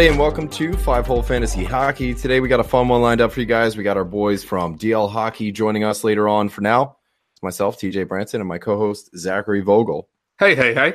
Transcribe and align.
Everybody, 0.00 0.14
and 0.14 0.18
welcome 0.18 0.48
to 0.48 0.72
Five 0.78 1.06
Hole 1.06 1.22
Fantasy 1.22 1.62
Hockey. 1.62 2.14
Today, 2.14 2.40
we 2.40 2.48
got 2.48 2.58
a 2.58 2.64
fun 2.64 2.88
one 2.88 3.02
lined 3.02 3.20
up 3.20 3.32
for 3.32 3.40
you 3.40 3.44
guys. 3.44 3.76
We 3.76 3.84
got 3.84 3.98
our 3.98 4.04
boys 4.04 4.42
from 4.42 4.78
DL 4.78 5.10
Hockey 5.10 5.52
joining 5.52 5.84
us 5.84 6.04
later 6.04 6.26
on. 6.26 6.48
For 6.48 6.62
now, 6.62 6.96
it's 7.34 7.42
myself, 7.42 7.78
TJ 7.78 8.08
Branson, 8.08 8.40
and 8.40 8.48
my 8.48 8.56
co 8.56 8.78
host, 8.78 9.10
Zachary 9.14 9.60
Vogel. 9.60 10.08
Hey, 10.38 10.54
hey, 10.54 10.72
hey. 10.72 10.94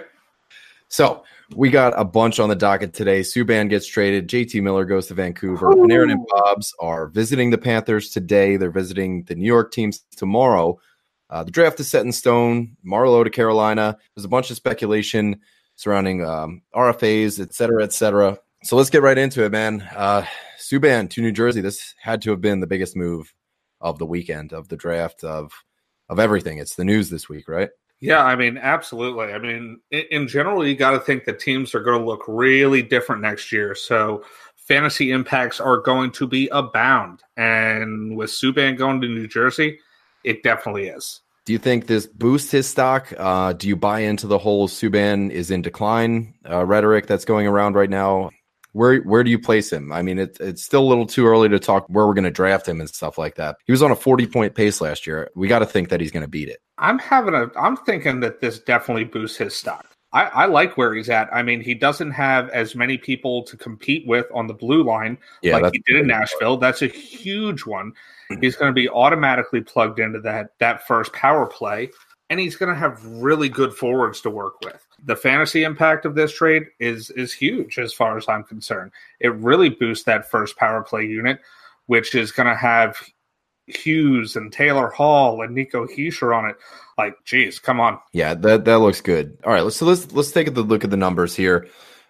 So, 0.88 1.24
we 1.56 1.70
got 1.70 1.94
a 1.96 2.04
bunch 2.04 2.40
on 2.40 2.50
the 2.50 2.56
docket 2.56 2.96
today. 2.96 3.20
Subban 3.20 3.70
gets 3.70 3.86
traded. 3.86 4.28
JT 4.28 4.64
Miller 4.64 4.86
goes 4.86 5.06
to 5.10 5.14
Vancouver. 5.14 5.70
Ooh. 5.70 5.86
Panarin 5.86 6.12
and 6.12 6.26
Bobs 6.28 6.74
are 6.80 7.06
visiting 7.06 7.52
the 7.52 7.60
Panthers 7.60 8.10
today. 8.10 8.58
They're 8.58 8.72
visiting 8.72 9.26
the 9.26 9.36
New 9.36 9.46
York 9.46 9.72
teams 9.72 10.04
tomorrow. 10.18 10.80
Uh, 11.30 11.44
the 11.44 11.52
draft 11.52 11.80
is 11.80 11.88
set 11.88 12.08
in 12.08 12.12
stone. 12.12 12.76
Marleau 12.84 13.24
to 13.24 13.30
Carolina. 13.30 14.00
There's 14.16 14.26
a 14.26 14.30
bunch 14.30 14.50
of 14.50 14.58
speculation 14.58 15.42
surrounding 15.76 16.26
um, 16.26 16.64
RFAs, 16.74 17.40
et 17.40 17.54
cetera, 17.54 17.84
et 17.84 17.94
cetera. 17.94 18.40
So 18.66 18.76
let's 18.76 18.90
get 18.90 19.04
right 19.04 19.18
into 19.18 19.46
it, 19.46 19.52
man. 19.52 19.88
Uh, 19.96 20.26
Subban 20.58 21.08
to 21.12 21.22
New 21.22 21.32
Jersey. 21.32 21.62
This 21.62 21.94
had 22.02 22.20
to 22.24 22.32
have 22.32 22.42
been 22.42 22.62
the 22.62 22.66
biggest 22.66 22.96
move 22.96 23.32
of 23.80 24.00
the 24.00 24.08
weekend, 24.08 24.54
of 24.54 24.70
the 24.70 24.76
draft, 24.76 25.24
of 25.24 25.52
of 26.10 26.18
everything. 26.18 26.58
It's 26.58 26.74
the 26.74 26.84
news 26.84 27.12
this 27.12 27.30
week, 27.30 27.48
right? 27.48 27.70
Yeah, 28.00 28.24
I 28.24 28.36
mean, 28.36 28.58
absolutely. 28.58 29.34
I 29.34 29.38
mean, 29.38 29.82
in, 29.92 30.04
in 30.10 30.28
general, 30.28 30.66
you 30.66 30.76
got 30.76 30.92
to 30.92 31.00
think 31.00 31.26
that 31.26 31.40
teams 31.40 31.76
are 31.76 31.84
going 31.84 32.00
to 32.00 32.06
look 32.06 32.24
really 32.28 32.82
different 32.82 33.22
next 33.22 33.52
year. 33.52 33.76
So 33.76 34.24
fantasy 34.56 35.12
impacts 35.12 35.60
are 35.60 35.78
going 35.78 36.10
to 36.14 36.26
be 36.26 36.48
abound. 36.48 37.22
And 37.38 38.18
with 38.18 38.32
Subban 38.32 38.80
going 38.80 39.00
to 39.02 39.08
New 39.08 39.28
Jersey, 39.28 39.78
it 40.24 40.42
definitely 40.42 40.88
is. 40.88 41.22
Do 41.46 41.54
you 41.54 41.60
think 41.60 41.86
this 41.86 42.08
boosts 42.08 42.50
his 42.50 42.68
stock? 42.68 43.14
Uh, 43.16 43.54
do 43.54 43.68
you 43.68 43.76
buy 43.76 44.00
into 44.00 44.26
the 44.26 44.40
whole 44.40 44.68
Subban 44.68 45.30
is 45.30 45.52
in 45.52 45.62
decline 45.62 46.34
uh, 46.50 46.66
rhetoric 46.66 47.06
that's 47.06 47.26
going 47.26 47.46
around 47.46 47.76
right 47.76 47.92
now? 47.92 48.32
Where 48.76 48.98
where 48.98 49.24
do 49.24 49.32
you 49.32 49.40
place 49.40 49.72
him? 49.72 49.94
I 49.94 50.02
mean, 50.02 50.20
it's 50.20 50.38
it's 50.42 50.62
still 50.62 50.84
a 50.84 50.90
little 50.90 51.06
too 51.06 51.26
early 51.26 51.48
to 51.48 51.60
talk 51.60 51.86
where 51.88 52.06
we're 52.06 52.14
going 52.14 52.26
to 52.26 52.32
draft 52.32 52.68
him 52.68 52.82
and 52.82 52.90
stuff 52.90 53.18
like 53.18 53.36
that. 53.36 53.56
He 53.66 53.72
was 53.72 53.82
on 53.82 53.90
a 53.90 53.96
40 53.96 54.28
point 54.28 54.54
pace 54.54 54.82
last 54.82 55.08
year. 55.08 55.32
We 55.34 55.48
got 55.48 55.60
to 55.60 55.66
think 55.66 55.88
that 55.90 56.02
he's 56.02 56.12
going 56.12 56.26
to 56.26 56.30
beat 56.30 56.50
it. 56.50 56.58
I'm 56.78 57.00
having 57.00 57.34
a 57.34 57.50
I'm 57.58 57.78
thinking 57.78 58.20
that 58.20 58.42
this 58.42 58.60
definitely 58.60 59.06
boosts 59.06 59.38
his 59.38 59.56
stock. 59.56 59.86
I, 60.12 60.24
I 60.26 60.46
like 60.48 60.78
where 60.78 60.94
he's 60.94 61.10
at. 61.10 61.34
I 61.34 61.42
mean, 61.42 61.62
he 61.62 61.74
doesn't 61.74 62.12
have 62.12 62.50
as 62.50 62.76
many 62.76 62.98
people 62.98 63.44
to 63.44 63.56
compete 63.56 64.06
with 64.08 64.26
on 64.34 64.48
the 64.48 64.54
blue 64.54 64.84
line 64.84 65.18
yeah, 65.42 65.58
like 65.58 65.74
he 65.74 65.82
did 65.88 66.02
in 66.02 66.08
Nashville. 66.08 66.58
That's 66.58 66.82
a 66.82 66.88
huge 66.88 67.66
one. 67.66 67.94
Mm-hmm. 68.30 68.42
He's 68.42 68.58
going 68.58 68.70
to 68.70 68.74
be 68.74 68.90
automatically 68.90 69.62
plugged 69.62 70.00
into 70.00 70.20
that 70.22 70.50
that 70.60 70.86
first 70.86 71.14
power 71.14 71.46
play 71.46 71.92
and 72.30 72.40
he's 72.40 72.56
going 72.56 72.74
to 72.74 72.80
have 72.80 73.04
really 73.06 73.50
good 73.50 73.74
forwards 73.74 74.22
to 74.22 74.30
work 74.30 74.60
with. 74.62 74.85
The 75.04 75.16
fantasy 75.16 75.64
impact 75.64 76.06
of 76.06 76.16
this 76.16 76.34
trade 76.34 76.64
is 76.80 77.10
is 77.12 77.34
huge 77.34 77.78
as 77.78 77.94
far 77.94 78.18
as 78.18 78.28
I'm 78.28 78.44
concerned. 78.44 78.92
It 79.20 79.34
really 79.36 79.70
boosts 79.70 80.06
that 80.06 80.30
first 80.30 80.58
power 80.58 80.84
play 80.84 81.06
unit, 81.06 81.40
which 81.88 82.16
is 82.16 82.32
going 82.32 82.48
to 82.48 82.56
have 82.56 82.98
Hughes 83.68 84.36
and 84.36 84.52
Taylor 84.52 84.90
Hall 84.90 85.42
and 85.42 85.56
Nico 85.56 85.88
Hischier 85.88 86.36
on 86.36 86.50
it. 86.50 86.56
Like, 86.98 87.16
geez, 87.26 87.60
come 87.60 87.80
on. 87.80 88.00
Yeah, 88.14 88.34
that 88.36 88.66
that 88.66 88.80
looks 88.80 89.02
good. 89.02 89.38
All 89.44 89.52
right, 89.52 89.64
let's 89.64 89.78
so 89.78 89.86
let's 89.86 90.12
let's 90.12 90.32
take 90.32 90.48
a 90.48 90.52
look 90.52 90.84
at 90.84 90.92
the 90.92 90.98
numbers 90.98 91.36
here. 91.36 91.68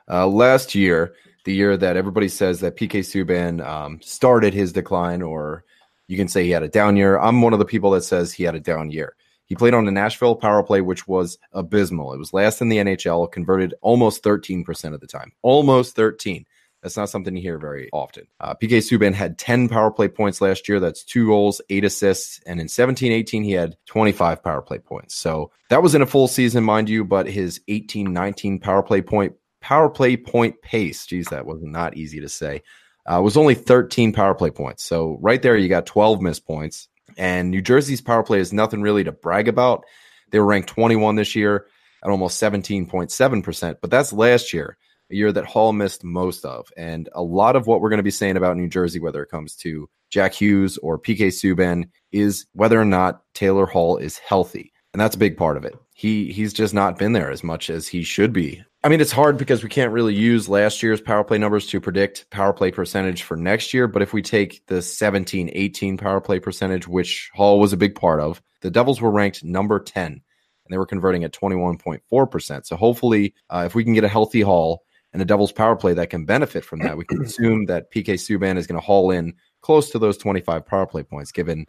Uh, 0.09 0.27
last 0.27 0.75
year, 0.75 1.15
the 1.45 1.53
year 1.53 1.77
that 1.77 1.97
everybody 1.97 2.27
says 2.27 2.59
that 2.59 2.75
PK 2.75 2.99
Subban 2.99 3.65
um, 3.65 3.99
started 4.01 4.53
his 4.53 4.73
decline, 4.73 5.21
or 5.21 5.63
you 6.07 6.17
can 6.17 6.27
say 6.27 6.43
he 6.43 6.51
had 6.51 6.63
a 6.63 6.67
down 6.67 6.97
year. 6.97 7.17
I'm 7.17 7.41
one 7.41 7.53
of 7.53 7.59
the 7.59 7.65
people 7.65 7.91
that 7.91 8.03
says 8.03 8.33
he 8.33 8.43
had 8.43 8.55
a 8.55 8.59
down 8.59 8.91
year. 8.91 9.15
He 9.45 9.55
played 9.55 9.73
on 9.73 9.85
the 9.85 9.91
Nashville 9.91 10.35
power 10.35 10.63
play, 10.63 10.81
which 10.81 11.07
was 11.07 11.37
abysmal. 11.53 12.13
It 12.13 12.19
was 12.19 12.33
last 12.33 12.61
in 12.61 12.69
the 12.69 12.77
NHL, 12.77 13.31
converted 13.31 13.75
almost 13.81 14.23
13% 14.23 14.93
of 14.93 15.01
the 15.01 15.07
time. 15.07 15.31
Almost 15.41 15.95
13. 15.95 16.45
That's 16.85 16.97
not 16.97 17.09
something 17.09 17.35
you 17.35 17.41
hear 17.41 17.57
very 17.57 17.89
often. 17.93 18.27
Uh, 18.39 18.53
PK 18.53 18.77
Subban 18.77 19.15
had 19.15 19.39
10 19.39 19.69
power 19.69 19.89
play 19.89 20.07
points 20.07 20.39
last 20.39 20.69
year. 20.69 20.79
That's 20.79 21.03
two 21.03 21.25
goals, 21.25 21.59
eight 21.71 21.83
assists. 21.83 22.39
And 22.45 22.61
in 22.61 22.67
17 22.67 23.11
18, 23.11 23.43
he 23.43 23.53
had 23.53 23.75
25 23.87 24.43
power 24.43 24.61
play 24.61 24.77
points. 24.77 25.15
So 25.15 25.51
that 25.71 25.81
was 25.81 25.95
in 25.95 26.03
a 26.03 26.05
full 26.05 26.27
season, 26.27 26.63
mind 26.63 26.87
you, 26.87 27.03
but 27.03 27.27
his 27.27 27.59
18 27.67 28.13
19 28.13 28.59
power 28.59 28.83
play 28.83 29.01
point, 29.01 29.33
power 29.61 29.89
play 29.89 30.15
point 30.15 30.61
pace, 30.61 31.07
geez, 31.07 31.25
that 31.29 31.47
was 31.47 31.57
not 31.63 31.97
easy 31.97 32.21
to 32.21 32.29
say, 32.29 32.61
uh, 33.07 33.19
was 33.19 33.35
only 33.35 33.55
13 33.55 34.13
power 34.13 34.35
play 34.35 34.51
points. 34.51 34.83
So 34.83 35.17
right 35.21 35.41
there, 35.41 35.57
you 35.57 35.69
got 35.69 35.87
12 35.87 36.21
missed 36.21 36.45
points. 36.45 36.87
And 37.17 37.51
New 37.51 37.61
Jersey's 37.61 38.01
power 38.01 38.23
play 38.23 38.39
is 38.39 38.53
nothing 38.53 38.81
really 38.81 39.03
to 39.03 39.11
brag 39.11 39.47
about. 39.47 39.85
They 40.31 40.39
were 40.39 40.45
ranked 40.45 40.69
21 40.69 41.15
this 41.15 41.35
year 41.35 41.67
at 42.03 42.09
almost 42.09 42.41
17.7%, 42.41 43.77
but 43.81 43.89
that's 43.89 44.13
last 44.13 44.53
year, 44.53 44.77
a 45.11 45.15
year 45.15 45.31
that 45.31 45.45
Hall 45.45 45.73
missed 45.73 46.03
most 46.03 46.45
of. 46.45 46.67
And 46.77 47.09
a 47.13 47.21
lot 47.21 47.55
of 47.55 47.67
what 47.67 47.81
we're 47.81 47.89
going 47.89 47.97
to 47.97 48.03
be 48.03 48.11
saying 48.11 48.37
about 48.37 48.57
New 48.57 48.67
Jersey, 48.67 48.99
whether 48.99 49.23
it 49.23 49.29
comes 49.29 49.55
to 49.57 49.89
Jack 50.09 50.33
Hughes 50.33 50.77
or 50.79 50.99
PK 50.99 51.27
Subban, 51.27 51.89
is 52.11 52.45
whether 52.53 52.79
or 52.79 52.85
not 52.85 53.21
Taylor 53.33 53.65
Hall 53.65 53.97
is 53.97 54.17
healthy. 54.17 54.71
And 54.93 55.01
that's 55.01 55.15
a 55.15 55.19
big 55.19 55.37
part 55.37 55.57
of 55.57 55.65
it. 55.65 55.75
He 55.97 56.31
he's 56.31 56.53
just 56.53 56.73
not 56.73 56.99
been 56.99 57.13
there 57.13 57.31
as 57.31 57.43
much 57.43 57.69
as 57.71 57.87
he 57.87 58.03
should 58.03 58.31
be 58.31 58.63
I 58.85 58.87
mean, 58.87 59.01
it's 59.01 59.11
hard 59.11 59.39
because 59.39 59.63
we 59.63 59.69
can't 59.69 59.91
really 59.91 60.13
use 60.13 60.47
last 60.47 60.83
year's 60.83 61.01
power 61.01 61.23
play 61.23 61.39
numbers 61.39 61.65
to 61.67 61.81
predict 61.81 62.29
power 62.29 62.53
play 62.53 62.69
percentage 62.69 63.23
for 63.23 63.35
next 63.35 63.73
year. 63.73 63.87
But 63.87 64.03
if 64.03 64.13
we 64.13 64.21
take 64.21 64.63
the 64.67 64.79
17 64.79 65.49
18 65.51 65.97
power 65.97 66.21
play 66.21 66.39
percentage, 66.39 66.87
which 66.87 67.31
Hall 67.33 67.59
was 67.59 67.73
a 67.73 67.77
big 67.77 67.95
part 67.95 68.19
of, 68.19 68.43
the 68.61 68.69
Devils 68.69 69.01
were 69.01 69.09
ranked 69.09 69.43
number 69.43 69.79
10 69.79 70.05
and 70.05 70.21
they 70.69 70.77
were 70.77 70.85
converting 70.85 71.23
at 71.23 71.33
21.4%. 71.33 72.65
So 72.67 72.75
hopefully, 72.75 73.33
uh, 73.49 73.63
if 73.65 73.73
we 73.73 73.83
can 73.83 73.95
get 73.95 74.03
a 74.03 74.07
healthy 74.07 74.41
Hall 74.41 74.83
and 75.13 75.19
a 75.19 75.25
Devils 75.25 75.51
power 75.51 75.75
play 75.75 75.95
that 75.95 76.11
can 76.11 76.25
benefit 76.25 76.63
from 76.63 76.77
that, 76.81 76.95
we 76.95 77.05
can 77.05 77.23
assume 77.25 77.65
that 77.65 77.91
PK 77.91 78.13
Subban 78.13 78.57
is 78.57 78.67
going 78.67 78.79
to 78.79 78.85
haul 78.85 79.09
in 79.09 79.33
close 79.61 79.89
to 79.89 79.97
those 79.97 80.15
25 80.19 80.63
power 80.63 80.85
play 80.85 81.01
points, 81.01 81.31
given 81.31 81.65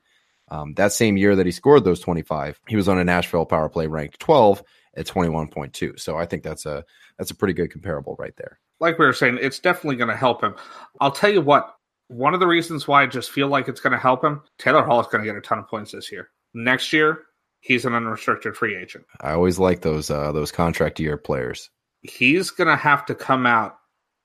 um, 0.48 0.74
that 0.74 0.92
same 0.92 1.16
year 1.16 1.36
that 1.36 1.46
he 1.46 1.52
scored 1.52 1.84
those 1.84 2.00
25, 2.00 2.60
he 2.68 2.76
was 2.76 2.88
on 2.88 2.98
a 2.98 3.04
Nashville 3.04 3.46
power 3.46 3.68
play 3.68 3.86
ranked 3.86 4.20
12 4.20 4.62
at 4.96 5.06
21.2. 5.06 5.98
So 5.98 6.16
I 6.16 6.26
think 6.26 6.42
that's 6.42 6.66
a 6.66 6.84
that's 7.18 7.30
a 7.30 7.34
pretty 7.34 7.54
good 7.54 7.70
comparable 7.70 8.16
right 8.18 8.36
there. 8.36 8.58
Like 8.78 8.98
we 8.98 9.06
were 9.06 9.12
saying, 9.12 9.38
it's 9.40 9.58
definitely 9.58 9.96
going 9.96 10.10
to 10.10 10.16
help 10.16 10.42
him. 10.42 10.54
I'll 11.00 11.10
tell 11.10 11.30
you 11.30 11.40
what, 11.40 11.74
one 12.08 12.34
of 12.34 12.40
the 12.40 12.46
reasons 12.46 12.86
why 12.86 13.02
I 13.02 13.06
just 13.06 13.30
feel 13.30 13.48
like 13.48 13.68
it's 13.68 13.80
going 13.80 13.92
to 13.92 13.98
help 13.98 14.22
him, 14.22 14.42
Taylor 14.58 14.84
Hall 14.84 15.00
is 15.00 15.06
going 15.06 15.24
to 15.24 15.30
get 15.30 15.36
a 15.36 15.40
ton 15.40 15.58
of 15.58 15.68
points 15.68 15.92
this 15.92 16.12
year. 16.12 16.30
Next 16.54 16.92
year, 16.92 17.22
he's 17.60 17.84
an 17.84 17.94
unrestricted 17.94 18.56
free 18.56 18.76
agent. 18.76 19.04
I 19.20 19.32
always 19.32 19.58
like 19.58 19.80
those 19.80 20.10
uh, 20.10 20.32
those 20.32 20.52
contract 20.52 21.00
year 21.00 21.16
players. 21.16 21.70
He's 22.02 22.50
going 22.50 22.68
to 22.68 22.76
have 22.76 23.06
to 23.06 23.14
come 23.14 23.46
out 23.46 23.78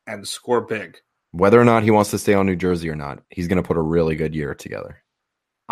and 0.06 0.28
score 0.28 0.62
big. 0.62 0.98
Whether 1.32 1.60
or 1.60 1.66
not 1.66 1.84
he 1.84 1.92
wants 1.92 2.12
to 2.12 2.20
stay 2.20 2.34
on 2.34 2.46
New 2.46 2.58
Jersey 2.58 2.90
or 2.90 2.96
not, 2.96 3.24
he's 3.30 3.48
going 3.48 3.62
to 3.62 3.68
put 3.68 3.78
a 3.78 3.82
really 3.82 4.16
good 4.16 4.36
year 4.36 4.54
together. 4.54 5.02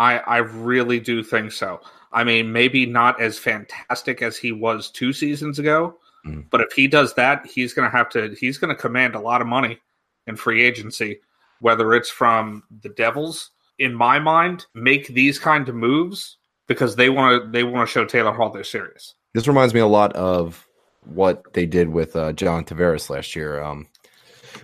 I 0.00 0.18
I 0.18 0.36
really 0.38 0.98
do 0.98 1.22
think 1.22 1.52
so. 1.52 1.80
I 2.10 2.24
mean, 2.24 2.52
maybe 2.52 2.86
not 2.86 3.20
as 3.20 3.38
fantastic 3.38 4.22
as 4.22 4.36
he 4.36 4.50
was 4.50 4.90
two 4.90 5.12
seasons 5.12 5.58
ago, 5.58 5.98
mm. 6.26 6.44
but 6.50 6.62
if 6.62 6.72
he 6.72 6.88
does 6.88 7.14
that, 7.14 7.46
he's 7.46 7.74
going 7.74 7.88
to 7.88 7.96
have 7.96 8.08
to. 8.10 8.34
He's 8.34 8.58
going 8.58 8.74
to 8.74 8.80
command 8.80 9.14
a 9.14 9.20
lot 9.20 9.42
of 9.42 9.46
money 9.46 9.78
in 10.26 10.36
free 10.36 10.64
agency, 10.64 11.20
whether 11.60 11.94
it's 11.94 12.10
from 12.10 12.64
the 12.82 12.88
Devils. 12.88 13.50
In 13.78 13.94
my 13.94 14.18
mind, 14.18 14.66
make 14.74 15.08
these 15.08 15.38
kind 15.38 15.68
of 15.68 15.74
moves 15.74 16.38
because 16.66 16.96
they 16.96 17.10
want 17.10 17.44
to. 17.44 17.50
They 17.50 17.62
want 17.62 17.86
to 17.86 17.92
show 17.92 18.06
Taylor 18.06 18.32
Hall 18.32 18.50
they're 18.50 18.64
serious. 18.64 19.14
This 19.34 19.46
reminds 19.46 19.74
me 19.74 19.80
a 19.80 19.86
lot 19.86 20.14
of 20.14 20.66
what 21.04 21.52
they 21.52 21.66
did 21.66 21.90
with 21.90 22.16
uh, 22.16 22.32
John 22.32 22.64
Tavares 22.64 23.10
last 23.10 23.36
year. 23.36 23.62
Um, 23.62 23.86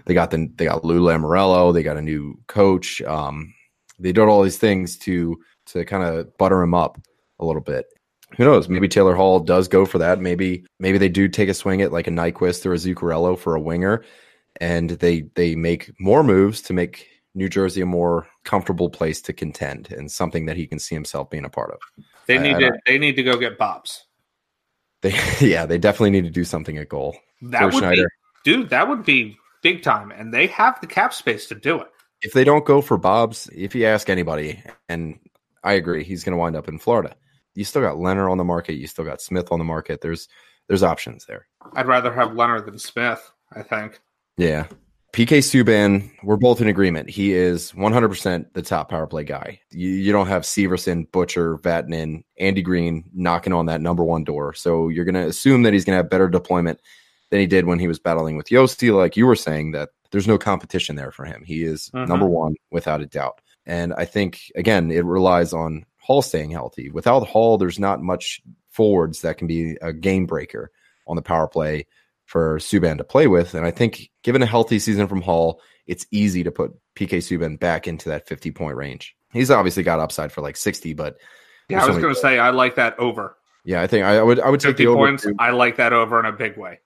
they 0.06 0.15
got 0.15 0.31
the 0.31 0.50
they 0.56 0.65
got 0.65 0.85
Lou 0.85 1.03
Lamoriello. 1.03 1.75
They 1.75 1.82
got 1.82 1.99
a 1.99 2.03
new 2.03 2.41
coach. 2.47 3.03
Um, 3.03 3.55
they 3.98 4.12
did 4.12 4.28
all 4.28 4.43
these 4.43 4.58
things 4.58 4.96
to 4.98 5.38
to 5.66 5.84
kind 5.84 6.04
of 6.04 6.37
butter 6.38 6.62
him 6.62 6.75
up 6.75 6.98
a 7.38 7.44
little 7.44 7.62
bit. 7.62 7.87
Who 8.37 8.44
knows? 8.44 8.69
Maybe 8.69 8.88
Taylor 8.88 9.14
Hall 9.14 9.40
does 9.40 9.69
go 9.69 9.87
for 9.87 9.98
that. 9.98 10.20
Maybe 10.20 10.64
maybe 10.81 10.98
they 10.98 11.08
do 11.08 11.28
take 11.28 11.48
a 11.48 11.54
swing 11.54 11.82
at 11.82 11.93
like 11.93 12.06
a 12.06 12.10
Nyquist 12.10 12.66
or 12.66 12.72
a 12.72 12.76
Zuccarello 12.76 13.38
for 13.38 13.54
a 13.54 13.60
winger, 13.60 14.04
and 14.60 14.90
they 14.90 15.22
they 15.34 15.54
make 15.54 15.93
more 16.00 16.22
moves 16.25 16.60
to 16.62 16.72
make 16.72 17.06
New 17.34 17.48
Jersey 17.48 17.81
a 17.81 17.87
more 17.87 18.26
comfortable 18.44 18.90
place 18.90 19.20
to 19.22 19.32
contend 19.32 19.93
and 19.93 20.10
something 20.10 20.46
that 20.46 20.56
he 20.56 20.66
can 20.66 20.78
see 20.78 20.94
himself 20.94 21.31
being 21.31 21.44
a 21.44 21.50
part 21.50 21.70
of. 21.70 21.78
They 22.26 22.38
need 22.38 22.56
I, 22.56 22.60
to 22.60 22.66
I, 22.66 22.78
they 22.87 22.98
need 22.98 23.16
to 23.16 23.22
go 23.22 23.37
get 23.37 23.58
Bobs. 23.58 24.04
They 25.02 25.14
yeah, 25.40 25.66
they 25.66 25.78
definitely 25.78 26.10
need 26.10 26.25
to 26.25 26.31
do 26.31 26.44
something 26.44 26.78
at 26.78 26.88
goal. 26.88 27.16
That 27.43 27.66
would 27.66 27.75
Schneider. 27.75 28.10
be 28.44 28.52
dude, 28.52 28.70
that 28.70 28.88
would 28.88 29.04
be 29.04 29.37
big 29.62 29.82
time. 29.82 30.10
And 30.10 30.32
they 30.32 30.46
have 30.48 30.81
the 30.81 30.87
cap 30.87 31.12
space 31.12 31.46
to 31.48 31.54
do 31.54 31.81
it. 31.81 31.88
If 32.26 32.32
they 32.32 32.44
don't 32.44 32.64
go 32.64 32.82
for 32.82 32.99
Bobs, 32.99 33.49
if 33.55 33.75
you 33.75 33.87
ask 33.87 34.11
anybody, 34.11 34.62
and 34.88 35.19
I 35.64 35.75
agree, 35.75 36.05
he's 36.05 36.25
gonna 36.25 36.37
wind 36.37 36.56
up 36.56 36.69
in 36.69 36.78
Florida 36.78 37.17
you 37.56 37.64
still 37.64 37.82
got 37.82 37.99
Leonard 37.99 38.31
on 38.31 38.38
the 38.38 38.44
market. 38.44 38.75
You 38.75 38.87
still 38.87 39.05
got 39.05 39.20
Smith 39.20 39.50
on 39.50 39.58
the 39.58 39.64
market. 39.64 40.00
There's 40.00 40.28
there's 40.69 40.82
options 40.82 41.26
there. 41.26 41.49
I'd 41.75 41.87
rather 41.87 42.12
have 42.12 42.34
Leonard 42.34 42.67
than 42.67 42.78
Smith. 42.78 43.32
I 43.52 43.62
think. 43.62 44.00
Yeah. 44.37 44.67
PK 45.12 45.38
Subban, 45.38 46.11
we're 46.23 46.37
both 46.37 46.61
in 46.61 46.69
agreement. 46.69 47.08
He 47.08 47.32
is 47.32 47.73
100% 47.73 48.52
the 48.52 48.61
top 48.61 48.90
power 48.90 49.06
play 49.06 49.25
guy. 49.25 49.61
You, 49.70 49.88
you 49.88 50.12
don't 50.12 50.26
have 50.26 50.43
Severson, 50.43 51.11
Butcher, 51.11 51.56
Vatanen, 51.56 52.25
Andy 52.38 52.61
Green 52.61 53.05
knocking 53.14 53.55
on 53.55 53.64
that 53.67 53.81
number 53.81 54.05
one 54.05 54.25
door. 54.25 54.52
So 54.52 54.90
you're 54.90 55.06
going 55.06 55.14
to 55.14 55.26
assume 55.26 55.62
that 55.62 55.72
he's 55.72 55.87
going 55.87 55.94
to 55.94 56.02
have 56.02 56.11
better 56.11 56.29
deployment 56.29 56.81
than 57.31 57.40
he 57.40 57.46
did 57.46 57.64
when 57.64 57.79
he 57.79 57.88
was 57.88 57.99
battling 57.99 58.37
with 58.37 58.49
Josi, 58.49 58.94
like 58.94 59.17
you 59.17 59.25
were 59.25 59.37
saying, 59.37 59.72
that 59.72 59.88
there's 60.11 60.29
no 60.29 60.38
competition 60.38 60.97
there 60.97 61.11
for 61.11 61.25
him. 61.25 61.43
He 61.44 61.64
is 61.64 61.91
mm-hmm. 61.94 62.08
number 62.08 62.26
one 62.26 62.55
without 62.70 63.00
a 63.00 63.06
doubt. 63.06 63.41
And 63.64 63.93
I 63.94 64.05
think 64.05 64.41
again, 64.55 64.91
it 64.91 65.05
relies 65.05 65.53
on 65.53 65.85
Hall 65.99 66.23
staying 66.23 66.50
healthy. 66.50 66.91
Without 66.91 67.26
Hall, 67.26 67.58
there's 67.58 67.79
not 67.79 68.03
much 68.03 68.41
forwards 68.70 69.23
that 69.23 69.38
can 69.38 69.47
be 69.47 69.76
a 69.82 69.93
game 69.93 70.26
breaker 70.26 70.70
on 71.06 71.17
the 71.17 71.23
power 71.23 71.49
play 71.49 71.87
for 72.26 72.58
Subban 72.58 72.99
to 72.99 73.05
play 73.05 73.26
with. 73.26 73.55
And 73.55 73.64
I 73.64 73.70
think 73.70 74.11
given 74.23 74.43
a 74.43 74.47
healthy 74.47 74.79
season 74.79 75.08
from 75.08 75.23
Hall, 75.23 75.61
it's 75.87 76.06
easy 76.11 76.44
to 76.44 76.50
put 76.50 76.73
PK 76.94 77.19
Subban 77.19 77.58
back 77.58 77.87
into 77.88 78.08
that 78.08 78.29
50 78.29 78.50
point 78.53 78.76
range. 78.76 79.17
He's 79.32 79.50
obviously 79.50 79.82
got 79.82 80.00
upside 80.00 80.32
for 80.32 80.41
like 80.41 80.56
60, 80.56 80.94
but 80.94 81.17
yeah, 81.69 81.82
I 81.82 81.87
was 81.88 81.99
going 81.99 82.14
to 82.14 82.20
say 82.20 82.38
I 82.38 82.50
like 82.50 82.76
that 82.76 82.99
over. 82.99 83.37
Yeah, 83.64 83.82
I 83.82 83.88
think 83.88 84.05
I, 84.05 84.23
would 84.23 84.38
I 84.38 84.49
would 84.49 84.61
take 84.61 84.76
the 84.76 84.87
points. 84.87 85.25
Too. 85.25 85.35
I 85.38 85.50
like 85.50 85.76
that 85.76 85.93
over 85.93 86.20
in 86.20 86.26
a 86.26 86.32
big 86.32 86.56
way. 86.56 86.79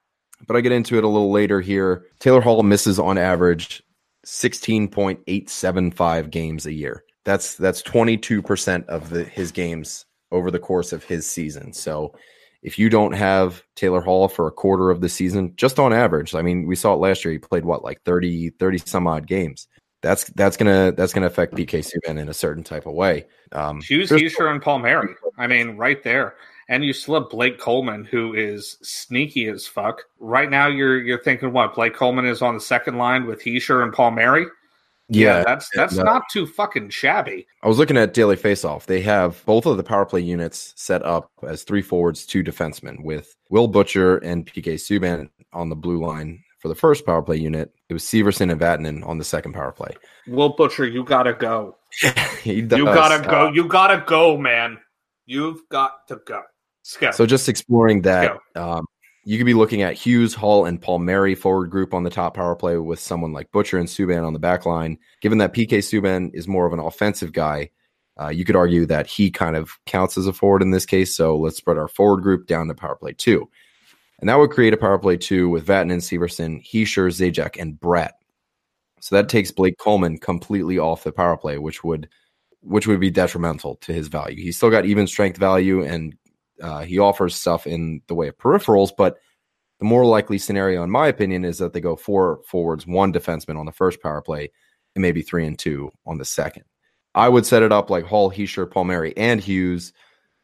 But 0.46 0.56
I 0.56 0.60
get 0.60 0.72
into 0.72 0.98
it 0.98 1.04
a 1.04 1.08
little 1.08 1.30
later 1.30 1.60
here. 1.60 2.06
Taylor 2.18 2.40
Hall 2.40 2.62
misses 2.62 2.98
on 2.98 3.18
average 3.18 3.82
16.875 4.26 6.30
games 6.30 6.66
a 6.66 6.72
year. 6.72 7.04
That's 7.24 7.54
that's 7.56 7.82
22% 7.82 8.86
of 8.86 9.10
the, 9.10 9.24
his 9.24 9.52
games 9.52 10.06
over 10.32 10.50
the 10.50 10.58
course 10.58 10.92
of 10.92 11.04
his 11.04 11.30
season. 11.30 11.72
So 11.72 12.14
if 12.62 12.78
you 12.78 12.90
don't 12.90 13.12
have 13.12 13.62
Taylor 13.74 14.00
Hall 14.00 14.28
for 14.28 14.46
a 14.46 14.52
quarter 14.52 14.90
of 14.90 15.00
the 15.00 15.08
season, 15.08 15.54
just 15.56 15.78
on 15.78 15.92
average, 15.92 16.34
I 16.34 16.42
mean, 16.42 16.66
we 16.66 16.76
saw 16.76 16.94
it 16.94 16.98
last 16.98 17.24
year. 17.24 17.32
He 17.32 17.38
played 17.38 17.64
what, 17.64 17.82
like 17.82 18.02
30, 18.02 18.50
30 18.50 18.78
some 18.78 19.06
odd 19.06 19.26
games. 19.26 19.66
That's 20.02 20.24
that's 20.30 20.56
gonna 20.56 20.92
that's 20.92 21.12
gonna 21.12 21.26
affect 21.26 21.54
PK 21.54 21.84
Subban 21.84 22.18
in 22.18 22.30
a 22.30 22.34
certain 22.34 22.64
type 22.64 22.86
of 22.86 22.94
way. 22.94 23.26
Um, 23.52 23.82
Hughes, 23.82 24.10
Hischier, 24.10 24.50
and 24.50 24.62
Palmieri. 24.62 25.14
I 25.36 25.46
mean, 25.46 25.76
right 25.76 26.02
there. 26.02 26.36
And 26.70 26.84
you 26.84 26.92
still 26.92 27.14
have 27.14 27.28
Blake 27.28 27.58
Coleman, 27.58 28.04
who 28.04 28.32
is 28.32 28.78
sneaky 28.80 29.48
as 29.48 29.66
fuck. 29.66 30.02
Right 30.20 30.48
now, 30.48 30.68
you're 30.68 31.02
you're 31.02 31.22
thinking 31.22 31.52
what? 31.52 31.74
Blake 31.74 31.94
Coleman 31.94 32.26
is 32.26 32.42
on 32.42 32.54
the 32.54 32.60
second 32.60 32.96
line 32.96 33.26
with 33.26 33.42
Hischier 33.42 33.82
and 33.82 33.92
Palmieri. 33.92 34.46
Yeah, 35.08 35.38
yeah, 35.38 35.42
that's 35.44 35.68
that's 35.74 35.98
uh, 35.98 36.04
not 36.04 36.22
too 36.30 36.46
fucking 36.46 36.90
shabby. 36.90 37.44
I 37.64 37.68
was 37.68 37.78
looking 37.78 37.96
at 37.96 38.14
Daily 38.14 38.36
Faceoff. 38.36 38.86
They 38.86 39.00
have 39.00 39.44
both 39.44 39.66
of 39.66 39.76
the 39.76 39.82
power 39.82 40.06
play 40.06 40.20
units 40.20 40.72
set 40.76 41.04
up 41.04 41.32
as 41.42 41.64
three 41.64 41.82
forwards, 41.82 42.24
two 42.24 42.44
defensemen, 42.44 43.02
with 43.02 43.34
Will 43.50 43.66
Butcher 43.66 44.18
and 44.18 44.46
PK 44.46 44.74
Subban 44.74 45.28
on 45.52 45.70
the 45.70 45.76
blue 45.76 45.98
line 45.98 46.40
for 46.60 46.68
the 46.68 46.76
first 46.76 47.04
power 47.04 47.20
play 47.20 47.36
unit. 47.36 47.74
It 47.88 47.94
was 47.94 48.04
Severson 48.04 48.52
and 48.52 48.60
Vatanen 48.60 49.04
on 49.04 49.18
the 49.18 49.24
second 49.24 49.54
power 49.54 49.72
play. 49.72 49.90
Will 50.28 50.50
Butcher, 50.50 50.86
you 50.86 51.02
gotta 51.02 51.32
go. 51.32 51.76
you 52.44 52.62
gotta 52.66 53.28
go. 53.28 53.50
You 53.50 53.66
gotta 53.66 54.04
go, 54.06 54.36
man. 54.36 54.78
You've 55.26 55.68
got 55.68 56.08
to 56.08 56.20
go. 56.26 56.42
So 57.12 57.26
just 57.26 57.48
exploring 57.48 58.02
that. 58.02 58.38
Um, 58.56 58.86
you 59.24 59.36
could 59.36 59.46
be 59.46 59.54
looking 59.54 59.82
at 59.82 59.94
Hughes, 59.94 60.34
Hall, 60.34 60.64
and 60.64 60.80
Palmieri 60.80 61.34
forward 61.34 61.70
group 61.70 61.92
on 61.92 62.04
the 62.04 62.10
top 62.10 62.34
power 62.34 62.56
play 62.56 62.78
with 62.78 62.98
someone 62.98 63.32
like 63.32 63.52
Butcher 63.52 63.78
and 63.78 63.88
Subban 63.88 64.26
on 64.26 64.32
the 64.32 64.38
back 64.38 64.64
line. 64.64 64.98
Given 65.20 65.38
that 65.38 65.52
PK 65.52 65.78
Subban 65.78 66.30
is 66.34 66.48
more 66.48 66.66
of 66.66 66.72
an 66.72 66.78
offensive 66.78 67.32
guy, 67.32 67.70
uh, 68.20 68.28
you 68.28 68.44
could 68.44 68.56
argue 68.56 68.86
that 68.86 69.06
he 69.06 69.30
kind 69.30 69.56
of 69.56 69.78
counts 69.86 70.16
as 70.16 70.26
a 70.26 70.32
forward 70.32 70.62
in 70.62 70.70
this 70.70 70.86
case. 70.86 71.14
So 71.14 71.36
let's 71.36 71.56
spread 71.56 71.76
our 71.76 71.88
forward 71.88 72.22
group 72.22 72.46
down 72.46 72.68
to 72.68 72.74
power 72.74 72.96
play 72.96 73.12
two. 73.12 73.48
And 74.20 74.28
that 74.28 74.38
would 74.38 74.50
create 74.50 74.74
a 74.74 74.78
power 74.78 74.98
play 74.98 75.16
two 75.16 75.48
with 75.48 75.66
Vatanen, 75.66 75.98
Severson, 75.98 76.62
Hischier, 76.66 77.08
Zajac, 77.08 77.60
and 77.60 77.78
Bratt. 77.78 78.12
So 79.00 79.16
that 79.16 79.28
takes 79.30 79.50
Blake 79.50 79.78
Coleman 79.78 80.18
completely 80.18 80.78
off 80.78 81.04
the 81.04 81.12
power 81.12 81.36
play, 81.36 81.58
which 81.58 81.82
would 81.84 82.08
which 82.62 82.86
would 82.86 83.00
be 83.00 83.10
detrimental 83.10 83.76
to 83.76 83.92
his 83.94 84.08
value. 84.08 84.42
He's 84.42 84.58
still 84.58 84.68
got 84.68 84.84
even 84.84 85.06
strength 85.06 85.38
value 85.38 85.82
and 85.82 86.14
uh, 86.62 86.82
he 86.82 86.98
offers 86.98 87.34
stuff 87.34 87.66
in 87.66 88.02
the 88.06 88.14
way 88.14 88.28
of 88.28 88.38
peripherals, 88.38 88.90
but 88.96 89.18
the 89.78 89.86
more 89.86 90.04
likely 90.04 90.38
scenario, 90.38 90.82
in 90.82 90.90
my 90.90 91.08
opinion, 91.08 91.44
is 91.44 91.58
that 91.58 91.72
they 91.72 91.80
go 91.80 91.96
four 91.96 92.40
forwards, 92.46 92.86
one 92.86 93.12
defenseman 93.12 93.58
on 93.58 93.66
the 93.66 93.72
first 93.72 94.02
power 94.02 94.20
play, 94.20 94.50
and 94.94 95.02
maybe 95.02 95.22
three 95.22 95.46
and 95.46 95.58
two 95.58 95.90
on 96.06 96.18
the 96.18 96.24
second. 96.24 96.64
I 97.14 97.28
would 97.28 97.46
set 97.46 97.62
it 97.62 97.72
up 97.72 97.90
like 97.90 98.04
Hall, 98.04 98.30
Hischier, 98.30 98.70
Palmieri, 98.70 99.16
and 99.16 99.40
Hughes 99.40 99.92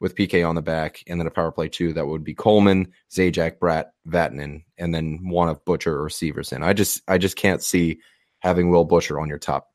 with 0.01 0.15
PK 0.15 0.47
on 0.47 0.55
the 0.55 0.63
back, 0.63 1.03
and 1.07 1.21
then 1.21 1.27
a 1.27 1.31
power 1.31 1.53
play 1.53 1.69
two 1.69 1.93
that 1.93 2.07
would 2.07 2.25
be 2.25 2.35
Coleman, 2.35 2.93
Zajac, 3.11 3.59
Bratt, 3.59 3.87
Vatanen, 4.09 4.65
and 4.79 4.95
then 4.95 5.21
one 5.23 5.49
of 5.49 5.65
Butcher 5.65 6.03
or 6.03 6.09
Severson. 6.09 6.63
I 6.63 6.73
just 6.73 7.03
I 7.09 7.19
just 7.19 7.37
can't 7.37 7.63
see 7.63 8.01
having 8.41 8.71
Will 8.71 8.85
Butcher 8.85 9.21
on 9.21 9.29
your 9.29 9.39
top 9.39 9.69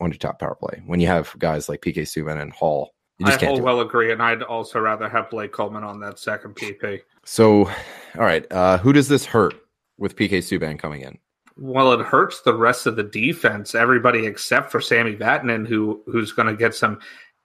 on 0.00 0.10
your 0.10 0.18
top 0.18 0.40
power 0.40 0.56
play 0.56 0.82
when 0.86 1.00
you 1.00 1.06
have 1.06 1.34
guys 1.38 1.68
like 1.68 1.80
PK 1.80 2.02
Subban 2.02 2.40
and 2.40 2.52
Hall 2.52 2.93
you 3.18 3.26
just 3.26 3.38
I 3.42 3.46
can't 3.46 3.62
well 3.62 3.80
agree, 3.80 4.12
and 4.12 4.22
I'd 4.22 4.42
also 4.42 4.80
rather 4.80 5.08
have 5.08 5.30
Blake 5.30 5.52
Coleman 5.52 5.84
on 5.84 6.00
that 6.00 6.18
second 6.18 6.56
PP. 6.56 7.00
So, 7.24 7.66
all 7.66 8.24
right, 8.24 8.44
uh, 8.50 8.78
who 8.78 8.92
does 8.92 9.08
this 9.08 9.24
hurt 9.24 9.54
with 9.98 10.16
PK 10.16 10.38
Subban 10.38 10.78
coming 10.78 11.02
in? 11.02 11.18
Well, 11.56 11.92
it 11.92 12.04
hurts 12.04 12.42
the 12.42 12.54
rest 12.54 12.86
of 12.86 12.96
the 12.96 13.04
defense, 13.04 13.76
everybody 13.76 14.26
except 14.26 14.72
for 14.72 14.80
Sammy 14.80 15.14
Vatanen, 15.14 15.66
who 15.68 16.02
who's 16.06 16.32
going 16.32 16.48
to 16.48 16.56
get 16.56 16.74
some 16.74 16.98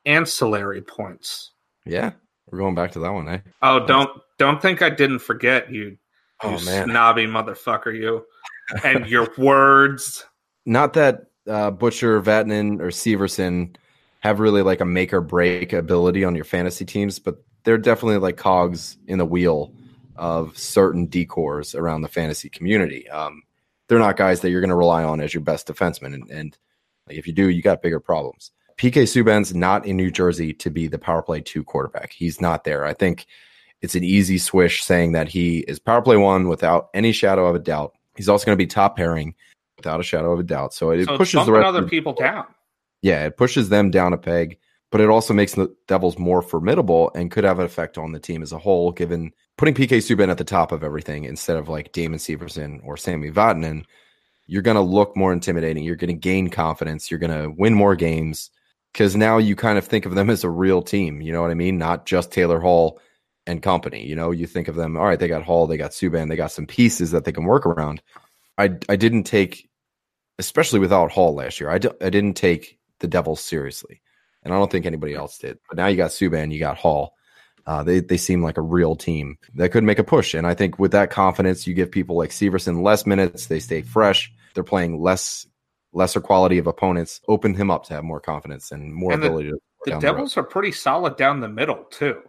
ancillary 0.06 0.82
points. 0.82 1.52
Yeah, 1.86 2.14
we're 2.50 2.60
going 2.60 2.76
back 2.76 2.92
to 2.94 3.00
that 3.00 3.14
one, 3.14 3.30
eh? 3.30 3.40
Oh, 3.62 3.86
don't 3.86 4.10
don't 4.40 4.62
think 4.62 4.82
I 4.82 4.90
didn't 4.90 5.20
forget 5.20 5.72
you. 5.72 5.98
Oh 6.42 6.58
you 6.58 6.66
man, 6.66 6.86
snobby 6.86 7.28
motherfucker, 7.28 7.96
you 7.96 8.26
and 8.84 9.06
your 9.06 9.30
words. 9.38 10.26
Not 10.66 10.94
that 10.94 11.26
uh, 11.48 11.70
Butcher, 11.70 12.20
Vatanen, 12.22 12.80
or 12.80 12.88
Severson 12.88 13.76
have 14.20 14.40
really 14.40 14.62
like 14.62 14.82
a 14.82 14.86
make 14.86 15.14
or 15.14 15.22
break 15.22 15.74
ability 15.74 16.24
on 16.24 16.36
your 16.36 16.46
fantasy 16.46 16.86
teams, 16.86 17.20
but 17.20 17.44
they're 17.64 17.78
definitely 17.78 18.18
like 18.18 18.38
cogs 18.38 18.98
in 19.08 19.18
the 19.18 19.26
wheel 19.26 19.74
of 20.16 20.58
certain 20.58 21.08
decors 21.08 21.76
around 21.76 22.02
the 22.02 22.08
fantasy 22.08 22.50
community. 22.50 23.10
Um, 23.10 23.44
they're 23.88 24.00
not 24.00 24.18
guys 24.18 24.42
that 24.42 24.52
you're 24.52 24.62
going 24.62 24.70
to 24.70 24.76
rely 24.76 25.04
on 25.04 25.22
as 25.22 25.34
your 25.34 25.42
best 25.42 25.68
defenseman, 25.68 26.14
and, 26.14 26.30
and 26.30 26.58
like 27.08 27.18
if 27.18 27.26
you 27.26 27.34
do, 27.34 27.50
you 27.50 27.62
got 27.62 27.82
bigger 27.82 28.00
problems. 28.00 28.52
PK 28.78 29.04
Subban's 29.04 29.54
not 29.54 29.86
in 29.86 29.98
New 29.98 30.12
Jersey 30.12 30.54
to 30.54 30.70
be 30.70 30.88
the 30.88 31.00
power 31.00 31.22
play 31.22 31.42
two 31.42 31.64
quarterback. 31.64 32.14
He's 32.14 32.40
not 32.40 32.64
there. 32.64 32.86
I 32.86 32.94
think 32.94 33.26
it's 33.82 33.96
an 33.96 34.04
easy 34.04 34.38
swish 34.38 34.84
saying 34.84 35.14
that 35.14 35.28
he 35.28 35.60
is 35.60 35.80
power 35.80 36.02
play 36.02 36.18
one 36.18 36.48
without 36.48 36.90
any 36.94 37.12
shadow 37.12 37.48
of 37.48 37.56
a 37.56 37.60
doubt. 37.60 37.94
He's 38.16 38.30
also 38.30 38.46
going 38.46 38.58
to 38.58 38.62
be 38.62 38.68
top 38.68 38.96
pairing 38.96 39.36
without 39.78 40.00
a 40.00 40.04
shadow 40.04 40.32
of 40.32 40.40
a 40.40 40.44
doubt. 40.44 40.74
So 40.74 40.92
it 40.92 41.06
so 41.06 41.18
pushes 41.18 41.46
the 41.46 41.52
rest 41.52 41.66
other 41.66 41.88
people 41.88 42.14
down. 42.14 42.46
Yeah, 43.02 43.26
it 43.26 43.38
pushes 43.38 43.70
them 43.70 43.92
down 43.92 44.14
a 44.14 44.18
peg, 44.18 44.58
but 44.92 45.02
it 45.02 45.10
also 45.10 45.34
makes 45.34 45.54
the 45.54 45.74
Devils 45.88 46.18
more 46.18 46.42
formidable 46.42 47.12
and 47.16 47.32
could 47.32 47.44
have 47.44 47.60
an 47.60 47.66
effect 47.66 47.98
on 47.98 48.12
the 48.12 48.20
team 48.20 48.42
as 48.42 48.52
a 48.52 48.60
whole, 48.60 48.92
given 48.92 49.32
putting 49.58 49.74
PK 49.74 49.98
Subban 49.98 50.30
at 50.30 50.38
the 50.38 50.44
top 50.44 50.72
of 50.72 50.84
everything 50.84 51.26
instead 51.26 51.58
of 51.58 51.70
like 51.70 51.92
Damon 51.92 52.20
Severson 52.20 52.80
or 52.84 52.98
Sammy 52.98 53.32
Vatanen. 53.32 53.84
You're 54.48 54.64
going 54.64 54.76
to 54.76 54.82
look 54.82 55.16
more 55.16 55.32
intimidating. 55.32 55.84
You're 55.84 55.96
going 55.96 56.08
to 56.10 56.14
gain 56.14 56.50
confidence. 56.50 57.12
You're 57.12 57.20
going 57.20 57.40
to 57.40 57.54
win 57.56 57.76
more 57.76 57.96
games 57.96 58.50
because 58.94 59.16
now 59.16 59.38
you 59.38 59.56
kind 59.56 59.78
of 59.78 59.86
think 59.86 60.08
of 60.08 60.16
them 60.16 60.30
as 60.30 60.44
a 60.44 60.50
real 60.50 60.82
team. 60.82 61.22
You 61.22 61.32
know 61.32 61.42
what 61.42 61.52
I 61.52 61.56
mean? 61.56 61.78
Not 61.78 62.08
just 62.08 62.32
Taylor 62.32 62.60
Hall 62.60 63.00
and 63.46 63.62
company. 63.62 64.06
You 64.06 64.16
know, 64.16 64.32
you 64.32 64.48
think 64.48 64.68
of 64.68 64.76
them, 64.76 64.98
all 64.98 65.06
right, 65.06 65.20
they 65.20 65.28
got 65.28 65.44
Hall, 65.44 65.68
they 65.68 65.78
got 65.78 65.92
Subban, 65.92 66.30
they 66.30 66.36
got 66.36 66.52
some 66.52 66.66
pieces 66.66 67.12
that 67.12 67.26
they 67.26 67.32
can 67.32 67.46
work 67.46 67.66
around. 67.66 68.02
I, 68.58 68.72
I 68.90 68.96
didn't 68.96 69.24
take, 69.24 69.70
especially 70.40 70.80
without 70.80 71.12
Hall 71.12 71.36
last 71.36 71.60
year, 71.60 71.70
I 71.70 71.78
d- 71.78 71.90
I 72.02 72.10
didn't 72.10 72.34
take 72.34 72.79
the 73.00 73.08
Devils 73.08 73.42
seriously, 73.42 74.02
and 74.44 74.54
I 74.54 74.58
don't 74.58 74.72
think 74.72 74.86
anybody 74.86 75.16
else 75.16 75.38
did. 75.38 75.60
But 75.68 75.78
now 75.78 75.88
you 75.88 75.98
got 75.98 76.12
Subban, 76.12 76.52
you 76.52 76.60
got 76.60 76.78
Hall. 76.78 77.16
Uh, 77.66 77.84
they 77.84 78.00
they 78.00 78.18
seem 78.18 78.42
like 78.44 78.58
a 78.58 78.62
real 78.62 78.96
team 78.96 79.38
that 79.56 79.72
could 79.72 79.84
make 79.84 80.00
a 80.00 80.04
push, 80.04 80.34
and 80.34 80.48
I 80.48 80.54
think 80.54 80.80
with 80.80 80.92
that 80.92 81.12
confidence, 81.12 81.68
you 81.68 81.74
give 81.74 81.92
people 81.92 82.18
like 82.18 82.32
Severson 82.32 82.84
less 82.84 83.06
minutes. 83.06 83.48
They 83.48 83.60
stay 83.60 83.82
fresh. 83.82 84.32
They're 84.54 84.64
playing 84.64 85.02
less 85.02 85.46
lesser 85.94 86.22
quality 86.22 86.58
of 86.58 86.68
opponents. 86.68 87.22
Open 87.28 87.54
him 87.54 87.70
up 87.70 87.86
to 87.86 87.94
have 87.94 88.04
more 88.04 88.20
confidence 88.20 88.72
and 88.72 88.94
more 88.94 89.14
and 89.14 89.24
ability. 89.24 89.52
The, 89.86 89.92
the 89.92 90.00
Devils 90.00 90.36
the 90.36 90.42
are 90.42 90.46
pretty 90.46 90.72
solid 90.72 91.16
down 91.16 91.40
the 91.40 91.50
middle 91.50 91.84
too. 91.92 92.22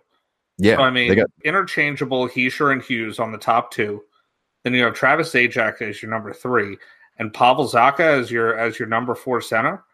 Yeah, 0.59 0.77
so, 0.77 0.83
I 0.83 0.91
mean, 0.91 1.15
got, 1.15 1.31
interchangeable 1.43 2.29
Hischier 2.29 2.73
and 2.73 2.83
Hughes 2.83 3.19
on 3.19 3.33
the 3.33 3.39
top 3.39 3.71
two. 3.71 4.03
Then 4.63 4.75
you 4.75 4.85
have 4.85 4.95
Travis 4.95 5.33
Zajac 5.33 5.81
as 5.81 6.03
your 6.03 6.11
number 6.11 6.35
three, 6.35 6.77
and 7.19 7.33
Pavel 7.33 7.67
Zacha 7.67 8.21
as 8.21 8.31
your 8.31 8.59
as 8.59 8.79
your 8.79 8.89
number 8.89 9.15
four 9.15 9.41
center 9.41 9.85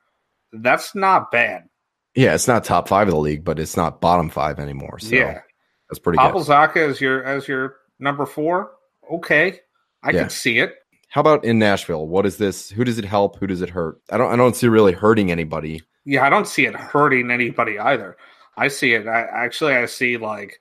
that's 0.63 0.95
not 0.95 1.31
bad. 1.31 1.69
Yeah, 2.15 2.35
it's 2.35 2.49
not 2.49 2.65
top 2.65 2.89
five 2.89 3.09
of 3.09 3.15
the 3.15 3.21
league, 3.21 3.45
but 3.45 3.59
it's 3.59 3.77
not 3.77 4.01
bottom 4.01 4.31
five 4.31 4.59
anymore. 4.59 4.99
So 4.99 5.15
yeah, 5.15 5.41
that's 5.89 5.99
pretty 5.99 6.19
Pavel 6.19 6.43
good. 6.45 6.91
As 6.91 7.01
your 7.01 7.23
as 7.25 7.47
your 7.47 7.77
number 7.99 8.27
four. 8.27 8.73
Okay, 9.13 9.61
I 10.03 10.11
yeah. 10.11 10.21
can 10.21 10.31
see 10.31 10.59
it. 10.59 10.75
How 11.09 11.21
about 11.21 11.45
in 11.45 11.59
Nashville? 11.59 12.07
What 12.07 12.27
is 12.27 12.39
this? 12.39 12.71
Who 12.71 12.85
does 12.85 12.99
it 12.99 13.05
help? 13.05 13.39
Who 13.39 13.47
does 13.47 13.63
it 13.63 13.71
hurt? 13.71 14.01
I 14.11 14.17
don't. 14.17 14.33
I 14.33 14.37
don't 14.37 14.57
see 14.57 14.67
really 14.69 14.93
hurting 14.93 15.31
anybody. 15.31 15.83
Yeah, 16.05 16.25
I 16.25 16.31
don't 16.31 16.47
see 16.47 16.67
it 16.67 16.75
hurting 16.75 17.31
anybody 17.31 17.79
either. 17.79 18.17
I 18.57 18.69
see 18.69 18.95
it. 18.95 19.07
I 19.07 19.23
actually 19.23 19.75
I 19.75 19.87
see 19.87 20.17
like 20.17 20.61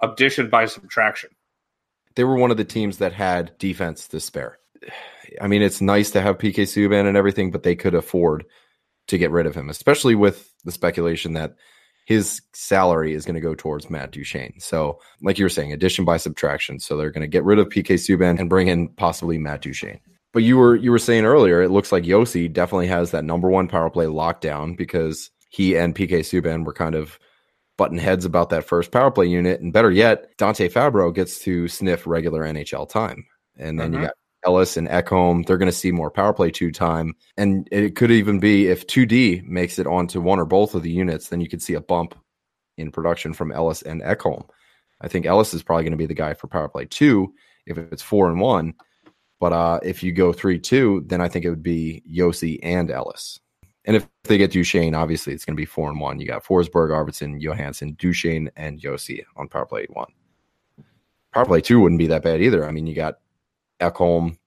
addition 0.00 0.48
by 0.48 0.66
subtraction. 0.66 1.30
They 2.16 2.24
were 2.24 2.36
one 2.36 2.50
of 2.50 2.56
the 2.56 2.64
teams 2.64 2.98
that 2.98 3.12
had 3.12 3.56
defense 3.58 4.08
to 4.08 4.20
spare. 4.20 4.58
I 5.40 5.48
mean, 5.48 5.62
it's 5.62 5.80
nice 5.80 6.12
to 6.12 6.20
have 6.20 6.38
PK 6.38 6.62
Subban 6.62 7.08
and 7.08 7.16
everything, 7.16 7.50
but 7.50 7.64
they 7.64 7.74
could 7.74 7.94
afford 7.94 8.44
to 9.08 9.18
get 9.18 9.30
rid 9.30 9.46
of 9.46 9.54
him, 9.54 9.68
especially 9.68 10.14
with 10.14 10.50
the 10.64 10.72
speculation 10.72 11.34
that 11.34 11.54
his 12.06 12.42
salary 12.52 13.14
is 13.14 13.24
going 13.24 13.34
to 13.34 13.40
go 13.40 13.54
towards 13.54 13.88
Matt 13.88 14.12
Duchene. 14.12 14.54
So, 14.58 15.00
like 15.22 15.38
you 15.38 15.44
were 15.44 15.50
saying, 15.50 15.72
addition 15.72 16.04
by 16.04 16.18
subtraction. 16.18 16.78
So 16.78 16.96
they're 16.96 17.10
going 17.10 17.22
to 17.22 17.28
get 17.28 17.44
rid 17.44 17.58
of 17.58 17.68
PK 17.68 17.94
Subban 17.94 18.38
and 18.38 18.50
bring 18.50 18.68
in 18.68 18.88
possibly 18.88 19.38
Matt 19.38 19.62
Duchene. 19.62 20.00
But 20.32 20.42
you 20.42 20.56
were 20.58 20.76
you 20.76 20.90
were 20.90 20.98
saying 20.98 21.24
earlier, 21.24 21.62
it 21.62 21.70
looks 21.70 21.92
like 21.92 22.04
Josi 22.04 22.52
definitely 22.52 22.88
has 22.88 23.12
that 23.12 23.24
number 23.24 23.48
one 23.48 23.68
power 23.68 23.88
play 23.88 24.06
lockdown 24.06 24.76
because 24.76 25.30
he 25.48 25.76
and 25.76 25.94
PK 25.94 26.20
Subban 26.20 26.64
were 26.64 26.72
kind 26.72 26.96
of 26.96 27.18
button 27.76 27.98
heads 27.98 28.24
about 28.24 28.50
that 28.50 28.64
first 28.64 28.90
power 28.90 29.10
play 29.10 29.26
unit. 29.26 29.60
And 29.60 29.72
better 29.72 29.90
yet, 29.90 30.36
Dante 30.36 30.68
Fabbro 30.68 31.14
gets 31.14 31.38
to 31.40 31.68
sniff 31.68 32.06
regular 32.06 32.42
NHL 32.42 32.88
time. 32.88 33.24
And 33.56 33.78
then 33.78 33.92
mm-hmm. 33.92 34.02
you 34.02 34.06
got 34.08 34.16
Ellis 34.44 34.76
and 34.76 34.88
Ekholm. 34.88 35.46
They're 35.46 35.58
going 35.58 35.70
to 35.70 35.76
see 35.76 35.92
more 35.92 36.10
power 36.10 36.32
play 36.32 36.50
two 36.50 36.70
time. 36.70 37.14
And 37.36 37.68
it 37.70 37.96
could 37.96 38.10
even 38.10 38.40
be 38.40 38.68
if 38.68 38.86
2D 38.86 39.44
makes 39.44 39.78
it 39.78 39.86
onto 39.86 40.20
one 40.20 40.38
or 40.38 40.44
both 40.44 40.74
of 40.74 40.82
the 40.82 40.90
units, 40.90 41.28
then 41.28 41.40
you 41.40 41.48
could 41.48 41.62
see 41.62 41.74
a 41.74 41.80
bump 41.80 42.14
in 42.76 42.90
production 42.90 43.32
from 43.32 43.52
Ellis 43.52 43.82
and 43.82 44.02
Ekholm. 44.02 44.48
I 45.00 45.08
think 45.08 45.26
Ellis 45.26 45.54
is 45.54 45.62
probably 45.62 45.84
going 45.84 45.92
to 45.92 45.98
be 45.98 46.06
the 46.06 46.14
guy 46.14 46.34
for 46.34 46.46
power 46.46 46.68
play 46.68 46.86
two 46.86 47.34
if 47.66 47.78
it's 47.78 48.02
four 48.02 48.28
and 48.28 48.40
one. 48.40 48.74
But 49.40 49.52
uh, 49.52 49.80
if 49.82 50.02
you 50.02 50.12
go 50.12 50.32
three 50.32 50.58
two, 50.58 51.04
then 51.06 51.20
I 51.20 51.28
think 51.28 51.44
it 51.44 51.50
would 51.50 51.62
be 51.62 52.02
Josi 52.10 52.58
and 52.62 52.90
Ellis. 52.90 53.38
And 53.84 53.96
if 53.96 54.08
they 54.24 54.38
get 54.38 54.52
Duchene, 54.52 54.94
obviously 54.94 55.34
it's 55.34 55.44
going 55.44 55.56
to 55.56 55.60
be 55.60 55.66
four 55.66 55.90
and 55.90 56.00
one. 56.00 56.18
You 56.18 56.26
got 56.26 56.44
Forsberg, 56.44 56.90
Arvidsson, 56.90 57.42
Johansen, 57.42 57.96
Duchene, 57.98 58.50
and 58.56 58.80
Josi 58.80 59.22
on 59.36 59.48
power 59.48 59.66
play 59.66 59.86
one. 59.90 60.10
Power 61.32 61.44
play 61.44 61.60
two 61.60 61.80
wouldn't 61.80 61.98
be 61.98 62.06
that 62.06 62.22
bad 62.22 62.40
either. 62.40 62.66
I 62.66 62.70
mean, 62.70 62.86
you 62.86 62.94
got 62.94 63.18
Ekholm, 63.80 64.38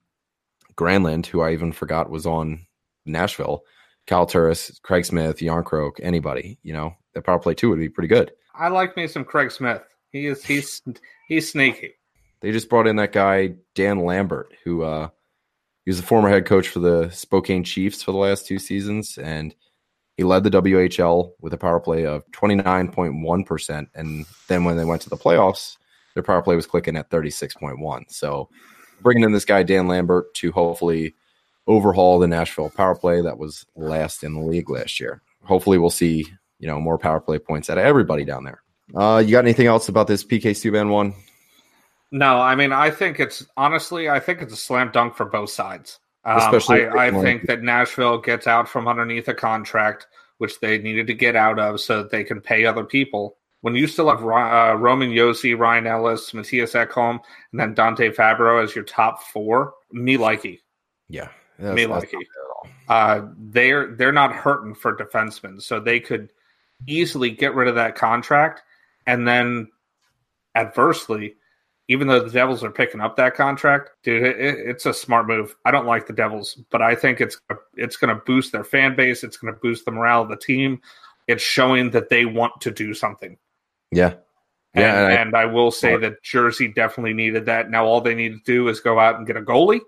Granlund, 0.75 1.25
who 1.25 1.41
I 1.41 1.53
even 1.53 1.71
forgot 1.71 2.09
was 2.09 2.25
on 2.25 2.65
Nashville, 3.05 3.63
Kyle 4.05 4.25
Turris, 4.25 4.79
Craig 4.83 5.05
Smith, 5.05 5.37
Jarnkrok, 5.37 5.99
anybody. 6.01 6.59
You 6.63 6.73
know, 6.73 6.95
that 7.13 7.23
power 7.23 7.39
play 7.39 7.53
two 7.53 7.69
would 7.69 7.79
be 7.79 7.89
pretty 7.89 8.07
good. 8.07 8.31
I 8.55 8.69
like 8.69 8.95
me 8.97 9.07
some 9.07 9.25
Craig 9.25 9.51
Smith. 9.51 9.83
He 10.11 10.27
is 10.27 10.43
he's 10.43 10.81
he's 11.27 11.51
sneaky. 11.51 11.93
They 12.41 12.51
just 12.51 12.69
brought 12.69 12.87
in 12.87 12.97
that 12.97 13.11
guy 13.13 13.55
Dan 13.75 13.99
Lambert, 13.99 14.53
who 14.63 14.83
uh, 14.83 15.09
he 15.85 15.89
was 15.89 15.99
the 15.99 16.07
former 16.07 16.29
head 16.29 16.45
coach 16.45 16.67
for 16.67 16.79
the 16.79 17.09
Spokane 17.09 17.63
Chiefs 17.63 18.03
for 18.03 18.11
the 18.11 18.17
last 18.17 18.45
two 18.45 18.59
seasons, 18.59 19.17
and 19.17 19.55
he 20.17 20.23
led 20.23 20.43
the 20.43 20.49
WHL 20.49 21.31
with 21.39 21.53
a 21.53 21.57
power 21.57 21.79
play 21.79 22.05
of 22.05 22.29
29.1%. 22.31 23.87
And 23.93 24.25
then 24.47 24.63
when 24.63 24.75
they 24.75 24.85
went 24.85 25.03
to 25.03 25.09
the 25.09 25.15
playoffs, 25.15 25.77
their 26.15 26.23
power 26.23 26.41
play 26.41 26.55
was 26.55 26.65
clicking 26.65 26.97
at 26.97 27.11
36.1. 27.11 28.03
So 28.09 28.49
bringing 29.01 29.23
in 29.23 29.31
this 29.31 29.45
guy, 29.45 29.63
Dan 29.63 29.87
Lambert, 29.87 30.33
to 30.35 30.51
hopefully 30.51 31.15
overhaul 31.67 32.19
the 32.19 32.27
Nashville 32.27 32.69
power 32.69 32.95
play 32.95 33.21
that 33.21 33.37
was 33.37 33.65
last 33.75 34.23
in 34.23 34.33
the 34.33 34.41
league 34.41 34.69
last 34.69 34.99
year. 34.99 35.21
Hopefully 35.43 35.77
we'll 35.77 35.89
see, 35.89 36.25
you 36.59 36.67
know, 36.67 36.79
more 36.79 36.97
power 36.97 37.19
play 37.19 37.39
points 37.39 37.69
out 37.69 37.77
of 37.77 37.85
everybody 37.85 38.25
down 38.25 38.43
there. 38.43 38.61
Uh, 38.95 39.19
you 39.23 39.31
got 39.31 39.43
anything 39.43 39.67
else 39.67 39.89
about 39.89 40.07
this 40.07 40.23
PK 40.23 40.51
Subban 40.51 40.89
one? 40.89 41.13
No, 42.11 42.39
I 42.39 42.55
mean, 42.55 42.71
I 42.71 42.89
think 42.89 43.19
it's 43.19 43.45
honestly, 43.57 44.09
I 44.09 44.19
think 44.19 44.41
it's 44.41 44.53
a 44.53 44.57
slam 44.57 44.91
dunk 44.93 45.15
for 45.15 45.25
both 45.25 45.49
sides. 45.49 45.99
Um, 46.23 46.37
Especially, 46.37 46.85
I, 46.85 47.07
I 47.07 47.11
think 47.11 47.47
that 47.47 47.61
Nashville 47.61 48.17
gets 48.17 48.47
out 48.47 48.67
from 48.67 48.87
underneath 48.87 49.27
a 49.27 49.33
contract, 49.33 50.07
which 50.37 50.59
they 50.59 50.77
needed 50.77 51.07
to 51.07 51.13
get 51.13 51.35
out 51.35 51.59
of 51.59 51.79
so 51.79 52.01
that 52.01 52.11
they 52.11 52.23
can 52.23 52.41
pay 52.41 52.65
other 52.65 52.83
people. 52.83 53.37
When 53.67 53.75
you 53.75 53.85
still 53.85 54.07
have 54.07 54.23
uh, 54.23 54.77
Roman 54.77 55.11
Josi, 55.11 55.59
Ryan 55.59 55.87
Ellis, 55.87 56.31
Mattias 56.31 56.73
Ekholm, 56.73 57.19
and 57.51 57.59
then 57.59 57.73
Dante 57.73 58.11
Fabbro 58.11 58.63
as 58.63 58.73
your 58.73 58.85
top 58.85 59.21
four, 59.21 59.73
me 59.91 60.15
likey. 60.15 60.61
Yeah, 61.09 61.27
me 61.59 61.83
likey. 61.83 62.23
Uh, 62.87 63.27
they're 63.37 63.93
they're 63.93 64.13
not 64.13 64.31
hurting 64.31 64.73
for 64.73 64.95
defensemen, 64.95 65.61
so 65.61 65.81
they 65.81 65.99
could 65.99 66.31
easily 66.87 67.29
get 67.29 67.55
rid 67.55 67.67
of 67.67 67.75
that 67.75 67.95
contract, 67.95 68.63
and 69.05 69.27
then 69.27 69.67
adversely 70.55 71.35
even 71.89 72.07
though 72.07 72.23
the 72.23 72.31
Devils 72.31 72.63
are 72.63 72.71
picking 72.71 73.01
up 73.01 73.17
that 73.17 73.35
contract, 73.35 73.91
dude, 74.01 74.23
it, 74.23 74.37
it's 74.39 74.85
a 74.85 74.93
smart 74.93 75.27
move. 75.27 75.57
I 75.65 75.71
don't 75.71 75.85
like 75.85 76.07
the 76.07 76.13
Devils, 76.13 76.55
but 76.71 76.81
I 76.81 76.95
think 76.95 77.19
it's 77.19 77.37
it's 77.75 77.97
going 77.97 78.15
to 78.15 78.21
boost 78.25 78.53
their 78.53 78.63
fan 78.63 78.95
base. 78.95 79.25
It's 79.25 79.35
going 79.35 79.53
to 79.53 79.59
boost 79.59 79.83
the 79.83 79.91
morale 79.91 80.21
of 80.21 80.29
the 80.29 80.37
team. 80.37 80.79
It's 81.27 81.43
showing 81.43 81.91
that 81.91 82.07
they 82.07 82.23
want 82.23 82.61
to 82.61 82.71
do 82.71 82.93
something. 82.93 83.37
Yeah, 83.91 84.15
yeah. 84.75 84.83
And, 84.83 84.83
and, 84.83 85.07
I, 85.07 85.11
and 85.21 85.35
I, 85.35 85.45
will 85.45 85.71
say 85.71 85.97
that 85.97 86.21
Jersey 86.23 86.67
definitely 86.67 87.13
needed 87.13 87.45
that. 87.45 87.69
Now 87.69 87.85
all 87.85 88.01
they 88.01 88.15
need 88.15 88.33
to 88.33 88.43
do 88.45 88.67
is 88.67 88.79
go 88.79 88.99
out 88.99 89.17
and 89.17 89.25
get 89.25 89.37
a 89.37 89.41
goalie, 89.41 89.81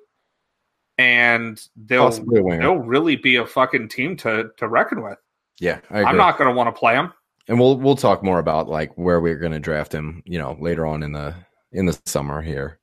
and 0.98 1.62
they'll 1.76 2.10
they'll 2.10 2.78
really 2.78 3.16
be 3.16 3.38
a 3.38 3.46
fucking 3.46 3.90
team 3.90 4.18
to 4.18 4.52
to 4.58 4.68
reckon 4.68 5.02
with. 5.02 5.18
Yeah, 5.60 5.80
I'm 5.90 6.18
not 6.18 6.38
going 6.38 6.50
to 6.50 6.56
want 6.56 6.74
to 6.74 6.80
play 6.80 6.94
them. 6.94 7.14
And 7.48 7.60
we'll 7.60 7.78
we'll 7.78 7.96
talk 7.96 8.24
more 8.24 8.40
about 8.40 8.70
like 8.70 8.96
where 8.96 9.20
we're 9.20 9.38
going 9.38 9.52
to 9.52 9.60
draft 9.60 9.94
him, 9.94 10.22
you 10.26 10.38
know, 10.38 10.56
later 10.60 10.86
on 10.86 11.04
in 11.04 11.12
the 11.12 11.34
in 11.72 11.86
the 11.86 12.00
summer 12.06 12.42
here. 12.42 12.80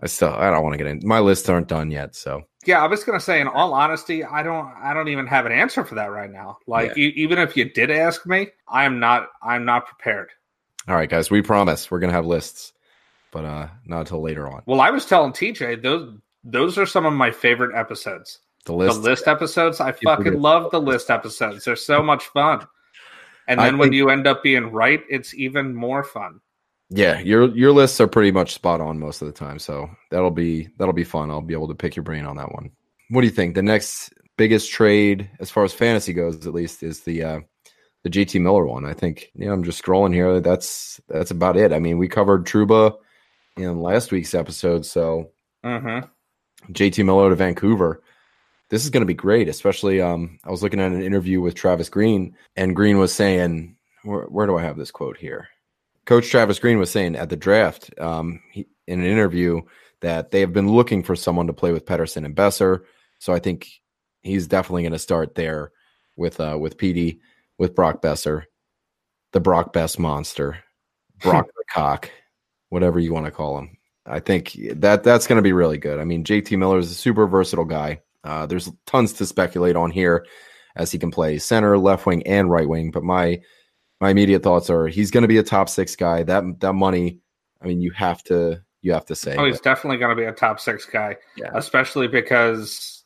I 0.00 0.06
still 0.06 0.32
I 0.32 0.50
don't 0.50 0.62
want 0.62 0.74
to 0.74 0.78
get 0.78 0.86
in. 0.86 1.00
My 1.04 1.20
lists 1.20 1.48
aren't 1.48 1.68
done 1.68 1.90
yet, 1.90 2.14
so 2.14 2.42
yeah. 2.66 2.82
I 2.82 2.86
was 2.86 3.02
gonna 3.02 3.20
say, 3.20 3.40
in 3.40 3.48
all 3.48 3.72
honesty, 3.72 4.24
I 4.24 4.42
don't 4.42 4.66
I 4.82 4.92
don't 4.92 5.08
even 5.08 5.26
have 5.26 5.46
an 5.46 5.52
answer 5.52 5.84
for 5.84 5.94
that 5.94 6.10
right 6.10 6.30
now. 6.30 6.58
Like 6.66 6.96
yeah. 6.96 7.04
e- 7.04 7.14
even 7.16 7.38
if 7.38 7.56
you 7.56 7.70
did 7.70 7.90
ask 7.90 8.26
me, 8.26 8.48
I'm 8.68 9.00
not 9.00 9.28
I'm 9.42 9.64
not 9.64 9.86
prepared. 9.86 10.30
All 10.88 10.94
right, 10.94 11.08
guys, 11.08 11.30
we 11.30 11.42
promise 11.42 11.90
we're 11.90 11.98
gonna 11.98 12.12
have 12.12 12.26
lists, 12.26 12.72
but 13.32 13.44
uh 13.44 13.68
not 13.86 14.00
until 14.00 14.22
later 14.22 14.48
on. 14.48 14.62
Well, 14.66 14.80
I 14.80 14.90
was 14.90 15.06
telling 15.06 15.32
TJ 15.32 15.82
those 15.82 16.18
those 16.44 16.78
are 16.78 16.86
some 16.86 17.06
of 17.06 17.12
my 17.12 17.30
favorite 17.30 17.76
episodes. 17.76 18.40
The 18.64 18.72
list, 18.72 19.02
the 19.02 19.10
list 19.10 19.28
episodes. 19.28 19.80
I 19.80 19.92
fucking 19.92 20.40
love 20.40 20.70
the 20.70 20.80
list 20.80 21.10
episodes. 21.10 21.64
They're 21.64 21.76
so 21.76 22.02
much 22.02 22.24
fun. 22.26 22.66
And 23.48 23.60
then 23.60 23.78
when 23.78 23.92
you 23.92 24.10
end 24.10 24.26
up 24.26 24.42
being 24.42 24.72
right, 24.72 25.02
it's 25.08 25.34
even 25.34 25.74
more 25.74 26.02
fun. 26.02 26.40
Yeah, 26.90 27.18
your 27.20 27.54
your 27.56 27.72
lists 27.72 28.00
are 28.00 28.06
pretty 28.06 28.30
much 28.30 28.54
spot 28.54 28.80
on 28.80 28.98
most 28.98 29.22
of 29.22 29.26
the 29.26 29.32
time, 29.32 29.58
so 29.58 29.90
that'll 30.10 30.30
be 30.30 30.68
that'll 30.78 30.94
be 30.94 31.04
fun. 31.04 31.30
I'll 31.30 31.40
be 31.40 31.54
able 31.54 31.68
to 31.68 31.74
pick 31.74 31.96
your 31.96 32.04
brain 32.04 32.24
on 32.24 32.36
that 32.36 32.52
one. 32.52 32.70
What 33.10 33.20
do 33.20 33.26
you 33.26 33.32
think? 33.32 33.54
The 33.54 33.62
next 33.62 34.12
biggest 34.36 34.70
trade, 34.70 35.30
as 35.40 35.50
far 35.50 35.64
as 35.64 35.72
fantasy 35.72 36.12
goes, 36.12 36.46
at 36.46 36.54
least, 36.54 36.82
is 36.82 37.00
the 37.00 37.22
uh, 37.22 37.40
the 38.06 38.24
JT 38.24 38.40
Miller 38.40 38.64
one. 38.64 38.84
I 38.84 38.92
think. 38.92 39.32
Yeah, 39.34 39.52
I'm 39.52 39.64
just 39.64 39.82
scrolling 39.82 40.14
here. 40.14 40.40
That's 40.40 41.00
that's 41.08 41.32
about 41.32 41.56
it. 41.56 41.72
I 41.72 41.80
mean, 41.80 41.98
we 41.98 42.06
covered 42.06 42.46
Trouba 42.46 42.96
in 43.56 43.80
last 43.80 44.12
week's 44.12 44.32
episode, 44.32 44.86
so 44.86 45.32
mm-hmm. 45.64 46.06
JT 46.72 47.04
Miller 47.04 47.30
to 47.30 47.34
Vancouver. 47.34 48.00
This 48.68 48.84
is 48.84 48.90
going 48.90 49.00
to 49.00 49.06
be 49.06 49.14
great, 49.14 49.48
especially. 49.48 50.00
Um, 50.00 50.38
I 50.44 50.52
was 50.52 50.62
looking 50.62 50.78
at 50.78 50.92
an 50.92 51.02
interview 51.02 51.40
with 51.40 51.56
Travis 51.56 51.88
Green, 51.88 52.36
and 52.54 52.76
Green 52.76 52.98
was 52.98 53.12
saying, 53.12 53.76
where, 54.04 54.24
where 54.24 54.46
do 54.46 54.56
I 54.56 54.62
have 54.62 54.76
this 54.76 54.92
quote 54.92 55.16
here? 55.16 55.48
Coach 56.04 56.30
Travis 56.30 56.60
Green 56.60 56.78
was 56.78 56.90
saying 56.90 57.16
at 57.16 57.28
the 57.28 57.36
draft 57.36 57.90
um, 57.98 58.40
he, 58.52 58.66
in 58.86 59.00
an 59.00 59.06
interview 59.06 59.62
that 60.00 60.30
they 60.30 60.40
have 60.40 60.52
been 60.52 60.70
looking 60.70 61.02
for 61.02 61.16
someone 61.16 61.48
to 61.48 61.52
play 61.52 61.72
with 61.72 61.86
Pettersson 61.86 62.24
and 62.24 62.36
Boeser. 62.36 62.82
So 63.18 63.32
I 63.32 63.40
think 63.40 63.68
he's 64.22 64.46
definitely 64.46 64.82
going 64.82 64.92
to 64.92 64.98
start 64.98 65.34
there 65.34 65.72
with 66.16 66.38
uh, 66.38 66.56
with 66.60 66.78
Petey 66.78 67.20
with 67.58 67.74
Brock 67.74 68.02
Boeser, 68.02 68.44
the 69.32 69.40
Brock 69.40 69.72
Best 69.72 69.98
monster, 69.98 70.58
Brock 71.20 71.46
the 71.56 71.64
cock, 71.72 72.10
whatever 72.68 72.98
you 72.98 73.12
want 73.12 73.26
to 73.26 73.32
call 73.32 73.58
him. 73.58 73.76
I 74.04 74.20
think 74.20 74.56
that 74.74 75.02
that's 75.02 75.26
going 75.26 75.36
to 75.36 75.42
be 75.42 75.52
really 75.52 75.78
good. 75.78 75.98
I 75.98 76.04
mean, 76.04 76.24
JT 76.24 76.56
Miller 76.58 76.78
is 76.78 76.90
a 76.90 76.94
super 76.94 77.26
versatile 77.26 77.64
guy. 77.64 78.00
Uh, 78.22 78.46
there's 78.46 78.70
tons 78.86 79.12
to 79.14 79.26
speculate 79.26 79.76
on 79.76 79.90
here 79.90 80.26
as 80.76 80.92
he 80.92 80.98
can 80.98 81.10
play 81.10 81.38
center, 81.38 81.76
left 81.78 82.06
wing, 82.06 82.22
and 82.26 82.50
right 82.50 82.68
wing. 82.68 82.90
But 82.90 83.02
my 83.02 83.40
my 84.00 84.10
immediate 84.10 84.42
thoughts 84.42 84.70
are 84.70 84.86
he's 84.86 85.10
going 85.10 85.22
to 85.22 85.28
be 85.28 85.38
a 85.38 85.42
top 85.42 85.68
six 85.68 85.96
guy. 85.96 86.22
That 86.22 86.60
that 86.60 86.74
money, 86.74 87.20
I 87.60 87.66
mean, 87.66 87.80
you 87.80 87.90
have 87.92 88.22
to 88.24 88.62
you 88.82 88.92
have 88.92 89.06
to 89.06 89.16
say. 89.16 89.36
Oh, 89.36 89.44
he's 89.44 89.60
definitely 89.60 89.98
going 89.98 90.14
to 90.16 90.20
be 90.20 90.26
a 90.26 90.32
top 90.32 90.60
six 90.60 90.84
guy, 90.84 91.16
yeah. 91.36 91.50
especially 91.54 92.06
because 92.06 93.04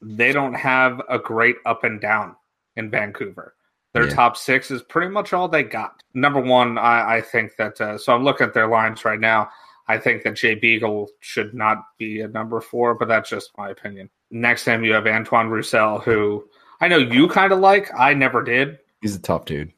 they 0.00 0.32
don't 0.32 0.54
have 0.54 1.00
a 1.08 1.18
great 1.18 1.56
up 1.66 1.84
and 1.84 2.00
down 2.00 2.36
in 2.76 2.90
Vancouver. 2.90 3.54
Their 3.92 4.08
yeah. 4.08 4.14
top 4.14 4.36
six 4.36 4.70
is 4.70 4.82
pretty 4.82 5.10
much 5.10 5.32
all 5.32 5.48
they 5.48 5.62
got. 5.62 6.02
Number 6.14 6.40
one, 6.40 6.78
I, 6.78 7.16
I 7.16 7.20
think 7.20 7.56
that. 7.56 7.80
Uh, 7.80 7.98
so 7.98 8.14
I'm 8.14 8.24
looking 8.24 8.46
at 8.46 8.54
their 8.54 8.68
lines 8.68 9.04
right 9.04 9.20
now. 9.20 9.50
I 9.88 9.98
think 9.98 10.22
that 10.22 10.36
Jay 10.36 10.54
Beagle 10.54 11.08
should 11.20 11.54
not 11.54 11.78
be 11.98 12.20
a 12.20 12.28
number 12.28 12.60
four, 12.60 12.94
but 12.94 13.08
that's 13.08 13.28
just 13.28 13.50
my 13.58 13.70
opinion. 13.70 14.08
Next 14.30 14.64
time 14.64 14.84
you 14.84 14.92
have 14.94 15.06
Antoine 15.06 15.48
Roussel, 15.48 15.98
who 15.98 16.48
I 16.80 16.88
know 16.88 16.98
you 16.98 17.28
kind 17.28 17.52
of 17.52 17.58
like. 17.58 17.90
I 17.94 18.14
never 18.14 18.42
did. 18.42 18.78
He's 19.02 19.16
a 19.16 19.20
tough 19.20 19.44
dude 19.44 19.72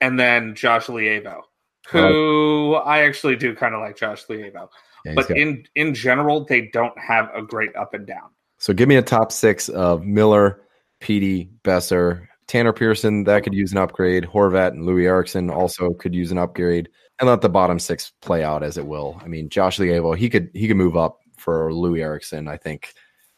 and 0.00 0.18
then 0.18 0.54
Josh 0.54 0.86
Leivo, 0.86 1.42
who 1.88 2.74
I 2.74 3.00
actually 3.00 3.36
do 3.36 3.54
kind 3.54 3.74
of 3.74 3.80
like 3.80 3.96
Josh 3.96 4.26
Leivo. 4.26 4.68
Yeah, 5.04 5.14
but 5.14 5.28
got... 5.28 5.36
in 5.36 5.64
in 5.74 5.94
general, 5.94 6.44
they 6.44 6.62
don't 6.72 6.98
have 6.98 7.30
a 7.34 7.42
great 7.42 7.74
up 7.76 7.94
and 7.94 8.06
down. 8.06 8.30
So 8.58 8.72
give 8.72 8.88
me 8.88 8.96
a 8.96 9.02
top 9.02 9.32
six 9.32 9.68
of 9.68 10.04
Miller, 10.04 10.60
Petey, 11.00 11.50
Boeser, 11.62 12.27
Tanner 12.48 12.72
Pearson. 12.72 13.24
That 13.24 13.44
could 13.44 13.54
use 13.54 13.72
an 13.72 13.78
upgrade. 13.78 14.24
Horvat 14.24 14.72
and 14.72 14.82
Loui 14.82 15.04
Eriksson 15.04 15.50
also 15.50 15.90
could 15.94 16.14
use 16.14 16.32
an 16.32 16.38
upgrade. 16.38 16.88
And 17.20 17.28
let 17.28 17.40
the 17.40 17.48
bottom 17.48 17.78
six 17.78 18.12
play 18.20 18.44
out 18.44 18.62
as 18.62 18.78
it 18.78 18.86
will. 18.86 19.20
I 19.22 19.28
mean, 19.28 19.48
Josh 19.48 19.78
Leivo, 19.78 20.16
he 20.16 20.30
could 20.30 20.50
he 20.54 20.68
could 20.68 20.76
move 20.76 20.96
up 20.96 21.18
for 21.36 21.70
Loui 21.70 22.00
Eriksson. 22.00 22.46
I 22.46 22.56
think 22.56 22.94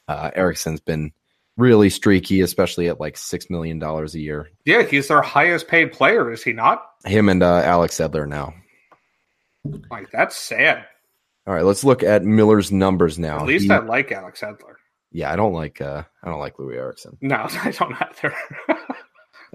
uh, 0.06 0.30
Eriksson's 0.34 0.80
been 0.80 1.12
really 1.56 1.88
streaky, 1.88 2.42
especially 2.42 2.88
at 2.88 3.00
like 3.00 3.16
six 3.16 3.48
million 3.48 3.78
dollars 3.78 4.14
a 4.14 4.20
year. 4.20 4.50
Yeah, 4.64 4.82
he's 4.82 5.08
their 5.08 5.22
highest 5.22 5.66
paid 5.68 5.92
player, 5.92 6.30
is 6.30 6.42
he 6.42 6.52
not? 6.52 6.84
Him 7.04 7.28
and 7.28 7.42
uh, 7.42 7.62
Alex 7.64 7.96
Edler 7.96 8.28
now. 8.28 8.54
Like 9.90 10.10
that's 10.10 10.36
sad. 10.36 10.84
All 11.46 11.54
right, 11.54 11.64
let's 11.64 11.84
look 11.84 12.02
at 12.02 12.22
Miller's 12.22 12.70
numbers 12.70 13.18
now. 13.18 13.40
At 13.40 13.46
least 13.46 13.64
he, 13.64 13.70
I 13.70 13.78
like 13.78 14.12
Alex 14.12 14.40
Edler. 14.42 14.74
Yeah, 15.12 15.32
I 15.32 15.36
don't 15.36 15.52
like 15.52 15.80
uh 15.80 16.02
I 16.22 16.28
don't 16.28 16.38
like 16.38 16.56
Loui 16.56 16.76
Eriksson. 16.76 17.16
No, 17.20 17.36
I 17.50 17.70
don't 17.70 17.94
either. 18.00 18.34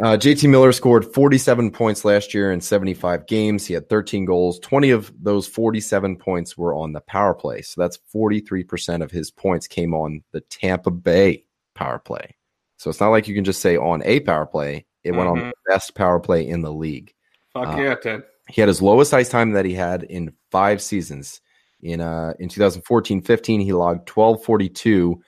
uh, 0.02 0.18
JT 0.18 0.50
Miller 0.50 0.74
scored 0.74 1.06
47 1.14 1.72
points 1.72 2.04
last 2.04 2.34
year 2.34 2.52
in 2.52 2.60
75 2.60 3.28
games. 3.28 3.66
He 3.66 3.74
had 3.74 3.88
13 3.88 4.26
goals. 4.26 4.60
20 4.60 4.90
of 4.92 5.14
those 5.22 5.48
47 5.48 6.18
points 6.18 6.58
were 6.58 6.76
on 6.76 6.92
the 6.92 7.02
power 7.02 7.34
play. 7.34 7.62
So 7.62 7.80
that's 7.80 8.00
43% 8.14 9.02
of 9.02 9.12
his 9.12 9.32
points 9.32 9.68
came 9.68 9.94
on 9.94 10.22
the 10.32 10.42
Tampa 10.42 10.92
Bay 10.92 11.46
power 11.76 12.00
play. 12.00 12.36
So 12.78 12.90
it's 12.90 13.00
not 13.00 13.10
like 13.10 13.28
you 13.28 13.36
can 13.36 13.46
just 13.46 13.62
say 13.62 13.78
on 13.78 14.04
a 14.04 14.20
power 14.20 14.46
play. 14.46 14.86
It 15.04 15.10
mm-hmm. 15.10 15.18
went 15.18 15.30
on 15.30 15.38
mm-hmm. 15.38 15.50
the 15.50 15.74
best 15.74 15.96
power 15.96 16.20
play 16.20 16.46
in 16.46 16.62
the 16.62 16.74
league. 16.74 17.14
Fuck 17.54 17.68
uh, 17.70 17.82
yeah, 17.82 17.96
did. 18.02 18.24
He 18.50 18.62
had 18.62 18.68
his 18.68 18.82
lowest 18.82 19.14
ice 19.14 19.30
time 19.30 19.52
that 19.52 19.66
he 19.66 19.74
had 19.74 20.04
in 20.04 20.34
five 20.52 20.82
seasons. 20.82 21.42
In 21.82 22.02
uh 22.02 22.34
in 22.40 22.50
2014-15, 22.50 23.64
he 23.64 23.74
logged 23.74 24.10
1242 24.10 25.22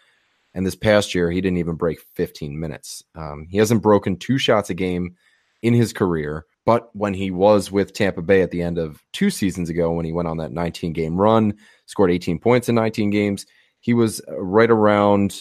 and 0.57 0.65
this 0.65 0.75
past 0.75 1.13
year, 1.13 1.29
he 1.29 1.39
didn't 1.39 1.59
even 1.59 1.75
break 1.75 1.99
15 2.15 2.59
minutes. 2.59 3.03
Um, 3.13 3.45
he 3.47 3.59
hasn't 3.59 3.83
broken 3.83 4.17
two 4.17 4.39
shots 4.39 4.71
a 4.71 4.73
game 4.73 5.15
in 5.61 5.75
his 5.75 5.93
career. 5.93 6.47
But 6.65 6.89
when 6.95 7.13
he 7.13 7.29
was 7.29 7.71
with 7.71 7.93
Tampa 7.93 8.23
Bay 8.23 8.41
at 8.41 8.49
the 8.49 8.63
end 8.63 8.79
of 8.79 9.03
two 9.13 9.29
seasons 9.29 9.69
ago, 9.69 9.91
when 9.91 10.03
he 10.03 10.11
went 10.11 10.27
on 10.27 10.37
that 10.37 10.51
19 10.51 10.93
game 10.93 11.15
run, 11.15 11.53
scored 11.85 12.09
18 12.09 12.39
points 12.39 12.69
in 12.69 12.73
19 12.73 13.11
games, 13.11 13.45
he 13.81 13.93
was 13.93 14.19
right 14.29 14.71
around 14.71 15.39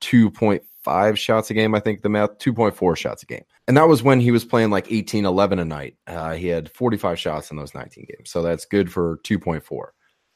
2.5 0.00 1.16
shots 1.18 1.50
a 1.50 1.54
game. 1.54 1.74
I 1.74 1.80
think 1.80 2.00
the 2.00 2.08
math 2.08 2.38
2.4 2.38 2.96
shots 2.96 3.22
a 3.22 3.26
game. 3.26 3.44
And 3.68 3.76
that 3.76 3.86
was 3.86 4.02
when 4.02 4.18
he 4.18 4.30
was 4.30 4.46
playing 4.46 4.70
like 4.70 4.90
18, 4.90 5.26
11 5.26 5.58
a 5.58 5.64
night. 5.66 5.98
Uh, 6.06 6.32
he 6.32 6.46
had 6.46 6.70
45 6.70 7.20
shots 7.20 7.50
in 7.50 7.58
those 7.58 7.74
19 7.74 8.06
games. 8.08 8.30
So 8.30 8.40
that's 8.40 8.64
good 8.64 8.90
for 8.90 9.18
2.4. 9.24 9.88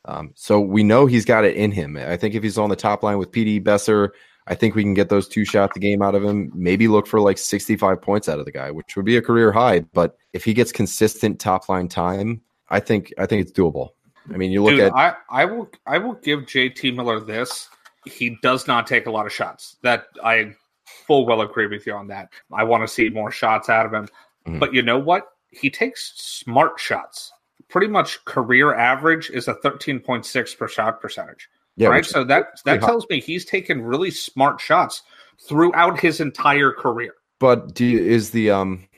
Um, 0.07 0.33
so 0.35 0.61
we 0.61 0.83
know 0.85 1.07
he's 1.07 1.25
got 1.25 1.45
it 1.45 1.57
in 1.57 1.73
him. 1.73 1.97
I 1.97 2.17
think 2.17 2.35
if 2.35 2.43
he's 2.43 2.59
on 2.59 2.71
the 2.71 2.77
top 2.77 3.03
line 3.03 3.19
with 3.19 3.33
Petey 3.33 3.61
Boeser, 3.61 4.11
I 4.47 4.55
think 4.55 4.75
we 4.75 4.83
can 4.83 4.95
get 4.95 5.09
those 5.09 5.27
two 5.27 5.45
shots 5.45 5.77
a 5.77 5.81
game 5.81 6.01
out 6.01 6.15
of 6.15 6.23
him. 6.23 6.53
Maybe 6.55 6.87
look 6.87 7.07
for 7.07 7.21
like 7.21 7.39
65 7.39 8.01
points 8.01 8.29
out 8.29 8.39
of 8.39 8.45
the 8.45 8.53
guy, 8.53 8.71
which 8.71 8.95
would 8.97 9.05
be 9.05 9.17
a 9.17 9.23
career 9.23 9.51
high. 9.51 9.81
But 9.81 10.17
if 10.33 10.45
he 10.45 10.55
gets 10.55 10.71
consistent 10.71 11.41
top 11.41 11.69
line 11.69 11.89
time, 11.89 12.41
I 12.69 12.79
think 12.81 13.13
I 13.19 13.27
think 13.27 13.43
it's 13.43 13.53
doable. 13.53 13.91
I 14.33 14.37
mean, 14.37 14.53
you 14.53 14.63
look 14.63 14.73
Dude, 14.73 14.81
at 14.81 14.93
I, 14.95 15.15
I 15.31 15.45
will 15.45 15.69
I 15.87 15.99
will 15.99 16.15
give 16.15 16.41
JT 16.41 16.95
Miller 16.95 17.21
this. 17.21 17.69
He 18.05 18.39
does 18.43 18.69
not 18.69 18.87
take 18.87 19.07
a 19.07 19.11
lot 19.11 19.27
of 19.27 19.33
shots. 19.33 19.77
That 19.83 20.07
I 20.23 20.55
full 20.85 21.27
well 21.27 21.41
agree 21.41 21.67
with 21.67 21.87
you 21.87 21.95
on 21.95 22.07
that. 22.09 22.31
I 22.53 22.63
want 22.63 22.83
to 22.83 22.89
see 22.89 23.09
more 23.09 23.33
shots 23.33 23.69
out 23.69 23.87
of 23.87 23.93
him. 23.93 24.09
Mm-hmm. 24.47 24.59
But 24.61 24.73
you 24.73 24.83
know 24.83 24.99
what? 24.99 25.29
He 25.51 25.71
takes 25.71 26.13
smart 26.17 26.79
shots 26.79 27.33
pretty 27.69 27.89
much 27.89 28.25
career 28.25 28.75
average 28.75 29.31
is 29.31 29.49
a 29.49 29.55
13.6 29.55 30.59
per 30.59 30.69
shot 30.69 31.01
percentage. 31.01 31.49
Yeah, 31.77 31.89
right. 31.89 32.05
So 32.05 32.25
that 32.25 32.61
that 32.65 32.81
tells 32.81 33.07
me 33.09 33.21
he's 33.21 33.45
taken 33.45 33.83
really 33.83 34.11
smart 34.11 34.61
shots 34.61 35.03
throughout 35.47 36.01
his 36.01 36.21
entire 36.21 36.73
career. 36.73 37.15
But 37.39 37.75
do 37.75 37.85
you, 37.85 37.99
is 37.99 38.31
the 38.31 38.51
um 38.51 38.89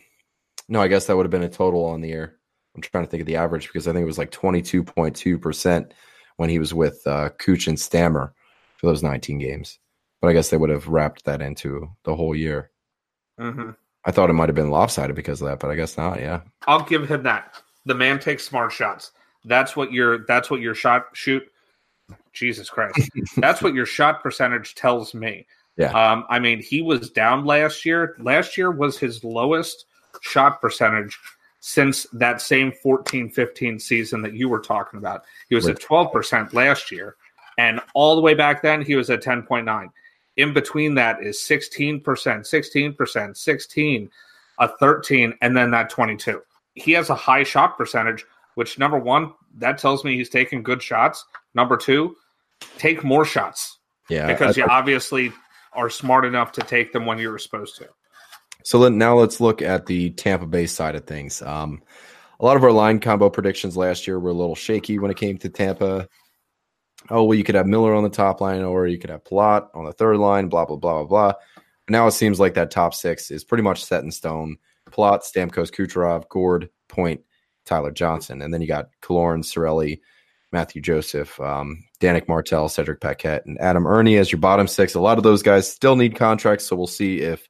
no, 0.69 0.81
I 0.81 0.89
guess 0.89 1.07
that 1.07 1.17
would 1.17 1.25
have 1.25 1.31
been 1.31 1.43
a 1.43 1.49
total 1.49 1.85
on 1.87 2.01
the 2.01 2.09
year. 2.09 2.39
I'm 2.75 2.83
trying 2.83 3.05
to 3.05 3.11
think 3.11 3.23
of 3.23 3.27
the 3.27 3.37
average 3.37 3.67
because 3.67 3.89
I 3.89 3.93
think 3.93 4.03
it 4.03 4.07
was 4.07 4.19
like 4.19 4.31
22.2% 4.31 5.91
when 6.37 6.51
he 6.51 6.59
was 6.59 6.73
with 6.73 7.05
uh 7.07 7.31
Cooch 7.31 7.67
and 7.67 7.79
Stammer 7.79 8.33
for 8.77 8.87
those 8.87 9.03
19 9.03 9.39
games. 9.39 9.79
But 10.21 10.29
I 10.29 10.33
guess 10.33 10.51
they 10.51 10.57
would 10.57 10.71
have 10.71 10.89
wrapped 10.89 11.25
that 11.25 11.43
into 11.43 11.89
the 12.05 12.15
whole 12.15 12.35
year. 12.35 12.71
Mm-hmm. 13.41 13.71
I 14.05 14.11
thought 14.11 14.31
it 14.31 14.35
might 14.35 14.49
have 14.49 14.57
been 14.57 14.71
lopsided 14.71 15.17
because 15.17 15.43
of 15.43 15.49
that, 15.49 15.59
but 15.59 15.71
I 15.71 15.75
guess 15.75 15.97
not. 15.97 16.21
Yeah, 16.21 16.43
I'll 16.67 16.85
give 16.85 17.09
him 17.09 17.25
that. 17.25 17.61
The 17.89 17.95
man 17.95 18.21
takes 18.21 18.45
smart 18.45 18.71
shots. 18.71 19.13
That's 19.47 19.75
what 19.75 19.93
your 19.93 20.27
that's 20.27 20.51
what 20.51 20.61
your 20.61 20.75
shot 20.75 21.07
shoot. 21.15 21.43
Jesus 22.35 22.69
Christ, 22.69 23.11
that's 23.37 23.63
what 23.63 23.75
your 23.75 23.87
shot 23.87 24.23
percentage 24.23 24.75
tells 24.75 25.15
me. 25.15 25.47
Yeah. 25.79 25.93
Um, 25.93 26.25
I 26.29 26.39
mean, 26.39 26.61
he 26.61 26.83
was 26.83 27.11
down 27.11 27.47
last 27.47 27.87
year. 27.87 28.15
Last 28.19 28.59
year 28.59 28.71
was 28.71 28.99
his 28.99 29.25
lowest 29.25 29.87
shot 30.21 30.61
percentage 30.61 31.19
since 31.61 32.07
that 32.13 32.43
same 32.43 32.73
14 32.73 33.31
15 33.31 33.79
season 33.79 34.21
that 34.23 34.35
you 34.35 34.51
were 34.51 34.61
talking 34.61 34.99
about. 34.99 35.25
He 35.49 35.55
was 35.55 35.67
at 35.67 35.81
12% 35.81 36.53
last 36.53 36.93
year. 36.93 37.17
And 37.57 37.81
all 37.95 38.15
the 38.17 38.23
way 38.23 38.35
back 38.35 38.63
then, 38.63 38.83
he 38.83 38.97
was 38.97 39.09
at 39.11 39.23
10.9. 39.23 39.89
In 40.37 40.53
between 40.53 40.95
that 40.95 41.23
is 41.23 41.39
16%, 41.39 42.03
16%, 42.03 43.37
16, 43.37 44.11
a 44.59 44.69
13, 44.69 45.35
and 45.41 45.57
then 45.57 45.71
that 45.73 45.91
22 45.91 46.41
he 46.79 46.93
has 46.93 47.11
a 47.11 47.15
high 47.15 47.43
shot 47.43 47.77
percentage, 47.77 48.25
which 48.55 48.79
number 48.79 48.99
one, 48.99 49.33
that 49.59 49.79
tells 49.79 50.05
me 50.05 50.17
he's 50.17 50.31
taking 50.31 50.63
good 50.63 50.83
shots. 50.83 51.25
Number 51.55 51.77
two, 51.77 52.17
take 52.79 53.05
more 53.05 53.25
shots. 53.25 53.79
Yeah. 54.09 54.27
Because 54.27 54.57
I, 54.57 54.63
you 54.63 54.67
obviously 54.69 55.33
are 55.73 55.91
smart 55.91 56.25
enough 56.25 56.53
to 56.53 56.63
take 56.63 56.93
them 56.93 57.07
when 57.07 57.19
you're 57.19 57.39
supposed 57.39 57.77
to. 57.77 57.89
So 58.65 58.79
let, 58.79 58.93
now 58.93 59.17
let's 59.17 59.41
look 59.41 59.63
at 59.63 59.87
the 59.87 60.11
Tampa 60.11 60.47
Bay 60.47 60.67
side 60.67 60.95
of 60.95 61.07
things. 61.07 61.41
Um, 61.43 61.83
a 62.41 62.45
lot 62.45 62.57
of 62.57 62.65
our 62.65 62.73
line 62.73 63.01
combo 63.01 63.31
predictions 63.31 63.77
last 63.77 64.07
year 64.07 64.19
were 64.19 64.31
a 64.31 64.35
little 64.35 64.55
shaky 64.55 64.99
when 64.99 65.11
it 65.11 65.17
came 65.17 65.39
to 65.39 65.49
Tampa. 65.49 66.09
Oh, 67.11 67.25
well, 67.25 67.39
you 67.39 67.45
could 67.45 67.55
have 67.55 67.67
Miller 67.67 67.95
on 67.95 68.03
the 68.03 68.09
top 68.11 68.41
line, 68.41 68.63
or 68.63 68.87
you 68.87 68.99
could 68.99 69.11
have 69.11 69.25
Palat 69.25 69.69
on 69.75 69.85
the 69.85 69.93
third 69.93 70.19
line, 70.19 70.49
blah, 70.49 70.65
blah, 70.65 70.77
blah, 70.77 71.05
blah, 71.05 71.05
blah. 71.05 71.33
Now 71.89 72.07
it 72.07 72.13
seems 72.13 72.39
like 72.39 72.55
that 72.55 72.71
top 72.71 72.95
six 72.95 73.31
is 73.31 73.45
pretty 73.45 73.63
much 73.63 73.85
set 73.85 74.05
in 74.05 74.11
stone. 74.11 74.59
Palat, 74.91 75.23
Stamkos, 75.23 75.71
Kucherov, 75.71 76.29
Gourde, 76.29 76.69
Point, 76.89 77.21
Tyler 77.65 77.91
Johnson, 77.91 78.43
and 78.43 78.53
then 78.53 78.61
you 78.61 78.67
got 78.67 78.89
Killorn, 79.03 79.45
Cirelli, 79.45 80.01
Mathieu 80.53 80.81
Joseph, 80.81 81.39
um, 81.41 81.85
Danick 82.01 82.27
Martel, 82.27 82.69
Cedric 82.69 83.01
Paquette, 83.01 83.45
and 83.47 83.61
Adam 83.61 83.87
Erne 83.87 84.17
as 84.17 84.33
your 84.33 84.41
bottom 84.41 84.67
six. 84.67 84.95
A 84.95 85.01
lot 85.01 85.19
of 85.19 85.25
those 85.25 85.43
guys 85.43 85.71
still 85.71 85.95
need 85.95 86.17
contracts, 86.17 86.65
so 86.67 86.75
we'll 86.75 86.87
see 86.87 87.21
if 87.21 87.49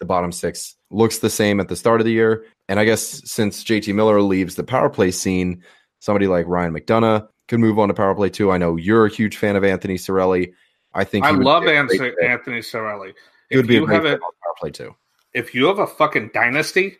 the 0.00 0.04
bottom 0.04 0.32
six 0.32 0.74
looks 0.90 1.18
the 1.18 1.30
same 1.30 1.60
at 1.60 1.68
the 1.68 1.76
start 1.76 2.00
of 2.00 2.04
the 2.04 2.12
year. 2.12 2.44
And 2.68 2.80
I 2.80 2.84
guess 2.84 3.22
since 3.30 3.62
JT 3.62 3.94
Miller 3.94 4.20
leaves 4.20 4.56
the 4.56 4.64
power 4.64 4.90
play 4.90 5.12
scene, 5.12 5.62
somebody 6.00 6.26
like 6.26 6.46
Ryan 6.46 6.74
McDonagh 6.74 7.28
could 7.46 7.60
move 7.60 7.78
on 7.78 7.88
to 7.88 7.94
power 7.94 8.14
play 8.14 8.30
too. 8.30 8.50
I 8.50 8.58
know 8.58 8.76
you're 8.76 9.06
a 9.06 9.10
huge 9.10 9.36
fan 9.36 9.56
of 9.56 9.64
Anthony 9.64 9.94
Cirelli. 9.94 10.52
I 10.92 11.04
think 11.04 11.24
I 11.24 11.30
love 11.30 11.66
Anthony, 11.66 12.12
Anthony 12.22 12.58
Cirelli. 12.58 13.14
He 13.48 13.56
would 13.56 13.68
be 13.68 13.76
a 13.76 13.80
great 13.80 14.02
have 14.02 14.20
power 14.20 14.54
play 14.58 14.70
too 14.70 14.94
if 15.34 15.54
you 15.54 15.66
have 15.66 15.78
a 15.78 15.86
fucking 15.86 16.30
dynasty, 16.32 16.96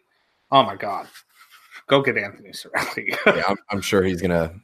oh 0.51 0.63
my 0.63 0.77
god, 0.77 1.07
go 1.87 2.03
get 2.03 2.19
Anthony 2.19 2.51
Cirelli. 2.51 3.17
yeah, 3.27 3.45
I'm, 3.49 3.57
I'm, 3.71 3.81
sure 3.81 4.03
he's 4.03 4.21
gonna 4.21 4.55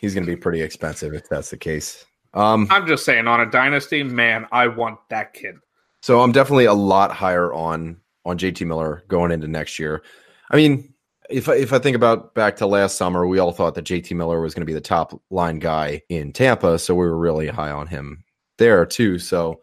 he's 0.00 0.14
gonna 0.14 0.26
be 0.26 0.36
pretty 0.36 0.62
expensive 0.62 1.14
if 1.14 1.28
that's 1.28 1.50
the 1.50 1.56
case. 1.56 2.04
Um, 2.34 2.66
I'm 2.70 2.86
just 2.86 3.04
saying, 3.04 3.26
on 3.26 3.40
a 3.40 3.50
dynasty, 3.50 4.02
man, 4.02 4.46
I 4.52 4.68
want 4.68 4.98
that 5.08 5.32
kid. 5.32 5.56
So 6.02 6.20
I'm 6.20 6.32
definitely 6.32 6.66
a 6.66 6.74
lot 6.74 7.12
higher 7.12 7.52
on 7.52 7.98
on 8.24 8.38
JT 8.38 8.66
Miller 8.66 9.04
going 9.08 9.32
into 9.32 9.48
next 9.48 9.78
year. 9.78 10.02
I 10.50 10.56
mean, 10.56 10.92
if 11.30 11.48
I, 11.48 11.56
if 11.56 11.72
I 11.72 11.78
think 11.78 11.96
about 11.96 12.34
back 12.34 12.56
to 12.56 12.66
last 12.66 12.96
summer, 12.96 13.26
we 13.26 13.38
all 13.38 13.52
thought 13.52 13.74
that 13.74 13.84
JT 13.84 14.16
Miller 14.16 14.40
was 14.40 14.54
going 14.54 14.62
to 14.62 14.66
be 14.66 14.72
the 14.72 14.80
top 14.80 15.20
line 15.30 15.58
guy 15.58 16.02
in 16.08 16.32
Tampa, 16.32 16.78
so 16.78 16.94
we 16.94 17.06
were 17.06 17.18
really 17.18 17.48
high 17.48 17.70
on 17.70 17.86
him 17.86 18.24
there 18.58 18.86
too. 18.86 19.18
So 19.18 19.60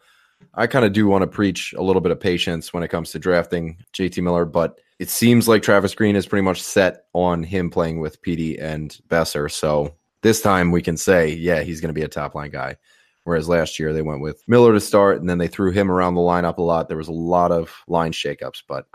I 0.54 0.66
kind 0.66 0.84
of 0.84 0.92
do 0.92 1.06
want 1.06 1.22
to 1.22 1.26
preach 1.26 1.74
a 1.76 1.82
little 1.82 2.00
bit 2.00 2.12
of 2.12 2.20
patience 2.20 2.72
when 2.72 2.82
it 2.82 2.88
comes 2.88 3.10
to 3.12 3.18
drafting 3.18 3.78
JT 3.92 4.22
Miller, 4.22 4.44
but 4.44 4.78
it 4.98 5.08
seems 5.10 5.48
like 5.48 5.62
Travis 5.62 5.94
Green 5.94 6.16
is 6.16 6.26
pretty 6.26 6.44
much 6.44 6.62
set 6.62 7.06
on 7.12 7.42
him 7.42 7.70
playing 7.70 8.00
with 8.00 8.22
Petey 8.22 8.58
and 8.58 8.96
Boeser. 9.08 9.50
So 9.50 9.96
this 10.22 10.40
time 10.40 10.70
we 10.70 10.82
can 10.82 10.96
say, 10.96 11.34
yeah, 11.34 11.62
he's 11.62 11.80
going 11.80 11.88
to 11.88 11.98
be 11.98 12.04
a 12.04 12.08
top 12.08 12.34
line 12.34 12.50
guy. 12.50 12.76
Whereas 13.24 13.48
last 13.48 13.78
year 13.78 13.92
they 13.92 14.02
went 14.02 14.20
with 14.20 14.42
Miller 14.46 14.72
to 14.74 14.80
start 14.80 15.18
and 15.18 15.28
then 15.28 15.38
they 15.38 15.48
threw 15.48 15.72
him 15.72 15.90
around 15.90 16.14
the 16.14 16.20
lineup 16.20 16.58
a 16.58 16.62
lot. 16.62 16.88
There 16.88 16.98
was 16.98 17.08
a 17.08 17.12
lot 17.12 17.50
of 17.50 17.74
line 17.88 18.12
shakeups, 18.12 18.62
but 18.68 18.86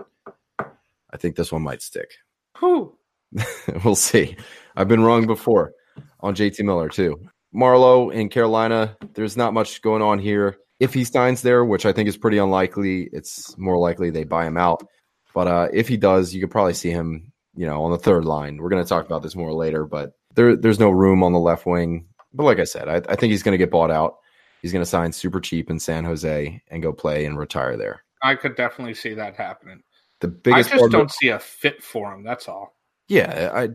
I 0.60 1.18
think 1.18 1.36
this 1.36 1.52
one 1.52 1.64
might 1.64 1.82
stick. 1.82 2.12
Who? 2.58 2.98
we'll 3.84 3.96
see. 3.96 4.38
I've 4.76 4.88
been 4.88 5.04
wrong 5.04 5.26
before 5.28 5.74
on 6.20 6.36
JT 6.36 6.64
Miller 6.64 6.90
too. 6.90 7.28
Marleau 7.54 8.14
in 8.14 8.30
Carolina, 8.30 8.96
there's 9.14 9.36
not 9.36 9.54
much 9.54 9.82
going 9.82 10.04
on 10.04 10.20
here 10.20 10.58
if 10.80 10.94
he 10.94 11.04
signs 11.04 11.42
there, 11.42 11.66
which 11.66 11.86
I 11.86 11.92
think 11.92 12.08
is 12.08 12.18
pretty 12.18 12.38
unlikely, 12.38 13.10
it's 13.12 13.58
more 13.58 13.78
likely 13.78 14.10
they 14.10 14.24
buy 14.24 14.46
him 14.46 14.58
out. 14.58 14.88
But 15.34 15.48
uh, 15.48 15.68
if 15.74 15.88
he 15.88 15.98
does, 15.98 16.34
you 16.34 16.42
could 16.42 16.52
probably 16.52 16.74
see 16.74 16.90
him, 16.90 17.32
you 17.56 17.66
know, 17.66 17.84
on 17.84 17.92
the 17.92 17.98
third 17.98 18.26
line. 18.26 18.58
We're 18.58 18.70
going 18.70 18.84
to 18.84 18.90
talk 18.90 19.06
about 19.06 19.22
this 19.22 19.36
more 19.36 19.54
later, 19.54 19.86
but 19.86 20.14
there, 20.36 20.56
there's 20.56 20.80
no 20.80 20.90
room 20.90 21.24
on 21.24 21.34
the 21.34 21.40
left 21.40 21.66
wing. 21.66 22.08
But 22.34 22.44
like 22.44 22.60
I 22.60 22.64
said, 22.64 22.88
I, 22.88 22.96
I 23.12 23.16
think 23.16 23.32
he's 23.32 23.44
going 23.44 23.54
to 23.54 23.58
get 23.58 23.72
bought 23.72 23.92
out. 23.92 24.18
He's 24.62 24.72
going 24.72 24.84
to 24.84 24.90
sign 24.90 25.12
super 25.12 25.40
cheap 25.40 25.70
in 25.70 25.80
San 25.80 26.04
Jose 26.04 26.62
and 26.70 26.84
go 26.84 26.92
play 26.92 27.26
and 27.26 27.38
retire 27.38 27.78
there. 27.78 28.04
I 28.22 28.36
could 28.36 28.56
definitely 28.56 28.94
see 28.94 29.14
that 29.14 29.36
happening. 29.36 29.82
The 30.20 30.28
biggest 30.28 30.74
I 30.74 30.78
just 30.78 30.92
don't 30.92 31.12
see 31.12 31.30
a 31.30 31.40
fit 31.40 31.82
for 31.82 32.14
him. 32.14 32.24
That's 32.24 32.50
all. 32.50 32.76
Yeah, 33.08 33.52
I, 33.54 33.70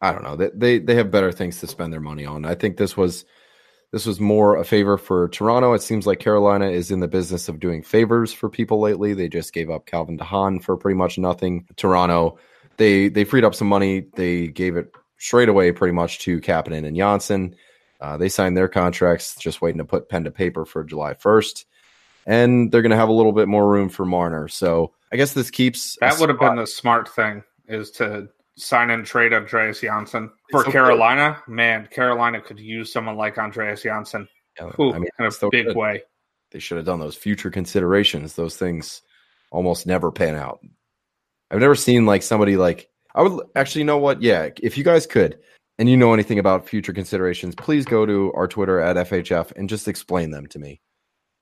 I 0.00 0.12
don't 0.12 0.24
know. 0.24 0.36
They, 0.36 0.50
they 0.52 0.78
they 0.78 0.94
have 0.96 1.10
better 1.10 1.30
things 1.30 1.60
to 1.60 1.66
spend 1.68 1.92
their 1.92 2.00
money 2.00 2.26
on. 2.26 2.44
I 2.44 2.54
think 2.54 2.76
this 2.76 2.96
was 2.96 3.24
this 3.92 4.06
was 4.06 4.20
more 4.20 4.56
a 4.56 4.64
favor 4.64 4.96
for 4.96 5.28
Toronto. 5.28 5.72
It 5.72 5.82
seems 5.82 6.06
like 6.06 6.20
Carolina 6.20 6.68
is 6.68 6.90
in 6.90 7.00
the 7.00 7.08
business 7.08 7.48
of 7.48 7.58
doing 7.58 7.82
favors 7.82 8.32
for 8.32 8.48
people 8.48 8.80
lately. 8.80 9.14
They 9.14 9.28
just 9.28 9.52
gave 9.52 9.70
up 9.70 9.86
Calvin 9.86 10.16
DeHaan 10.16 10.62
for 10.62 10.76
pretty 10.76 10.96
much 10.96 11.18
nothing. 11.18 11.66
Toronto, 11.76 12.38
they 12.76 13.08
they 13.08 13.24
freed 13.24 13.44
up 13.44 13.54
some 13.54 13.68
money. 13.68 14.06
They 14.14 14.48
gave 14.48 14.76
it 14.76 14.92
straight 15.18 15.48
away 15.48 15.72
pretty 15.72 15.92
much 15.92 16.20
to 16.20 16.40
Kapanen 16.40 16.86
and 16.86 16.96
Johnsson. 16.96 17.56
Uh, 18.00 18.16
they 18.16 18.28
signed 18.28 18.56
their 18.56 18.68
contracts, 18.68 19.36
just 19.36 19.60
waiting 19.60 19.78
to 19.78 19.84
put 19.84 20.08
pen 20.08 20.24
to 20.24 20.30
paper 20.30 20.64
for 20.64 20.82
July 20.82 21.12
1st. 21.14 21.66
And 22.26 22.72
they're 22.72 22.82
going 22.82 22.90
to 22.90 22.96
have 22.96 23.10
a 23.10 23.12
little 23.12 23.32
bit 23.32 23.46
more 23.46 23.68
room 23.68 23.90
for 23.90 24.06
Marner. 24.06 24.48
So 24.48 24.92
I 25.12 25.16
guess 25.16 25.34
this 25.34 25.50
keeps. 25.50 25.98
That 26.00 26.18
would 26.18 26.30
have 26.30 26.38
been 26.38 26.56
the 26.56 26.66
smart 26.66 27.08
thing 27.08 27.42
is 27.68 27.90
to 27.92 28.28
sign 28.60 28.90
and 28.90 29.04
trade 29.04 29.32
Andreas 29.32 29.80
Johnsson. 29.80 30.30
For 30.50 30.64
so 30.64 30.70
Carolina, 30.70 31.42
good. 31.46 31.52
man, 31.52 31.88
Carolina 31.90 32.40
could 32.40 32.60
use 32.60 32.92
someone 32.92 33.16
like 33.16 33.38
Andreas 33.38 33.82
Johnsson 33.82 34.28
yeah, 34.58 34.70
Ooh, 34.78 34.92
I 34.92 34.98
mean, 34.98 35.08
in 35.18 35.26
a 35.26 35.50
big 35.50 35.66
good. 35.66 35.76
way. 35.76 36.02
They 36.50 36.58
should 36.58 36.76
have 36.76 36.86
done 36.86 37.00
those 37.00 37.16
future 37.16 37.50
considerations. 37.50 38.34
Those 38.34 38.56
things 38.56 39.02
almost 39.50 39.86
never 39.86 40.10
pan 40.10 40.34
out. 40.34 40.60
I've 41.50 41.60
never 41.60 41.74
seen 41.74 42.06
like 42.06 42.22
somebody 42.22 42.56
like 42.56 42.88
I 43.14 43.22
would 43.22 43.46
actually 43.56 43.80
you 43.80 43.86
know 43.86 43.98
what? 43.98 44.22
Yeah, 44.22 44.50
if 44.62 44.76
you 44.76 44.84
guys 44.84 45.06
could 45.06 45.38
and 45.78 45.88
you 45.88 45.96
know 45.96 46.12
anything 46.12 46.38
about 46.38 46.68
future 46.68 46.92
considerations, 46.92 47.54
please 47.54 47.84
go 47.84 48.04
to 48.04 48.32
our 48.34 48.48
Twitter 48.48 48.80
at 48.80 48.96
FHF 49.08 49.52
and 49.56 49.68
just 49.68 49.88
explain 49.88 50.30
them 50.30 50.46
to 50.48 50.58
me, 50.58 50.80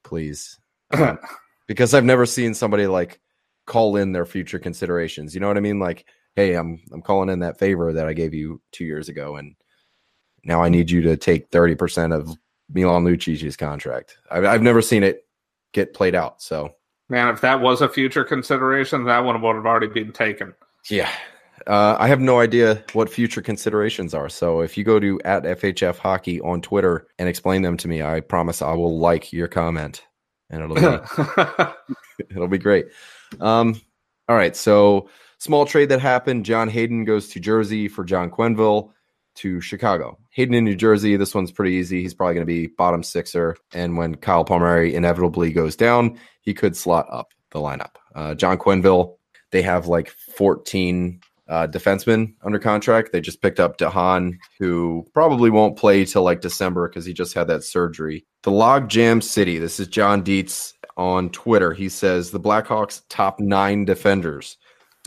please. 0.04 0.58
Um, 0.90 1.18
because 1.66 1.92
I've 1.92 2.06
never 2.06 2.24
seen 2.24 2.54
somebody 2.54 2.86
like 2.86 3.20
call 3.66 3.96
in 3.96 4.12
their 4.12 4.24
future 4.24 4.58
considerations. 4.58 5.34
You 5.34 5.40
know 5.42 5.48
what 5.48 5.58
I 5.58 5.60
mean? 5.60 5.78
Like, 5.78 6.06
hey, 6.38 6.54
I'm 6.54 6.80
I'm 6.92 7.02
calling 7.02 7.30
in 7.30 7.40
that 7.40 7.58
favor 7.58 7.92
that 7.92 8.06
I 8.06 8.12
gave 8.12 8.32
you 8.32 8.60
two 8.70 8.84
years 8.84 9.08
ago, 9.08 9.34
and 9.34 9.56
now 10.44 10.62
I 10.62 10.68
need 10.68 10.88
you 10.88 11.02
to 11.02 11.16
take 11.16 11.50
thirty 11.50 11.74
percent 11.74 12.12
of 12.12 12.30
Milan 12.72 13.04
Lucic's 13.04 13.56
contract. 13.56 14.16
I've 14.30 14.44
I've 14.44 14.62
never 14.62 14.80
seen 14.80 15.02
it 15.02 15.26
get 15.72 15.94
played 15.94 16.14
out. 16.14 16.40
So, 16.40 16.70
man, 17.08 17.28
if 17.34 17.40
that 17.40 17.60
was 17.60 17.80
a 17.80 17.88
future 17.88 18.22
consideration, 18.22 19.02
that 19.04 19.24
one 19.24 19.42
would 19.42 19.56
have 19.56 19.66
already 19.66 19.88
been 19.88 20.12
taken. 20.12 20.54
Yeah. 20.88 21.10
Uh, 21.66 21.96
I 21.98 22.06
have 22.06 22.20
no 22.20 22.38
idea 22.38 22.84
what 22.92 23.10
future 23.10 23.42
considerations 23.42 24.14
are. 24.14 24.28
So 24.28 24.60
if 24.60 24.78
you 24.78 24.84
go 24.84 25.00
to 25.00 25.20
at 25.24 25.42
FHF 25.42 25.98
Hockey 25.98 26.40
on 26.40 26.62
Twitter 26.62 27.08
and 27.18 27.28
explain 27.28 27.62
them 27.62 27.76
to 27.78 27.88
me, 27.88 28.00
I 28.00 28.20
promise 28.20 28.62
I 28.62 28.74
will 28.74 28.96
like 29.00 29.32
your 29.32 29.48
comment, 29.48 30.06
and 30.50 30.62
it'll 30.62 30.76
be 30.76 31.64
it'll 32.30 32.46
be 32.46 32.58
great. 32.58 32.86
Um, 33.40 33.80
all 34.28 34.36
right, 34.36 34.54
so 34.54 35.08
small 35.38 35.66
trade 35.66 35.88
that 35.88 36.00
happened. 36.00 36.44
John 36.44 36.68
Hayden 36.68 37.04
goes 37.04 37.28
to 37.30 37.40
Jersey 37.40 37.88
for 37.88 38.04
John 38.04 38.30
Quenneville 38.30 38.90
to 39.36 39.60
Chicago. 39.60 40.18
Hayden 40.30 40.54
in 40.54 40.64
New 40.64 40.74
Jersey, 40.74 41.16
this 41.16 41.34
one's 41.34 41.52
pretty 41.52 41.76
easy. 41.76 42.02
He's 42.02 42.14
probably 42.14 42.34
going 42.34 42.46
to 42.46 42.52
be 42.52 42.66
bottom 42.66 43.02
sixer. 43.02 43.56
And 43.72 43.96
when 43.96 44.16
Kyle 44.16 44.44
Palmieri 44.44 44.94
inevitably 44.94 45.52
goes 45.52 45.76
down, 45.76 46.18
he 46.40 46.54
could 46.54 46.76
slot 46.76 47.06
up 47.10 47.32
the 47.50 47.60
lineup. 47.60 47.96
Uh, 48.14 48.34
John 48.34 48.58
Quenneville, 48.58 49.16
they 49.52 49.62
have 49.62 49.86
like 49.86 50.10
14 50.36 51.20
uh, 51.48 51.66
defensemen 51.66 52.34
under 52.42 52.58
contract. 52.58 53.12
They 53.12 53.20
just 53.20 53.40
picked 53.40 53.60
up 53.60 53.78
DeHaan, 53.78 54.34
who 54.58 55.06
probably 55.14 55.50
won't 55.50 55.78
play 55.78 56.04
till 56.04 56.22
like 56.22 56.40
December 56.40 56.88
because 56.88 57.06
he 57.06 57.12
just 57.12 57.34
had 57.34 57.46
that 57.48 57.64
surgery. 57.64 58.26
The 58.42 58.50
Log 58.50 58.88
Jam 58.88 59.20
City, 59.20 59.58
this 59.58 59.80
is 59.80 59.88
John 59.88 60.22
Dietz 60.22 60.74
on 60.96 61.30
Twitter. 61.30 61.72
He 61.72 61.88
says 61.88 62.30
the 62.30 62.40
Blackhawks' 62.40 63.02
top 63.08 63.40
nine 63.40 63.84
defenders 63.84 64.58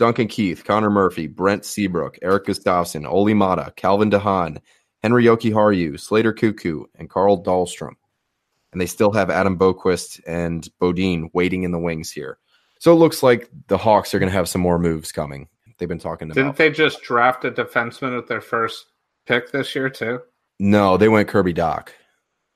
Duncan 0.02 0.26
Keith, 0.26 0.64
Connor 0.64 0.90
Murphy, 0.90 1.28
Brent 1.28 1.64
Seabrook, 1.64 2.18
Eric 2.22 2.46
Gustafsson, 2.46 3.08
Olli 3.08 3.34
Maatta, 3.34 3.72
Calvin 3.76 4.10
DeHaan, 4.10 4.58
Henri 5.04 5.22
Jokiharju, 5.22 6.00
Slater 6.00 6.34
Koekkoek, 6.34 6.86
and 6.96 7.08
Carl 7.08 7.40
Dahlstrom. 7.40 7.94
And 8.72 8.80
they 8.80 8.86
still 8.86 9.12
have 9.12 9.30
Adam 9.30 9.56
Boqvist 9.56 10.20
and 10.26 10.68
Beaudin 10.80 11.30
waiting 11.34 11.62
in 11.62 11.70
the 11.70 11.78
wings 11.78 12.10
here. 12.10 12.40
So 12.80 12.92
it 12.92 12.96
looks 12.96 13.22
like 13.22 13.48
the 13.68 13.78
Hawks 13.78 14.12
are 14.12 14.18
going 14.18 14.28
to 14.28 14.36
have 14.36 14.48
some 14.48 14.60
more 14.60 14.76
moves 14.76 15.12
coming. 15.12 15.46
They've 15.78 15.88
been 15.88 16.00
talking 16.00 16.28
about. 16.28 16.34
Didn't 16.34 16.56
they 16.56 16.70
just 16.70 17.02
draft 17.02 17.44
a 17.44 17.52
defenseman 17.52 18.16
with 18.16 18.26
their 18.26 18.40
first 18.40 18.86
pick 19.24 19.52
this 19.52 19.72
year 19.76 19.88
too? 19.88 20.20
No, 20.58 20.96
they 20.96 21.08
went 21.08 21.28
Kirby 21.28 21.54
Dach. 21.54 21.90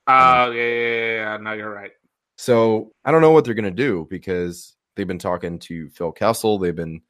Oh, 0.05 0.13
uh, 0.13 0.49
yeah, 0.49 0.63
yeah, 0.63 1.15
yeah. 1.15 1.37
No, 1.37 1.53
you're 1.53 1.73
right. 1.73 1.91
So 2.35 2.91
I 3.05 3.11
don't 3.13 3.21
know 3.21 3.31
what 3.31 3.45
they're 3.45 3.53
going 3.53 3.63
to 3.63 3.71
do 3.71 4.05
because 4.09 4.75
they've 4.97 5.07
been 5.07 5.17
talking 5.17 5.59
to 5.59 5.87
Phil 5.91 6.11
Kessel. 6.11 6.57
They've 6.57 6.75
been 6.75 7.03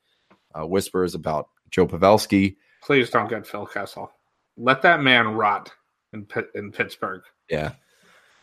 uh, 0.57 0.65
whispers 0.65 1.15
about 1.15 1.49
Joe 1.69 1.87
Pavelski. 1.87 2.55
Please 2.83 3.09
don't 3.09 3.29
get 3.29 3.45
Phil 3.45 3.65
Kessel. 3.65 4.11
Let 4.57 4.81
that 4.81 5.01
man 5.01 5.33
rot 5.33 5.71
in 6.13 6.27
in 6.55 6.71
Pittsburgh. 6.71 7.21
Yeah, 7.49 7.73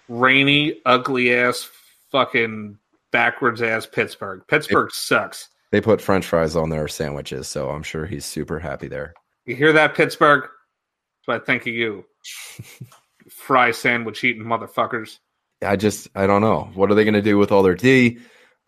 rainy, 0.09 0.81
ugly 0.87 1.35
ass, 1.35 1.69
fucking 2.11 2.79
backwards 3.11 3.63
ass 3.63 3.87
Pittsburgh. 3.87 4.43
Pittsburgh 4.49 4.89
it, 4.89 4.95
sucks. 4.95 5.49
They 5.73 5.81
put 5.81 6.01
French 6.01 6.27
fries 6.27 6.57
on 6.57 6.71
their 6.71 6.89
sandwiches, 6.89 7.49
so 7.49 7.71
I'm 7.71 7.83
sure 7.83 8.07
he's 8.07 8.25
super 8.25 8.59
happy 8.59 8.89
there. 8.89 9.15
You 9.47 9.57
hear 9.57 9.73
that, 9.73 9.95
Pittsburgh? 9.95 10.49
So 11.23 11.33
I 11.33 11.39
think 11.39 11.63
of 11.63 11.69
you, 11.69 12.05
fry 13.31 13.71
sandwich 13.71 14.23
eating 14.25 14.45
motherfuckers. 14.45 15.19
I 15.63 15.77
just 15.77 16.09
I 16.15 16.27
don't 16.27 16.43
know. 16.43 16.71
What 16.75 16.91
are 16.91 16.95
they 16.95 17.05
going 17.05 17.15
to 17.15 17.23
do 17.23 17.39
with 17.39 17.51
all 17.51 17.63
their 17.63 17.75
D? 17.75 18.19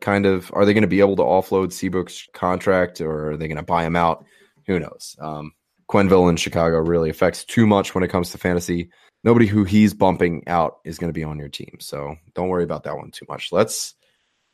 Kind 0.00 0.26
of, 0.26 0.50
are 0.54 0.64
they 0.64 0.74
going 0.74 0.82
to 0.82 0.88
be 0.88 1.00
able 1.00 1.16
to 1.16 1.22
offload 1.22 1.72
Seabrook's 1.72 2.28
contract, 2.34 3.00
or 3.00 3.30
are 3.30 3.36
they 3.36 3.48
going 3.48 3.56
to 3.56 3.62
buy 3.62 3.84
him 3.84 3.96
out? 3.96 4.24
Who 4.66 4.78
knows? 4.78 5.16
Um, 5.18 5.52
Quenneville 5.88 6.28
in 6.28 6.36
Chicago 6.36 6.78
really 6.78 7.10
affects 7.10 7.44
too 7.44 7.66
much 7.66 7.94
when 7.94 8.04
it 8.04 8.08
comes 8.08 8.30
to 8.30 8.38
fantasy. 8.38 8.90
Nobody 9.24 9.46
who 9.46 9.64
he's 9.64 9.94
bumping 9.94 10.44
out 10.46 10.78
is 10.84 10.98
going 10.98 11.08
to 11.08 11.18
be 11.18 11.24
on 11.24 11.38
your 11.38 11.48
team, 11.48 11.78
so 11.80 12.16
don't 12.34 12.48
worry 12.48 12.64
about 12.64 12.84
that 12.84 12.96
one 12.96 13.10
too 13.10 13.26
much. 13.28 13.50
Let's 13.52 13.94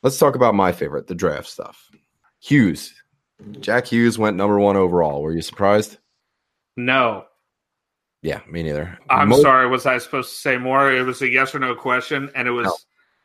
let's 0.01 0.17
talk 0.17 0.35
about 0.35 0.55
my 0.55 0.71
favorite, 0.71 1.07
the 1.07 1.15
draft 1.15 1.47
stuff. 1.47 1.89
Hughes, 2.39 2.93
Jack 3.59 3.87
Hughes 3.87 4.17
went 4.17 4.37
number 4.37 4.59
one 4.59 4.77
overall. 4.77 5.21
Were 5.21 5.33
you 5.33 5.41
surprised? 5.41 5.97
No. 6.77 7.25
Yeah, 8.21 8.39
me 8.49 8.63
neither. 8.63 8.97
I'm 9.09 9.29
Most- 9.29 9.41
sorry. 9.41 9.67
Was 9.67 9.85
I 9.85 9.97
supposed 9.97 10.31
to 10.31 10.37
say 10.37 10.57
more? 10.57 10.91
It 10.91 11.03
was 11.03 11.21
a 11.21 11.29
yes 11.29 11.53
or 11.53 11.59
no 11.59 11.75
question, 11.75 12.31
and 12.35 12.47
it 12.47 12.51
was 12.51 12.65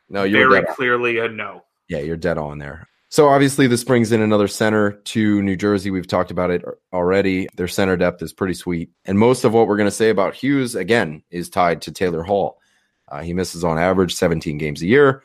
no, 0.09 0.21
no 0.21 0.23
you're 0.23 0.49
very 0.49 0.65
clearly 0.75 1.19
a 1.19 1.29
no. 1.29 1.63
Yeah, 1.89 1.99
you're 1.99 2.17
dead 2.17 2.37
on 2.37 2.59
there. 2.59 2.87
So 3.11 3.27
obviously, 3.27 3.65
this 3.65 3.83
brings 3.83 4.11
in 4.11 4.21
another 4.21 4.47
center 4.47 4.91
to 4.91 5.41
New 5.41 5.55
Jersey. 5.55 5.89
We've 5.89 6.05
talked 6.05 6.29
about 6.29 6.51
it 6.51 6.63
already. 6.93 7.49
Their 7.55 7.67
center 7.67 7.97
depth 7.97 8.21
is 8.21 8.31
pretty 8.31 8.53
sweet, 8.53 8.91
and 9.03 9.17
most 9.17 9.43
of 9.43 9.51
what 9.51 9.67
we're 9.67 9.77
going 9.77 9.87
to 9.87 9.91
say 9.91 10.11
about 10.11 10.35
Hughes 10.35 10.75
again 10.75 11.23
is 11.31 11.49
tied 11.49 11.81
to 11.81 11.91
Taylor 11.91 12.21
Hall. 12.21 12.59
Uh, 13.07 13.23
he 13.23 13.33
misses 13.33 13.63
on 13.63 13.79
average 13.79 14.13
17 14.13 14.59
games 14.59 14.83
a 14.83 14.85
year. 14.85 15.23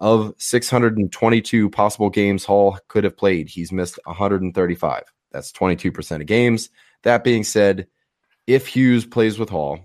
Of 0.00 0.32
622 0.38 1.70
possible 1.70 2.08
games 2.08 2.44
Hall 2.44 2.78
could 2.88 3.04
have 3.04 3.16
played, 3.16 3.48
he's 3.48 3.72
missed 3.72 3.98
135. 4.04 5.02
That's 5.32 5.52
22% 5.52 6.20
of 6.20 6.26
games. 6.26 6.70
That 7.02 7.24
being 7.24 7.44
said, 7.44 7.88
if 8.46 8.68
Hughes 8.68 9.04
plays 9.04 9.38
with 9.38 9.50
Hall, 9.50 9.80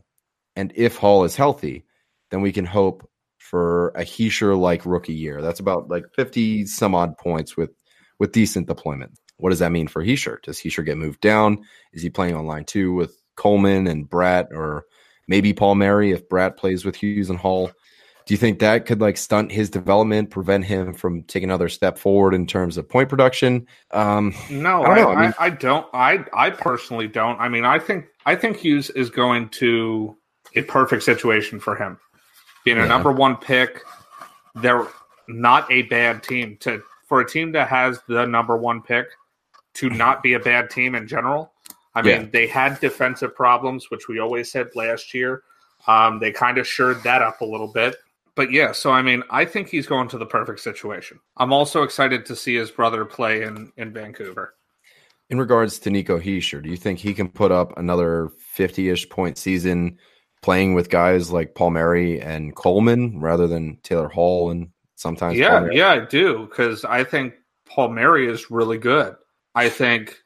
and 0.55 0.71
if 0.75 0.95
Hall 0.95 1.25
is 1.25 1.35
healthy, 1.35 1.83
then 2.31 2.41
we 2.41 2.53
can 2.53 2.63
hope 2.65 3.09
for 3.43 3.89
a 3.89 4.03
Hischier 4.03 4.57
like 4.57 4.85
rookie 4.85 5.13
year. 5.13 5.41
That's 5.41 5.59
about 5.59 5.89
like 5.89 6.05
50 6.15 6.65
some 6.65 6.95
odd 6.95 7.17
points 7.17 7.57
with 7.57 7.71
with 8.17 8.31
decent 8.31 8.67
deployment. 8.67 9.19
What 9.37 9.49
does 9.49 9.59
that 9.59 9.71
mean 9.71 9.87
for 9.87 10.03
Hischier? 10.03 10.41
Does 10.43 10.59
Hischier 10.59 10.85
get 10.85 10.97
moved 10.97 11.19
down? 11.19 11.63
Is 11.91 12.01
he 12.01 12.09
playing 12.09 12.35
on 12.35 12.47
line 12.47 12.63
two 12.63 12.93
with 12.93 13.21
Coleman 13.35 13.87
and 13.87 14.09
Bratt 14.09 14.51
or 14.51 14.85
maybe 15.27 15.53
Palmieri 15.53 16.11
if 16.11 16.29
Bratt 16.29 16.55
plays 16.55 16.85
with 16.85 16.95
Hughes 16.95 17.29
and 17.29 17.37
Hall? 17.37 17.69
Do 18.25 18.33
you 18.33 18.37
think 18.37 18.59
that 18.59 18.85
could 18.85 19.01
like 19.01 19.17
stunt 19.17 19.51
his 19.51 19.69
development, 19.69 20.29
prevent 20.29 20.63
him 20.63 20.93
from 20.93 21.23
taking 21.23 21.49
another 21.49 21.67
step 21.67 21.97
forward 21.97 22.33
in 22.33 22.47
terms 22.47 22.77
of 22.77 22.87
point 22.87 23.09
production? 23.09 23.67
Um, 23.91 24.33
no, 24.49 24.83
I 24.83 24.95
don't, 24.95 25.17
I, 25.17 25.19
I, 25.19 25.21
mean, 25.21 25.33
I, 25.37 25.45
I 25.45 25.49
don't. 25.49 25.87
I 25.93 26.25
I 26.31 26.49
personally 26.49 27.09
don't. 27.09 27.37
I 27.41 27.49
mean, 27.49 27.65
I 27.65 27.79
think 27.79 28.05
I 28.25 28.37
think 28.37 28.57
Hughes 28.57 28.89
is 28.91 29.09
going 29.09 29.49
to 29.49 30.15
a 30.55 30.61
perfect 30.61 31.03
situation 31.03 31.59
for 31.59 31.75
him 31.75 31.99
being 32.65 32.77
yeah. 32.77 32.85
a 32.85 32.87
number 32.87 33.11
one 33.11 33.37
pick. 33.37 33.81
They're 34.55 34.87
not 35.27 35.71
a 35.71 35.83
bad 35.83 36.23
team 36.23 36.57
to 36.61 36.81
for 37.07 37.21
a 37.21 37.29
team 37.29 37.51
that 37.53 37.67
has 37.69 37.99
the 38.07 38.25
number 38.25 38.57
one 38.57 38.81
pick 38.81 39.07
to 39.75 39.89
not 39.89 40.23
be 40.23 40.33
a 40.33 40.39
bad 40.39 40.69
team 40.69 40.95
in 40.95 41.07
general. 41.07 41.51
I 41.95 42.01
mean, 42.01 42.21
yeah. 42.21 42.27
they 42.31 42.47
had 42.47 42.79
defensive 42.79 43.35
problems, 43.35 43.91
which 43.91 44.07
we 44.07 44.19
always 44.19 44.51
said 44.51 44.69
last 44.75 45.13
year. 45.13 45.43
Um, 45.85 46.19
they 46.19 46.31
kind 46.31 46.57
of 46.57 46.67
shored 46.67 47.03
that 47.03 47.21
up 47.21 47.41
a 47.41 47.45
little 47.45 47.67
bit. 47.67 47.95
But 48.35 48.51
yeah, 48.51 48.71
so 48.71 48.91
I 48.91 49.01
mean, 49.01 49.21
I 49.29 49.45
think 49.45 49.69
he's 49.69 49.85
going 49.85 50.07
to 50.09 50.17
the 50.17 50.25
perfect 50.25 50.59
situation. 50.61 51.19
I'm 51.37 51.53
also 51.53 51.83
excited 51.83 52.25
to 52.25 52.35
see 52.35 52.55
his 52.55 52.71
brother 52.71 53.05
play 53.05 53.43
in, 53.43 53.71
in 53.77 53.93
Vancouver. 53.93 54.55
In 55.29 55.37
regards 55.37 55.79
to 55.79 55.91
Nico 55.91 56.19
Hischier, 56.19 56.61
do 56.63 56.69
you 56.69 56.77
think 56.77 56.99
he 56.99 57.13
can 57.13 57.29
put 57.29 57.51
up 57.51 57.77
another 57.77 58.29
50 58.53 58.89
ish 58.89 59.07
point 59.09 59.37
season 59.37 59.97
playing 60.43 60.75
with 60.75 60.89
guys 60.89 61.31
like 61.31 61.55
Paul 61.55 61.69
Palmieri 61.69 62.21
and 62.21 62.55
Coleman 62.55 63.19
rather 63.19 63.47
than 63.47 63.77
Taylor 63.81 64.09
Hall 64.09 64.51
and 64.51 64.69
sometimes. 64.95 65.37
Yeah, 65.37 65.59
Palmieri. 65.59 65.77
yeah, 65.77 65.89
I 65.89 66.05
do 66.05 66.45
because 66.47 66.85
I 66.85 67.03
think 67.03 67.33
Paul 67.65 67.87
Palmieri 67.87 68.27
is 68.27 68.51
really 68.51 68.77
good. 68.77 69.15
I 69.55 69.69
think. 69.69 70.19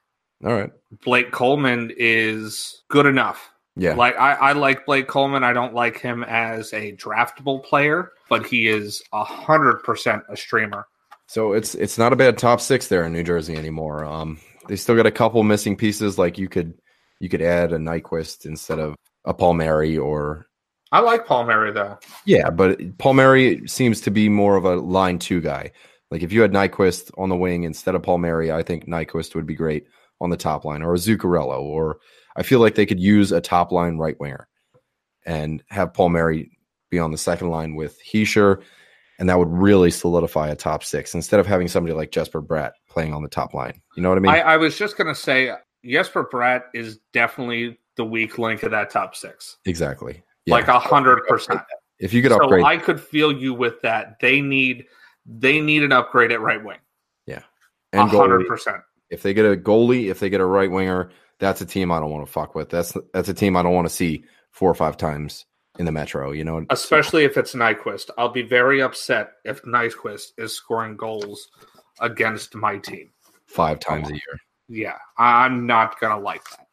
All 0.43 0.53
right. 0.53 0.71
Blake 1.03 1.31
Coleman 1.31 1.91
is 1.97 2.83
good 2.89 3.05
enough. 3.05 3.49
Yeah. 3.75 3.93
Like 3.93 4.17
I, 4.17 4.33
I 4.33 4.51
like 4.53 4.85
Blake 4.85 5.07
Coleman. 5.07 5.43
I 5.43 5.53
don't 5.53 5.73
like 5.73 5.99
him 5.99 6.23
as 6.23 6.73
a 6.73 6.93
draftable 6.93 7.63
player, 7.63 8.11
but 8.29 8.45
he 8.45 8.67
is 8.67 9.01
a 9.13 9.23
hundred 9.23 9.83
percent 9.83 10.23
a 10.29 10.37
streamer. 10.37 10.87
So 11.27 11.53
it's 11.53 11.75
it's 11.75 11.97
not 11.97 12.13
a 12.13 12.15
bad 12.15 12.37
top 12.37 12.61
six 12.61 12.87
there 12.87 13.05
in 13.05 13.13
New 13.13 13.23
Jersey 13.23 13.55
anymore. 13.55 14.05
Um, 14.05 14.39
they 14.67 14.75
still 14.75 14.95
got 14.95 15.05
a 15.05 15.11
couple 15.11 15.43
missing 15.43 15.75
pieces. 15.75 16.17
Like 16.17 16.37
you 16.37 16.47
could 16.49 16.73
You 17.19 17.29
could 17.29 17.41
add 17.41 17.73
a 17.73 17.77
Nyquist 17.77 18.45
instead 18.45 18.79
of 18.79 18.95
a 19.27 19.33
Palmieri 19.33 19.97
or. 19.97 20.47
I 20.91 21.01
like 21.01 21.27
Palmieri 21.27 21.71
though. 21.71 21.99
Yeah, 22.25 22.49
but 22.49 22.97
Palmieri 22.97 23.67
seems 23.67 24.01
to 24.01 24.11
be 24.11 24.29
more 24.29 24.55
of 24.55 24.65
a 24.65 24.77
line 24.77 25.19
two 25.19 25.41
guy. 25.41 25.71
Like 26.09 26.23
if 26.23 26.31
you 26.31 26.41
had 26.41 26.53
Nyquist 26.53 27.11
on 27.17 27.29
the 27.29 27.35
wing 27.35 27.63
instead 27.63 27.93
of 27.93 28.03
Palmieri, 28.03 28.51
I 28.51 28.63
think 28.63 28.87
Nyquist 28.87 29.35
would 29.35 29.45
be 29.45 29.55
great 29.55 29.85
on 30.21 30.29
the 30.29 30.37
top 30.37 30.65
line, 30.65 30.81
or 30.81 30.93
a 30.93 30.97
Zuccarello, 30.97 31.59
or 31.59 31.99
I 32.35 32.43
feel 32.43 32.59
like 32.59 32.75
they 32.75 32.85
could 32.85 32.99
use 32.99 33.31
a 33.31 33.41
top 33.41 33.71
line 33.71 33.97
right 33.97 34.19
winger 34.19 34.47
and 35.25 35.61
have 35.69 35.93
Palmieri 35.93 36.57
be 36.89 36.99
on 36.99 37.11
the 37.11 37.17
second 37.17 37.49
line 37.49 37.75
with 37.75 37.99
Hischier, 38.01 38.63
and 39.19 39.29
that 39.29 39.37
would 39.37 39.51
really 39.51 39.91
solidify 39.91 40.47
a 40.47 40.55
top 40.55 40.83
six 40.83 41.13
instead 41.13 41.41
of 41.41 41.45
having 41.45 41.67
somebody 41.67 41.93
like 41.93 42.11
Jesper 42.11 42.41
Bratt 42.41 42.71
playing 42.89 43.13
on 43.13 43.23
the 43.23 43.29
top 43.29 43.53
line. 43.53 43.81
You 43.97 44.03
know 44.03 44.09
what 44.09 44.17
I 44.17 44.21
mean? 44.21 44.31
I, 44.31 44.39
I 44.39 44.57
was 44.57 44.77
just 44.77 44.97
gonna 44.97 45.13
say 45.13 45.51
Jesper 45.85 46.27
Bratt 46.31 46.63
is 46.73 46.99
definitely 47.11 47.77
the 47.97 48.05
weak 48.05 48.37
link 48.37 48.63
of 48.63 48.71
that 48.71 48.89
top 48.89 49.15
six. 49.15 49.57
Exactly. 49.65 50.23
Yeah. 50.45 50.53
Like 50.53 50.67
a 50.69 50.79
hundred 50.79 51.27
percent. 51.27 51.61
If 51.99 52.13
you 52.13 52.21
could 52.21 52.31
so 52.31 52.43
upgrade, 52.43 52.63
I 52.63 52.77
could 52.77 53.01
feel 53.01 53.31
you 53.31 53.53
with 53.53 53.81
that. 53.81 54.19
They 54.21 54.39
need 54.39 54.85
they 55.25 55.59
need 55.59 55.83
an 55.83 55.91
upgrade 55.91 56.31
at 56.31 56.39
right 56.39 56.63
wing. 56.63 56.77
Yeah, 57.25 57.41
and 57.91 58.09
hundred 58.09 58.47
percent. 58.47 58.77
If 59.09 59.23
they 59.23 59.33
get 59.33 59.45
a 59.45 59.57
goalie, 59.57 60.09
if 60.09 60.19
they 60.19 60.29
get 60.29 60.41
a 60.41 60.45
right 60.45 60.69
winger, 60.69 61.11
that's 61.39 61.61
a 61.61 61.65
team 61.65 61.91
I 61.91 61.99
don't 61.99 62.11
want 62.11 62.25
to 62.25 62.31
fuck 62.31 62.55
with. 62.55 62.69
That's 62.69 62.95
that's 63.13 63.29
a 63.29 63.33
team 63.33 63.57
I 63.57 63.63
don't 63.63 63.73
want 63.73 63.87
to 63.87 63.93
see 63.93 64.23
four 64.51 64.69
or 64.69 64.75
five 64.75 64.97
times 64.97 65.45
in 65.79 65.85
the 65.85 65.91
Metro. 65.91 66.31
You 66.31 66.43
know, 66.43 66.65
especially 66.69 67.23
if 67.25 67.35
it's 67.35 67.53
Nyquist. 67.53 68.09
I'll 68.17 68.29
be 68.29 68.43
very 68.43 68.81
upset 68.81 69.33
if 69.43 69.61
Nyquist 69.63 70.31
is 70.37 70.53
scoring 70.53 70.95
goals 70.95 71.47
against 71.99 72.55
my 72.55 72.77
team 72.77 73.09
five 73.47 73.79
times 73.79 74.09
a 74.09 74.13
year. 74.13 74.39
Yeah, 74.67 74.97
I'm 75.17 75.65
not 75.65 75.99
gonna 75.99 76.21
like 76.21 76.47
that. 76.51 76.66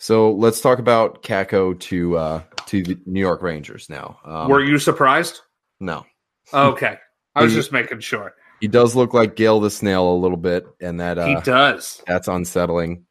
So 0.00 0.32
let's 0.32 0.62
talk 0.62 0.78
about 0.78 1.22
Kakko 1.22 1.78
to 1.78 2.16
uh, 2.16 2.42
to 2.66 2.82
the 2.82 2.98
New 3.04 3.20
York 3.20 3.42
Rangers 3.42 3.90
now. 3.90 4.18
Um, 4.24 4.48
Were 4.48 4.64
you 4.64 4.78
surprised? 4.78 5.40
No. 5.78 6.06
Okay, 6.54 6.96
I 7.34 7.42
was 7.42 7.52
he, 7.52 7.58
just 7.58 7.70
making 7.70 8.00
sure. 8.00 8.34
He 8.60 8.66
does 8.66 8.96
look 8.96 9.12
like 9.12 9.36
Gail 9.36 9.60
the 9.60 9.70
Snail 9.70 10.10
a 10.10 10.16
little 10.16 10.38
bit, 10.38 10.66
and 10.80 11.00
that 11.00 11.18
uh, 11.18 11.26
he 11.26 11.34
does. 11.42 12.02
That's 12.06 12.28
unsettling. 12.28 13.04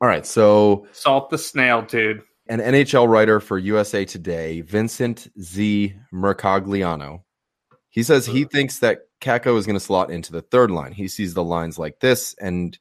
All 0.00 0.06
right, 0.06 0.24
so 0.24 0.86
salt 0.92 1.28
the 1.30 1.38
snail, 1.38 1.82
dude. 1.82 2.22
An 2.48 2.60
NHL 2.60 3.08
writer 3.08 3.40
for 3.40 3.58
USA 3.58 4.04
Today, 4.04 4.60
Vincent 4.60 5.26
Z. 5.40 5.96
Mercogliano, 6.14 7.22
he 7.88 8.04
says 8.04 8.26
he 8.26 8.44
thinks 8.44 8.78
that 8.78 9.00
Kakko 9.20 9.58
is 9.58 9.66
going 9.66 9.74
to 9.74 9.80
slot 9.80 10.12
into 10.12 10.30
the 10.30 10.42
third 10.42 10.70
line. 10.70 10.92
He 10.92 11.08
sees 11.08 11.34
the 11.34 11.42
lines 11.42 11.80
like 11.80 11.98
this, 11.98 12.36
and 12.40 12.78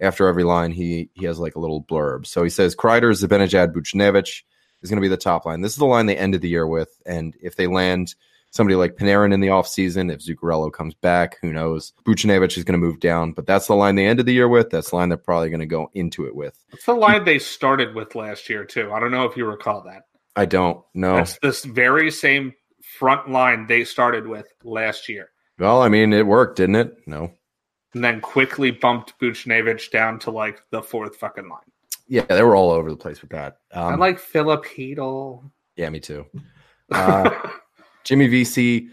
after 0.00 0.26
every 0.26 0.44
line, 0.44 0.72
he 0.72 1.10
he 1.14 1.26
has 1.26 1.38
like 1.38 1.56
a 1.56 1.60
little 1.60 1.82
blurb. 1.82 2.26
So 2.26 2.42
he 2.42 2.50
says 2.50 2.74
Kreider, 2.74 3.12
Zibanejad, 3.12 3.72
Buchnevich 3.74 4.42
is 4.82 4.90
going 4.90 4.96
to 4.96 5.02
be 5.02 5.08
the 5.08 5.16
top 5.16 5.44
line. 5.44 5.60
This 5.60 5.72
is 5.72 5.78
the 5.78 5.84
line 5.84 6.06
they 6.06 6.16
ended 6.16 6.40
the 6.40 6.48
year 6.48 6.66
with, 6.66 6.90
and 7.06 7.36
if 7.40 7.56
they 7.56 7.66
land 7.66 8.14
somebody 8.50 8.74
like 8.74 8.96
Panarin 8.96 9.32
in 9.32 9.40
the 9.40 9.48
offseason, 9.48 10.12
if 10.12 10.20
Zuccarello 10.20 10.72
comes 10.72 10.94
back, 10.94 11.36
who 11.40 11.52
knows? 11.52 11.92
Buchnevich 12.04 12.56
is 12.56 12.64
going 12.64 12.80
to 12.80 12.84
move 12.84 12.98
down, 12.98 13.32
but 13.32 13.46
that's 13.46 13.66
the 13.66 13.74
line 13.74 13.94
they 13.94 14.06
ended 14.06 14.26
the 14.26 14.32
year 14.32 14.48
with. 14.48 14.70
That's 14.70 14.90
the 14.90 14.96
line 14.96 15.08
they're 15.08 15.18
probably 15.18 15.50
going 15.50 15.60
to 15.60 15.66
go 15.66 15.90
into 15.94 16.26
it 16.26 16.34
with. 16.34 16.58
It's 16.72 16.86
the 16.86 16.94
line 16.94 17.24
they 17.24 17.38
started 17.38 17.94
with 17.94 18.14
last 18.14 18.48
year 18.48 18.64
too. 18.64 18.92
I 18.92 19.00
don't 19.00 19.12
know 19.12 19.24
if 19.24 19.36
you 19.36 19.46
recall 19.46 19.82
that. 19.82 20.06
I 20.36 20.46
don't 20.46 20.82
know. 20.94 21.16
That's 21.16 21.38
this 21.40 21.64
very 21.64 22.10
same 22.10 22.54
front 22.98 23.30
line 23.30 23.66
they 23.66 23.84
started 23.84 24.26
with 24.26 24.46
last 24.64 25.08
year. 25.08 25.30
Well, 25.58 25.82
I 25.82 25.88
mean, 25.88 26.12
it 26.12 26.26
worked, 26.26 26.56
didn't 26.56 26.76
it? 26.76 26.96
No 27.06 27.32
and 27.94 28.04
then 28.04 28.20
quickly 28.20 28.70
bumped 28.70 29.18
Buchnevich 29.20 29.90
down 29.90 30.18
to 30.20 30.30
like 30.30 30.62
the 30.70 30.82
fourth 30.82 31.16
fucking 31.16 31.48
line. 31.48 31.60
Yeah, 32.06 32.24
they 32.24 32.42
were 32.42 32.56
all 32.56 32.70
over 32.70 32.90
the 32.90 32.96
place 32.96 33.20
with 33.20 33.30
that. 33.30 33.58
Um, 33.72 33.94
I 33.94 33.96
like 33.96 34.18
Filip 34.18 34.64
Chytil. 34.64 35.48
Yeah, 35.76 35.90
me 35.90 36.00
too. 36.00 36.26
Uh, 36.90 37.30
Jimmy 38.04 38.28
VC, 38.28 38.88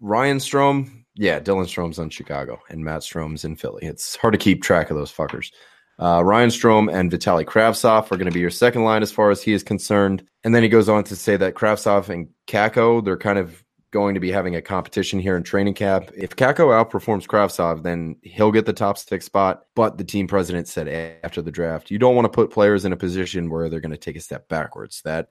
Ryan 0.00 0.38
Strome. 0.38 1.04
Yeah, 1.16 1.40
Dylan 1.40 1.64
Strome's 1.64 1.98
on 1.98 2.10
Chicago 2.10 2.60
and 2.70 2.84
Matt 2.84 3.02
Strom's 3.02 3.44
in 3.44 3.56
Philly. 3.56 3.84
It's 3.84 4.16
hard 4.16 4.32
to 4.32 4.38
keep 4.38 4.62
track 4.62 4.90
of 4.90 4.96
those 4.96 5.12
fuckers. 5.12 5.50
Uh, 5.98 6.22
Ryan 6.24 6.48
Strome 6.48 6.92
and 6.92 7.10
Vitali 7.10 7.44
Kravtsov 7.44 8.10
are 8.10 8.16
going 8.16 8.24
to 8.26 8.32
be 8.32 8.40
your 8.40 8.50
second 8.50 8.84
line 8.84 9.02
as 9.02 9.12
far 9.12 9.30
as 9.30 9.42
he 9.42 9.52
is 9.52 9.62
concerned. 9.62 10.24
And 10.44 10.54
then 10.54 10.62
he 10.62 10.68
goes 10.70 10.88
on 10.88 11.04
to 11.04 11.16
say 11.16 11.36
that 11.36 11.54
Kravtsov 11.54 12.08
and 12.08 12.28
Kakko, 12.46 13.04
they're 13.04 13.18
kind 13.18 13.38
of 13.38 13.62
going 13.92 14.14
to 14.14 14.20
be 14.20 14.30
having 14.30 14.54
a 14.54 14.62
competition 14.62 15.18
here 15.18 15.36
in 15.36 15.42
training 15.42 15.74
camp. 15.74 16.10
If 16.16 16.36
Kakko 16.36 16.68
outperforms 16.68 17.26
Kravtsov, 17.26 17.82
then 17.82 18.16
he'll 18.22 18.52
get 18.52 18.66
the 18.66 18.72
top 18.72 18.98
six 18.98 19.24
spot. 19.24 19.62
But 19.74 19.98
the 19.98 20.04
team 20.04 20.28
president 20.28 20.68
said 20.68 21.20
after 21.24 21.42
the 21.42 21.50
draft, 21.50 21.90
you 21.90 21.98
don't 21.98 22.14
want 22.14 22.26
to 22.26 22.30
put 22.30 22.50
players 22.50 22.84
in 22.84 22.92
a 22.92 22.96
position 22.96 23.50
where 23.50 23.68
they're 23.68 23.80
going 23.80 23.90
to 23.90 23.98
take 23.98 24.16
a 24.16 24.20
step 24.20 24.48
backwards. 24.48 25.02
That 25.02 25.28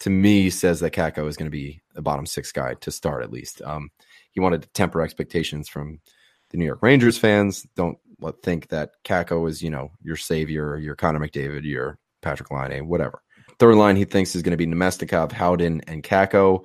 to 0.00 0.10
me 0.10 0.50
says 0.50 0.80
that 0.80 0.92
Kakko 0.92 1.28
is 1.28 1.36
going 1.36 1.46
to 1.46 1.56
be 1.56 1.80
a 1.94 2.02
bottom 2.02 2.26
six 2.26 2.52
guy 2.52 2.74
to 2.74 2.90
start 2.90 3.22
at 3.22 3.32
least. 3.32 3.62
Um, 3.62 3.90
he 4.32 4.40
wanted 4.40 4.62
to 4.62 4.68
temper 4.70 5.00
expectations 5.00 5.68
from 5.68 6.00
the 6.50 6.58
New 6.58 6.66
York 6.66 6.82
Rangers 6.82 7.18
fans. 7.18 7.66
Don't 7.76 7.98
let 8.20 8.42
think 8.42 8.68
that 8.68 8.90
Kakko 9.04 9.48
is, 9.48 9.62
you 9.62 9.70
know, 9.70 9.92
your 10.02 10.16
savior, 10.16 10.76
your 10.76 10.96
Connor 10.96 11.20
McDavid, 11.20 11.64
your 11.64 11.98
Patrik 12.22 12.50
Laine, 12.50 12.88
whatever. 12.88 13.22
Third 13.58 13.76
line 13.76 13.96
he 13.96 14.04
thinks 14.04 14.34
is 14.34 14.42
going 14.42 14.50
to 14.50 14.56
be 14.56 14.66
Namestnikov, 14.66 15.32
Howden, 15.32 15.82
and 15.86 16.02
Kakko 16.02 16.64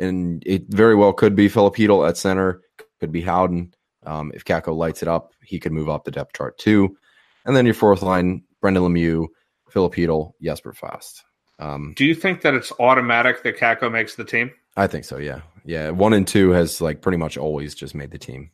and 0.00 0.42
it 0.46 0.64
very 0.68 0.96
well 0.96 1.12
could 1.12 1.36
be 1.36 1.48
Filipino 1.48 2.04
at 2.04 2.16
center, 2.16 2.62
could 2.98 3.12
be 3.12 3.20
Howden. 3.20 3.74
Um, 4.06 4.32
if 4.34 4.44
Kakko 4.44 4.74
lights 4.74 5.02
it 5.02 5.08
up, 5.08 5.32
he 5.44 5.60
could 5.60 5.72
move 5.72 5.88
up 5.88 6.04
the 6.04 6.10
depth 6.10 6.32
chart 6.34 6.58
too. 6.58 6.96
And 7.44 7.54
then 7.54 7.66
your 7.66 7.74
fourth 7.74 8.02
line, 8.02 8.42
Brendan 8.60 8.82
Lemieux, 8.82 9.26
Filipino, 9.68 10.34
Jesper 10.42 10.72
Fast. 10.72 11.22
Um, 11.58 11.92
Do 11.96 12.06
you 12.06 12.14
think 12.14 12.40
that 12.40 12.54
it's 12.54 12.72
automatic 12.80 13.42
that 13.42 13.58
Kakko 13.58 13.92
makes 13.92 14.14
the 14.14 14.24
team? 14.24 14.50
I 14.76 14.86
think 14.86 15.04
so. 15.04 15.18
Yeah, 15.18 15.42
yeah. 15.64 15.90
One 15.90 16.14
and 16.14 16.26
two 16.26 16.50
has 16.50 16.80
like 16.80 17.02
pretty 17.02 17.18
much 17.18 17.36
always 17.36 17.74
just 17.74 17.94
made 17.94 18.10
the 18.10 18.18
team. 18.18 18.50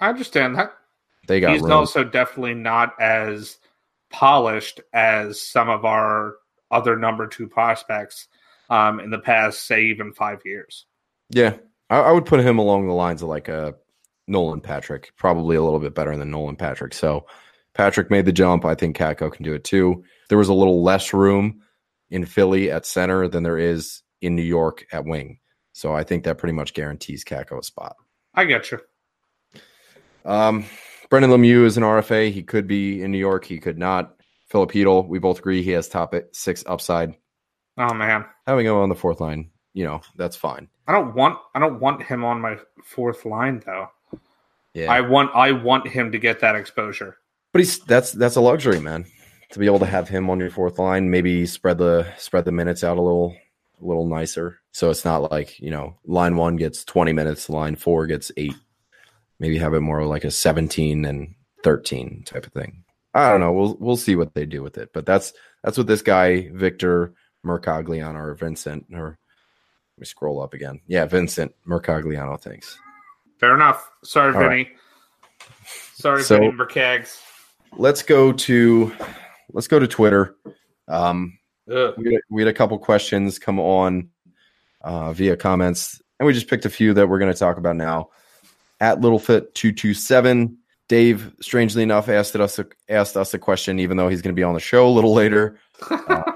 I 0.00 0.08
understand 0.08 0.56
that. 0.56 0.72
They 1.28 1.40
got. 1.40 1.52
He's 1.52 1.62
room. 1.62 1.72
also 1.72 2.02
definitely 2.02 2.54
not 2.54 3.00
as 3.00 3.58
polished 4.10 4.80
as 4.92 5.40
some 5.40 5.68
of 5.68 5.84
our 5.84 6.34
other 6.70 6.96
number 6.96 7.28
two 7.28 7.46
prospects 7.46 8.26
um, 8.70 9.00
in 9.00 9.10
the 9.10 9.18
past, 9.18 9.66
say, 9.66 9.84
even 9.86 10.12
five 10.12 10.40
years. 10.44 10.86
Yeah, 11.30 11.56
I, 11.90 11.98
I, 11.98 12.12
would 12.12 12.26
put 12.26 12.40
him 12.40 12.58
along 12.58 12.86
the 12.86 12.94
lines 12.94 13.22
of 13.22 13.28
like 13.28 13.48
a 13.48 13.74
Nolan 14.26 14.60
Patrick, 14.60 15.12
probably 15.16 15.56
a 15.56 15.62
little 15.62 15.80
bit 15.80 15.94
better 15.94 16.16
than 16.16 16.30
Nolan 16.30 16.56
Patrick. 16.56 16.94
So 16.94 17.26
Patrick 17.74 18.10
made 18.10 18.24
the 18.24 18.32
jump. 18.32 18.64
I 18.64 18.74
think 18.74 18.96
Kakko 18.96 19.32
can 19.32 19.44
do 19.44 19.54
it 19.54 19.64
too. 19.64 20.04
There 20.28 20.38
was 20.38 20.48
a 20.48 20.54
little 20.54 20.82
less 20.82 21.12
room 21.12 21.60
in 22.10 22.24
Philly 22.24 22.70
at 22.70 22.86
center 22.86 23.28
than 23.28 23.42
there 23.42 23.58
is 23.58 24.02
in 24.20 24.36
New 24.36 24.42
York 24.42 24.86
at 24.92 25.04
wing. 25.04 25.38
So 25.72 25.94
I 25.94 26.04
think 26.04 26.24
that 26.24 26.38
pretty 26.38 26.54
much 26.54 26.74
guarantees 26.74 27.24
Kakko 27.24 27.58
a 27.58 27.62
spot. 27.62 27.96
I 28.34 28.44
get 28.44 28.70
you. 28.70 28.80
Um, 30.24 30.64
Brendan 31.10 31.30
Lemieux 31.30 31.64
is 31.64 31.76
an 31.76 31.82
RFA. 31.82 32.32
He 32.32 32.42
could 32.42 32.66
be 32.66 33.02
in 33.02 33.12
New 33.12 33.18
York. 33.18 33.44
He 33.44 33.58
could 33.58 33.78
not. 33.78 34.14
Filip 34.48 34.72
Chytil, 34.72 35.08
we 35.08 35.18
both 35.18 35.38
agree 35.38 35.62
he 35.62 35.72
has 35.72 35.88
top 35.88 36.14
six 36.32 36.64
upside. 36.66 37.14
Oh 37.78 37.94
man, 37.94 38.24
having 38.46 38.66
him 38.66 38.74
on 38.74 38.88
the 38.88 38.94
fourth 38.94 39.20
line, 39.20 39.50
you 39.74 39.84
know, 39.84 40.00
that's 40.16 40.36
fine. 40.36 40.68
I 40.86 40.92
don't 40.92 41.14
want 41.14 41.38
I 41.54 41.58
don't 41.58 41.80
want 41.80 42.02
him 42.02 42.24
on 42.24 42.40
my 42.40 42.58
fourth 42.84 43.24
line 43.24 43.62
though. 43.64 43.88
Yeah, 44.74 44.92
I 44.92 45.00
want 45.00 45.34
I 45.34 45.52
want 45.52 45.88
him 45.88 46.12
to 46.12 46.18
get 46.18 46.40
that 46.40 46.56
exposure. 46.56 47.18
But 47.52 47.60
he's 47.60 47.78
that's 47.80 48.12
that's 48.12 48.36
a 48.36 48.40
luxury, 48.40 48.80
man. 48.80 49.06
To 49.52 49.58
be 49.58 49.66
able 49.66 49.78
to 49.78 49.86
have 49.86 50.08
him 50.08 50.28
on 50.28 50.40
your 50.40 50.50
fourth 50.50 50.78
line, 50.78 51.10
maybe 51.10 51.46
spread 51.46 51.78
the 51.78 52.06
spread 52.18 52.44
the 52.44 52.52
minutes 52.52 52.82
out 52.82 52.98
a 52.98 53.02
little 53.02 53.36
a 53.80 53.84
little 53.84 54.06
nicer. 54.06 54.60
So 54.72 54.90
it's 54.90 55.04
not 55.04 55.30
like, 55.30 55.58
you 55.60 55.70
know, 55.70 55.96
line 56.04 56.36
one 56.36 56.56
gets 56.56 56.84
20 56.84 57.12
minutes, 57.12 57.48
line 57.48 57.76
four 57.76 58.06
gets 58.06 58.30
eight. 58.36 58.54
Maybe 59.38 59.58
have 59.58 59.74
it 59.74 59.80
more 59.80 60.04
like 60.04 60.24
a 60.24 60.30
17 60.30 61.04
and 61.04 61.34
13 61.62 62.24
type 62.24 62.46
of 62.46 62.52
thing. 62.52 62.84
I 63.14 63.30
don't 63.30 63.40
know. 63.40 63.52
We'll 63.52 63.76
we'll 63.80 63.96
see 63.96 64.16
what 64.16 64.34
they 64.34 64.44
do 64.44 64.62
with 64.62 64.76
it. 64.76 64.90
But 64.92 65.06
that's 65.06 65.32
that's 65.62 65.78
what 65.78 65.86
this 65.86 66.02
guy, 66.02 66.50
Victor 66.52 67.14
Mercogliano 67.46 68.16
or 68.16 68.34
Vincent 68.34 68.86
or 68.92 69.18
let 69.96 70.00
me 70.00 70.06
scroll 70.06 70.42
up 70.42 70.52
again. 70.52 70.80
Yeah, 70.86 71.06
Vincent 71.06 71.54
Mercogliano. 71.66 72.38
Thanks. 72.38 72.78
Fair 73.38 73.54
enough. 73.54 73.90
Sorry, 74.04 74.34
All 74.34 74.40
Vinny. 74.40 74.64
Right. 74.64 74.68
Sorry, 75.94 76.22
so, 76.22 76.38
Vinny 76.38 76.52
Mercags. 76.52 77.18
Let's 77.72 78.02
go 78.02 78.32
to 78.32 78.92
let's 79.52 79.68
go 79.68 79.78
to 79.78 79.86
Twitter. 79.86 80.36
Um, 80.88 81.38
we 81.66 81.74
had, 81.74 82.20
we 82.30 82.42
had, 82.42 82.48
a 82.48 82.52
couple 82.52 82.78
questions 82.78 83.38
come 83.38 83.58
on 83.58 84.10
uh, 84.82 85.12
via 85.12 85.36
comments, 85.36 86.00
and 86.20 86.26
we 86.26 86.32
just 86.32 86.48
picked 86.48 86.64
a 86.64 86.70
few 86.70 86.94
that 86.94 87.08
we're 87.08 87.18
going 87.18 87.32
to 87.32 87.38
talk 87.38 87.56
about 87.56 87.76
now. 87.76 88.10
At 88.80 89.00
Littlefit 89.00 89.54
two 89.54 89.72
two 89.72 89.94
seven, 89.94 90.58
Dave, 90.88 91.34
strangely 91.40 91.82
enough, 91.82 92.08
asked 92.10 92.36
us 92.36 92.58
a, 92.58 92.66
asked 92.90 93.16
us 93.16 93.32
a 93.32 93.38
question, 93.38 93.80
even 93.80 93.96
though 93.96 94.08
he's 94.08 94.20
going 94.20 94.34
to 94.34 94.38
be 94.38 94.44
on 94.44 94.54
the 94.54 94.60
show 94.60 94.86
a 94.86 94.90
little 94.90 95.14
later. 95.14 95.58
Uh, 95.90 96.32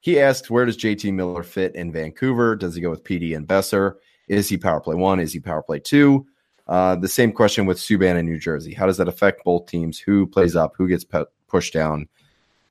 he 0.00 0.18
asks, 0.18 0.50
where 0.50 0.64
does 0.64 0.76
JT 0.76 1.12
Miller 1.12 1.42
fit 1.42 1.74
in 1.74 1.92
Vancouver? 1.92 2.56
Does 2.56 2.74
he 2.74 2.80
go 2.80 2.90
with 2.90 3.04
Petey 3.04 3.34
and 3.34 3.46
Boeser? 3.46 3.96
Is 4.28 4.48
he 4.48 4.56
power 4.56 4.80
play 4.80 4.96
one? 4.96 5.20
Is 5.20 5.32
he 5.32 5.40
power 5.40 5.62
play 5.62 5.78
two? 5.78 6.26
Uh, 6.66 6.94
the 6.94 7.08
same 7.08 7.32
question 7.32 7.66
with 7.66 7.78
Subban 7.78 8.16
in 8.16 8.26
New 8.26 8.38
Jersey. 8.38 8.72
How 8.72 8.86
does 8.86 8.96
that 8.96 9.08
affect 9.08 9.44
both 9.44 9.66
teams? 9.66 9.98
Who 9.98 10.26
plays 10.26 10.54
up? 10.54 10.74
Who 10.78 10.88
gets 10.88 11.04
pe- 11.04 11.24
pushed 11.48 11.72
down? 11.72 12.08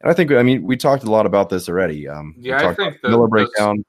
And 0.02 0.10
I 0.10 0.14
think 0.14 0.32
I 0.32 0.42
mean 0.42 0.64
we 0.64 0.78
talked 0.78 1.04
a 1.04 1.12
lot 1.12 1.26
about 1.26 1.50
this 1.50 1.68
already. 1.68 2.08
Um, 2.08 2.34
yeah, 2.40 2.70
I 2.70 2.74
think 2.74 3.02
the 3.04 3.10
Miller 3.10 3.28
breakdown. 3.28 3.84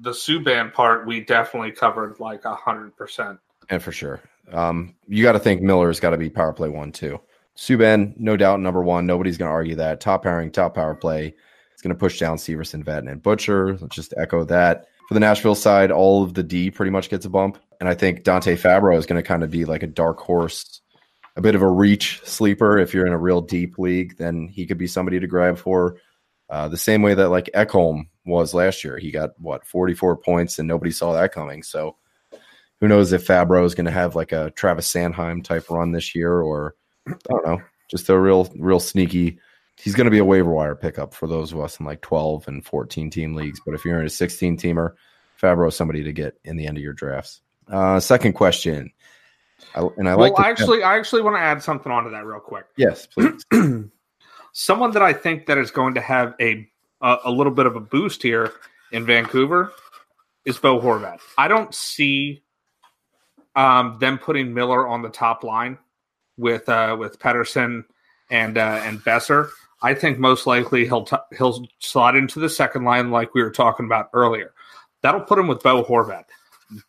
The, 0.00 0.10
the 0.10 0.16
Subban 0.16 0.72
part 0.72 1.06
we 1.06 1.20
definitely 1.20 1.70
covered 1.70 2.18
like 2.18 2.44
a 2.44 2.54
hundred 2.54 2.96
percent. 2.96 3.38
And 3.70 3.80
for 3.80 3.92
sure, 3.92 4.20
um, 4.50 4.96
you 5.06 5.22
got 5.22 5.32
to 5.32 5.38
think 5.38 5.62
Miller's 5.62 6.00
got 6.00 6.10
to 6.10 6.18
be 6.18 6.28
power 6.28 6.52
play 6.52 6.68
one 6.68 6.90
too. 6.90 7.20
Subban, 7.56 8.18
no 8.18 8.36
doubt, 8.36 8.60
number 8.60 8.82
one. 8.82 9.06
Nobody's 9.06 9.38
going 9.38 9.48
to 9.48 9.52
argue 9.52 9.76
that. 9.76 10.00
Top 10.00 10.24
pairing, 10.24 10.50
top 10.50 10.74
power 10.74 10.96
play. 10.96 11.36
Going 11.84 11.94
to 11.94 12.00
push 12.00 12.18
down 12.18 12.38
Severson, 12.38 12.82
Vet, 12.82 13.04
and 13.04 13.22
Butcher. 13.22 13.76
Let's 13.76 13.94
just 13.94 14.14
echo 14.16 14.42
that. 14.44 14.86
For 15.06 15.12
the 15.12 15.20
Nashville 15.20 15.54
side, 15.54 15.90
all 15.90 16.22
of 16.22 16.32
the 16.32 16.42
D 16.42 16.70
pretty 16.70 16.90
much 16.90 17.10
gets 17.10 17.26
a 17.26 17.30
bump. 17.30 17.58
And 17.78 17.90
I 17.90 17.94
think 17.94 18.24
Dante 18.24 18.56
Fabbro 18.56 18.96
is 18.96 19.04
going 19.04 19.22
to 19.22 19.26
kind 19.26 19.44
of 19.44 19.50
be 19.50 19.66
like 19.66 19.82
a 19.82 19.86
dark 19.86 20.18
horse 20.18 20.80
a 21.36 21.42
bit 21.42 21.54
of 21.54 21.62
a 21.62 21.68
reach 21.68 22.20
sleeper. 22.24 22.78
If 22.78 22.94
you're 22.94 23.06
in 23.06 23.12
a 23.12 23.18
real 23.18 23.40
deep 23.40 23.78
league, 23.78 24.16
then 24.16 24.48
he 24.48 24.66
could 24.66 24.78
be 24.78 24.86
somebody 24.86 25.20
to 25.20 25.26
grab 25.26 25.58
for. 25.58 25.98
Uh, 26.48 26.68
the 26.68 26.78
same 26.78 27.02
way 27.02 27.14
that 27.14 27.28
like 27.28 27.50
Ekholm 27.54 28.04
was 28.24 28.54
last 28.54 28.84
year. 28.84 28.96
He 28.98 29.10
got 29.10 29.30
what 29.38 29.66
44 29.66 30.16
points 30.18 30.58
and 30.58 30.68
nobody 30.68 30.90
saw 30.90 31.12
that 31.12 31.32
coming. 31.32 31.62
So 31.62 31.96
who 32.80 32.88
knows 32.88 33.12
if 33.12 33.26
Fabbro 33.26 33.64
is 33.64 33.74
going 33.74 33.86
to 33.86 33.92
have 33.92 34.14
like 34.14 34.32
a 34.32 34.50
Travis 34.52 34.90
Sanheim 34.90 35.42
type 35.42 35.68
run 35.70 35.92
this 35.92 36.14
year 36.14 36.40
or 36.40 36.76
I 37.06 37.12
don't 37.28 37.46
know, 37.46 37.62
just 37.90 38.08
a 38.08 38.18
real 38.18 38.50
real 38.56 38.80
sneaky. 38.80 39.38
He's 39.76 39.94
going 39.94 40.06
to 40.06 40.10
be 40.10 40.18
a 40.18 40.24
waiver 40.24 40.50
wire 40.50 40.74
pickup 40.74 41.14
for 41.14 41.26
those 41.26 41.52
of 41.52 41.60
us 41.60 41.80
in 41.80 41.86
like 41.86 42.00
12 42.00 42.48
and 42.48 42.64
14 42.64 43.10
team 43.10 43.34
leagues. 43.34 43.60
But 43.64 43.74
if 43.74 43.84
you're 43.84 44.00
in 44.00 44.06
a 44.06 44.10
16 44.10 44.56
teamer, 44.56 44.94
Fabbro 45.40 45.68
is 45.68 45.76
somebody 45.76 46.02
to 46.04 46.12
get 46.12 46.38
in 46.44 46.56
the 46.56 46.66
end 46.66 46.76
of 46.76 46.82
your 46.82 46.92
drafts. 46.92 47.40
Uh, 47.68 47.98
second 47.98 48.34
question 48.34 48.92
I, 49.74 49.88
and 49.96 50.08
I 50.08 50.14
like 50.14 50.34
well, 50.34 50.44
like. 50.44 50.46
actually, 50.46 50.82
I 50.82 50.96
actually 50.96 51.22
want 51.22 51.36
to 51.36 51.40
add 51.40 51.62
something 51.62 51.90
onto 51.90 52.10
that 52.10 52.24
real 52.24 52.40
quick. 52.40 52.66
Yes, 52.76 53.06
please. 53.06 53.44
Someone 54.52 54.92
that 54.92 55.02
I 55.02 55.12
think 55.12 55.46
that 55.46 55.58
is 55.58 55.70
going 55.70 55.94
to 55.94 56.00
have 56.00 56.34
a, 56.40 56.68
a 57.00 57.16
a 57.24 57.30
little 57.30 57.52
bit 57.52 57.66
of 57.66 57.76
a 57.76 57.80
boost 57.80 58.22
here 58.22 58.52
in 58.92 59.04
Vancouver 59.04 59.72
is 60.44 60.58
Bo 60.58 60.80
Horvat. 60.80 61.18
I 61.36 61.48
don't 61.48 61.74
see 61.74 62.42
um, 63.56 63.98
them 63.98 64.18
putting 64.18 64.54
Miller 64.54 64.86
on 64.86 65.02
the 65.02 65.08
top 65.08 65.42
line 65.42 65.78
with 66.36 66.68
uh, 66.68 66.96
with 66.98 67.18
Pettersson 67.18 67.84
and 68.30 68.56
uh, 68.58 68.80
and 68.84 69.00
Boeser. 69.00 69.50
I 69.84 69.92
think 69.92 70.18
most 70.18 70.46
likely 70.46 70.86
he'll 70.86 71.04
t- 71.04 71.16
he'll 71.36 71.66
slide 71.78 72.16
into 72.16 72.40
the 72.40 72.48
second 72.48 72.84
line 72.84 73.10
like 73.10 73.34
we 73.34 73.42
were 73.42 73.50
talking 73.50 73.84
about 73.84 74.08
earlier. 74.14 74.54
That'll 75.02 75.20
put 75.20 75.38
him 75.38 75.46
with 75.46 75.62
Bo 75.62 75.84
Horvat. 75.84 76.24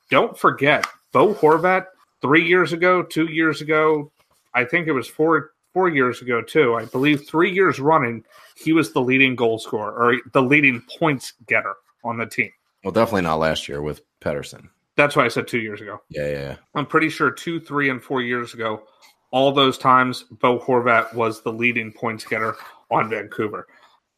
Don't 0.10 0.38
forget, 0.38 0.88
Bo 1.12 1.34
Horvat 1.34 1.88
three 2.22 2.48
years 2.48 2.72
ago, 2.72 3.04
two 3.04 3.26
years 3.26 3.60
ago, 3.60 4.14
I 4.54 4.64
think 4.64 4.88
it 4.88 4.94
was 4.94 5.10
four 5.10 5.52
four 5.74 5.90
years 5.90 6.22
ago 6.22 6.42
too. 6.42 6.76
I 6.76 6.86
believe 6.86 7.28
three 7.28 7.52
years 7.52 7.82
running, 7.82 8.24
he 8.56 8.72
was 8.72 8.94
the 8.94 9.02
leading 9.02 9.36
goal 9.36 9.60
scorer 9.60 9.92
or 9.92 10.18
the 10.32 10.42
leading 10.42 10.82
points 10.98 11.34
getter 11.48 11.76
on 12.06 12.18
the 12.18 12.26
team. 12.26 12.52
Well, 12.86 12.94
definitely 12.94 13.24
not 13.24 13.40
last 13.40 13.68
year 13.68 13.82
with 13.82 14.02
Pettersson. 14.22 14.70
That's 14.96 15.18
why 15.18 15.26
I 15.26 15.28
said 15.28 15.50
two 15.50 15.60
years 15.60 15.82
ago. 15.82 16.02
Yeah, 16.08 16.28
yeah, 16.28 16.40
yeah. 16.40 16.56
I'm 16.76 16.86
pretty 16.86 17.10
sure 17.10 17.30
two, 17.30 17.60
three, 17.60 17.90
and 17.90 18.02
four 18.02 18.22
years 18.22 18.54
ago, 18.54 18.84
all 19.32 19.52
those 19.52 19.78
times 19.78 20.24
Bo 20.32 20.60
Horvat 20.60 21.14
was 21.14 21.42
the 21.42 21.52
leading 21.52 21.92
points 21.92 22.24
getter 22.24 22.56
on 22.92 23.10
Vancouver. 23.10 23.68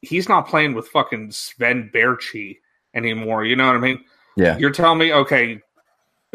He's 0.02 0.30
not 0.30 0.48
playing 0.48 0.74
with 0.74 0.88
fucking 0.90 1.32
Sven 1.32 1.90
Baertschi 1.94 2.58
anymore. 2.94 3.46
You 3.46 3.56
know 3.56 3.68
what 3.68 3.76
I 3.76 3.80
mean? 3.80 4.04
Yeah. 4.36 4.58
You're 4.58 4.72
telling 4.72 5.00
me, 5.00 5.14
okay, 5.14 5.62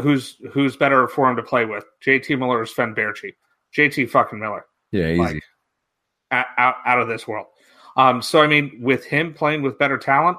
who's 0.01 0.37
who's 0.53 0.77
better 0.77 1.07
for 1.07 1.31
him 1.31 1.37
to 1.37 1.42
play 1.42 1.64
with, 1.64 1.85
JT 2.05 2.38
Miller 2.38 2.61
or 2.61 2.66
Sven 2.66 2.95
Baertschi? 2.95 3.35
JT 3.77 4.11
fucking 4.11 4.38
Miller. 4.38 4.66
Yeah, 4.90 5.09
easy. 5.09 5.18
Like, 5.18 5.42
out, 6.31 6.77
out 6.87 7.01
of 7.01 7.09
this 7.09 7.29
world. 7.29 7.47
Um, 7.97 8.23
so 8.23 8.40
I 8.42 8.47
mean, 8.47 8.79
with 8.81 9.05
him 9.05 9.35
playing 9.35 9.62
with 9.62 9.79
better 9.79 9.99
talent, 9.99 10.38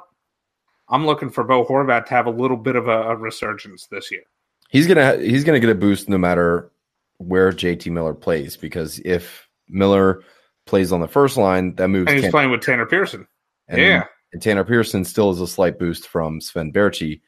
I'm 0.89 1.05
looking 1.05 1.29
for 1.29 1.43
Bo 1.43 1.65
Horvat 1.65 2.05
to 2.05 2.13
have 2.13 2.25
a 2.25 2.31
little 2.31 2.57
bit 2.57 2.75
of 2.75 2.87
a, 2.87 3.09
a 3.09 3.15
resurgence 3.15 3.87
this 3.87 4.11
year. 4.11 4.23
He's 4.69 4.87
gonna 4.87 5.17
he's 5.17 5.43
gonna 5.43 5.59
get 5.59 5.69
a 5.69 5.75
boost 5.75 6.09
no 6.09 6.17
matter 6.17 6.71
where 7.17 7.51
JT 7.51 7.91
Miller 7.91 8.13
plays 8.13 8.57
because 8.57 8.99
if 9.05 9.47
Miller 9.69 10.23
plays 10.65 10.91
on 10.91 11.01
the 11.01 11.07
first 11.07 11.37
line, 11.37 11.75
that 11.75 11.87
moves. 11.87 12.11
And 12.11 12.21
he's 12.21 12.31
playing 12.31 12.51
with 12.51 12.61
Tanner 12.61 12.85
Pearson. 12.85 13.27
And, 13.67 13.81
yeah, 13.81 14.05
and 14.33 14.41
Tanner 14.41 14.63
Pearson 14.63 15.05
still 15.05 15.29
is 15.31 15.39
a 15.39 15.47
slight 15.47 15.79
boost 15.79 16.07
from 16.07 16.41
Sven 16.41 16.71
Baertschi. 16.71 17.21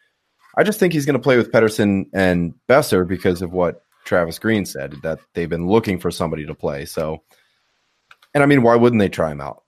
I 0.57 0.63
just 0.63 0.79
think 0.79 0.93
he's 0.93 1.05
going 1.05 1.17
to 1.17 1.21
play 1.21 1.37
with 1.37 1.51
Pettersson 1.51 2.05
and 2.13 2.53
Boeser 2.67 3.07
because 3.07 3.41
of 3.41 3.51
what 3.51 3.83
Travis 4.05 4.39
Green 4.39 4.65
said 4.65 4.95
that 5.03 5.19
they've 5.33 5.49
been 5.49 5.67
looking 5.67 5.99
for 5.99 6.11
somebody 6.11 6.45
to 6.45 6.55
play. 6.55 6.85
So, 6.85 7.23
and 8.33 8.41
I 8.41 8.45
mean, 8.45 8.63
why 8.63 8.75
wouldn't 8.75 8.99
they 8.99 9.09
try 9.09 9.31
him 9.31 9.41
out? 9.41 9.63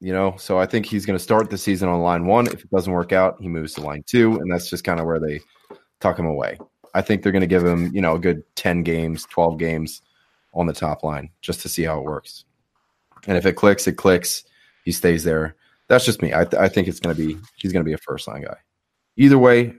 You 0.00 0.12
know, 0.12 0.36
so 0.36 0.58
I 0.58 0.66
think 0.66 0.86
he's 0.86 1.06
going 1.06 1.18
to 1.18 1.22
start 1.22 1.50
the 1.50 1.58
season 1.58 1.88
on 1.88 2.00
line 2.00 2.26
one. 2.26 2.46
If 2.46 2.62
it 2.62 2.70
doesn't 2.70 2.92
work 2.92 3.12
out, 3.12 3.40
he 3.40 3.48
moves 3.48 3.74
to 3.74 3.80
line 3.80 4.04
two, 4.06 4.38
and 4.38 4.52
that's 4.52 4.70
just 4.70 4.84
kind 4.84 5.00
of 5.00 5.06
where 5.06 5.18
they 5.18 5.40
tuck 6.00 6.18
him 6.18 6.26
away. 6.26 6.58
I 6.94 7.02
think 7.02 7.22
they're 7.22 7.32
going 7.32 7.40
to 7.40 7.48
give 7.48 7.64
him, 7.64 7.90
you 7.92 8.00
know, 8.00 8.14
a 8.14 8.18
good 8.18 8.42
10 8.54 8.82
games, 8.82 9.26
12 9.30 9.58
games 9.58 10.02
on 10.54 10.66
the 10.66 10.72
top 10.72 11.02
line 11.02 11.30
just 11.40 11.60
to 11.62 11.68
see 11.68 11.82
how 11.82 11.98
it 11.98 12.04
works. 12.04 12.44
And 13.28 13.36
if 13.36 13.46
it 13.46 13.52
clicks, 13.52 13.86
it 13.86 13.92
clicks. 13.92 14.42
He 14.84 14.90
stays 14.90 15.22
there. 15.22 15.54
That's 15.86 16.04
just 16.04 16.22
me. 16.22 16.34
I, 16.34 16.44
th- 16.44 16.60
I 16.60 16.68
think 16.68 16.88
it's 16.88 16.98
going 16.98 17.14
to 17.14 17.26
be, 17.26 17.38
he's 17.56 17.72
going 17.72 17.84
to 17.84 17.88
be 17.88 17.92
a 17.92 17.98
first 17.98 18.26
line 18.26 18.42
guy. 18.42 18.56
Either 19.16 19.38
way, 19.38 19.74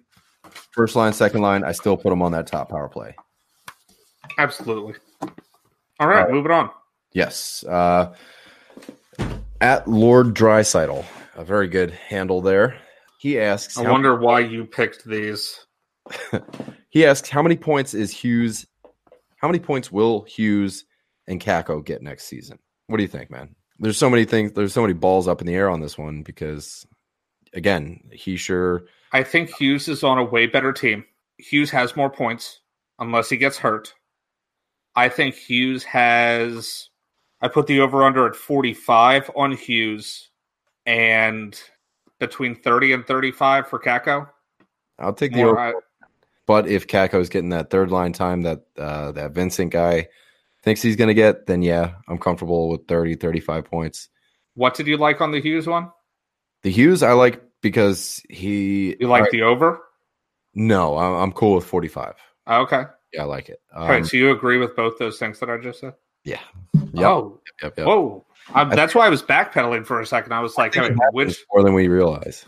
first 0.71 0.95
line, 0.95 1.13
second 1.13 1.41
line, 1.41 1.63
I 1.63 1.71
still 1.71 1.97
put 1.97 2.13
him 2.13 2.21
on 2.21 2.31
that 2.31 2.47
top 2.47 2.69
power 2.69 2.87
play. 2.87 3.15
Absolutely. 4.37 4.93
All 5.21 5.27
right, 5.29 5.99
All 5.99 6.07
right. 6.07 6.31
moving 6.31 6.51
on. 6.51 6.69
Yes. 7.11 7.63
Uh, 7.63 8.13
at 9.59 9.87
Lord 9.87 10.35
Drysidle, 10.35 11.03
a 11.35 11.43
very 11.43 11.67
good 11.67 11.91
handle 11.91 12.41
there. 12.41 12.79
He 13.19 13.39
asks, 13.39 13.77
I 13.77 13.89
wonder 13.89 14.15
why 14.15 14.41
you 14.41 14.63
picked 14.63 15.05
these. 15.05 15.65
he 16.89 17.05
asks, 17.05 17.29
how 17.29 17.41
many 17.41 17.57
points 17.57 17.93
is 17.93 18.11
Hughes? 18.11 18.67
How 19.37 19.47
many 19.47 19.59
points 19.59 19.91
will 19.91 20.21
Hughes 20.21 20.85
and 21.27 21.41
Kakko 21.41 21.83
get 21.83 22.01
next 22.01 22.25
season? 22.25 22.59
What 22.89 22.97
do 22.97 23.03
you 23.03 23.09
think, 23.09 23.29
man? 23.29 23.55
There's 23.77 23.97
so 23.97 24.09
many 24.09 24.25
things. 24.25 24.53
There's 24.53 24.73
so 24.73 24.81
many 24.81 24.93
balls 24.93 25.27
up 25.27 25.41
in 25.41 25.47
the 25.47 25.55
air 25.55 25.69
on 25.69 25.79
this 25.79 25.97
one 25.97 26.23
because, 26.23 26.85
again, 27.53 28.01
he 28.11 28.35
sure 28.35 28.83
I 29.11 29.23
think 29.23 29.55
Hughes 29.55 29.87
is 29.87 30.03
on 30.03 30.17
a 30.17 30.23
way 30.23 30.45
better 30.45 30.71
team. 30.71 31.05
Hughes 31.37 31.71
has 31.71 31.95
more 31.95 32.09
points 32.09 32.61
unless 32.99 33.29
he 33.29 33.37
gets 33.37 33.57
hurt. 33.57 33.93
I 34.95 35.09
think 35.09 35.35
Hughes 35.35 35.83
has. 35.83 36.89
I 37.41 37.47
put 37.47 37.67
the 37.67 37.79
over 37.79 38.03
under 38.03 38.27
at 38.27 38.35
45 38.35 39.31
on 39.35 39.53
Hughes 39.53 40.29
and 40.85 41.59
between 42.19 42.55
30 42.55 42.93
and 42.93 43.07
35 43.07 43.67
for 43.67 43.79
Kakko. 43.79 44.27
I'll 44.97 45.13
take 45.13 45.33
the 45.33 45.43
over. 45.43 45.57
I, 45.57 45.73
but 46.45 46.67
if 46.67 46.87
Kakko's 46.87 47.29
getting 47.29 47.49
that 47.49 47.69
third 47.69 47.91
line 47.91 48.11
time 48.11 48.41
that 48.41 48.63
uh, 48.77 49.13
that 49.13 49.31
Vincent 49.31 49.71
guy 49.71 50.09
thinks 50.63 50.81
he's 50.81 50.95
going 50.95 51.07
to 51.07 51.13
get, 51.13 51.45
then 51.47 51.61
yeah, 51.61 51.93
I'm 52.07 52.17
comfortable 52.17 52.69
with 52.69 52.87
30, 52.87 53.15
35 53.15 53.65
points. 53.65 54.09
What 54.55 54.75
did 54.75 54.87
you 54.87 54.97
like 54.97 55.21
on 55.21 55.31
the 55.31 55.41
Hughes 55.41 55.67
one? 55.67 55.91
The 56.63 56.71
Hughes, 56.71 57.03
I 57.03 57.13
like 57.13 57.41
because 57.61 58.21
he. 58.29 58.95
You 58.99 59.07
like 59.07 59.31
the 59.31 59.43
over? 59.43 59.81
No, 60.53 60.97
I'm, 60.97 61.13
I'm 61.15 61.31
cool 61.31 61.55
with 61.55 61.65
45. 61.65 62.15
Okay. 62.47 62.83
Yeah, 63.13 63.23
I 63.23 63.25
like 63.25 63.49
it. 63.49 63.61
Um, 63.73 63.83
All 63.83 63.89
right. 63.89 64.05
So 64.05 64.17
you 64.17 64.31
agree 64.31 64.57
with 64.57 64.75
both 64.75 64.97
those 64.97 65.17
things 65.17 65.39
that 65.39 65.49
I 65.49 65.57
just 65.57 65.79
said? 65.79 65.93
Yeah. 66.23 66.39
Yep. 66.73 67.05
Oh. 67.05 67.41
Yep, 67.61 67.77
yep. 67.77 67.87
Whoa. 67.87 68.25
Um, 68.53 68.69
that's 68.69 68.95
why 68.95 69.05
I 69.05 69.09
was 69.09 69.21
backpedaling 69.21 69.85
for 69.85 70.01
a 70.01 70.05
second. 70.05 70.33
I 70.33 70.39
was 70.39 70.57
like, 70.57 70.73
hey, 70.73 70.89
which 71.11 71.45
more 71.53 71.63
than 71.63 71.73
we 71.73 71.87
realize. 71.87 72.45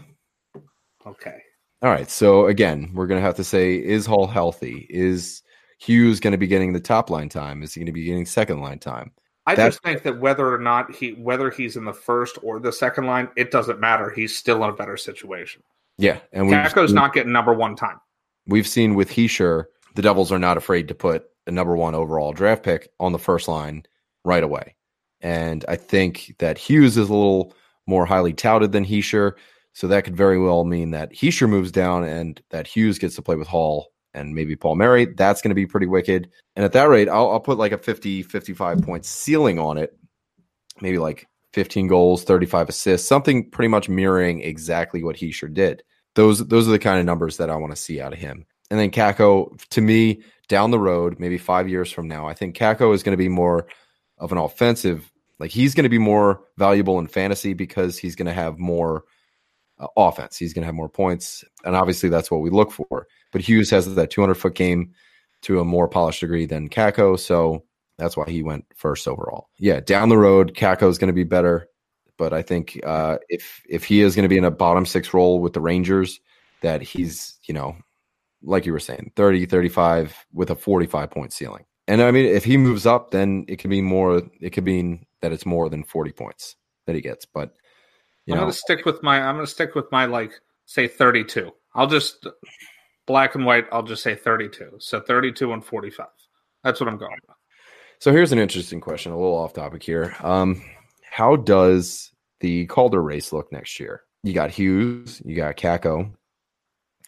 Okay. 1.06 1.42
All 1.82 1.90
right. 1.90 2.10
So 2.10 2.48
again, 2.48 2.92
we're 2.94 3.08
gonna 3.08 3.22
have 3.22 3.36
to 3.36 3.44
say, 3.44 3.76
is 3.76 4.06
Hall 4.06 4.28
healthy? 4.28 4.86
Is 4.90 5.42
Hughes 5.82 6.20
going 6.20 6.32
to 6.32 6.38
be 6.38 6.48
getting 6.48 6.74
the 6.74 6.80
top 6.80 7.10
line 7.10 7.28
time? 7.28 7.64
Is 7.64 7.74
he 7.74 7.80
going 7.80 7.88
to 7.88 7.92
be 7.92 8.04
getting 8.04 8.26
second 8.26 8.62
line 8.62 8.78
time? 8.78 9.12
I 9.48 9.56
That's, 9.56 9.78
just 9.78 9.84
think 9.84 10.04
that 10.04 10.20
whether 10.20 10.54
or 10.54 10.60
not 10.60 10.94
he 10.94 11.14
whether 11.14 11.50
he's 11.50 11.76
in 11.76 11.86
the 11.86 11.94
first 11.94 12.38
or 12.44 12.60
the 12.60 12.72
second 12.72 13.08
line, 13.08 13.30
it 13.36 13.50
doesn't 13.50 13.80
matter. 13.80 14.12
He's 14.12 14.38
still 14.38 14.64
in 14.64 14.70
a 14.70 14.74
better 14.74 14.96
situation. 14.96 15.64
Yeah, 15.98 16.20
and 16.32 16.48
Kakko's 16.48 16.94
not 16.94 17.14
getting 17.14 17.32
number 17.32 17.54
one 17.54 17.76
time. 17.76 18.00
We've 18.46 18.68
seen 18.68 18.94
with 18.94 19.10
Hischier, 19.10 19.66
the 19.96 20.04
Devils 20.04 20.32
are 20.32 20.40
not 20.40 20.58
afraid 20.58 20.88
to 20.88 20.96
put 20.96 21.26
a 21.48 21.52
number 21.52 21.76
one 21.76 21.96
overall 21.96 22.32
draft 22.32 22.62
pick 22.62 22.90
on 23.00 23.12
the 23.12 23.20
first 23.20 23.48
line 23.48 23.84
right 24.24 24.44
away. 24.44 24.76
And 25.20 25.66
I 25.68 25.76
think 25.76 26.36
that 26.38 26.60
Hughes 26.60 26.98
is 26.98 27.10
a 27.10 27.14
little 27.14 27.56
more 27.88 28.06
highly 28.06 28.34
touted 28.34 28.72
than 28.72 28.86
Hischier, 28.86 29.34
So 29.74 29.88
that 29.88 30.04
could 30.04 30.16
very 30.16 30.40
well 30.40 30.66
mean 30.66 30.92
that 30.92 31.14
Hischier 31.14 31.50
moves 31.50 31.72
down 31.72 32.04
and 32.04 32.42
that 32.50 32.68
Hughes 32.68 33.00
gets 33.00 33.16
to 33.16 33.22
play 33.22 33.36
with 33.36 33.48
Hall 33.48 33.91
and 34.14 34.36
maybe 34.36 34.56
Palmieri. 34.56 35.06
That's 35.06 35.42
going 35.42 35.50
to 35.50 35.56
be 35.56 35.66
pretty 35.66 35.88
wicked. 35.88 36.30
And 36.56 36.66
at 36.66 36.74
that 36.74 36.90
rate, 36.90 37.10
I'll, 37.10 37.32
I'll 37.32 37.40
put 37.40 37.58
like 37.58 37.72
a 37.72 37.78
50, 37.78 38.24
55 38.24 38.82
point 38.82 39.06
ceiling 39.06 39.60
on 39.60 39.78
it. 39.78 39.98
Maybe 40.82 40.98
like 40.98 41.28
15 41.54 41.88
goals, 41.88 42.24
35 42.24 42.70
assists, 42.70 43.08
something 43.08 43.50
pretty 43.50 43.68
much 43.68 43.90
mirroring 43.90 44.42
exactly 44.42 45.04
what 45.04 45.18
Hischier 45.18 45.54
did. 45.54 45.84
Those 46.16 46.46
those 46.48 46.68
are 46.68 46.72
the 46.72 46.80
kind 46.80 47.00
of 47.00 47.06
numbers 47.06 47.38
that 47.38 47.50
I 47.50 47.56
want 47.56 47.74
to 47.74 47.82
see 47.82 48.02
out 48.02 48.14
of 48.14 48.20
him. 48.20 48.46
And 48.70 48.80
then 48.80 48.92
Kakko, 48.92 49.58
to 49.70 49.82
me, 49.82 50.24
down 50.48 50.72
the 50.72 50.80
road, 50.80 51.20
maybe 51.20 51.38
five 51.38 51.70
years 51.70 51.92
from 51.92 52.08
now, 52.08 52.28
I 52.28 52.34
think 52.34 52.58
Kakko 52.58 52.94
is 52.94 53.04
going 53.04 53.14
to 53.14 53.22
be 53.22 53.30
more 53.30 53.68
of 54.18 54.32
an 54.32 54.38
offensive 54.38 55.12
Like 55.40 55.52
he's 55.52 55.74
going 55.74 55.84
to 55.84 55.90
be 55.90 55.98
more 55.98 56.42
valuable 56.58 57.00
in 57.00 57.08
fantasy 57.08 57.54
because 57.54 57.98
he's 57.98 58.16
going 58.16 58.28
to 58.28 58.34
have 58.34 58.60
more 58.60 59.04
uh, 59.82 59.88
offense. 59.98 60.38
He's 60.38 60.54
going 60.54 60.62
to 60.62 60.68
have 60.68 60.76
more 60.76 60.90
points, 60.90 61.44
and 61.66 61.76
obviously 61.76 62.10
that's 62.10 62.30
what 62.30 62.42
we 62.42 62.50
look 62.50 62.72
for. 62.72 63.08
But 63.32 63.42
Hughes 63.42 63.70
has 63.72 63.94
that 63.96 64.12
200 64.12 64.36
foot 64.36 64.56
game 64.56 64.94
to 65.42 65.60
a 65.60 65.66
more 65.66 65.88
polished 65.88 66.22
degree 66.22 66.46
than 66.46 66.70
Kakko, 66.70 67.20
so 67.20 67.64
that's 67.98 68.16
why 68.16 68.30
he 68.30 68.44
went 68.44 68.66
first 68.76 69.08
overall. 69.08 69.50
Yeah, 69.58 69.80
down 69.80 70.10
the 70.10 70.18
road, 70.18 70.56
Kakko 70.56 70.90
is 70.90 70.98
going 70.98 71.08
to 71.08 71.14
be 71.14 71.24
better, 71.24 71.68
but 72.18 72.34
I 72.34 72.42
think 72.42 72.80
uh, 72.84 73.18
if 73.30 73.62
if 73.68 73.84
he 73.84 74.02
is 74.02 74.16
going 74.16 74.24
to 74.24 74.30
be 74.30 74.38
in 74.38 74.46
a 74.46 74.52
bottom 74.52 74.86
six 74.86 75.14
role 75.14 75.40
with 75.40 75.54
the 75.54 75.62
Rangers, 75.62 76.20
that 76.62 76.82
he's 76.82 77.40
you 77.44 77.54
know, 77.54 77.76
like 78.44 78.66
you 78.66 78.72
were 78.72 78.80
saying, 78.80 79.12
30, 79.16 79.46
35 79.48 80.26
with 80.34 80.52
a 80.52 80.56
45 80.56 81.10
point 81.10 81.34
ceiling. 81.34 81.66
And 81.88 82.02
I 82.02 82.12
mean, 82.12 82.26
if 82.26 82.44
he 82.44 82.58
moves 82.58 82.86
up, 82.86 83.12
then 83.12 83.46
it 83.48 83.58
could 83.58 83.70
be 83.70 83.82
more. 83.82 84.22
It 84.40 84.52
could 84.52 84.66
mean 84.66 85.06
that 85.22 85.32
it's 85.32 85.46
more 85.46 85.70
than 85.70 85.84
40 85.84 86.12
points 86.12 86.56
that 86.86 86.96
he 86.96 87.02
gets. 87.02 87.26
But 87.26 87.56
you 88.26 88.34
I'm 88.34 88.40
know, 88.40 88.44
gonna 88.44 88.54
stick 88.54 88.86
with 88.86 89.02
my. 89.04 89.22
I'm 89.22 89.36
gonna 89.36 89.48
stick 89.48 89.76
with 89.76 89.92
my 89.92 90.06
like 90.06 90.32
say 90.66 90.88
32. 90.88 91.52
I'll 91.74 91.88
just 91.88 92.28
black 93.08 93.36
and 93.36 93.46
white. 93.46 93.66
I'll 93.72 93.84
just 93.84 94.04
say 94.04 94.16
32. 94.16 94.78
So 94.80 95.00
32 95.00 95.54
and 95.54 95.64
45. 95.64 96.08
That's 96.64 96.80
what 96.80 96.88
I'm 96.88 96.98
going 96.98 97.18
with. 97.28 97.36
So 98.00 98.12
here's 98.12 98.32
an 98.32 98.40
interesting 98.40 98.82
question, 98.82 99.12
a 99.12 99.18
little 99.18 99.36
off 99.36 99.54
topic 99.54 99.84
here. 99.84 100.16
Um, 100.22 100.64
how 101.04 101.36
does 101.36 102.12
the 102.40 102.66
Calder 102.66 103.02
race 103.02 103.32
look 103.32 103.52
next 103.52 103.80
year? 103.80 104.02
You 104.24 104.34
got 104.34 104.50
Hughes, 104.50 105.22
you 105.24 105.36
got 105.36 105.56
Kakko, 105.56 106.12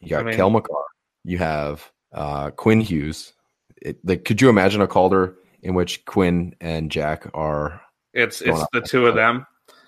you 0.01 0.09
got 0.09 0.21
I 0.21 0.23
mean, 0.23 0.35
Cale 0.35 0.49
Makar, 0.49 0.83
you 1.23 1.39
have 1.39 1.91
uh, 2.11 2.51
Quinn 2.51 2.79
Hughes. 2.79 3.33
It, 3.81 3.97
like, 4.03 4.23
could 4.23 4.41
you 4.41 4.49
imagine 4.49 4.81
a 4.81 4.87
Calder 4.87 5.35
in 5.63 5.73
which 5.73 6.05
Quinn 6.05 6.55
and 6.61 6.91
Jack 6.91 7.27
are 7.33 7.81
it's 8.13 8.41
it's 8.41 8.63
the 8.71 8.81
two 8.81 9.07
of 9.07 9.15
them. 9.15 9.47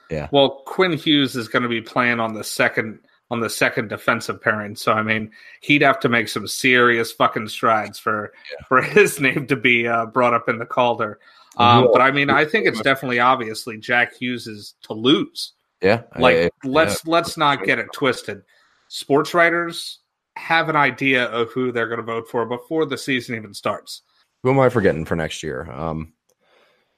Yeah. 0.10 0.28
Well, 0.32 0.62
Quinn 0.66 0.94
Hughes 0.94 1.36
is 1.36 1.48
going 1.48 1.64
to 1.64 1.70
be 1.70 1.82
playing 1.82 2.20
on 2.20 2.34
the 2.34 2.44
second 2.44 3.00
on 3.32 3.40
the 3.40 3.50
second 3.50 3.90
defensive 3.90 4.42
pairing. 4.42 4.76
So 4.76 4.94
I 4.94 5.02
mean, 5.02 5.32
he'd 5.62 5.82
have 5.82 6.00
to 6.02 6.10
make 6.10 6.28
some 6.28 6.48
serious 6.48 7.12
fucking 7.12 7.48
strides 7.48 7.98
for 7.98 8.34
yeah. 8.52 8.66
for 8.68 8.82
his 8.84 9.20
name 9.20 9.48
to 9.48 9.56
be 9.56 9.88
uh, 9.88 10.06
brought 10.08 10.34
up 10.34 10.50
in 10.50 10.60
the 10.60 10.66
Calder. 10.66 11.20
Um, 11.58 11.88
but 11.92 12.02
I 12.02 12.12
mean, 12.12 12.30
I 12.30 12.44
think 12.44 12.68
it's 12.68 12.82
definitely 12.82 13.20
obviously 13.20 13.78
Jack 13.78 14.16
Hughes 14.16 14.46
is 14.46 14.76
to 14.84 14.94
lose. 14.94 15.54
Yeah. 15.82 16.04
Like 16.18 16.36
I, 16.36 16.50
let's 16.68 17.02
yeah. 17.06 17.12
let's 17.12 17.38
not 17.38 17.64
get 17.64 17.80
it 17.80 17.88
twisted. 17.94 18.42
Sports 18.88 19.34
writers 19.34 20.00
have 20.36 20.68
an 20.68 20.76
idea 20.76 21.26
of 21.26 21.52
who 21.52 21.72
they're 21.72 21.88
going 21.88 22.00
to 22.00 22.06
vote 22.06 22.30
for 22.30 22.46
before 22.46 22.86
the 22.86 22.98
season 22.98 23.36
even 23.36 23.54
starts. 23.54 24.02
Who 24.44 24.52
am 24.52 24.60
I 24.60 24.70
forgetting 24.70 25.06
for 25.06 25.16
next 25.16 25.44
year? 25.44 25.70
Um, 25.72 26.14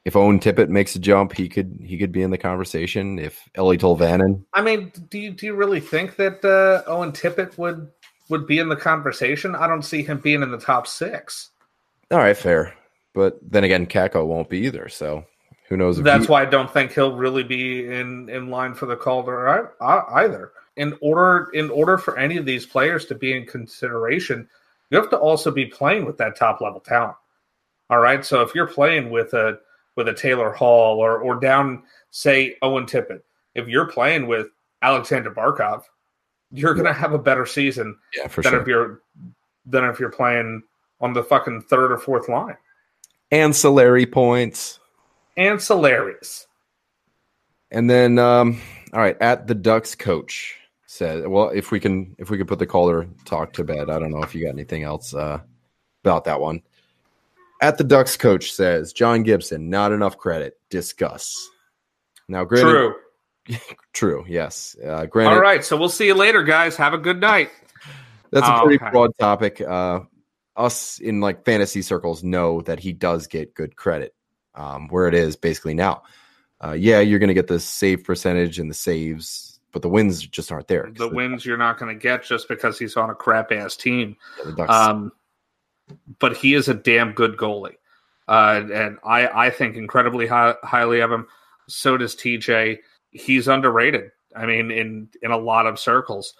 if 0.08 0.16
Owen 0.16 0.40
Tippett 0.40 0.70
makes 0.70 0.96
a 0.96 1.00
jump, 1.00 1.34
he 1.34 1.50
could 1.50 1.78
he 1.84 1.98
could 1.98 2.14
be 2.14 2.22
in 2.22 2.32
the 2.32 2.38
conversation. 2.38 3.20
If 3.20 3.44
Eeli 3.58 3.78
Tolvanen, 3.78 4.42
I 4.54 4.62
mean, 4.62 4.90
do 5.10 5.20
you 5.20 5.32
do 5.32 5.46
you 5.46 5.54
really 5.54 5.82
think 5.82 6.16
that 6.16 6.46
uh, 6.46 6.90
Owen 6.90 7.12
Tippett 7.12 7.58
would 7.58 7.92
would 8.30 8.48
be 8.48 8.60
in 8.60 8.70
the 8.70 8.78
conversation? 8.78 9.54
I 9.54 9.68
don't 9.68 9.82
see 9.82 10.04
him 10.04 10.20
being 10.20 10.42
in 10.44 10.50
the 10.50 10.60
top 10.60 10.88
six. 10.88 11.50
All 12.10 12.20
right, 12.20 12.38
fair, 12.38 12.74
but 13.14 13.38
then 13.42 13.66
again, 13.66 13.86
Kakko 13.86 14.26
won't 14.26 14.50
be 14.50 14.60
either. 14.60 14.88
So 14.88 15.26
who 15.68 15.76
knows? 15.76 16.02
That's 16.02 16.28
he... 16.28 16.32
why 16.32 16.44
I 16.44 16.46
don't 16.46 16.72
think 16.72 16.94
he'll 16.94 17.18
really 17.18 17.44
be 17.44 17.86
in 17.86 18.30
in 18.30 18.50
line 18.50 18.76
for 18.76 18.86
the 18.86 18.96
Calder 18.96 19.74
either. 19.82 20.54
In 20.78 20.98
order 21.02 21.50
in 21.54 21.70
order 21.70 21.98
for 21.98 22.18
any 22.18 22.38
of 22.38 22.46
these 22.46 22.66
players 22.66 23.04
to 23.08 23.16
be 23.16 23.36
in 23.36 23.46
consideration, 23.46 24.48
you 24.90 24.98
have 24.98 25.10
to 25.10 25.18
also 25.18 25.52
be 25.52 25.66
playing 25.66 26.06
with 26.06 26.18
that 26.20 26.38
top 26.38 26.62
level 26.62 26.80
talent. 26.80 27.18
All 27.90 28.00
right, 28.00 28.24
so 28.24 28.40
if 28.42 28.56
you're 28.56 28.68
playing 28.68 29.10
with 29.10 29.34
a 29.34 29.60
with 29.98 30.08
a 30.08 30.14
Taylor 30.14 30.52
Hall 30.52 31.00
or 31.00 31.20
or 31.20 31.38
down 31.38 31.84
say 32.12 32.56
Owen 32.62 32.86
Tippett. 32.86 33.22
If 33.56 33.68
you're 33.68 33.88
playing 33.88 34.28
with 34.28 34.48
Alexander 34.82 35.32
Barkov, 35.32 35.82
you're 36.52 36.76
going 36.76 36.86
to 36.86 36.94
have 36.94 37.14
a 37.14 37.20
better 37.20 37.46
season 37.46 37.98
yeah, 38.16 38.28
for 38.28 38.42
than 38.42 38.54
sure. 38.54 38.62
if 38.62 38.68
you're 38.68 39.02
than 39.66 39.84
if 39.86 40.00
you're 40.00 40.12
playing 40.12 40.64
on 41.02 41.12
the 41.12 41.24
fucking 41.24 41.64
third 41.64 41.92
or 41.92 41.98
fourth 41.98 42.30
line. 42.30 42.56
Ancillary 43.32 44.06
points. 44.06 44.80
Ancillaries. 45.38 46.46
And 47.72 47.90
then 47.90 48.18
um 48.20 48.62
all 48.94 49.02
right, 49.02 49.18
at 49.20 49.48
the 49.48 49.56
Ducks 49.56 49.96
coach 49.96 50.56
said, 50.86 51.28
well, 51.28 51.50
if 51.50 51.72
we 51.72 51.80
can 51.80 52.16
if 52.18 52.30
we 52.30 52.38
could 52.38 52.48
put 52.48 52.60
the 52.60 52.66
Calder 52.66 53.10
talk 53.26 53.52
to 53.54 53.64
bed. 53.64 53.90
I 53.90 54.00
don't 54.00 54.12
know 54.12 54.24
if 54.24 54.34
you 54.34 54.46
got 54.46 54.54
anything 54.54 54.84
else 54.84 55.14
uh 55.14 55.42
about 56.04 56.24
that 56.26 56.40
one. 56.40 56.62
At 57.62 57.78
the 57.78 57.84
Ducks 57.84 58.18
coach 58.18 58.52
says 58.54 58.94
John 58.94 59.24
Gibson, 59.24 59.70
not 59.70 59.92
enough 59.92 60.18
credit. 60.18 60.56
Discuss. 60.70 61.34
Now, 62.28 62.44
granted, 62.44 62.94
true, 63.48 63.58
true, 63.94 64.26
yes. 64.28 64.76
Uh, 64.84 65.06
granted, 65.06 65.36
all 65.36 65.42
right. 65.42 65.64
So 65.64 65.78
we'll 65.78 65.90
see 65.90 66.08
you 66.08 66.14
later, 66.14 66.44
guys. 66.44 66.76
Have 66.76 66.94
a 66.94 66.98
good 66.98 67.20
night. 67.20 67.50
That's 68.32 68.48
a 68.48 68.62
pretty 68.62 68.84
okay. 68.84 68.92
broad 68.92 69.12
topic. 69.18 69.62
Uh, 69.62 70.02
us 70.56 71.00
in 71.00 71.22
like 71.22 71.46
fantasy 71.46 71.82
circles 71.82 72.24
know 72.24 72.62
that 72.62 72.80
he 72.80 72.92
does 72.92 73.28
get 73.28 73.56
good 73.56 73.76
credit. 73.76 74.14
Um, 74.54 74.88
where 74.88 75.08
it 75.08 75.14
is 75.14 75.36
basically 75.36 75.76
now. 75.76 76.02
Uh, 76.64 76.72
yeah, 76.72 77.00
you're 77.00 77.20
going 77.20 77.28
to 77.28 77.36
get 77.36 77.46
the 77.46 77.60
save 77.60 78.04
percentage 78.04 78.58
and 78.58 78.72
the 78.72 78.76
saves, 78.76 79.60
but 79.72 79.84
the 79.84 79.90
wins 79.90 80.26
just 80.26 80.52
aren't 80.52 80.68
there. 80.68 80.90
The, 80.94 81.08
the 81.08 81.16
wins 81.16 81.46
you're 81.46 81.58
not 81.58 81.78
going 81.78 81.96
to 81.96 82.02
get 82.02 82.24
just 82.24 82.48
because 82.48 82.80
he's 82.80 82.98
on 82.98 83.12
a 83.12 83.16
crap 83.16 83.52
ass 83.52 83.76
team. 83.76 84.18
Yeah, 84.58 84.66
um, 84.66 85.12
but 86.20 86.36
he 86.38 86.54
is 86.54 86.68
a 86.68 86.74
damn 86.74 87.14
good 87.14 87.38
goalie. 87.38 87.76
Uh, 88.28 88.64
and 88.74 88.98
I, 89.06 89.28
I 89.28 89.50
think 89.50 89.76
incredibly 89.76 90.28
high, 90.28 90.56
highly 90.64 91.00
of 91.00 91.12
him. 91.12 91.28
So 91.68 91.98
does 91.98 92.16
TJ. 92.16 92.80
He's 93.12 93.48
underrated. 93.48 94.12
I 94.36 94.46
mean, 94.46 94.72
in 94.72 95.10
in 95.22 95.32
a 95.32 95.38
lot 95.38 95.66
of 95.66 95.80
circles, 95.80 96.34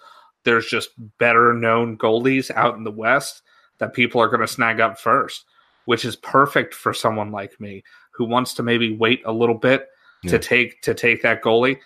there's 0.44 0.66
just 0.66 0.90
better 1.18 1.52
known 1.52 1.98
goalies 1.98 2.50
out 2.50 2.76
in 2.76 2.84
the 2.84 2.90
West 2.90 3.42
that 3.78 3.94
people 3.94 4.20
are 4.20 4.28
going 4.28 4.40
to 4.40 4.46
snag 4.46 4.80
up 4.80 4.98
first, 4.98 5.44
which 5.86 6.04
is 6.04 6.16
perfect 6.16 6.74
for 6.74 6.92
someone 6.92 7.30
like 7.30 7.60
me 7.60 7.82
who 8.12 8.24
wants 8.24 8.54
to 8.54 8.62
maybe 8.62 8.94
wait 8.94 9.22
a 9.24 9.32
little 9.32 9.54
bit 9.54 9.88
yeah. 10.22 10.32
to 10.32 10.38
take 10.38 10.80
to 10.82 10.94
take 10.94 11.22
that 11.22 11.42
goalie. 11.42 11.78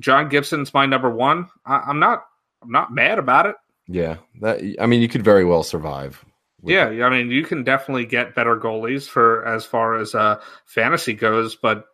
John 0.00 0.28
Gibson's 0.28 0.72
my 0.72 0.86
number 0.86 1.10
one. 1.10 1.48
I, 1.66 1.78
I'm 1.78 1.98
not 1.98 2.24
I'm 2.62 2.70
not 2.70 2.92
mad 2.92 3.18
about 3.18 3.46
it. 3.46 3.56
Yeah, 3.88 4.16
that 4.40 4.60
I 4.80 4.86
mean, 4.86 5.00
you 5.00 5.08
could 5.08 5.24
very 5.24 5.44
well 5.44 5.62
survive 5.62 6.24
yeah, 6.64 6.86
I 6.86 7.10
mean, 7.10 7.30
you 7.30 7.44
can 7.44 7.64
definitely 7.64 8.06
get 8.06 8.34
better 8.34 8.56
goalies 8.56 9.08
for 9.08 9.46
as 9.46 9.64
far 9.64 9.96
as 9.98 10.14
uh, 10.14 10.40
fantasy 10.66 11.14
goes, 11.14 11.56
but 11.56 11.86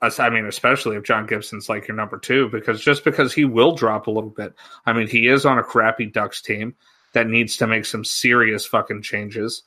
I 0.00 0.30
mean, 0.30 0.46
especially 0.46 0.96
if 0.96 1.02
John 1.02 1.26
Gibson's 1.26 1.68
like 1.68 1.88
your 1.88 1.96
number 1.96 2.18
two, 2.18 2.48
because 2.50 2.80
just 2.80 3.04
because 3.04 3.32
he 3.32 3.44
will 3.44 3.74
drop 3.74 4.06
a 4.06 4.12
little 4.12 4.30
bit. 4.30 4.54
I 4.86 4.92
mean, 4.92 5.08
he 5.08 5.26
is 5.26 5.44
on 5.44 5.58
a 5.58 5.64
crappy 5.64 6.06
Ducks 6.06 6.40
team 6.40 6.76
that 7.14 7.26
needs 7.26 7.56
to 7.56 7.66
make 7.66 7.84
some 7.84 8.04
serious 8.04 8.64
fucking 8.64 9.02
changes. 9.02 9.62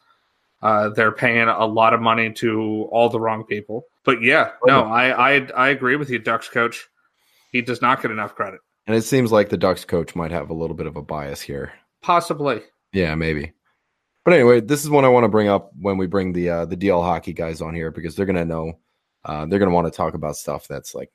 Uh, 0.62 0.90
they're 0.90 1.12
paying 1.12 1.48
a 1.50 1.66
lot 1.66 1.94
of 1.94 2.00
money 2.00 2.32
to 2.34 2.88
all 2.92 3.10
the 3.10 3.20
wrong 3.20 3.44
people. 3.44 3.86
But 4.06 4.22
yeah, 4.22 4.52
no, 4.66 4.84
I, 4.84 5.36
I 5.36 5.48
I 5.56 5.70
agree 5.70 5.96
with 5.96 6.10
you, 6.10 6.20
Ducks 6.20 6.48
coach. 6.48 6.88
He 7.52 7.62
does 7.62 7.82
not 7.82 8.02
get 8.02 8.12
enough 8.12 8.36
credit. 8.36 8.62
And 8.88 8.96
it 8.96 9.02
seems 9.04 9.32
like 9.32 9.50
the 9.50 9.58
Ducks 9.58 9.86
coach 9.86 10.16
might 10.16 10.32
have 10.32 10.50
a 10.50 10.54
little 10.54 10.76
bit 10.76 10.88
of 10.88 10.96
a 10.96 11.02
bias 11.02 11.42
here. 11.42 11.74
Possibly. 12.02 12.62
Yeah, 12.94 13.16
maybe. 13.16 13.54
But 14.24 14.36
anyway, 14.36 14.61
this 14.61 14.84
is 14.84 14.89
one 14.89 15.05
I 15.05 15.09
want 15.09 15.24
to 15.24 15.30
bring 15.30 15.47
up 15.47 15.72
when 15.80 15.97
we 15.97 16.07
bring 16.07 16.34
the 16.34 16.49
uh, 16.49 16.65
the 16.65 16.78
DL 16.78 17.03
hockey 17.03 17.34
guys 17.34 17.61
on 17.61 17.74
here 17.74 17.91
because 17.91 18.15
they're 18.15 18.26
gonna 18.26 18.45
know 18.45 18.74
uh, 19.26 19.45
they're 19.45 19.59
gonna 19.59 19.72
want 19.72 19.88
to 19.88 19.95
talk 19.95 20.13
about 20.13 20.36
stuff 20.36 20.67
that's 20.67 20.93
like 20.93 21.11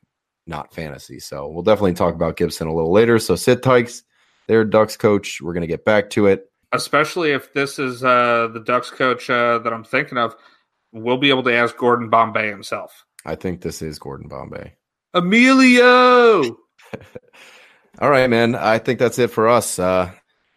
not 0.47 0.75
fantasy. 0.75 1.21
So 1.21 1.49
we'll 1.49 1.63
definitely 1.63 1.95
talk 1.95 2.15
about 2.15 2.37
Gibson 2.37 2.67
a 2.67 2.75
little 2.75 2.93
later. 2.93 3.19
So 3.19 3.37
sit 3.37 3.63
Tykes, 3.63 4.03
their 4.49 4.65
Ducks 4.65 4.97
coach. 4.97 5.41
We're 5.41 5.55
gonna 5.55 5.67
get 5.67 5.85
back 5.85 6.11
to 6.11 6.27
it. 6.27 6.51
Especially 6.73 7.31
if 7.31 7.53
this 7.53 7.79
is 7.79 8.03
uh, 8.03 8.49
the 8.53 8.61
Ducks 8.61 8.91
coach 8.91 9.31
uh, 9.31 9.59
that 9.59 9.73
I'm 9.73 9.85
thinking 9.85 10.19
of, 10.19 10.35
we'll 10.93 11.17
be 11.17 11.31
able 11.31 11.45
to 11.45 11.55
ask 11.55 11.77
Gordon 11.77 12.11
Bombay 12.11 12.49
himself. 12.49 13.05
I 13.25 13.37
think 13.37 13.61
this 13.61 13.83
is 13.83 13.99
Gordon 13.99 14.29
Bombay. 14.29 14.75
Emilio. 15.15 16.43
All 18.01 18.11
right, 18.11 18.29
man. 18.29 18.55
I 18.55 18.79
think 18.79 18.99
that's 18.99 19.19
it 19.19 19.31
for 19.31 19.49
us. 19.49 19.79
Uh, 19.79 20.11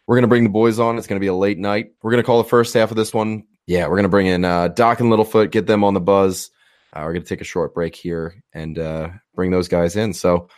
we're 0.10 0.16
going 0.16 0.24
to 0.24 0.28
bring 0.28 0.44
the 0.44 0.50
boys 0.50 0.80
on. 0.80 0.98
It's 0.98 1.06
going 1.06 1.20
to 1.20 1.24
be 1.24 1.28
a 1.28 1.36
late 1.36 1.60
night. 1.60 1.92
We're 2.02 2.10
going 2.10 2.24
to 2.24 2.26
call 2.26 2.42
the 2.42 2.50
first 2.50 2.74
half 2.74 2.90
of 2.90 2.98
this 2.98 3.14
one. 3.14 3.44
Yeah, 3.68 3.86
we're 3.86 3.96
going 3.96 4.04
to 4.06 4.10
bring 4.10 4.26
in 4.26 4.44
uh, 4.44 4.70
Doc 4.70 5.00
and 5.02 5.12
Littlefoot, 5.12 5.52
get 5.52 5.68
them 5.68 5.84
on 5.84 5.94
the 5.94 6.00
buzz. 6.00 6.50
Uh, 6.92 7.02
we're 7.06 7.14
going 7.14 7.22
to 7.22 7.30
take 7.30 7.42
a 7.42 7.44
short 7.44 7.76
break 7.76 7.96
here 7.96 8.44
and 8.52 8.80
uh, 8.80 9.10
bring 9.36 9.52
those 9.52 9.68
guys 9.68 9.96
in. 9.96 10.16
So 10.16 10.50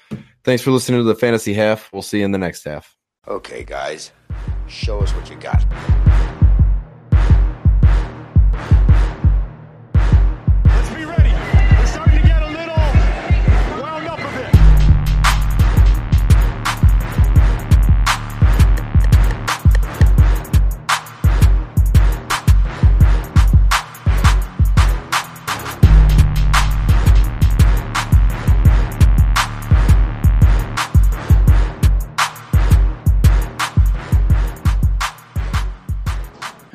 thanks 0.46 0.64
for 0.64 0.72
listening 0.72 1.02
to 1.02 1.04
the 1.04 1.16
fantasy 1.16 1.54
half. 1.54 1.92
We'll 1.92 2.02
see 2.02 2.20
you 2.20 2.26
in 2.26 2.32
the 2.32 2.38
next 2.38 2.64
half. 2.64 2.96
Okay, 3.28 3.66
guys, 3.66 4.14
show 4.70 5.02
us 5.02 5.14
what 5.14 5.30
you 5.30 5.36
got. 5.36 6.31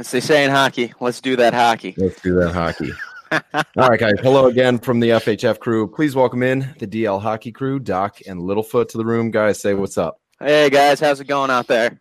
As 0.06 0.12
they 0.12 0.20
say 0.20 0.44
in 0.44 0.52
hockey, 0.52 0.94
let's 1.00 1.20
do 1.20 1.34
that 1.34 1.52
hockey. 1.52 1.92
Let's 1.98 2.20
do 2.20 2.36
that 2.36 2.52
hockey. 2.52 2.92
All 3.32 3.88
right, 3.88 3.98
guys. 3.98 4.14
Hello 4.22 4.46
again 4.46 4.78
from 4.78 5.00
the 5.00 5.08
FHF 5.08 5.58
crew. 5.58 5.88
Please 5.88 6.14
welcome 6.14 6.44
in 6.44 6.72
the 6.78 6.86
DL 6.86 7.20
hockey 7.20 7.50
crew, 7.50 7.80
Doc 7.80 8.20
and 8.24 8.40
Littlefoot 8.40 8.86
to 8.90 8.98
the 8.98 9.04
room. 9.04 9.32
Guys, 9.32 9.60
say 9.60 9.74
what's 9.74 9.98
up. 9.98 10.20
Hey 10.38 10.70
guys, 10.70 11.00
how's 11.00 11.18
it 11.18 11.24
going 11.24 11.50
out 11.50 11.66
there? 11.66 12.00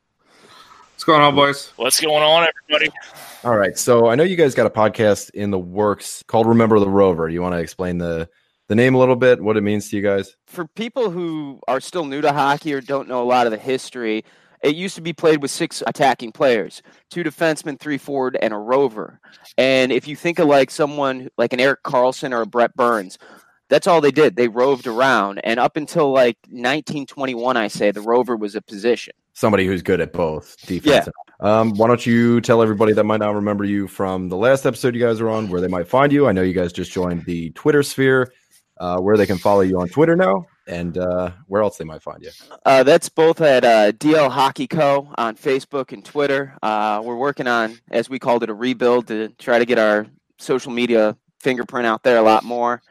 What's 0.94 1.04
going 1.04 1.24
on, 1.24 1.34
boys? 1.34 1.74
What's 1.78 2.00
going 2.00 2.22
on, 2.22 2.48
everybody? 2.48 2.96
All 3.44 3.58
right. 3.58 3.76
So 3.76 4.08
I 4.08 4.14
know 4.14 4.24
you 4.24 4.36
guys 4.36 4.54
got 4.54 4.68
a 4.68 4.70
podcast 4.70 5.32
in 5.32 5.50
the 5.50 5.58
works 5.58 6.24
called 6.28 6.46
Remember 6.46 6.80
the 6.80 6.88
Rover. 6.88 7.28
You 7.28 7.42
want 7.42 7.56
to 7.56 7.60
explain 7.60 7.98
the 7.98 8.30
the 8.68 8.76
name 8.76 8.94
a 8.94 9.00
little 9.00 9.16
bit, 9.16 9.42
what 9.42 9.58
it 9.58 9.62
means 9.62 9.90
to 9.90 9.96
you 9.96 10.04
guys? 10.04 10.36
For 10.46 10.68
people 10.68 11.10
who 11.10 11.60
are 11.68 11.80
still 11.80 12.06
new 12.06 12.22
to 12.22 12.32
hockey 12.32 12.72
or 12.72 12.82
don't 12.82 13.08
know 13.08 13.24
a 13.24 13.26
lot 13.26 13.48
of 13.48 13.52
the 13.52 13.58
history, 13.58 14.26
it 14.66 14.76
used 14.76 14.96
to 14.96 15.02
be 15.02 15.14
played 15.14 15.42
with 15.42 15.52
six 15.52 15.84
attacking 15.86 16.32
players 16.32 16.82
two 17.10 17.24
defensemen 17.24 17.80
three 17.80 17.98
forward 17.98 18.38
and 18.42 18.54
a 18.54 18.58
rover. 18.58 19.20
And 19.58 19.92
if 19.92 20.08
you 20.08 20.16
think 20.16 20.40
of 20.40 20.48
like 20.48 20.72
someone 20.72 21.30
like 21.38 21.54
an 21.54 21.60
Erik 21.60 21.84
Karlsson 21.84 22.34
or 22.34 22.42
a 22.42 22.46
Brent 22.46 22.76
Burns 22.76 23.18
that's 23.70 23.88
all 23.88 24.00
they 24.00 24.12
did. 24.12 24.36
They 24.36 24.48
roved 24.48 24.86
around. 24.86 25.40
And 25.44 25.60
up 25.60 25.76
until 25.76 26.12
like 26.12 26.38
1921 26.50 27.58
i 27.58 27.68
say 27.68 27.92
the 27.92 28.02
rover 28.02 28.36
was 28.36 28.56
a 28.56 28.62
position. 28.62 29.14
Somebody 29.34 29.66
who's 29.66 29.82
good 29.82 30.00
at 30.02 30.14
both 30.14 30.56
defense 30.66 31.10
yeah. 31.42 31.60
um, 31.60 31.72
why 31.72 31.88
don't 31.88 32.06
you 32.06 32.42
tell 32.42 32.62
everybody 32.62 32.94
that 32.94 33.04
might 33.04 33.20
not 33.20 33.36
remember 33.36 33.64
you 33.64 33.88
from 33.88 34.30
the 34.30 34.38
last 34.38 34.66
episode 34.66 34.96
you 34.96 35.02
guys 35.02 35.20
are 35.20 35.30
on 35.30 35.50
where 35.50 35.62
they 35.62 35.68
might 35.68 35.88
find 35.88 36.12
you? 36.12 36.28
I 36.28 36.32
know 36.32 36.42
you 36.42 36.54
guys 36.54 36.72
just 36.72 36.92
joined 36.92 37.26
the 37.26 37.50
twitter 37.52 37.84
sphere. 37.84 38.32
Uh, 38.78 39.00
where 39.00 39.16
they 39.16 39.26
can 39.26 39.38
follow 39.38 39.62
you 39.62 39.80
on 39.80 39.88
twitter 39.88 40.18
now 40.18 40.46
and 40.68 40.98
uh, 40.98 41.32
where 41.48 41.62
else 41.62 41.78
they 41.78 41.86
might 41.86 42.02
find 42.02 42.24
you. 42.24 42.32
Uh, 42.66 42.84
that's 42.84 43.10
both 43.10 43.42
at 43.42 43.64
uh, 43.64 43.92
DL 43.94 44.30
Hockey 44.30 44.68
Co. 44.68 45.10
on 45.18 45.36
Facebook 45.36 45.92
and 45.92 46.04
Twitter. 46.04 46.58
Uh, 46.62 47.02
we're 47.04 47.16
working 47.16 47.48
on, 47.48 47.80
as 47.92 48.10
we 48.10 48.20
called 48.20 48.44
it, 48.44 48.50
a 48.50 48.54
rebuild 48.54 49.08
to 49.08 49.30
try 49.38 49.60
to 49.60 49.66
get 49.66 49.80
our 49.80 50.08
social 50.38 50.72
media 50.72 51.16
fingerprint 51.40 51.86
out 51.86 52.04
there 52.04 52.18
a 52.18 52.22
lot 52.22 52.44
more. 52.44 52.82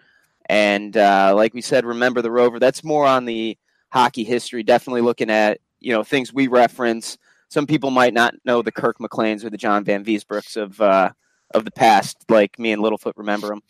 And 0.46 0.96
uh, 0.96 1.32
like 1.34 1.54
we 1.54 1.62
said, 1.62 1.84
remember 1.84 2.22
the 2.22 2.30
Rover. 2.30 2.58
That's 2.58 2.84
more 2.84 3.06
on 3.06 3.24
the 3.24 3.58
hockey 3.90 4.24
history. 4.24 4.62
Definitely 4.62 5.00
looking 5.00 5.30
at 5.30 5.60
you 5.80 5.92
know 5.92 6.04
things 6.04 6.32
we 6.32 6.48
reference. 6.48 7.18
Some 7.48 7.66
people 7.66 7.90
might 7.90 8.14
not 8.14 8.34
know 8.44 8.62
the 8.62 8.72
Kirk 8.72 8.98
McLeans 8.98 9.44
or 9.44 9.50
the 9.50 9.56
John 9.56 9.84
Vanbiesbroucks 9.84 10.56
of 10.56 10.80
uh, 10.80 11.10
of 11.54 11.64
the 11.64 11.70
past, 11.70 12.24
like 12.28 12.58
me 12.58 12.72
and 12.72 12.82
Littlefoot 12.82 13.12
remember 13.16 13.48
them 13.48 13.62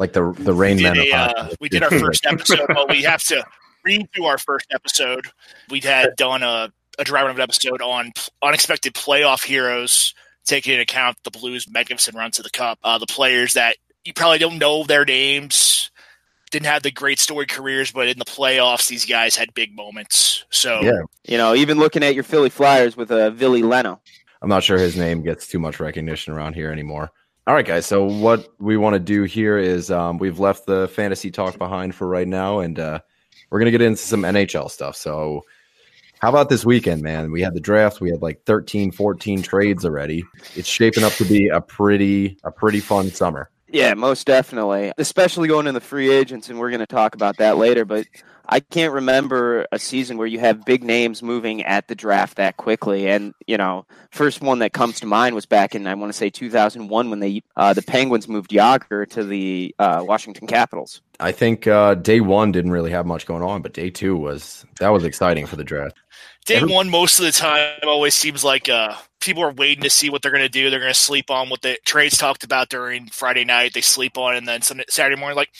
like 0.00 0.14
the 0.14 0.32
the 0.38 0.54
Rain 0.54 0.78
we 0.78 0.82
Man. 0.82 0.94
Did 0.94 1.12
a, 1.12 1.16
uh, 1.16 1.48
we 1.60 1.68
did 1.68 1.82
our 1.82 1.90
first 2.00 2.26
episode, 2.26 2.66
but 2.68 2.88
we 2.88 3.02
have 3.02 3.22
to 3.24 3.44
redo 3.86 4.24
our 4.24 4.38
first 4.38 4.66
episode. 4.72 5.26
We 5.68 5.80
had 5.80 6.16
done 6.16 6.42
a, 6.42 6.72
a 6.98 7.04
dry 7.04 7.20
run 7.20 7.30
of 7.30 7.36
an 7.36 7.42
episode 7.42 7.82
on 7.82 8.12
unexpected 8.42 8.94
playoff 8.94 9.44
heroes, 9.44 10.14
taking 10.46 10.72
into 10.72 10.82
account 10.82 11.18
the 11.22 11.30
Blues' 11.30 11.68
magnificent 11.70 12.16
run 12.16 12.30
to 12.32 12.42
the 12.42 12.50
Cup. 12.50 12.78
Uh, 12.82 12.98
the 12.98 13.06
players 13.06 13.54
that 13.54 13.76
you 14.04 14.14
probably 14.14 14.38
don't 14.38 14.58
know 14.58 14.84
their 14.84 15.04
names, 15.04 15.90
didn't 16.50 16.66
have 16.66 16.82
the 16.82 16.90
great 16.90 17.18
story 17.18 17.44
careers, 17.44 17.92
but 17.92 18.08
in 18.08 18.18
the 18.18 18.24
playoffs, 18.24 18.88
these 18.88 19.04
guys 19.04 19.36
had 19.36 19.52
big 19.52 19.76
moments. 19.76 20.46
So, 20.48 20.80
yeah. 20.80 21.02
you 21.28 21.36
know, 21.36 21.54
even 21.54 21.78
looking 21.78 22.02
at 22.02 22.14
your 22.14 22.24
Philly 22.24 22.48
Flyers 22.48 22.96
with 22.96 23.10
a 23.10 23.26
uh, 23.26 23.30
Ville 23.30 23.52
Leino. 23.52 24.00
I'm 24.42 24.48
not 24.48 24.64
sure 24.64 24.78
his 24.78 24.96
name 24.96 25.22
gets 25.22 25.46
too 25.46 25.58
much 25.58 25.78
recognition 25.78 26.32
around 26.32 26.54
here 26.54 26.72
anymore. 26.72 27.12
All 27.50 27.56
right, 27.56 27.66
guys. 27.66 27.84
So 27.84 28.04
what 28.04 28.46
we 28.60 28.76
want 28.76 28.94
to 28.94 29.00
do 29.00 29.24
here 29.24 29.58
is 29.58 29.90
um, 29.90 30.18
we've 30.18 30.38
left 30.38 30.66
the 30.66 30.86
fantasy 30.86 31.32
talk 31.32 31.58
behind 31.58 31.96
for 31.96 32.06
right 32.06 32.28
now, 32.28 32.60
and 32.60 32.78
uh, 32.78 33.00
we're 33.50 33.58
gonna 33.58 33.72
get 33.72 33.82
into 33.82 34.00
some 34.00 34.22
NHL 34.22 34.70
stuff. 34.70 34.94
So 34.94 35.42
how 36.20 36.28
about 36.28 36.48
this 36.48 36.64
weekend, 36.64 37.02
man? 37.02 37.32
We 37.32 37.42
had 37.42 37.54
the 37.54 37.60
draft. 37.60 38.00
We 38.00 38.10
had 38.10 38.22
like 38.22 38.44
13, 38.46 38.92
14 38.92 39.42
trades 39.42 39.84
already. 39.84 40.22
It's 40.54 40.68
shaping 40.68 41.02
up 41.02 41.12
to 41.14 41.24
be 41.24 41.48
a 41.48 41.60
pretty 41.60 42.38
a 42.44 42.52
pretty 42.52 42.78
fun 42.78 43.10
summer. 43.10 43.50
Yeah, 43.66 43.94
most 43.94 44.28
definitely. 44.28 44.92
Especially 44.96 45.48
going 45.48 45.66
in 45.66 45.74
the 45.74 45.80
free 45.80 46.08
agents, 46.08 46.50
and 46.50 46.58
we're 46.60 46.70
going 46.70 46.78
to 46.78 46.86
talk 46.86 47.16
about 47.16 47.38
that 47.38 47.56
later. 47.56 47.84
But 47.84 48.06
I 48.52 48.58
can't 48.58 48.92
remember 48.92 49.64
a 49.70 49.78
season 49.78 50.18
where 50.18 50.26
you 50.26 50.40
have 50.40 50.64
big 50.64 50.82
names 50.82 51.22
moving 51.22 51.62
at 51.62 51.86
the 51.86 51.94
draft 51.94 52.36
that 52.36 52.56
quickly. 52.56 53.08
And 53.08 53.32
you 53.46 53.56
know, 53.56 53.86
first 54.10 54.40
one 54.42 54.58
that 54.58 54.72
comes 54.72 54.98
to 55.00 55.06
mind 55.06 55.36
was 55.36 55.46
back 55.46 55.76
in 55.76 55.86
I 55.86 55.94
want 55.94 56.12
to 56.12 56.16
say 56.18 56.30
2001 56.30 57.10
when 57.10 57.20
they 57.20 57.42
uh, 57.56 57.72
the 57.72 57.82
Penguins 57.82 58.28
moved 58.28 58.50
Jagr 58.50 59.08
to 59.10 59.22
the 59.22 59.74
uh, 59.78 60.04
Washington 60.06 60.48
Capitals. 60.48 61.00
I 61.20 61.30
think 61.32 61.68
uh, 61.68 61.94
day 61.94 62.20
one 62.20 62.50
didn't 62.50 62.72
really 62.72 62.90
have 62.90 63.06
much 63.06 63.24
going 63.24 63.42
on, 63.42 63.62
but 63.62 63.72
day 63.72 63.88
two 63.88 64.16
was 64.16 64.66
that 64.80 64.88
was 64.88 65.04
exciting 65.04 65.46
for 65.46 65.56
the 65.56 65.64
draft. 65.64 65.96
Day 66.46 66.56
Every- 66.56 66.72
one, 66.72 66.90
most 66.90 67.20
of 67.20 67.26
the 67.26 67.32
time, 67.32 67.78
always 67.84 68.14
seems 68.14 68.42
like 68.42 68.68
uh, 68.68 68.96
people 69.20 69.42
are 69.42 69.52
waiting 69.52 69.84
to 69.84 69.90
see 69.90 70.10
what 70.10 70.22
they're 70.22 70.32
going 70.32 70.42
to 70.42 70.48
do. 70.48 70.70
They're 70.70 70.80
going 70.80 70.92
to 70.92 70.98
sleep 70.98 71.30
on 71.30 71.50
what 71.50 71.60
the 71.60 71.78
trades 71.84 72.16
talked 72.16 72.44
about 72.44 72.70
during 72.70 73.06
Friday 73.08 73.44
night. 73.44 73.74
They 73.74 73.82
sleep 73.82 74.16
on, 74.16 74.34
and 74.34 74.48
then 74.48 74.62
Sunday, 74.62 74.84
Saturday 74.88 75.20
morning, 75.20 75.36
like 75.36 75.50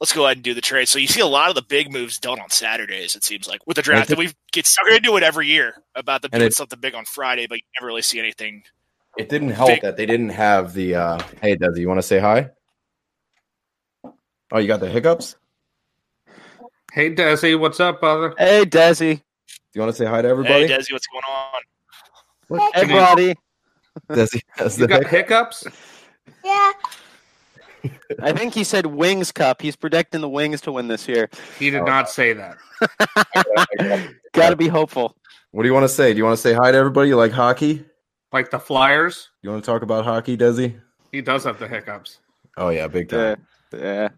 let's 0.00 0.12
go 0.12 0.24
ahead 0.24 0.38
and 0.38 0.44
do 0.44 0.54
the 0.54 0.60
trade. 0.60 0.88
So 0.88 0.98
you 0.98 1.06
see 1.06 1.20
a 1.20 1.26
lot 1.26 1.50
of 1.50 1.54
the 1.54 1.62
big 1.62 1.92
moves 1.92 2.18
done 2.18 2.40
on 2.40 2.50
Saturdays. 2.50 3.14
It 3.14 3.22
seems 3.22 3.46
like 3.46 3.66
with 3.66 3.76
the 3.76 3.82
draft, 3.82 4.10
and 4.10 4.18
we 4.18 4.30
get 4.52 4.66
stuck 4.66 4.88
into 4.88 5.16
it 5.16 5.22
every 5.22 5.46
year 5.46 5.74
about 5.94 6.22
them 6.22 6.30
doing 6.32 6.44
it, 6.44 6.54
something 6.54 6.80
big 6.80 6.94
on 6.94 7.04
Friday, 7.04 7.46
but 7.46 7.58
you 7.58 7.64
never 7.78 7.86
really 7.88 8.02
see 8.02 8.18
anything. 8.18 8.62
It 9.18 9.28
didn't 9.28 9.50
help 9.50 9.68
big. 9.68 9.82
that 9.82 9.96
they 9.96 10.06
didn't 10.06 10.30
have 10.30 10.72
the. 10.72 10.94
uh 10.94 11.22
Hey, 11.42 11.56
Dezi, 11.56 11.78
you 11.78 11.88
want 11.88 11.98
to 11.98 12.02
say 12.02 12.18
hi? 12.18 12.50
Oh, 14.52 14.58
you 14.58 14.66
got 14.66 14.80
the 14.80 14.88
hiccups. 14.88 15.36
Hey, 16.92 17.14
Dezi, 17.14 17.58
what's 17.58 17.78
up, 17.78 18.00
brother? 18.00 18.34
Hey, 18.38 18.64
Dezi. 18.64 19.16
Do 19.16 19.22
you 19.74 19.80
want 19.82 19.94
to 19.94 19.96
say 19.96 20.06
hi 20.06 20.22
to 20.22 20.28
everybody? 20.28 20.66
Hey, 20.66 20.78
Dezi, 20.78 20.92
what's 20.92 21.06
going 21.06 21.22
on? 21.28 21.62
Hey, 22.58 22.70
everybody. 22.74 23.34
Dezi 24.10 24.40
has 24.56 24.78
you 24.78 24.86
the 24.86 24.88
got 24.88 25.06
hiccups. 25.06 25.64
hiccups? 25.64 25.78
Yeah. 26.44 26.72
I 28.20 28.32
think 28.32 28.54
he 28.54 28.64
said 28.64 28.86
Wings 28.86 29.32
Cup. 29.32 29.62
He's 29.62 29.76
predicting 29.76 30.20
the 30.20 30.28
Wings 30.28 30.60
to 30.62 30.72
win 30.72 30.88
this 30.88 31.08
year. 31.08 31.28
He 31.58 31.70
did 31.70 31.82
oh. 31.82 31.84
not 31.84 32.10
say 32.10 32.32
that. 32.32 32.58
Got 34.32 34.50
to 34.50 34.56
be 34.56 34.68
hopeful. 34.68 35.16
What 35.52 35.62
do 35.62 35.68
you 35.68 35.74
want 35.74 35.84
to 35.84 35.88
say? 35.88 36.12
Do 36.12 36.18
you 36.18 36.24
want 36.24 36.36
to 36.36 36.42
say 36.42 36.52
hi 36.52 36.70
to 36.70 36.78
everybody? 36.78 37.08
You 37.08 37.16
like 37.16 37.32
hockey? 37.32 37.84
Like 38.32 38.50
the 38.50 38.58
Flyers? 38.58 39.30
You 39.42 39.50
want 39.50 39.64
to 39.64 39.70
talk 39.70 39.82
about 39.82 40.04
hockey, 40.04 40.36
Dezi? 40.36 40.80
He 41.10 41.20
does 41.20 41.44
have 41.44 41.58
the 41.58 41.66
hiccups. 41.66 42.18
Oh 42.56 42.68
yeah, 42.68 42.86
big 42.86 43.08
time. 43.08 43.44
Yeah, 43.72 44.08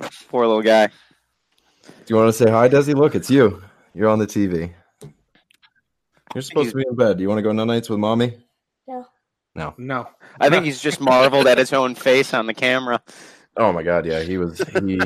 yeah. 0.00 0.08
poor 0.28 0.46
little 0.46 0.62
guy. 0.62 0.86
Do 0.86 1.92
you 2.08 2.16
want 2.16 2.28
to 2.28 2.32
say 2.32 2.50
hi, 2.50 2.68
Dezi? 2.68 2.94
Look, 2.94 3.14
it's 3.14 3.30
you. 3.30 3.62
You're 3.94 4.08
on 4.08 4.18
the 4.18 4.26
TV. 4.26 4.72
You're 6.34 6.42
supposed 6.42 6.70
to 6.70 6.76
be 6.76 6.84
in 6.88 6.94
bed. 6.94 7.18
Do 7.18 7.22
you 7.22 7.28
want 7.28 7.38
to 7.38 7.42
go 7.42 7.52
no 7.52 7.64
nights 7.64 7.88
with 7.88 7.98
mommy? 7.98 8.36
No. 9.54 9.74
No. 9.78 10.02
No. 10.02 10.08
I 10.40 10.48
think 10.48 10.64
he's 10.64 10.80
just 10.80 11.00
marveled 11.00 11.46
at 11.46 11.58
his 11.58 11.72
own 11.72 11.94
face 11.94 12.34
on 12.34 12.46
the 12.46 12.54
camera. 12.54 13.02
Oh 13.56 13.72
my 13.72 13.82
god, 13.82 14.06
yeah, 14.06 14.20
he 14.20 14.38
was 14.38 14.58
he 14.80 15.00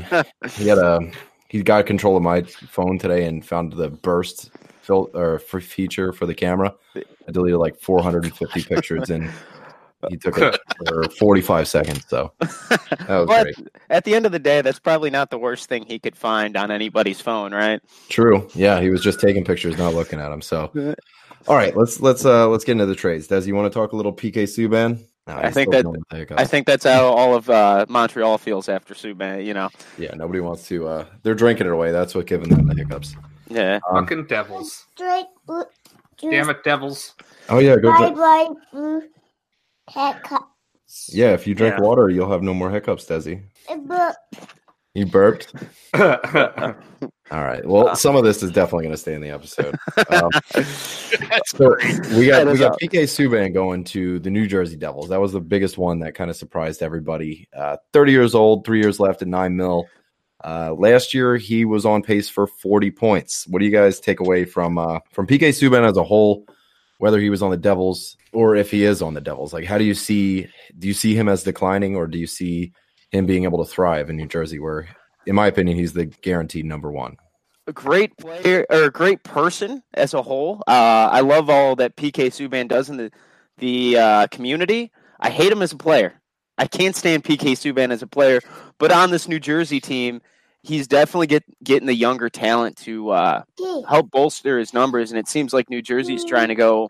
he 0.50 0.68
had 0.68 0.78
a 0.78 1.00
he 1.48 1.62
got 1.62 1.86
control 1.86 2.16
of 2.16 2.22
my 2.22 2.42
phone 2.42 2.98
today 2.98 3.24
and 3.26 3.44
found 3.44 3.72
the 3.72 3.88
burst 3.88 4.50
fil- 4.82 5.10
or 5.14 5.38
for 5.38 5.60
feature 5.60 6.12
for 6.12 6.26
the 6.26 6.34
camera. 6.34 6.74
I 6.96 7.32
deleted 7.32 7.58
like 7.58 7.78
450 7.80 8.62
pictures 8.74 9.10
and 9.10 9.30
he 10.10 10.16
took 10.16 10.36
it 10.36 10.60
for 10.86 11.04
45 11.04 11.66
seconds. 11.66 12.04
So 12.08 12.32
that 12.38 13.08
was 13.08 13.26
but 13.26 13.42
great. 13.44 13.68
At 13.88 14.04
the 14.04 14.14
end 14.14 14.26
of 14.26 14.32
the 14.32 14.38
day, 14.38 14.60
that's 14.60 14.78
probably 14.78 15.10
not 15.10 15.30
the 15.30 15.38
worst 15.38 15.68
thing 15.68 15.84
he 15.86 15.98
could 15.98 16.16
find 16.16 16.56
on 16.56 16.70
anybody's 16.70 17.20
phone, 17.20 17.54
right? 17.54 17.80
True. 18.08 18.48
Yeah, 18.54 18.80
he 18.80 18.90
was 18.90 19.00
just 19.00 19.20
taking 19.20 19.44
pictures, 19.44 19.78
not 19.78 19.94
looking 19.94 20.20
at 20.20 20.28
them. 20.28 20.42
So 20.42 20.70
uh, 20.76 20.94
all 21.46 21.56
right, 21.56 21.76
let's 21.76 22.00
let's 22.00 22.24
uh 22.24 22.48
let's 22.48 22.64
get 22.64 22.72
into 22.72 22.86
the 22.86 22.94
trades. 22.94 23.26
Des, 23.26 23.42
you 23.42 23.54
want 23.54 23.72
to 23.72 23.76
talk 23.76 23.92
a 23.92 23.96
little 23.96 24.12
PK 24.12 24.44
Subban? 24.44 25.04
No, 25.26 25.36
I 25.36 25.50
think 25.50 25.70
that 25.72 26.34
I 26.36 26.44
think 26.44 26.66
that's 26.66 26.84
how 26.84 27.06
all 27.06 27.34
of 27.34 27.48
uh, 27.48 27.86
Montreal 27.88 28.36
feels 28.38 28.68
after 28.68 28.94
Subban. 28.94 29.44
You 29.44 29.54
know. 29.54 29.70
Yeah, 29.96 30.14
nobody 30.14 30.40
wants 30.40 30.68
to. 30.68 30.86
uh 30.86 31.06
They're 31.22 31.34
drinking 31.34 31.66
it 31.66 31.72
away. 31.72 31.92
That's 31.92 32.14
what 32.14 32.26
giving 32.26 32.50
them 32.50 32.66
the 32.66 32.74
hiccups. 32.74 33.16
Yeah. 33.48 33.80
Um, 33.90 34.04
Fucking 34.04 34.26
devils. 34.26 34.86
Straight 34.92 35.26
blue. 35.46 35.64
Damn 36.18 36.50
it, 36.50 36.62
devils. 36.62 37.14
Oh 37.48 37.58
yeah, 37.58 37.76
go. 37.76 37.90
Bye 37.90 38.10
bye 38.10 38.48
blue 38.72 39.02
hiccups. 39.90 41.10
Yeah, 41.12 41.32
if 41.32 41.46
you 41.46 41.54
drink 41.54 41.76
yeah. 41.78 41.84
water, 41.84 42.08
you'll 42.08 42.30
have 42.30 42.42
no 42.42 42.54
more 42.54 42.70
hiccups, 42.70 43.06
Dezi. 43.06 43.42
You 44.94 45.06
burped. 45.06 45.52
All 45.94 47.42
right. 47.42 47.66
Well, 47.66 47.96
some 47.96 48.14
of 48.14 48.22
this 48.22 48.44
is 48.44 48.52
definitely 48.52 48.84
going 48.84 48.94
to 48.94 49.00
stay 49.00 49.14
in 49.14 49.20
the 49.20 49.30
episode. 49.30 49.74
Um, 50.08 50.30
so 51.46 51.74
we 52.16 52.28
got 52.28 52.46
we 52.46 52.58
got 52.58 52.78
PK 52.78 53.02
Subban 53.02 53.52
going 53.52 53.82
to 53.84 54.20
the 54.20 54.30
New 54.30 54.46
Jersey 54.46 54.76
Devils. 54.76 55.08
That 55.08 55.20
was 55.20 55.32
the 55.32 55.40
biggest 55.40 55.78
one 55.78 55.98
that 56.00 56.14
kind 56.14 56.30
of 56.30 56.36
surprised 56.36 56.80
everybody. 56.80 57.48
Uh, 57.52 57.76
Thirty 57.92 58.12
years 58.12 58.36
old, 58.36 58.64
three 58.64 58.80
years 58.80 59.00
left 59.00 59.20
at 59.20 59.26
nine 59.26 59.56
mil. 59.56 59.88
Uh, 60.44 60.74
last 60.74 61.12
year 61.12 61.36
he 61.36 61.64
was 61.64 61.84
on 61.84 62.00
pace 62.02 62.28
for 62.28 62.46
forty 62.46 62.92
points. 62.92 63.48
What 63.48 63.58
do 63.58 63.64
you 63.64 63.72
guys 63.72 63.98
take 63.98 64.20
away 64.20 64.44
from 64.44 64.78
uh, 64.78 65.00
from 65.10 65.26
PK 65.26 65.48
Subban 65.48 65.88
as 65.88 65.96
a 65.96 66.04
whole? 66.04 66.46
Whether 66.98 67.18
he 67.18 67.30
was 67.30 67.42
on 67.42 67.50
the 67.50 67.56
Devils 67.56 68.16
or 68.32 68.54
if 68.54 68.70
he 68.70 68.84
is 68.84 69.02
on 69.02 69.14
the 69.14 69.20
Devils, 69.20 69.52
like 69.52 69.64
how 69.64 69.76
do 69.76 69.84
you 69.84 69.94
see? 69.94 70.46
Do 70.78 70.86
you 70.86 70.94
see 70.94 71.16
him 71.16 71.28
as 71.28 71.42
declining, 71.42 71.96
or 71.96 72.06
do 72.06 72.16
you 72.16 72.28
see 72.28 72.72
him 73.14 73.26
being 73.26 73.44
able 73.44 73.64
to 73.64 73.70
thrive 73.70 74.10
in 74.10 74.16
New 74.16 74.26
Jersey, 74.26 74.58
where, 74.58 74.88
in 75.26 75.34
my 75.34 75.46
opinion, 75.46 75.78
he's 75.78 75.92
the 75.92 76.06
guaranteed 76.06 76.66
number 76.66 76.90
one. 76.90 77.16
A 77.66 77.72
great 77.72 78.16
player 78.18 78.66
or 78.68 78.84
a 78.84 78.90
great 78.90 79.22
person 79.22 79.82
as 79.94 80.12
a 80.12 80.20
whole. 80.20 80.62
Uh, 80.66 81.08
I 81.10 81.20
love 81.20 81.48
all 81.48 81.76
that 81.76 81.96
PK 81.96 82.26
Subban 82.26 82.68
does 82.68 82.90
in 82.90 82.98
the 82.98 83.10
the 83.56 83.96
uh, 83.96 84.26
community. 84.26 84.90
I 85.18 85.30
hate 85.30 85.50
him 85.50 85.62
as 85.62 85.72
a 85.72 85.76
player. 85.76 86.20
I 86.58 86.66
can't 86.66 86.94
stand 86.94 87.24
PK 87.24 87.52
Subban 87.52 87.90
as 87.90 88.02
a 88.02 88.06
player, 88.06 88.40
but 88.78 88.92
on 88.92 89.10
this 89.10 89.28
New 89.28 89.40
Jersey 89.40 89.80
team, 89.80 90.20
he's 90.62 90.86
definitely 90.88 91.28
get, 91.28 91.44
getting 91.62 91.86
the 91.86 91.94
younger 91.94 92.28
talent 92.28 92.76
to 92.78 93.10
uh, 93.10 93.42
help 93.88 94.10
bolster 94.10 94.58
his 94.58 94.74
numbers. 94.74 95.10
And 95.10 95.18
it 95.18 95.28
seems 95.28 95.52
like 95.52 95.70
New 95.70 95.82
Jersey's 95.82 96.24
trying 96.24 96.48
to 96.48 96.54
go 96.54 96.88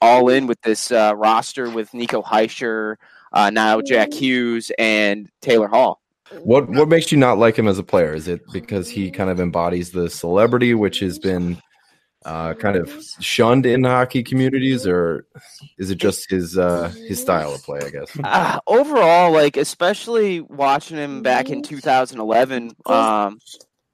all 0.00 0.28
in 0.28 0.46
with 0.46 0.60
this 0.62 0.92
uh, 0.92 1.12
roster 1.16 1.68
with 1.68 1.92
Nico 1.94 2.22
Hischier, 2.22 2.96
uh, 3.32 3.50
now 3.50 3.80
Jack 3.80 4.12
Hughes, 4.12 4.70
and 4.78 5.28
Taylor 5.40 5.68
Hall. 5.68 6.00
What 6.42 6.68
what 6.68 6.88
makes 6.88 7.10
you 7.10 7.18
not 7.18 7.38
like 7.38 7.58
him 7.58 7.68
as 7.68 7.78
a 7.78 7.82
player? 7.82 8.14
Is 8.14 8.28
it 8.28 8.42
because 8.52 8.88
he 8.88 9.10
kind 9.10 9.30
of 9.30 9.40
embodies 9.40 9.92
the 9.92 10.10
celebrity, 10.10 10.74
which 10.74 11.00
has 11.00 11.18
been 11.18 11.60
uh, 12.24 12.52
kind 12.54 12.76
of 12.76 12.92
shunned 13.20 13.64
in 13.64 13.84
hockey 13.84 14.22
communities, 14.22 14.86
or 14.86 15.26
is 15.78 15.90
it 15.90 15.96
just 15.96 16.28
his 16.28 16.58
uh, 16.58 16.88
his 17.06 17.20
style 17.20 17.54
of 17.54 17.62
play? 17.62 17.80
I 17.82 17.90
guess. 17.90 18.10
Uh, 18.22 18.58
overall, 18.66 19.32
like 19.32 19.56
especially 19.56 20.40
watching 20.40 20.98
him 20.98 21.22
back 21.22 21.48
in 21.48 21.62
2011, 21.62 22.72
um, 22.86 23.38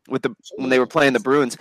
with 0.09 0.23
the 0.23 0.35
when 0.57 0.71
they 0.71 0.81
were 0.81 0.87
playing 0.87 1.13
the 1.13 1.21
Bruins, 1.21 1.57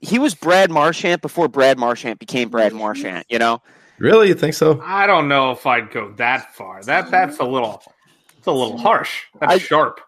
he 0.00 0.18
was 0.18 0.34
Brad 0.34 0.70
Marchand 0.70 1.20
before 1.20 1.48
Brad 1.48 1.78
Marchand 1.78 2.18
became 2.18 2.48
Brad 2.48 2.72
Marchand. 2.72 3.24
You 3.28 3.38
know. 3.38 3.62
Really, 3.98 4.28
you 4.28 4.34
think 4.34 4.54
so? 4.54 4.80
I 4.82 5.06
don't 5.06 5.28
know 5.28 5.52
if 5.52 5.66
I'd 5.66 5.90
go 5.90 6.12
that 6.12 6.54
far. 6.54 6.82
That 6.82 7.10
that's 7.10 7.38
a 7.38 7.44
little, 7.44 7.82
it's 8.36 8.46
a 8.46 8.52
little 8.52 8.78
harsh. 8.78 9.22
That's 9.40 9.54
I, 9.54 9.58
sharp 9.58 10.00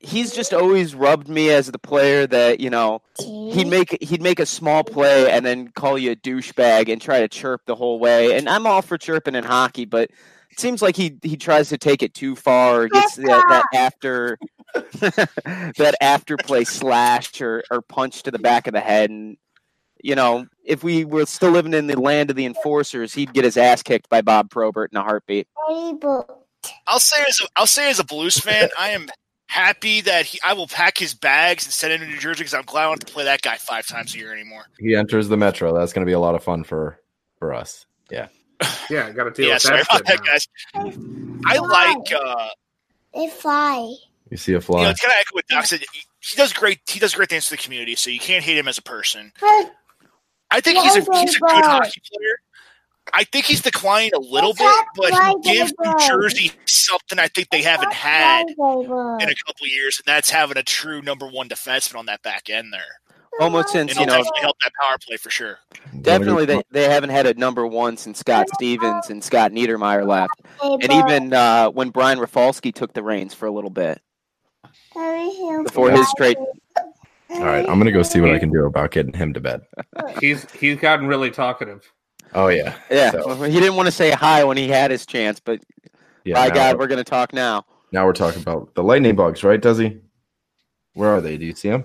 he's 0.00 0.32
just 0.32 0.54
always 0.54 0.94
rubbed 0.94 1.28
me 1.28 1.50
as 1.50 1.70
the 1.70 1.78
player 1.78 2.26
that 2.26 2.60
you 2.60 2.70
know 2.70 3.02
he'd 3.18 3.66
make 3.66 4.00
he'd 4.02 4.22
make 4.22 4.38
a 4.38 4.46
small 4.46 4.84
play 4.84 5.30
and 5.30 5.44
then 5.44 5.68
call 5.68 5.98
you 5.98 6.12
a 6.12 6.16
douchebag 6.16 6.90
and 6.90 7.00
try 7.00 7.20
to 7.20 7.28
chirp 7.28 7.62
the 7.66 7.74
whole 7.74 7.98
way. 7.98 8.36
And 8.36 8.48
I'm 8.48 8.66
all 8.66 8.82
for 8.82 8.96
chirping 8.96 9.34
in 9.34 9.44
hockey, 9.44 9.84
but 9.84 10.10
it 10.50 10.60
seems 10.60 10.80
like 10.80 10.96
he 10.96 11.18
he 11.22 11.36
tries 11.36 11.70
to 11.70 11.78
take 11.78 12.02
it 12.02 12.14
too 12.14 12.36
far 12.36 12.82
or 12.82 12.88
gets 12.88 13.16
that, 13.16 13.44
that 13.48 13.64
after 13.74 14.38
that 14.74 15.96
after 16.00 16.36
play 16.36 16.64
slash 16.64 17.40
or, 17.40 17.64
or 17.70 17.82
punch 17.82 18.22
to 18.24 18.30
the 18.30 18.38
back 18.38 18.66
of 18.66 18.74
the 18.74 18.80
head 18.80 19.10
and 19.10 19.36
you 20.06 20.14
know, 20.14 20.46
if 20.62 20.84
we 20.84 21.04
were 21.04 21.26
still 21.26 21.50
living 21.50 21.74
in 21.74 21.88
the 21.88 22.00
land 22.00 22.30
of 22.30 22.36
the 22.36 22.46
enforcers, 22.46 23.12
he'd 23.12 23.32
get 23.32 23.42
his 23.42 23.56
ass 23.56 23.82
kicked 23.82 24.08
by 24.08 24.22
Bob 24.22 24.50
Probert 24.50 24.92
in 24.92 24.98
a 24.98 25.02
heartbeat. 25.02 25.48
I'll 26.86 27.00
say 27.00 27.24
as 27.28 27.40
a, 27.40 27.48
I'll 27.56 27.66
say 27.66 27.90
as 27.90 27.98
a 27.98 28.04
Blues 28.04 28.38
fan, 28.38 28.68
I 28.78 28.90
am 28.90 29.08
happy 29.48 30.02
that 30.02 30.26
he 30.26 30.38
I 30.44 30.52
will 30.52 30.68
pack 30.68 30.96
his 30.96 31.12
bags 31.12 31.64
and 31.64 31.72
send 31.72 31.92
him 31.92 32.00
to 32.02 32.06
New 32.06 32.20
Jersey 32.20 32.38
because 32.38 32.54
I'm 32.54 32.62
glad 32.62 32.82
I 32.82 32.84
don't 32.84 33.02
have 33.02 33.06
to 33.06 33.12
play 33.12 33.24
that 33.24 33.42
guy 33.42 33.56
five 33.56 33.88
times 33.88 34.14
a 34.14 34.18
year 34.18 34.32
anymore. 34.32 34.66
He 34.78 34.94
enters 34.94 35.26
the 35.26 35.36
Metro. 35.36 35.76
That's 35.76 35.92
going 35.92 36.06
to 36.06 36.08
be 36.08 36.14
a 36.14 36.20
lot 36.20 36.36
of 36.36 36.44
fun 36.44 36.62
for 36.62 37.00
for 37.40 37.52
us. 37.52 37.84
Yeah. 38.10 38.28
Yeah, 38.88 39.10
got 39.10 39.24
to 39.24 39.32
deal 39.32 39.48
yeah, 39.48 39.54
with 39.54 39.62
sorry 39.62 39.82
that, 39.92 40.06
that 40.06 40.24
guys. 40.24 40.46
I 41.46 41.58
like 41.58 42.12
uh 42.12 42.48
a 43.14 43.28
fly. 43.28 43.92
You 44.30 44.36
see 44.36 44.54
a 44.54 44.60
fly. 44.60 44.78
You 44.78 44.84
know, 44.84 44.90
it's 44.90 45.00
kind 45.00 45.10
of 45.10 45.16
echo 45.18 45.34
what 45.34 45.46
Doc 45.48 45.66
said. 45.66 45.80
He 46.20 46.36
does 46.36 46.52
great. 46.52 46.78
He 46.86 47.00
does 47.00 47.12
great 47.12 47.28
things 47.28 47.48
for 47.48 47.56
the 47.56 47.62
community, 47.62 47.96
so 47.96 48.10
you 48.10 48.20
can't 48.20 48.44
hate 48.44 48.56
him 48.56 48.68
as 48.68 48.78
a 48.78 48.82
person. 48.82 49.32
I 50.50 50.60
think 50.60 50.78
he's 50.78 50.96
a 50.96 51.12
he's 51.20 51.36
a 51.36 51.40
good 51.40 51.64
hockey 51.64 52.00
player. 52.12 52.36
I 53.12 53.24
think 53.24 53.46
he's 53.46 53.62
declining 53.62 54.10
a 54.14 54.18
little 54.18 54.52
bit, 54.52 54.84
but 54.96 55.12
he 55.44 55.54
gives 55.54 55.72
New 55.78 55.94
Jersey 56.06 56.50
something 56.66 57.18
I 57.18 57.28
think 57.28 57.50
they 57.50 57.62
haven't 57.62 57.92
had 57.92 58.48
in 58.48 58.56
a 58.58 59.34
couple 59.46 59.66
years, 59.66 59.98
and 59.98 60.04
that's 60.06 60.28
having 60.30 60.56
a 60.56 60.62
true 60.62 61.02
number 61.02 61.26
one 61.26 61.48
defenseman 61.48 61.96
on 61.96 62.06
that 62.06 62.22
back 62.22 62.50
end 62.50 62.72
there. 62.72 62.82
Almost 63.38 63.68
since 63.68 63.92
and 63.92 64.00
you 64.00 64.06
know, 64.06 64.14
definitely 64.14 64.40
help 64.40 64.56
that 64.64 64.72
power 64.80 64.96
play 65.06 65.16
for 65.18 65.30
sure. 65.30 65.58
Definitely, 66.00 66.46
they, 66.46 66.62
they 66.70 66.88
haven't 66.88 67.10
had 67.10 67.26
a 67.26 67.34
number 67.34 67.66
one 67.66 67.96
since 67.96 68.18
Scott 68.18 68.46
Stevens 68.54 69.10
and 69.10 69.22
Scott 69.22 69.52
Niedermayer 69.52 70.06
left, 70.06 70.32
and 70.62 70.90
even 70.90 71.32
uh, 71.34 71.70
when 71.70 71.90
Brian 71.90 72.18
Rafalski 72.18 72.72
took 72.72 72.94
the 72.94 73.02
reins 73.02 73.34
for 73.34 73.46
a 73.46 73.50
little 73.52 73.70
bit 73.70 74.00
before 75.64 75.90
his 75.90 76.06
trade. 76.16 76.38
All 77.30 77.44
right, 77.44 77.68
I'm 77.68 77.78
gonna 77.78 77.92
go 77.92 78.02
see 78.02 78.20
what 78.20 78.30
I 78.30 78.38
can 78.38 78.50
do 78.50 78.64
about 78.64 78.92
getting 78.92 79.12
him 79.12 79.34
to 79.34 79.40
bed. 79.40 79.62
He's 80.20 80.50
he's 80.52 80.78
gotten 80.78 81.06
really 81.06 81.30
talkative. 81.30 81.90
Oh 82.34 82.48
yeah, 82.48 82.76
yeah. 82.90 83.10
So. 83.10 83.42
He 83.42 83.60
didn't 83.60 83.76
want 83.76 83.86
to 83.86 83.92
say 83.92 84.10
hi 84.10 84.44
when 84.44 84.56
he 84.56 84.68
had 84.68 84.90
his 84.90 85.06
chance, 85.06 85.40
but 85.40 85.60
yeah, 86.24 86.34
by 86.34 86.54
God, 86.54 86.78
we're 86.78 86.88
going 86.88 86.98
to 86.98 87.04
talk 87.04 87.32
now. 87.32 87.64
Now 87.92 88.04
we're 88.04 88.12
talking 88.12 88.42
about 88.42 88.74
the 88.74 88.82
lightning 88.82 89.14
bugs, 89.14 89.44
right, 89.44 89.60
Dezi? 89.60 90.00
Where 90.94 91.10
are 91.10 91.20
they? 91.20 91.36
Do 91.36 91.46
you 91.46 91.54
see 91.54 91.70
them? 91.70 91.84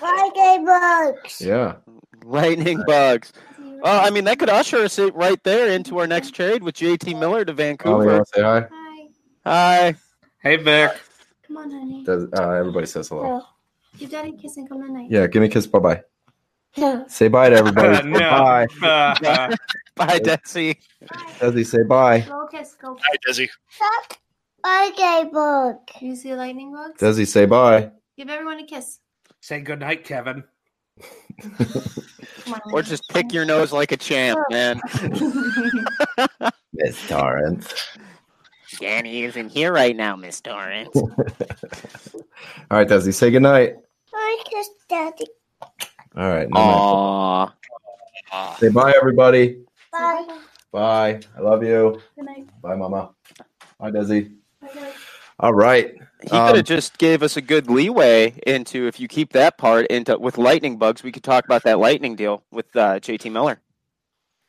lightning 0.00 0.64
bugs. 0.64 1.40
Yeah. 1.40 1.74
Lightning 2.24 2.82
bugs. 2.86 3.32
Well, 3.58 4.06
I 4.06 4.10
mean, 4.10 4.24
that 4.24 4.38
could 4.38 4.50
usher 4.50 4.78
us 4.78 4.98
right 4.98 5.42
there 5.42 5.70
into 5.70 5.98
our 5.98 6.06
next 6.06 6.30
trade 6.30 6.62
with 6.62 6.76
JT 6.76 7.18
Miller 7.18 7.44
to 7.44 7.52
oh, 7.52 7.56
Vancouver. 7.56 8.20
Oh, 8.20 8.24
say 8.34 8.42
hi? 8.42 8.66
Hi. 9.44 9.92
Hi. 9.92 9.96
Hey, 10.38 10.56
Vic. 10.56 10.90
Come 11.46 11.58
on, 11.58 11.70
honey. 11.70 12.02
Does, 12.02 12.28
uh, 12.32 12.50
everybody 12.52 12.86
says 12.86 13.08
hello. 13.08 13.42
Give 13.98 14.10
daddy 14.10 14.30
a 14.30 14.32
kiss 14.32 14.56
and 14.56 14.66
come 14.66 14.80
tonight. 14.80 15.10
Yeah, 15.10 15.26
give 15.26 15.42
me 15.42 15.48
a 15.48 15.50
kiss. 15.50 15.66
Bye 15.66 15.78
bye. 15.80 16.02
Say 17.08 17.28
bye 17.28 17.50
to 17.50 17.56
everybody. 17.56 18.08
no. 18.08 18.18
Bye. 18.80 19.54
bye, 19.94 20.18
Dezi. 20.18 20.76
Dezi, 21.38 21.66
say 21.66 21.82
bye. 21.84 22.20
Go 22.20 22.48
kiss. 22.50 22.74
Go. 22.74 22.94
Bye, 22.94 23.16
Dezi. 23.28 23.48
Okay, 24.66 25.28
bug. 25.30 25.76
You 26.00 26.16
see 26.16 26.34
lightning 26.34 26.72
bugs? 26.72 26.98
Dezi, 26.98 27.28
say 27.28 27.44
bye. 27.44 27.90
Give 28.16 28.28
everyone 28.28 28.58
a 28.60 28.64
kiss. 28.64 28.98
Say 29.40 29.60
good 29.60 29.80
night, 29.80 30.04
Kevin. 30.04 30.42
or 32.72 32.82
just 32.82 33.08
pick 33.10 33.32
your 33.32 33.44
nose 33.44 33.72
like 33.72 33.92
a 33.92 33.96
champ, 33.96 34.38
man. 34.50 34.80
Miss 36.72 37.08
Torrance. 37.08 37.72
Danny 38.78 39.24
isn't 39.24 39.50
here 39.50 39.72
right 39.72 39.96
now, 39.96 40.16
Miss 40.16 40.40
Torrance. 40.40 40.94
All 40.96 41.10
right, 42.70 42.88
Dezi, 42.88 43.12
say 43.14 43.30
good 43.30 43.42
night. 43.42 43.76
I 44.12 44.42
kiss 44.44 44.68
daddy. 44.88 45.26
All 46.16 46.28
right. 46.28 46.48
No 46.48 47.52
Aww. 48.32 48.58
Say 48.58 48.68
bye, 48.68 48.92
everybody. 48.96 49.64
Bye. 49.92 50.38
Bye. 50.72 51.20
I 51.36 51.40
love 51.40 51.62
you. 51.62 52.00
Good 52.16 52.24
night. 52.24 52.48
Bye, 52.60 52.74
Mama. 52.76 53.10
Bye, 53.78 53.90
Dezi. 53.90 54.34
Bye, 54.60 54.92
All 55.40 55.54
right. 55.54 55.94
He 56.22 56.30
um, 56.30 56.48
could 56.48 56.56
have 56.56 56.64
just 56.64 56.98
gave 56.98 57.22
us 57.22 57.36
a 57.36 57.40
good 57.40 57.68
leeway 57.68 58.40
into 58.46 58.86
if 58.86 58.98
you 58.98 59.08
keep 59.08 59.32
that 59.34 59.58
part 59.58 59.86
into 59.88 60.18
with 60.18 60.38
lightning 60.38 60.78
bugs, 60.78 61.02
we 61.02 61.12
could 61.12 61.22
talk 61.22 61.44
about 61.44 61.62
that 61.64 61.78
lightning 61.78 62.16
deal 62.16 62.42
with 62.50 62.74
uh, 62.76 62.98
JT 62.98 63.30
Miller. 63.30 63.60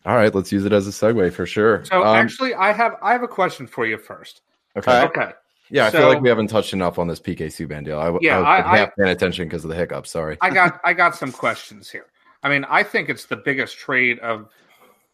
All 0.06 0.16
right, 0.16 0.34
let's 0.34 0.52
use 0.52 0.66
it 0.66 0.74
as 0.74 0.88
a 0.88 0.92
segue 0.92 1.34
for 1.34 1.46
sure. 1.46 1.84
So 1.86 2.04
um, 2.04 2.16
actually, 2.16 2.54
I 2.54 2.72
have 2.72 2.96
I 3.02 3.12
have 3.12 3.24
a 3.24 3.28
question 3.28 3.66
for 3.68 3.86
you 3.86 3.98
first. 3.98 4.42
Okay. 4.78 5.02
Okay. 5.04 5.32
Yeah, 5.70 5.88
I 5.88 5.90
so, 5.90 6.00
feel 6.00 6.08
like 6.10 6.22
we 6.22 6.30
haven't 6.30 6.48
touched 6.48 6.74
enough 6.74 7.00
on 7.00 7.08
this 7.08 7.20
PK 7.20 7.48
Subban 7.48 7.84
deal. 7.84 8.00
I, 8.00 8.16
yeah, 8.22 8.40
I, 8.40 8.58
I, 8.58 8.74
I 8.74 8.78
have 8.78 8.92
paying 8.96 9.10
attention 9.10 9.48
because 9.48 9.64
of 9.64 9.70
the 9.72 9.76
hiccups. 9.76 10.12
Sorry. 10.12 10.38
I 10.42 10.52
got 10.52 10.80
I 10.84 10.94
got 10.94 11.16
some 11.16 11.32
questions 11.32 11.90
here. 11.90 12.06
I 12.44 12.50
mean, 12.50 12.66
I 12.66 12.84
think 12.84 13.10
it's 13.10 13.26
the 13.26 13.38
biggest 13.38 13.78
trade 13.78 14.20
of 14.20 14.50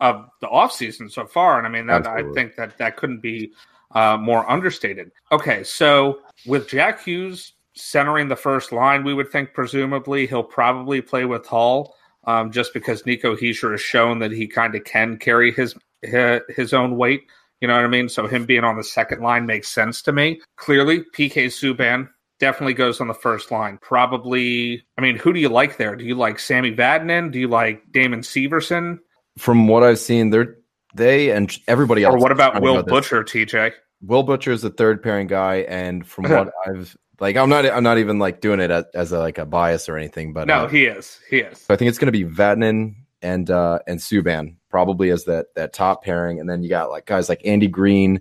of 0.02 0.30
the 0.42 0.48
offseason 0.48 1.10
so 1.10 1.26
far, 1.26 1.58
and 1.58 1.66
I 1.66 1.70
mean 1.70 1.88
that 1.88 2.06
Absolutely. 2.06 2.32
I 2.32 2.34
think 2.34 2.56
that 2.58 2.78
that 2.80 2.98
couldn't 2.98 3.22
be 3.22 3.54
uh, 3.92 4.18
more 4.18 4.50
understated. 4.50 5.12
Okay, 5.32 5.64
so 5.64 6.20
with 6.46 6.68
Jack 6.68 7.04
Hughes 7.04 7.54
centering 7.74 8.28
the 8.28 8.36
first 8.36 8.72
line, 8.72 9.04
we 9.04 9.14
would 9.14 9.32
think 9.32 9.54
presumably 9.54 10.28
he'll 10.28 10.44
probably 10.44 11.02
play 11.02 11.24
with 11.24 11.46
Hall, 11.46 11.96
um, 12.26 12.51
just 12.51 12.74
because 12.74 13.05
Nico 13.05 13.36
Hischier 13.36 13.72
has 13.72 13.82
shown 13.82 14.19
that 14.19 14.32
he 14.32 14.47
kind 14.47 14.76
of 14.76 14.84
can 14.84 15.17
carry 15.17 15.51
his 15.51 15.76
his 16.01 16.74
own 16.74 16.97
weight. 16.97 17.24
You 17.59 17.67
know 17.67 17.76
what 17.76 17.86
I 17.86 17.88
mean? 17.88 18.09
So 18.09 18.28
him 18.28 18.45
being 18.45 18.63
on 18.63 18.76
the 18.76 18.84
second 18.84 19.22
line 19.22 19.45
makes 19.45 19.67
sense 19.67 20.01
to 20.03 20.11
me. 20.11 20.41
Clearly, 20.57 21.03
PK 21.15 21.45
Subban 21.45 22.09
definitely 22.39 22.74
goes 22.74 22.99
on 22.99 23.07
the 23.07 23.13
first 23.13 23.51
line. 23.51 23.78
Probably, 23.82 24.84
I 24.97 25.01
mean, 25.01 25.15
who 25.15 25.32
do 25.32 25.39
you 25.39 25.49
like 25.49 25.78
there? 25.78 25.95
Do 25.95 26.03
you 26.03 26.15
like 26.15 26.39
Sammy 26.39 26.76
Vatanen? 26.76 27.32
Do 27.32 27.39
you 27.39 27.47
like 27.47 27.84
Damon 27.91 28.22
Severson? 28.22 28.97
From 29.38 29.67
what 29.67 29.84
I've 29.84 29.99
seen, 29.99 30.32
they're 30.32 30.55
they 30.93 31.32
and 31.32 31.55
everybody 31.67 32.03
else. 32.03 32.15
Or 32.15 32.17
what 32.17 32.32
about 32.32 32.61
Will 32.61 32.78
about 32.78 32.88
Butcher, 32.89 33.24
TJ? 33.24 33.74
Will 34.01 34.24
Butcher 34.24 34.51
is 34.51 34.61
the 34.61 34.72
third 34.72 35.01
pairing 35.01 35.28
guy, 35.28 35.57
and 35.69 36.05
from 36.05 36.24
what 36.30 36.51
I've 36.67 36.97
like, 37.22 37.38
I'm 37.38 37.47
not 37.47 37.65
I'm 37.65 37.84
not 37.84 37.99
even 37.99 38.19
like 38.19 38.41
doing 38.41 38.59
it 38.59 38.72
as, 38.72 38.86
as 38.93 39.11
a, 39.13 39.19
like 39.19 39.38
a 39.38 39.45
bias 39.45 39.88
or 39.88 39.97
anything, 39.97 40.34
but 40.34 40.47
no, 40.47 40.65
uh, 40.65 40.67
he 40.67 40.86
is, 40.86 41.19
he 41.30 41.38
is. 41.38 41.59
So 41.59 41.74
I 41.74 41.78
think 41.78 41.88
it's 41.88 41.97
going 41.97 42.11
to 42.11 42.26
be 42.26 42.26
Vatanen 42.26 42.95
and 43.22 43.49
uh 43.49 43.80
and 43.88 43.99
Subban 43.99 44.55
probably 44.69 45.11
as 45.11 45.26
that 45.26 45.47
that 45.55 45.72
top 45.72 46.03
pairing, 46.03 46.39
and 46.39 46.49
then 46.49 46.63
you 46.63 46.69
got 46.69 46.89
like 46.89 47.05
guys 47.05 47.30
like 47.30 47.45
Andy 47.45 47.67
Green 47.67 48.19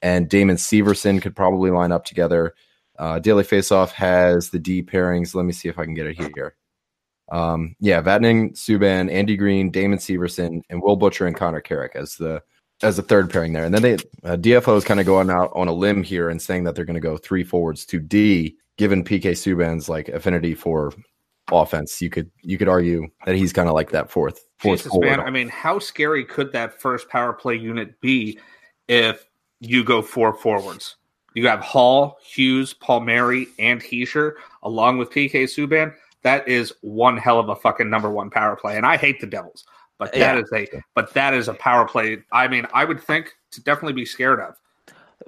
and 0.00 0.28
Damon 0.28 0.56
Severson 0.56 1.20
could 1.20 1.34
probably 1.34 1.70
line 1.70 1.92
up 1.92 2.04
together. 2.04 2.54
Uh, 2.98 3.18
Daily 3.18 3.44
Faceoff 3.44 3.90
has 3.90 4.50
the 4.50 4.58
D 4.58 4.82
pairings. 4.82 5.34
Let 5.34 5.44
me 5.44 5.52
see 5.52 5.68
if 5.68 5.78
I 5.78 5.84
can 5.84 5.94
get 5.94 6.06
it 6.06 6.16
here. 6.16 6.54
Um, 7.30 7.74
yeah, 7.80 8.00
Vatanen, 8.00 8.52
Subban, 8.52 9.10
Andy 9.10 9.36
Green, 9.36 9.70
Damon 9.70 9.98
Severson, 9.98 10.62
and 10.70 10.80
Will 10.80 10.96
Butcher 10.96 11.26
and 11.26 11.36
Connor 11.36 11.60
Carrick 11.60 11.96
as 11.96 12.14
the 12.14 12.42
as 12.82 12.98
a 12.98 13.02
third 13.02 13.30
pairing 13.30 13.52
there. 13.52 13.64
And 13.64 13.74
then 13.74 13.82
they 13.82 13.94
uh, 13.94 14.36
DFO 14.36 14.76
is 14.76 14.84
kind 14.84 15.00
of 15.00 15.06
going 15.06 15.30
out 15.30 15.50
on 15.54 15.68
a 15.68 15.72
limb 15.72 16.02
here 16.02 16.28
and 16.28 16.40
saying 16.40 16.64
that 16.64 16.74
they're 16.74 16.84
going 16.84 16.94
to 16.94 17.00
go 17.00 17.16
three 17.16 17.44
forwards 17.44 17.86
to 17.86 17.98
D, 17.98 18.56
given 18.76 19.04
PK 19.04 19.32
Subban's 19.32 19.88
like 19.88 20.08
affinity 20.08 20.54
for 20.54 20.92
offense. 21.50 22.00
You 22.00 22.10
could 22.10 22.30
you 22.42 22.58
could 22.58 22.68
argue 22.68 23.08
that 23.24 23.34
he's 23.34 23.52
kind 23.52 23.68
of 23.68 23.74
like 23.74 23.90
that 23.90 24.10
fourth 24.10 24.40
fourth 24.58 24.84
Jesus, 24.84 24.98
man. 24.98 25.20
I 25.20 25.30
mean, 25.30 25.48
how 25.48 25.78
scary 25.78 26.24
could 26.24 26.52
that 26.52 26.80
first 26.80 27.08
power 27.08 27.32
play 27.32 27.56
unit 27.56 28.00
be 28.00 28.38
if 28.88 29.26
you 29.60 29.84
go 29.84 30.02
four 30.02 30.34
forwards? 30.34 30.96
You 31.34 31.46
have 31.48 31.60
Hall, 31.60 32.18
Hughes, 32.24 32.72
Palmieri, 32.72 33.46
and 33.58 33.82
Hischier, 33.82 34.32
along 34.62 34.96
with 34.96 35.10
PK 35.10 35.44
Subban. 35.44 35.94
That 36.22 36.48
is 36.48 36.72
one 36.80 37.18
hell 37.18 37.38
of 37.38 37.50
a 37.50 37.54
fucking 37.54 37.90
number 37.90 38.10
one 38.10 38.30
power 38.30 38.56
play. 38.56 38.78
And 38.78 38.86
I 38.86 38.96
hate 38.96 39.20
the 39.20 39.26
Devils, 39.26 39.64
but 39.98 40.12
that 40.12 40.36
Yeah. 40.36 40.42
is 40.42 40.50
a 40.52 40.82
but 40.94 41.12
that 41.14 41.34
is 41.34 41.48
a 41.48 41.54
power 41.54 41.86
play. 41.86 42.18
I 42.32 42.48
mean, 42.48 42.66
I 42.72 42.84
would 42.84 43.00
think 43.00 43.32
to 43.52 43.62
definitely 43.62 43.94
be 43.94 44.04
scared 44.04 44.40
of. 44.40 44.54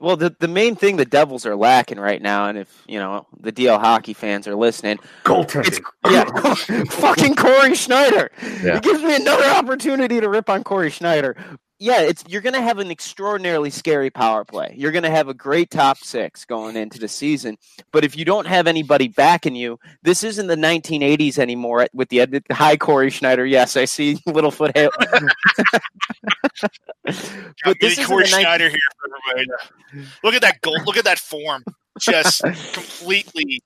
Well, 0.01 0.17
the 0.17 0.35
the 0.39 0.49
main 0.49 0.77
thing 0.77 0.97
the 0.97 1.05
Devils 1.05 1.47
are 1.47 1.57
lacking 1.57 1.99
right 1.99 2.21
now, 2.23 2.47
and 2.47 2.59
if 2.59 2.85
you 2.87 2.99
know 2.99 3.27
the 3.41 3.51
DL 3.51 3.81
hockey 3.81 4.13
fans 4.13 4.47
are 4.47 4.55
listening, 4.55 4.99
Goaltending. 5.25 5.67
it's 5.69 5.81
yeah, 6.09 6.85
fucking 6.91 7.35
Cory 7.35 7.75
Schneider. 7.75 8.31
Yeah. 8.63 8.77
It 8.77 8.83
gives 8.83 9.03
me 9.03 9.17
another 9.17 9.45
opportunity 9.47 10.21
to 10.21 10.29
rip 10.29 10.51
on 10.51 10.63
Cory 10.63 10.91
Schneider. 10.91 11.37
Yeah, 11.81 12.01
it's 12.01 12.25
you're 12.27 12.41
going 12.41 12.55
to 12.55 12.61
have 12.63 12.79
an 12.79 12.91
extraordinarily 12.91 13.71
scary 13.71 14.11
power 14.11 14.45
play. 14.45 14.75
You're 14.77 14.91
going 14.91 15.05
to 15.05 15.11
have 15.11 15.29
a 15.29 15.35
great 15.35 15.71
top 15.71 15.99
six 15.99 16.45
going 16.45 16.77
into 16.77 16.99
the 16.99 17.07
season, 17.07 17.57
but 17.93 18.05
if 18.05 18.17
you 18.17 18.25
don't 18.25 18.49
have 18.49 18.67
anybody 18.67 19.07
backing 19.07 19.55
you, 19.55 19.79
this 20.03 20.25
isn't 20.25 20.49
the 20.49 20.57
1980s 20.57 21.39
anymore 21.39 21.87
with 21.93 22.09
the 22.09 22.21
ed- 22.21 22.43
hi 22.51 22.77
Cory 22.77 23.11
Schneider. 23.11 23.47
Yes, 23.47 23.77
I 23.77 23.85
see 23.85 24.17
Littlefoot. 24.27 24.73
Hale. 24.75 24.91
But 27.65 27.77
this 27.81 27.93
isn't 27.93 28.05
Cory 28.07 28.25
the 28.25 28.31
19- 28.31 28.41
Schneider 28.41 28.69
here 28.69 28.79
for 29.01 29.31
everybody. 29.31 30.09
Look 30.25 30.35
at 30.35 30.43
that 30.43 30.61
goal. 30.61 30.77
Look 30.85 30.97
at 30.97 31.05
that 31.05 31.19
form. 31.19 31.65
Just 32.01 32.43
completely, 32.73 33.61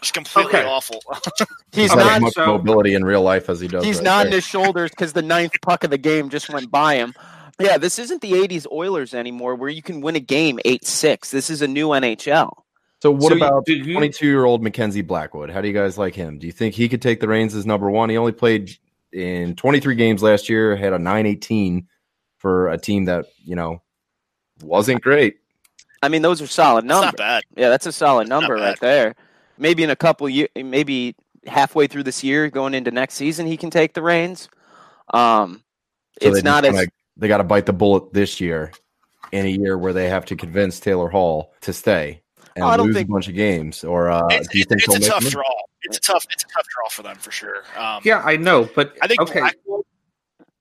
just 0.00 0.14
completely 0.14 0.54
Okay. 0.58 0.64
awful. 0.66 1.00
He's 1.72 1.90
He's 1.90 1.94
not 1.94 2.12
as 2.14 2.20
much 2.20 2.34
so- 2.34 2.46
mobility 2.46 2.94
in 2.94 3.04
real 3.04 3.22
life 3.22 3.48
as 3.48 3.60
he 3.60 3.68
does. 3.68 3.84
He's 3.84 3.96
right 3.96 4.04
nodding 4.04 4.30
there. 4.30 4.38
his 4.38 4.44
shoulders 4.46 4.90
because 4.90 5.12
the 5.12 5.22
ninth 5.22 5.52
puck 5.62 5.84
of 5.84 5.90
the 5.90 5.98
game 5.98 6.28
just 6.30 6.48
went 6.48 6.70
by 6.70 6.96
him. 6.96 7.14
Yeah, 7.60 7.76
this 7.78 7.98
isn't 7.98 8.22
the 8.22 8.32
'80s 8.32 8.66
Oilers 8.70 9.14
anymore, 9.14 9.56
where 9.56 9.68
you 9.68 9.82
can 9.82 10.00
win 10.00 10.14
a 10.14 10.20
game 10.20 10.60
eight 10.64 10.84
six. 10.86 11.30
This 11.32 11.50
is 11.50 11.60
a 11.62 11.66
new 11.66 11.88
NHL. 11.88 12.52
So 13.02 13.10
what 13.12 13.30
So 13.30 13.36
about 13.36 13.64
22 13.66 14.26
year 14.26 14.44
old 14.44 14.62
Mackenzie 14.62 15.02
Blackwood? 15.02 15.50
How 15.50 15.60
do 15.60 15.68
you 15.68 15.74
guys 15.74 15.96
like 15.98 16.14
him? 16.14 16.38
Do 16.38 16.46
you 16.46 16.52
think 16.52 16.74
he 16.74 16.88
could 16.88 17.02
take 17.02 17.20
the 17.20 17.28
reins 17.28 17.54
as 17.54 17.64
number 17.66 17.88
one? 17.90 18.10
He 18.10 18.16
only 18.16 18.32
played 18.32 18.76
in 19.12 19.54
23 19.56 19.94
games 19.94 20.22
last 20.22 20.48
year, 20.48 20.74
had 20.76 20.92
a 20.92 20.98
918 20.98 21.86
for 22.38 22.68
a 22.68 22.78
team 22.78 23.04
that 23.06 23.26
you 23.44 23.54
know 23.56 23.82
wasn't 24.62 25.00
great. 25.02 25.36
I 26.02 26.08
mean, 26.08 26.22
those 26.22 26.40
are 26.40 26.46
solid 26.46 26.84
It's 26.84 26.88
numbers. 26.88 27.06
not 27.06 27.16
bad. 27.16 27.42
Yeah, 27.56 27.68
that's 27.70 27.86
a 27.86 27.92
solid 27.92 28.28
number 28.28 28.54
right 28.54 28.78
there. 28.80 29.14
Maybe 29.58 29.82
in 29.82 29.90
a 29.90 29.96
couple 29.96 30.28
years, 30.28 30.48
maybe 30.56 31.14
halfway 31.46 31.86
through 31.86 32.04
this 32.04 32.22
year, 32.24 32.48
going 32.50 32.74
into 32.74 32.90
next 32.90 33.14
season, 33.14 33.46
he 33.46 33.56
can 33.56 33.70
take 33.70 33.94
the 33.94 34.02
reins. 34.02 34.48
Um, 35.12 35.62
So 36.20 36.28
it's 36.28 36.36
they 36.38 36.42
not 36.42 36.64
as 36.64 36.74
kinda- 36.74 36.92
they 37.16 37.28
got 37.28 37.38
to 37.38 37.44
bite 37.44 37.66
the 37.66 37.72
bullet 37.72 38.12
this 38.12 38.40
year 38.40 38.72
in 39.32 39.46
a 39.46 39.48
year 39.48 39.76
where 39.78 39.92
they 39.92 40.08
have 40.08 40.24
to 40.26 40.36
convince 40.36 40.80
Taylor 40.80 41.08
Hall 41.08 41.52
to 41.62 41.72
stay 41.72 42.22
and 42.56 42.64
Oh, 42.64 42.68
I 42.68 42.76
don't 42.76 42.86
lose 42.86 42.96
think- 42.96 43.08
a 43.08 43.12
bunch 43.12 43.28
of 43.28 43.34
games. 43.34 43.84
Or 43.84 44.08
uh, 44.10 44.26
It's, 44.30 44.48
do 44.48 44.58
you 44.58 44.62
it's, 44.62 44.86
think 44.86 44.96
it's 44.98 45.06
a 45.06 45.10
tough 45.10 45.24
him? 45.24 45.30
draw. 45.30 45.44
It's 45.82 45.96
a 45.96 46.00
tough. 46.00 46.26
It's 46.30 46.42
a 46.44 46.46
tough 46.48 46.66
draw 46.74 46.88
for 46.90 47.02
them 47.02 47.16
for 47.16 47.30
sure. 47.30 47.62
Um, 47.76 48.00
Yeah, 48.04 48.20
I 48.24 48.36
know, 48.36 48.68
but 48.74 48.96
I 49.00 49.06
think 49.06 49.20
okay. 49.22 49.40
Blackwood 49.40 49.84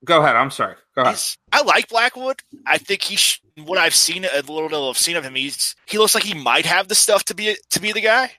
Go 0.05 0.21
ahead. 0.21 0.35
I'm 0.35 0.51
sorry. 0.51 0.75
Go 0.95 1.01
ahead. 1.01 1.17
I 1.51 1.61
like 1.63 1.89
Blackwood. 1.89 2.39
I 2.65 2.77
think 2.77 3.01
he. 3.01 3.15
Sh- 3.17 3.41
what 3.65 3.77
I've 3.79 3.95
seen, 3.95 4.25
a 4.25 4.35
little 4.41 4.69
bit 4.69 4.77
I've 4.77 4.97
seen 4.97 5.17
of 5.17 5.23
him, 5.25 5.33
he's 5.35 5.75
he 5.87 5.97
looks 5.97 6.13
like 6.15 6.23
he 6.23 6.35
might 6.35 6.65
have 6.67 6.87
the 6.87 6.95
stuff 6.95 7.25
to 7.25 7.33
be 7.35 7.57
to 7.71 7.81
be 7.81 7.91
the 7.91 7.99
guy. 8.01 8.31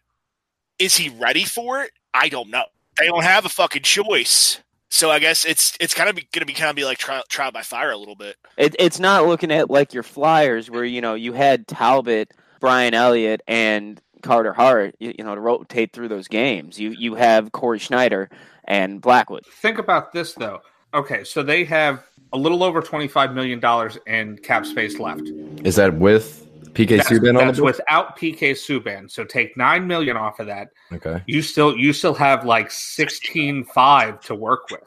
Is 0.79 0.97
he 0.97 1.09
ready 1.09 1.45
for 1.45 1.83
it? 1.83 1.93
I 2.15 2.29
don't 2.29 2.51
know. 2.51 2.65
They 2.99 3.07
don't 3.07 3.25
have 3.25 3.45
a 3.45 3.49
fucking 3.49 3.83
choice. 3.83 4.61
So 4.91 5.11
I 5.11 5.19
guess 5.19 5.45
it's 5.45 5.77
it's 5.81 5.95
kind 5.95 6.09
of 6.09 6.17
going 6.17 6.41
to 6.41 6.47
be 6.47 6.55
kind 6.55 6.71
of 6.71 6.77
be 6.77 6.85
like 6.85 6.99
trial, 6.99 7.23
trial 7.29 7.53
by 7.53 7.63
fire 7.63 7.91
a 7.91 7.97
little 7.97 8.17
bit. 8.17 8.37
It, 8.57 8.75
it's 8.79 8.99
not 8.99 9.27
looking 9.27 9.53
at 9.53 9.71
like 9.71 9.93
your 9.93 10.03
Flyers, 10.03 10.71
where 10.71 10.85
you 10.85 11.01
know 11.01 11.15
you 11.15 11.35
had 11.35 11.67
Talbot, 11.69 12.33
Brian 12.59 12.95
Elliott, 12.95 13.43
and 13.47 14.01
Carter 14.23 14.53
Hart, 14.53 14.97
you, 14.99 15.15
you 15.19 15.25
know, 15.25 15.35
to 15.35 15.41
rotate 15.41 15.93
through 15.93 16.09
those 16.09 16.27
games. 16.27 16.79
You 16.81 16.91
you 16.91 17.15
have 17.15 17.53
Cory 17.53 17.79
Schneider 17.79 18.31
and 18.65 19.01
Blackwood. 19.01 19.45
Think 19.47 19.79
about 19.79 20.13
this 20.13 20.33
though. 20.33 20.61
Okay, 20.95 21.23
so 21.23 21.43
they 21.43 21.65
have 21.65 22.05
a 22.33 22.39
little 22.39 22.65
over 22.65 22.81
twenty 22.81 23.09
five 23.09 23.35
million 23.35 23.61
dollars 23.61 23.99
in 24.07 24.39
cap 24.39 24.65
space 24.65 24.99
left. 24.99 25.31
Is 25.65 25.77
that 25.77 25.95
with 25.95 26.48
PK 26.79 26.97
That's, 26.99 27.11
Subban 27.11 27.37
that's 27.37 27.59
without 27.59 28.17
PK 28.17 28.53
Subban. 28.53 29.11
So 29.11 29.25
take 29.25 29.57
nine 29.57 29.89
million 29.89 30.17
off 30.17 30.39
of 30.39 30.47
that. 30.47 30.69
Okay, 30.93 31.21
You 31.27 31.43
still 31.43 31.77
you 31.77 31.93
still 31.93 32.15
have 32.15 32.45
like 32.45 32.71
sixteen 32.71 33.65
five 33.65 34.21
to 34.23 34.37
work 34.37 34.71
with. 34.71 34.85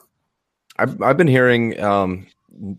I've 0.77 1.01
I've 1.01 1.17
been 1.17 1.27
hearing 1.27 1.77
um, 1.81 2.27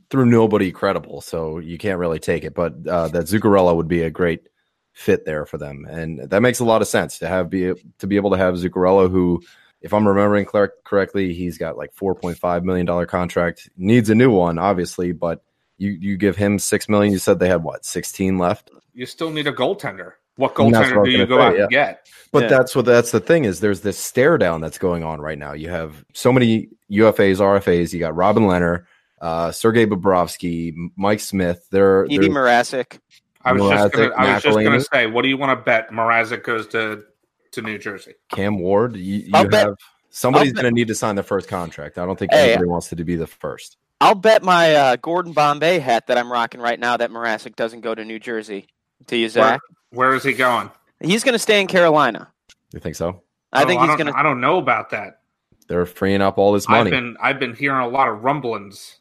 through 0.09 0.27
nobody 0.27 0.73
credible, 0.73 1.21
so 1.21 1.59
you 1.59 1.77
can't 1.77 1.99
really 1.99 2.21
take 2.21 2.45
it. 2.45 2.55
But 2.55 2.75
uh, 2.89 3.09
that 3.09 3.27
Zuccarello 3.27 3.77
would 3.77 3.89
be 3.89 4.03
a 4.03 4.11
great 4.11 4.49
fit 4.95 5.27
there 5.27 5.45
for 5.45 5.59
them, 5.59 5.87
and 5.89 6.31
that 6.31 6.41
makes 6.41 6.61
a 6.61 6.65
lot 6.65 6.81
of 6.81 6.89
sense 6.89 7.19
to 7.19 7.29
have 7.29 7.51
be 7.51 7.75
to 7.99 8.07
be 8.07 8.17
able 8.17 8.31
to 8.31 8.39
have 8.39 8.55
Zuccarello, 8.55 9.11
who, 9.11 9.43
if 9.83 9.93
I'm 9.93 10.09
remembering 10.09 10.47
cor- 10.47 10.73
correctly, 10.85 11.35
he's 11.35 11.59
got 11.59 11.77
like 11.77 11.95
4.5 11.95 12.63
million 12.63 12.87
dollar 12.87 13.05
contract, 13.05 13.69
needs 13.77 14.09
a 14.09 14.15
new 14.15 14.31
one, 14.31 14.59
obviously, 14.59 15.13
but 15.13 15.43
you 15.77 15.91
you 15.91 16.17
give 16.17 16.37
him 16.37 16.59
six 16.59 16.89
million. 16.89 17.13
You 17.13 17.19
said 17.19 17.39
they 17.39 17.49
had 17.49 17.63
what 17.63 17.85
16 17.85 18.39
left, 18.39 18.71
You 18.95 19.07
still 19.07 19.31
need 19.31 19.47
a 19.47 19.53
goaltender. 19.53 20.13
What 20.37 20.55
goaltender 20.55 20.97
what 20.97 21.05
do 21.05 21.11
you 21.11 21.27
go 21.27 21.39
say, 21.39 21.43
out 21.45 21.57
yeah. 21.57 21.63
and 21.63 21.71
get? 21.71 22.07
but 22.33 22.45
Yeah. 22.45 22.49
that's 22.49 22.75
what 22.75 22.85
that's 22.85 23.11
the 23.11 23.21
thing 23.21 23.45
is 23.45 23.61
there's 23.61 23.83
this 23.83 23.99
stare 23.99 24.39
down 24.39 24.61
that's 24.61 24.79
going 24.79 25.03
on 25.05 25.21
right 25.21 25.39
now. 25.39 25.53
You 25.53 25.69
have 25.69 26.05
so 26.15 26.33
many 26.33 26.69
UFAs, 26.91 27.39
RFAs. 27.39 27.93
You 27.93 28.01
got 28.01 28.17
Robin 28.17 28.47
Leonard. 28.47 28.87
Uh, 29.21 29.53
Sergei 29.53 29.87
Bobrovsky, 29.87 30.75
Mike 30.97 31.21
Smith, 31.21 31.69
they're, 31.71 32.07
Edie 32.07 32.19
they're 32.19 32.29
Mrazek. 32.29 32.99
I 33.45 33.53
was 33.53 33.71
just 33.71 33.93
gonna, 33.93 34.15
I 34.17 34.35
was 34.35 34.43
just 34.43 34.59
going 34.59 34.73
to 34.73 34.85
say, 34.93 35.07
what 35.07 35.23
do 35.23 35.29
you 35.29 35.37
want 35.37 35.57
to 35.57 35.63
bet? 35.63 35.91
Mrazek 35.91 36.43
goes 36.43 36.67
to 36.69 37.05
to 37.53 37.63
New 37.63 37.79
Jersey. 37.79 38.15
Cam 38.31 38.59
Ward. 38.59 38.97
You, 38.97 39.19
you 39.19 39.31
I'll 39.33 39.49
bet- 39.49 39.67
have 39.67 39.77
somebody's 40.11 40.53
I'll 40.53 40.63
going 40.63 40.75
to 40.75 40.77
need 40.77 40.89
to 40.89 40.95
sign 40.95 41.15
the 41.17 41.23
first 41.23 41.49
contract. 41.49 41.99
I 41.99 42.07
don't 42.07 42.19
think 42.19 42.33
Hey, 42.33 42.51
anybody 42.51 42.69
wants 42.69 42.89
to 42.89 42.97
be 42.97 43.15
the 43.15 43.27
first. 43.27 43.77
I'll 44.01 44.17
bet 44.17 44.43
my 44.43 44.75
uh, 44.75 44.97
Gordon 44.97 45.33
Bombay 45.33 45.79
hat 45.79 46.09
that 46.09 46.19
I'm 46.19 46.33
rocking 46.33 46.61
right 46.61 46.81
now 46.81 46.97
that 46.97 47.11
Mrazek 47.11 47.55
doesn't 47.55 47.83
go 47.83 47.95
to 47.95 48.05
New 48.05 48.19
Jersey. 48.19 48.67
To 49.09 49.17
you, 49.17 49.25
Where, 49.25 49.29
Zac. 49.31 49.61
where 49.91 50.15
is 50.15 50.23
he 50.25 50.33
going? 50.33 50.71
He's 51.01 51.25
going 51.25 51.33
to 51.35 51.39
stay 51.39 51.61
in 51.61 51.67
Carolina. 51.67 52.29
You 52.73 52.81
think 52.81 52.97
so? 52.97 53.23
I 53.53 53.65
Oh, 53.65 53.67
think 53.67 53.81
he's 53.83 53.91
going 53.97 54.07
to. 54.07 54.17
I 54.17 54.23
don't 54.23 54.41
know 54.41 54.59
about 54.59 54.91
that. 54.91 55.21
They're 55.69 55.87
freeing 55.87 56.23
up 56.23 56.39
all 56.39 56.53
this 56.53 56.67
I've 56.69 56.71
money. 56.85 56.91
been 56.91 57.17
I've 57.21 57.39
been 57.39 57.55
hearing 57.55 57.81
a 57.81 57.89
lot 57.89 58.09
of 58.09 58.23
rumblings 58.23 58.99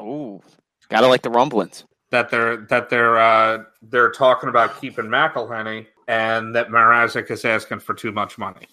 Ooh, 0.00 0.42
gotta 0.88 1.06
like 1.06 1.22
the 1.22 1.30
rumblings. 1.30 1.84
that 2.10 2.28
they're 2.30 2.56
that 2.68 2.90
they're 2.90 3.18
uh, 3.18 3.64
they're 3.82 4.10
talking 4.10 4.48
about 4.48 4.80
keeping 4.80 5.06
McElhinney 5.06 5.86
and 6.08 6.54
that 6.54 6.68
Mrazek 6.68 7.30
is 7.30 7.44
asking 7.44 7.80
for 7.80 7.94
too 7.94 8.10
much 8.12 8.36
money. 8.36 8.66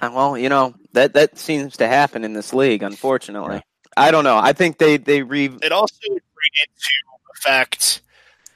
Uh, 0.00 0.10
well, 0.12 0.36
you 0.38 0.48
know 0.48 0.74
that 0.92 1.12
that 1.14 1.38
seems 1.38 1.76
to 1.76 1.86
happen 1.86 2.24
in 2.24 2.32
this 2.32 2.52
league. 2.54 2.82
Unfortunately, 2.82 3.62
I 3.96 4.10
don't 4.10 4.24
know. 4.24 4.38
I 4.38 4.52
think 4.52 4.78
they 4.78 4.96
they 4.96 5.22
re. 5.22 5.46
It 5.62 5.72
also 5.72 5.94
would 6.08 6.22
bring 6.34 6.50
into 6.62 6.90
effect 7.36 8.00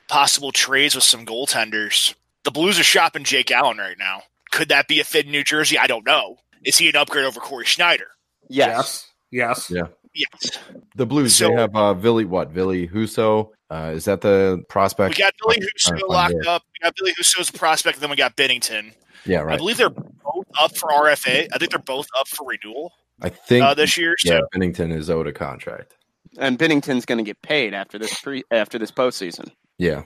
possible 0.08 0.52
trades 0.52 0.94
with 0.94 1.04
some 1.04 1.26
goaltenders. 1.26 2.14
The 2.44 2.50
Blues 2.50 2.78
are 2.78 2.84
shopping 2.84 3.24
Jake 3.24 3.50
Allen 3.50 3.78
right 3.78 3.98
now. 3.98 4.22
Could 4.52 4.68
that 4.68 4.88
be 4.88 5.00
a 5.00 5.04
fit 5.04 5.26
in 5.26 5.32
New 5.32 5.44
Jersey? 5.44 5.78
I 5.78 5.86
don't 5.86 6.06
know. 6.06 6.36
Is 6.64 6.78
he 6.78 6.88
an 6.88 6.96
upgrade 6.96 7.24
over 7.24 7.40
Cory 7.40 7.64
Schneider? 7.66 8.06
Yes. 8.48 9.10
Yes. 9.30 9.68
Yes. 9.70 9.70
Yeah. 9.70 9.86
Yes. 10.14 10.58
the 10.94 11.04
Blues, 11.04 11.34
So- 11.36 11.48
they 11.48 11.54
have 11.56 11.76
uh, 11.76 11.92
Billy, 11.94 12.24
what? 12.24 12.54
Billy 12.54 12.88
Husso. 12.88 13.50
Uh, 13.68 13.92
is 13.94 14.04
that 14.04 14.20
the 14.20 14.64
prospect? 14.68 15.18
We 15.18 15.22
prospect? 15.22 15.38
got 15.40 15.48
Billy 15.54 15.56
I'm 15.56 15.62
Husso 15.62 15.88
trying 15.88 15.98
to 15.98 16.00
find 16.06 16.12
locked 16.12 16.34
it. 16.34 16.46
up. 16.46 16.62
We 16.72 16.84
got 16.84 16.94
Billy 16.96 17.12
Husso 17.20 17.40
as 17.40 17.48
a 17.50 17.52
prospect, 17.52 17.96
and 17.96 18.02
then 18.02 18.10
we 18.10 18.16
got 18.16 18.36
Binnington. 18.36 18.92
Yeah, 19.26 19.40
right. 19.40 19.54
I 19.54 19.56
believe 19.56 19.76
they're 19.76 19.90
both 19.90 20.46
up 20.58 20.76
for 20.76 20.88
RFA. 20.90 21.48
I 21.52 21.58
think 21.58 21.72
they're 21.72 21.80
both 21.80 22.06
up 22.18 22.28
for 22.28 22.46
renewal 22.46 22.92
I 23.20 23.28
think 23.28 23.64
uh, 23.64 23.74
this 23.74 23.98
year. 23.98 24.14
So 24.18 24.34
yeah, 24.34 24.40
Binnington 24.54 24.92
is 24.96 25.10
owed 25.10 25.26
a 25.26 25.32
contract. 25.32 25.95
And 26.38 26.58
Binnington's 26.58 27.06
going 27.06 27.18
to 27.18 27.24
get 27.24 27.40
paid 27.42 27.74
after 27.74 27.98
this 27.98 28.20
pre 28.20 28.44
after 28.50 28.78
this 28.78 28.90
postseason. 28.90 29.50
Yeah, 29.78 30.02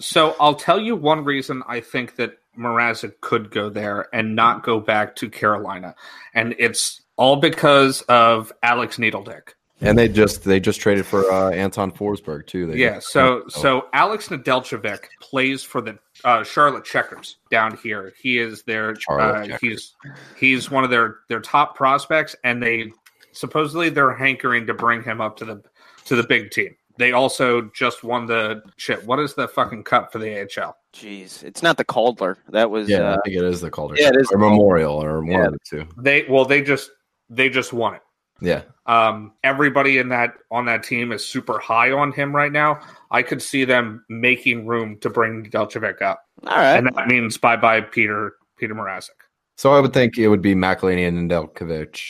So 0.00 0.34
I'll 0.40 0.54
tell 0.54 0.78
you 0.80 0.96
one 0.96 1.24
reason 1.24 1.62
I 1.66 1.80
think 1.80 2.16
that 2.16 2.34
Mrazek 2.58 3.20
could 3.20 3.50
go 3.50 3.70
there 3.70 4.08
and 4.14 4.34
not 4.34 4.62
go 4.62 4.80
back 4.80 5.16
to 5.16 5.30
Carolina, 5.30 5.94
and 6.34 6.54
it's 6.58 7.00
all 7.16 7.36
because 7.36 8.02
of 8.02 8.52
Alex 8.62 8.96
Nedeljkovic. 8.96 9.50
and 9.80 9.96
they 9.96 10.08
just 10.08 10.44
they 10.44 10.60
just 10.60 10.80
traded 10.80 11.06
for 11.06 11.30
uh, 11.30 11.50
Anton 11.50 11.90
Forsberg 11.92 12.46
too. 12.46 12.66
They 12.66 12.76
Yeah, 12.78 12.96
just- 12.96 13.12
so 13.12 13.44
so 13.48 13.86
Alex 13.92 14.28
Nedeljkovic 14.28 15.04
plays 15.20 15.62
for 15.62 15.80
the 15.80 15.98
uh, 16.24 16.44
Charlotte 16.44 16.84
Checkers 16.84 17.36
down 17.50 17.78
here. 17.82 18.12
He 18.20 18.38
is 18.38 18.62
their 18.64 18.94
uh, 19.08 19.56
he's 19.60 19.94
he's 20.36 20.70
one 20.70 20.84
of 20.84 20.90
their 20.90 21.18
their 21.28 21.40
top 21.40 21.76
prospects, 21.76 22.36
and 22.44 22.62
they 22.62 22.92
supposedly 23.32 23.88
they're 23.90 24.14
hankering 24.14 24.66
to 24.66 24.74
bring 24.74 25.02
him 25.02 25.20
up 25.20 25.36
to 25.38 25.44
the 25.44 25.62
to 26.06 26.16
the 26.16 26.22
big 26.24 26.50
team. 26.50 26.74
they 26.98 27.12
also 27.12 27.62
just 27.74 28.02
won 28.04 28.26
the 28.26 28.62
shit. 28.76 29.02
What 29.06 29.18
is 29.20 29.34
the 29.34 29.48
fucking 29.48 29.84
cup 29.84 30.12
for 30.12 30.18
the 30.18 30.40
AHL? 30.42 30.76
Jeez, 30.92 31.42
it's 31.42 31.62
not 31.62 31.76
the 31.78 31.84
Calder. 31.84 32.36
That 32.50 32.70
was 32.70 32.88
Yeah, 32.88 33.12
uh, 33.12 33.16
I 33.16 33.18
think 33.24 33.36
it 33.36 33.44
is 33.44 33.60
the 33.60 33.70
Calder. 33.70 33.94
yeah, 33.96 34.08
it 34.08 34.16
is 34.16 34.28
or 34.32 34.36
the 34.36 34.38
Calder. 34.38 34.50
Memorial 34.50 35.02
or 35.02 35.20
one 35.20 35.30
Yeah. 35.30 35.46
of 35.46 35.52
the 35.52 35.58
two. 35.64 35.86
They 35.96 36.26
well, 36.28 36.44
they 36.44 36.60
just 36.62 36.90
they 37.30 37.48
just 37.48 37.72
won 37.72 37.94
it. 37.94 38.02
Yeah, 38.42 38.62
Um, 38.86 39.32
everybody 39.44 39.98
in 39.98 40.08
that 40.08 40.32
on 40.50 40.64
that 40.64 40.82
team 40.82 41.12
is 41.12 41.26
super 41.26 41.58
high 41.58 41.92
on 41.92 42.10
him 42.12 42.34
right 42.34 42.50
now. 42.50 42.80
I 43.10 43.22
could 43.22 43.42
see 43.42 43.64
them 43.66 44.02
making 44.08 44.66
room 44.66 44.96
to 45.00 45.10
bring 45.10 45.44
Delchovic 45.44 46.00
up, 46.00 46.22
all 46.46 46.56
right. 46.56 46.76
and 46.78 46.86
that 46.86 47.06
means 47.06 47.36
bye 47.36 47.56
bye 47.56 47.82
Peter 47.82 48.34
Peter 48.58 48.74
Mrazek. 48.74 49.10
so 49.56 49.72
I 49.72 49.80
would 49.80 49.92
think 49.92 50.16
it 50.16 50.28
would 50.28 50.40
be 50.42 50.54
McElhinney 50.54 51.06
and 51.06 51.30
Nedeljkovic 51.30 52.00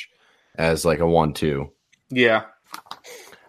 as 0.57 0.85
like 0.85 0.99
a 1.01 1.07
one-two. 1.07 1.71
Yeah, 2.11 2.45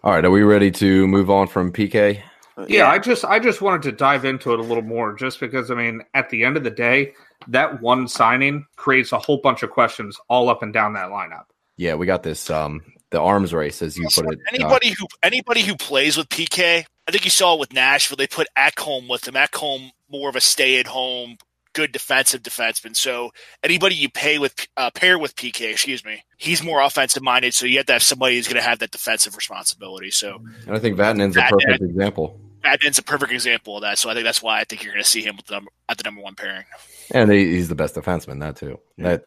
All 0.04 0.12
right, 0.12 0.24
are 0.24 0.30
we 0.30 0.42
ready 0.42 0.70
to 0.72 1.06
move 1.08 1.30
on 1.30 1.46
from 1.48 1.72
PK? 1.72 2.22
yeah. 2.68 2.88
I 2.88 2.98
just 2.98 3.24
I 3.24 3.38
just 3.38 3.60
wanted 3.60 3.82
to 3.82 3.92
dive 3.92 4.24
into 4.24 4.52
it 4.52 4.60
a 4.60 4.62
little 4.62 4.82
more, 4.82 5.14
just 5.14 5.40
because 5.40 5.70
I 5.70 5.74
mean, 5.74 6.02
at 6.14 6.30
the 6.30 6.44
end 6.44 6.56
of 6.56 6.64
the 6.64 6.70
day, 6.70 7.12
that 7.48 7.80
one 7.80 8.06
signing 8.08 8.66
creates 8.76 9.10
a 9.12 9.18
whole 9.18 9.38
bunch 9.38 9.62
of 9.62 9.70
questions 9.70 10.18
all 10.28 10.48
up 10.48 10.62
and 10.62 10.72
down 10.72 10.92
that 10.94 11.08
lineup. 11.10 11.44
Yeah, 11.76 11.94
we 11.94 12.06
got 12.06 12.22
this. 12.22 12.50
Um, 12.50 12.82
the 13.10 13.20
arms 13.20 13.52
race, 13.52 13.82
as 13.82 13.96
you 13.98 14.06
put 14.14 14.26
it. 14.32 14.38
uh, 14.38 14.54
Anybody 14.54 14.90
who 14.90 15.06
anybody 15.22 15.62
who 15.62 15.76
plays 15.76 16.16
with 16.16 16.28
PK, 16.28 16.84
I 17.08 17.10
think 17.10 17.24
you 17.24 17.30
saw 17.30 17.54
it 17.54 17.60
with 17.60 17.72
Nashville. 17.72 18.16
They 18.16 18.26
put 18.26 18.46
Ekholm 18.56 19.08
with 19.08 19.26
him. 19.26 19.34
Ekholm 19.34 19.90
more 20.10 20.28
of 20.28 20.36
a 20.36 20.40
stay 20.40 20.78
at 20.78 20.86
home, 20.86 21.36
good 21.72 21.92
defensive 21.92 22.42
defenseman. 22.42 22.96
So 22.96 23.30
anybody 23.62 23.94
you 23.94 24.08
pay 24.08 24.38
with 24.38 24.66
uh, 24.76 24.90
pair 24.90 25.18
with 25.18 25.36
PK, 25.36 25.70
excuse 25.70 26.04
me, 26.04 26.24
he's 26.36 26.62
more 26.62 26.80
offensive 26.80 27.22
minded. 27.22 27.54
So 27.54 27.66
you 27.66 27.78
have 27.78 27.86
to 27.86 27.92
have 27.94 28.02
somebody 28.02 28.36
who's 28.36 28.46
going 28.46 28.62
to 28.62 28.68
have 28.68 28.78
that 28.80 28.90
defensive 28.90 29.36
responsibility. 29.36 30.10
So 30.10 30.40
and 30.66 30.76
I 30.76 30.78
think 30.78 30.96
Vatanen's 30.96 31.36
a 31.36 31.40
Vatanen- 31.40 31.50
perfect 31.50 31.82
example. 31.82 32.40
Adnan's 32.64 32.98
a 32.98 33.02
perfect 33.02 33.32
example 33.32 33.76
of 33.76 33.82
that. 33.82 33.98
So 33.98 34.08
I 34.08 34.14
think 34.14 34.24
that's 34.24 34.42
why 34.42 34.60
I 34.60 34.64
think 34.64 34.84
you're 34.84 34.92
going 34.92 35.02
to 35.02 35.08
see 35.08 35.22
him 35.22 35.36
with 35.36 35.46
the 35.46 35.54
number, 35.54 35.70
at 35.88 35.98
the 35.98 36.04
number 36.04 36.22
one 36.22 36.34
pairing. 36.34 36.64
And 37.10 37.30
he, 37.30 37.54
he's 37.54 37.68
the 37.68 37.74
best 37.74 37.94
defenseman, 37.94 38.40
that 38.40 38.56
too. 38.56 38.78
That 38.98 39.24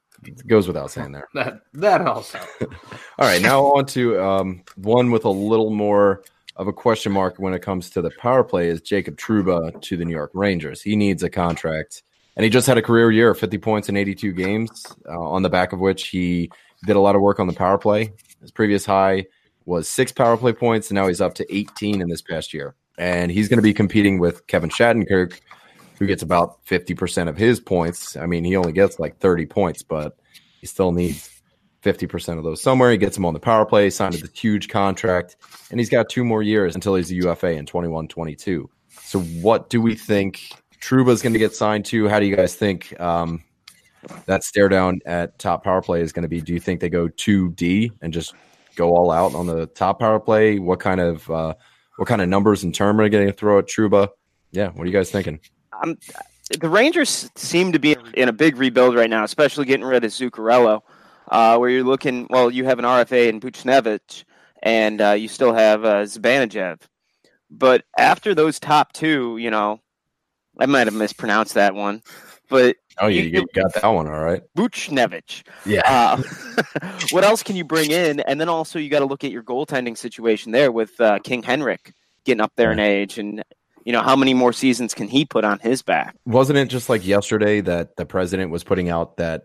goes 0.47 0.67
without 0.67 0.91
saying 0.91 1.11
there. 1.11 1.27
That 1.33 1.59
that 1.73 2.01
also. 2.01 2.39
All 2.61 3.27
right, 3.27 3.41
now 3.41 3.65
on 3.73 3.85
to 3.87 4.21
um, 4.21 4.63
one 4.77 5.11
with 5.11 5.25
a 5.25 5.29
little 5.29 5.71
more 5.71 6.23
of 6.55 6.67
a 6.67 6.73
question 6.73 7.11
mark 7.11 7.35
when 7.37 7.53
it 7.53 7.61
comes 7.61 7.89
to 7.91 8.01
the 8.01 8.11
power 8.19 8.43
play 8.43 8.69
is 8.69 8.81
Jacob 8.81 9.17
Trouba 9.17 9.81
to 9.81 9.97
the 9.97 10.05
New 10.05 10.15
York 10.15 10.31
Rangers. 10.33 10.81
He 10.81 10.95
needs 10.95 11.21
a 11.21 11.29
contract, 11.29 12.03
and 12.35 12.43
he 12.43 12.49
just 12.49 12.67
had 12.67 12.77
a 12.77 12.81
career 12.81 13.11
year, 13.11 13.33
50 13.33 13.57
points 13.59 13.89
in 13.89 13.97
82 13.97 14.33
games, 14.33 14.85
uh, 15.07 15.19
on 15.19 15.41
the 15.41 15.49
back 15.49 15.73
of 15.73 15.79
which 15.79 16.07
he 16.07 16.51
did 16.85 16.95
a 16.95 16.99
lot 16.99 17.15
of 17.15 17.21
work 17.21 17.39
on 17.39 17.47
the 17.47 17.53
power 17.53 17.77
play. 17.77 18.11
His 18.41 18.51
previous 18.51 18.85
high 18.85 19.25
was 19.65 19.89
six 19.89 20.11
power 20.11 20.37
play 20.37 20.53
points, 20.53 20.89
and 20.89 20.95
now 20.95 21.07
he's 21.07 21.21
up 21.21 21.33
to 21.35 21.55
18 21.55 22.01
in 22.01 22.09
this 22.09 22.21
past 22.21 22.53
year. 22.53 22.75
And 22.97 23.31
he's 23.31 23.49
going 23.49 23.57
to 23.57 23.63
be 23.63 23.73
competing 23.73 24.19
with 24.19 24.47
Kevin 24.47 24.69
Shattenkirk, 24.69 25.39
who 25.97 26.07
gets 26.07 26.23
about 26.23 26.65
50% 26.65 27.27
of 27.27 27.37
his 27.37 27.59
points. 27.59 28.15
I 28.15 28.25
mean, 28.25 28.43
he 28.43 28.55
only 28.55 28.71
gets 28.71 28.99
like 28.99 29.17
30 29.19 29.45
points, 29.47 29.83
but 29.83 30.17
he 30.61 30.67
still 30.67 30.91
needs 30.91 31.41
50% 31.83 32.37
of 32.37 32.43
those 32.43 32.61
somewhere. 32.61 32.91
He 32.91 32.97
gets 32.97 33.17
him 33.17 33.25
on 33.25 33.33
the 33.33 33.39
power 33.39 33.65
play, 33.65 33.89
signed 33.89 34.15
a 34.15 34.27
huge 34.37 34.69
contract, 34.69 35.37
and 35.71 35.79
he's 35.79 35.89
got 35.89 36.09
two 36.09 36.23
more 36.23 36.41
years 36.41 36.75
until 36.75 36.95
he's 36.95 37.11
a 37.11 37.15
UFA 37.15 37.51
in 37.51 37.65
21 37.65 38.07
22. 38.07 38.69
So, 39.01 39.19
what 39.19 39.69
do 39.69 39.81
we 39.81 39.95
think 39.95 40.49
Trouba's 40.81 41.21
going 41.21 41.33
to 41.33 41.39
get 41.39 41.55
signed 41.55 41.85
too. 41.85 42.07
How 42.07 42.19
do 42.19 42.25
you 42.25 42.35
guys 42.35 42.55
think 42.55 42.99
um, 42.99 43.43
that 44.25 44.43
stare 44.43 44.69
down 44.69 44.99
at 45.05 45.37
top 45.39 45.63
power 45.63 45.81
play 45.81 46.01
is 46.01 46.11
going 46.11 46.23
to 46.23 46.29
be? 46.29 46.41
Do 46.41 46.53
you 46.53 46.59
think 46.59 46.79
they 46.79 46.89
go 46.89 47.07
2D 47.07 47.91
and 48.01 48.13
just 48.13 48.33
go 48.75 48.95
all 48.95 49.11
out 49.11 49.33
on 49.33 49.47
the 49.47 49.65
top 49.67 49.99
power 49.99 50.19
play? 50.19 50.59
What 50.59 50.79
kind 50.79 50.99
of 50.99 51.29
uh, 51.29 51.53
what 51.97 52.07
kind 52.07 52.21
of 52.21 52.29
numbers 52.29 52.63
and 52.63 52.73
term 52.73 52.99
are 52.99 53.03
they 53.03 53.09
going 53.09 53.27
to 53.27 53.33
throw 53.33 53.59
at 53.59 53.67
Trouba? 53.67 54.09
Yeah, 54.51 54.69
what 54.69 54.83
are 54.83 54.87
you 54.87 54.93
guys 54.93 55.11
thinking? 55.11 55.39
Um, 55.81 55.97
the 56.59 56.69
Rangers 56.69 57.29
seem 57.35 57.71
to 57.71 57.79
be 57.79 57.95
in 58.13 58.29
a 58.29 58.33
big 58.33 58.57
rebuild 58.57 58.95
right 58.95 59.09
now, 59.09 59.23
especially 59.23 59.65
getting 59.65 59.85
rid 59.85 60.03
of 60.03 60.11
Zuccarello. 60.11 60.81
Uh, 61.27 61.57
where 61.57 61.71
you're 61.71 61.83
looking, 61.83 62.27
well, 62.29 62.51
you 62.51 62.65
have 62.65 62.77
an 62.77 62.85
RFA 62.85 63.29
in 63.29 63.39
Buchnevich, 63.39 64.25
and 64.61 65.01
uh, 65.01 65.11
you 65.11 65.27
still 65.27 65.55
have 65.55 65.83
uh. 65.83 66.05
But 67.49 67.83
after 67.97 68.35
those 68.35 68.59
top 68.59 68.93
two, 68.93 69.37
you 69.37 69.49
know, 69.49 69.79
I 70.59 70.65
might 70.65 70.87
have 70.87 70.93
mispronounced 70.93 71.53
that 71.55 71.75
one, 71.75 72.01
but 72.49 72.75
Oh, 72.99 73.07
you, 73.07 73.23
You- 73.23 73.45
got 73.53 73.73
that 73.73 73.87
one 73.87 74.07
all 74.07 74.19
right. 74.23 74.41
Buchnevich. 74.57 75.43
Yeah. 75.65 75.81
Uh, 75.85 76.21
what 77.11 77.23
else 77.25 77.43
can 77.43 77.55
you 77.57 77.65
bring 77.65 77.91
in? 77.91 78.21
And 78.21 78.39
then 78.39 78.47
also 78.47 78.79
you 78.79 78.89
got 78.89 78.99
to 78.99 79.05
look 79.05 79.23
at 79.25 79.31
your 79.31 79.43
goaltending 79.43 79.97
situation 79.97 80.51
there 80.53 80.71
with 80.71 80.99
uh, 81.01 81.19
King 81.19 81.43
Henrik 81.43 81.91
getting 82.23 82.41
up 82.41 82.53
there 82.55 82.71
in 82.71 82.79
age, 82.79 83.19
and 83.19 83.43
you 83.83 83.91
know 83.91 84.01
how 84.01 84.15
many 84.15 84.33
more 84.33 84.51
seasons 84.53 84.93
can 84.93 85.07
he 85.07 85.25
put 85.25 85.43
on 85.43 85.59
his 85.59 85.81
back? 85.81 86.15
wasn't 86.25 86.57
it 86.57 86.69
just 86.69 86.89
like 86.89 87.05
yesterday 87.05 87.61
that 87.61 87.97
the 87.97 88.05
president 88.05 88.49
was 88.49 88.63
putting 88.63 88.89
out 88.89 89.17
that 89.17 89.43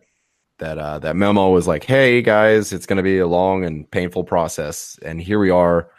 that 0.59 0.79
uh, 0.79 0.99
that 1.01 1.17
memo 1.17 1.51
was 1.51 1.67
like, 1.67 1.85
"Hey 1.85 2.23
guys, 2.23 2.73
it's 2.73 2.87
going 2.87 2.99
to 2.99 3.03
be 3.03 3.19
a 3.19 3.27
long 3.27 3.65
and 3.65 3.91
painful 3.91 4.25
process," 4.25 4.99
and 5.05 5.21
here 5.21 5.39
we 5.41 5.51
are. 5.51 5.91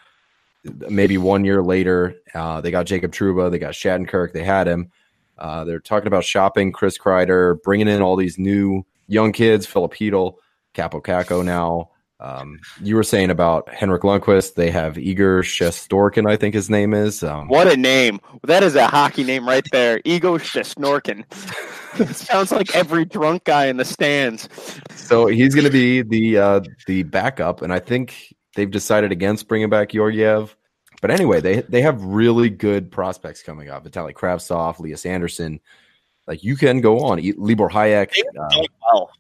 Maybe 0.64 1.18
one 1.18 1.44
year 1.44 1.62
later, 1.64 2.16
uh, 2.34 2.62
they 2.62 2.72
got 2.72 2.86
Jacob 2.86 3.12
Trouba, 3.12 3.50
they 3.52 3.60
got 3.60 3.74
Shattenkirk, 3.74 4.32
they 4.34 4.44
had 4.44 4.68
him. 4.68 4.92
Uh, 5.38 5.64
they're 5.64 5.80
talking 5.80 6.08
about 6.08 6.24
shopping 6.24 6.72
Chris 6.72 6.98
Kreider, 6.98 7.62
bringing 7.64 7.88
in 7.88 8.02
all 8.02 8.16
these 8.16 8.38
new 8.38 8.86
young 9.08 9.32
kids, 9.32 9.66
Hedel, 9.68 10.36
Kaapo 10.74 11.02
Kakko 11.02 11.44
now. 11.44 11.90
Um, 12.22 12.60
you 12.84 12.96
were 12.96 13.04
saying 13.04 13.32
about 13.32 13.68
Henrik 13.74 14.04
Lundqvist. 14.04 14.54
They 14.54 14.70
have 14.70 14.96
Igor 15.00 15.42
Shestorkin, 15.42 16.30
I 16.30 16.38
think 16.38 16.54
his 16.54 16.70
name 16.70 16.94
is. 16.94 17.24
Um, 17.24 17.48
What 17.48 17.68
a 17.68 17.76
name! 17.76 18.20
That 18.44 18.62
is 18.62 18.76
a 18.76 18.86
hockey 18.86 19.24
name 19.24 19.48
right 19.48 19.66
there. 19.72 20.02
Igor 20.06 20.38
Snorkin. 20.38 21.26
Sounds 22.16 22.52
like 22.52 22.76
every 22.76 23.06
drunk 23.06 23.46
guy 23.46 23.66
in 23.66 23.78
the 23.78 23.86
stands. 23.86 24.48
So 24.96 25.26
he's 25.26 25.56
going 25.56 25.66
to 25.66 25.72
be 25.72 26.04
the 26.04 26.38
uh, 26.38 26.62
the 26.86 27.02
backup, 27.04 27.64
and 27.64 27.74
I 27.74 27.80
think 27.80 28.36
they've 28.56 28.70
decided 28.70 29.12
against 29.12 29.48
bringing 29.48 29.70
back 29.70 29.90
Georgiev. 29.90 30.56
But 31.02 31.12
anyway, 31.12 31.42
they 31.42 31.62
they 31.62 31.82
have 31.82 32.02
really 32.04 32.50
good 32.50 32.92
prospects 32.92 33.42
coming 33.44 33.70
up: 33.70 33.84
Vitaly 33.86 34.14
Kravtsov, 34.14 34.80
Elias 34.80 35.06
Andersson. 35.06 35.60
Like 36.28 36.44
you 36.44 36.56
can 36.56 36.80
go 36.82 37.00
on 37.00 37.20
Libor 37.38 37.70
Hajek. 37.70 38.12
They've 38.14 38.26
Uh, 38.40 38.50
done 38.50 38.66
well. 38.82 39.12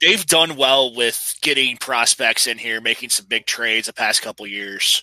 They've 0.00 0.26
done 0.26 0.56
well 0.56 0.94
with 0.94 1.36
getting 1.42 1.76
prospects 1.76 2.46
in 2.46 2.58
here, 2.58 2.80
making 2.80 3.10
some 3.10 3.26
big 3.26 3.46
trades 3.46 3.86
the 3.86 3.92
past 3.92 4.22
couple 4.22 4.46
years. 4.46 5.02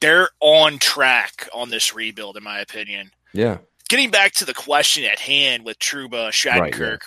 They're 0.00 0.28
on 0.40 0.78
track 0.78 1.48
on 1.52 1.68
this 1.68 1.94
rebuild, 1.94 2.36
in 2.36 2.42
my 2.42 2.60
opinion. 2.60 3.10
yeah, 3.32 3.58
Getting 3.88 4.10
back 4.10 4.32
to 4.34 4.44
the 4.44 4.54
question 4.54 5.04
at 5.04 5.18
hand 5.18 5.64
with 5.64 5.78
Trouba, 5.78 6.12
Right, 6.12 6.72
Shattenkirk. 6.72 7.00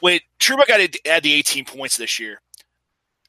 When 0.00 0.20
Trouba 0.38 0.66
got 0.66 0.78
to 0.78 1.06
add 1.08 1.24
the 1.24 1.32
18 1.34 1.64
points 1.64 1.96
this 1.96 2.18
year, 2.18 2.40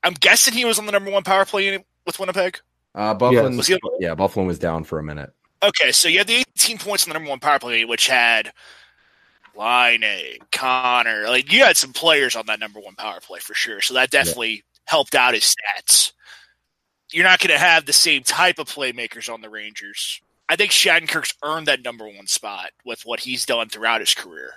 I'm 0.04 0.14
guessing 0.14 0.54
he 0.54 0.64
was 0.64 0.80
on 0.80 0.86
the 0.86 0.92
number 0.92 1.12
one 1.12 1.24
power 1.24 1.44
play 1.44 1.66
unit 1.66 1.86
with 2.06 2.20
Winnipeg. 2.20 2.60
Uh, 2.94 3.14
Buffalo. 3.14 3.50
Was 3.56 3.68
he- 3.68 3.80
yeah, 4.00 4.16
Buffalo 4.16 4.46
was 4.46 4.60
down 4.60 4.84
for 4.84 5.00
a 5.00 5.04
minute. 5.04 5.32
Okay, 5.64 5.92
so 5.92 6.08
you 6.08 6.18
had 6.18 6.28
the 6.28 6.44
18 6.58 6.78
points 6.80 7.06
in 7.06 7.10
the 7.10 7.14
number 7.14 7.30
one 7.30 7.40
power 7.40 7.60
play, 7.60 7.86
which 7.86 8.08
had 8.08 8.52
Laine, 9.56 10.38
Connor. 10.52 11.26
Like 11.28 11.52
you 11.52 11.64
had 11.64 11.78
some 11.78 11.94
players 11.94 12.36
on 12.36 12.46
that 12.48 12.60
number 12.60 12.80
one 12.80 12.96
power 12.96 13.20
play 13.22 13.40
for 13.40 13.54
sure. 13.54 13.82
So 13.82 13.94
that 13.96 14.10
definitely 14.12 14.64
helped 14.86 15.16
out 15.16 15.34
his 15.34 15.54
stats. 15.56 16.14
You're 17.12 17.26
not 17.26 17.40
going 17.40 17.52
to 17.52 17.58
have 17.60 17.86
the 17.86 17.94
same 17.94 18.24
type 18.24 18.58
of 18.60 18.68
playmakers 18.68 19.32
on 19.32 19.42
the 19.42 19.50
Rangers. 19.50 20.22
I 20.48 20.56
think 20.56 20.72
Shattenkirk's 20.72 21.34
earned 21.44 21.68
that 21.68 21.84
number 21.84 22.06
one 22.08 22.28
spot 22.28 22.72
with 22.86 23.02
what 23.04 23.20
he's 23.20 23.46
done 23.46 23.70
throughout 23.70 24.00
his 24.02 24.14
career. 24.14 24.54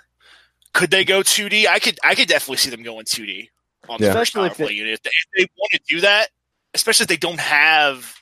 Could 0.73 0.91
they 0.91 1.05
go 1.05 1.21
2D? 1.21 1.67
I 1.67 1.79
could. 1.79 1.97
I 2.03 2.15
could 2.15 2.27
definitely 2.27 2.57
see 2.57 2.69
them 2.69 2.83
going 2.83 3.05
2D 3.05 3.49
on 3.87 3.99
the 3.99 4.07
Yeah. 4.07 4.13
first 4.13 4.29
Especially 4.35 4.49
power 4.49 4.51
if 4.51 4.57
they- 4.57 4.63
play 4.65 4.73
unit. 4.73 4.93
If 4.93 5.03
they, 5.03 5.09
if 5.09 5.25
they 5.47 5.51
want 5.57 5.71
to 5.71 5.79
do 5.87 6.01
that, 6.01 6.29
especially 6.73 7.03
if 7.03 7.07
they 7.09 7.17
don't 7.17 7.39
have 7.39 8.14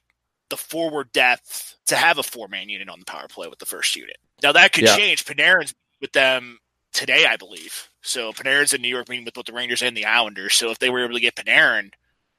the 0.53 0.57
forward 0.57 1.11
depth 1.13 1.77
to 1.87 1.95
have 1.95 2.19
a 2.19 2.23
four 2.23 2.47
man 2.47 2.69
unit 2.69 2.87
on 2.87 2.99
the 2.99 3.05
power 3.05 3.27
play 3.27 3.47
with 3.47 3.57
the 3.57 3.65
first 3.65 3.95
unit. 3.95 4.17
Now 4.43 4.51
that 4.51 4.71
could 4.71 4.83
Yeah. 4.83 4.95
change. 4.95 5.25
Panarin's 5.25 5.73
with 5.99 6.11
them 6.11 6.59
today, 6.93 7.25
I 7.25 7.37
believe. 7.37 7.89
So 8.03 8.31
Panarin's 8.31 8.71
in 8.71 8.83
New 8.83 8.87
York 8.87 9.09
meeting 9.09 9.25
with 9.25 9.33
both 9.33 9.45
the 9.45 9.53
Rangers 9.53 9.81
and 9.81 9.97
the 9.97 10.05
Islanders. 10.05 10.53
So 10.53 10.69
if 10.69 10.77
they 10.77 10.91
were 10.91 11.03
able 11.03 11.15
to 11.15 11.19
get 11.19 11.35
Panarin, 11.35 11.89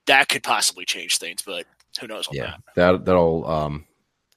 that 0.06 0.28
could 0.28 0.44
possibly 0.44 0.84
change 0.84 1.18
things. 1.18 1.42
But 1.42 1.66
who 2.00 2.06
knows 2.06 2.28
on 2.28 2.36
Yeah, 2.36 2.54
that? 2.76 2.76
that 2.76 3.04
that'll 3.04 3.50
um, 3.50 3.84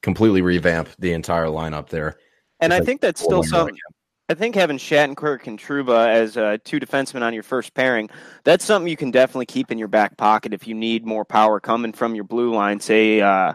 completely 0.02 0.42
revamp 0.42 0.88
the 0.98 1.12
entire 1.12 1.46
lineup 1.46 1.88
there. 1.88 2.18
And 2.58 2.72
It's 2.72 2.78
I 2.78 2.80
like 2.80 2.86
think 2.86 3.00
that's 3.00 3.22
still 3.22 3.44
something. 3.44 3.76
some. 3.76 3.94
I 4.30 4.34
think 4.34 4.54
having 4.54 4.76
Shattenkirk 4.76 5.46
and 5.46 5.58
Trouba 5.58 6.08
as 6.08 6.36
uh, 6.36 6.58
two 6.62 6.78
defensemen 6.78 7.22
on 7.22 7.32
your 7.32 7.42
first 7.42 7.72
pairing, 7.72 8.10
that's 8.44 8.62
something 8.62 8.86
you 8.86 8.96
can 8.96 9.10
definitely 9.10 9.46
keep 9.46 9.70
in 9.70 9.78
your 9.78 9.88
back 9.88 10.18
pocket 10.18 10.52
if 10.52 10.66
you 10.66 10.74
need 10.74 11.06
more 11.06 11.24
power 11.24 11.60
coming 11.60 11.94
from 11.94 12.14
your 12.14 12.24
blue 12.24 12.54
line. 12.54 12.78
Say 12.78 13.22
uh, 13.22 13.54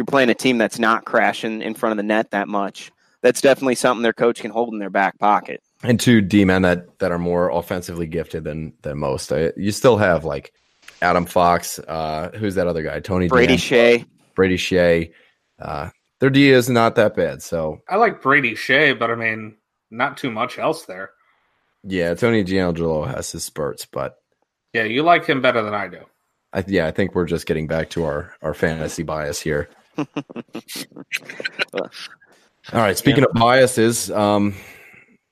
you're 0.00 0.06
playing 0.06 0.30
a 0.30 0.34
team 0.34 0.56
that's 0.56 0.78
not 0.78 1.04
crashing 1.04 1.60
in 1.60 1.74
front 1.74 1.90
of 1.90 1.98
the 1.98 2.02
net 2.02 2.30
that 2.30 2.48
much. 2.48 2.90
That's 3.20 3.42
definitely 3.42 3.74
something 3.74 4.02
their 4.02 4.14
coach 4.14 4.40
can 4.40 4.50
hold 4.50 4.72
in 4.72 4.78
their 4.78 4.88
back 4.88 5.18
pocket. 5.18 5.62
and 5.82 6.00
two 6.00 6.22
D 6.22 6.46
men 6.46 6.62
that 6.62 6.98
that 7.00 7.12
are 7.12 7.18
more 7.18 7.50
offensively 7.50 8.06
gifted 8.06 8.44
than 8.44 8.72
than 8.80 8.96
most. 8.96 9.30
I, 9.30 9.52
you 9.58 9.72
still 9.72 9.98
have 9.98 10.24
like 10.24 10.54
Adam 11.02 11.26
Fox. 11.26 11.78
Uh, 11.80 12.30
who's 12.34 12.54
that 12.54 12.66
other 12.66 12.82
guy? 12.82 12.98
Tony 13.00 13.28
Brady 13.28 13.48
Dan- 13.48 13.58
Shea, 13.58 14.04
Brady 14.34 14.56
Skjei. 14.56 15.12
Uh, 15.60 15.90
Their 16.20 16.30
D 16.30 16.48
is 16.48 16.70
not 16.70 16.94
that 16.94 17.14
bad. 17.14 17.42
So 17.42 17.82
I 17.86 17.96
like 17.96 18.22
Brady 18.22 18.54
Skjei, 18.54 18.98
but 18.98 19.10
I 19.10 19.16
mean, 19.16 19.58
not 19.90 20.16
too 20.16 20.30
much 20.30 20.58
else 20.58 20.86
there. 20.86 21.10
Yeah, 21.84 22.14
Tony 22.14 22.42
DeAngelo 22.42 23.06
has 23.06 23.30
his 23.32 23.44
spurts, 23.44 23.84
but 23.84 24.16
yeah, 24.72 24.84
you 24.84 25.02
like 25.02 25.26
him 25.26 25.42
better 25.42 25.62
than 25.62 25.74
I 25.74 25.88
do. 25.88 26.00
I, 26.54 26.64
yeah, 26.66 26.86
I 26.86 26.90
think 26.90 27.14
we're 27.14 27.26
just 27.26 27.44
getting 27.44 27.66
back 27.66 27.90
to 27.90 28.04
our 28.04 28.32
our 28.40 28.54
fantasy 28.54 29.02
bias 29.02 29.38
here. 29.42 29.68
All 29.98 30.06
right. 32.72 32.96
Speaking 32.96 33.22
yeah. 33.22 33.30
of 33.30 33.40
biases, 33.40 34.10
um, 34.10 34.54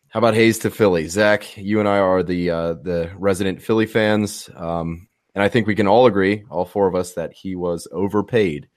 how 0.08 0.18
about 0.18 0.34
Hayes 0.34 0.58
to 0.60 0.70
Philly? 0.70 1.08
Zac, 1.08 1.56
you 1.56 1.80
and 1.80 1.88
I 1.88 1.98
are 1.98 2.22
the 2.22 2.50
uh, 2.50 2.72
the 2.74 3.10
resident 3.16 3.62
Philly 3.62 3.86
fans, 3.86 4.48
um, 4.56 5.08
and 5.34 5.42
I 5.42 5.48
think 5.48 5.66
we 5.66 5.74
can 5.74 5.86
all 5.86 6.06
agree, 6.06 6.44
all 6.50 6.64
four 6.64 6.88
of 6.88 6.94
us, 6.94 7.12
that 7.14 7.32
he 7.32 7.54
was 7.54 7.86
overpaid 7.92 8.68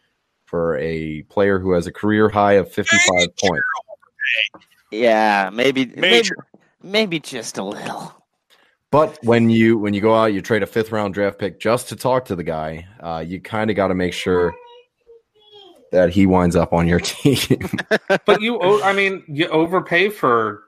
for 0.46 0.78
a 0.78 1.24
player 1.24 1.60
who 1.60 1.72
has 1.72 1.88
a 1.88 1.92
career 1.92 2.30
high 2.30 2.54
of 2.54 2.72
fifty 2.72 2.98
five 2.98 3.36
points. 3.38 3.66
Yeah, 4.92 5.50
maybe, 5.52 5.86
maybe 5.86 6.30
maybe 6.84 7.20
just 7.20 7.58
a 7.58 7.64
little. 7.64 8.14
But 8.92 9.18
when 9.24 9.50
you 9.50 9.78
when 9.78 9.94
you 9.94 10.02
go 10.02 10.14
out, 10.14 10.34
you 10.34 10.42
trade 10.42 10.64
a 10.64 10.68
fifth 10.68 10.92
round 10.92 11.14
draft 11.14 11.40
pick 11.40 11.62
just 11.62 11.88
to 11.90 11.96
talk 11.96 12.26
to 12.26 12.36
the 12.36 12.44
guy. 12.44 12.86
Uh, 13.00 13.24
you 13.26 13.40
kind 13.40 13.70
of 13.70 13.78
got 13.78 13.88
to 13.88 13.96
make 13.96 14.14
sure 14.14 14.54
that 15.92 16.10
he 16.10 16.26
winds 16.26 16.56
up 16.56 16.74
on 16.74 16.88
your 16.88 17.00
team. 17.04 17.70
but 18.26 18.42
you, 18.42 18.82
I 18.82 18.94
mean, 18.94 19.24
you 19.28 19.48
overpay 19.48 20.10
for 20.10 20.64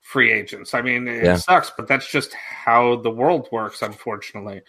free 0.00 0.32
agents. 0.32 0.74
I 0.74 0.82
mean, 0.82 1.06
it 1.06 1.24
yeah. 1.24 1.36
sucks, 1.36 1.70
but 1.76 1.86
that's 1.86 2.10
just 2.10 2.34
how 2.34 2.96
the 2.96 3.10
world 3.10 3.48
works, 3.52 3.82
unfortunately. 3.82 4.62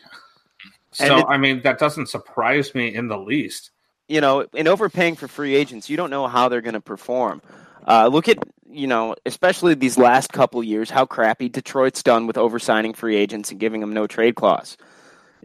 So, 0.91 1.19
it, 1.19 1.25
I 1.27 1.37
mean, 1.37 1.61
that 1.63 1.79
doesn't 1.79 2.07
surprise 2.07 2.75
me 2.75 2.93
in 2.93 3.07
the 3.07 3.17
least. 3.17 3.71
You 4.07 4.21
know, 4.21 4.41
in 4.53 4.67
overpaying 4.67 5.15
for 5.15 5.27
free 5.27 5.55
agents, 5.55 5.89
you 5.89 5.97
don't 5.97 6.09
know 6.09 6.27
how 6.27 6.49
they're 6.49 6.61
going 6.61 6.75
to 6.75 6.81
perform. 6.81 7.41
Uh, 7.87 8.07
look 8.07 8.29
at 8.29 8.37
you 8.73 8.87
know, 8.87 9.15
especially 9.25 9.75
these 9.75 9.97
last 9.97 10.33
couple 10.33 10.63
years, 10.63 10.89
how 10.89 11.05
crappy 11.05 11.47
Detroit's 11.47 12.01
done 12.01 12.25
with 12.25 12.37
oversigning 12.37 12.93
free 12.93 13.15
agents 13.15 13.51
and 13.51 13.59
giving 13.59 13.81
them 13.81 13.93
no 13.93 14.07
trade 14.07 14.35
clause. 14.35 14.77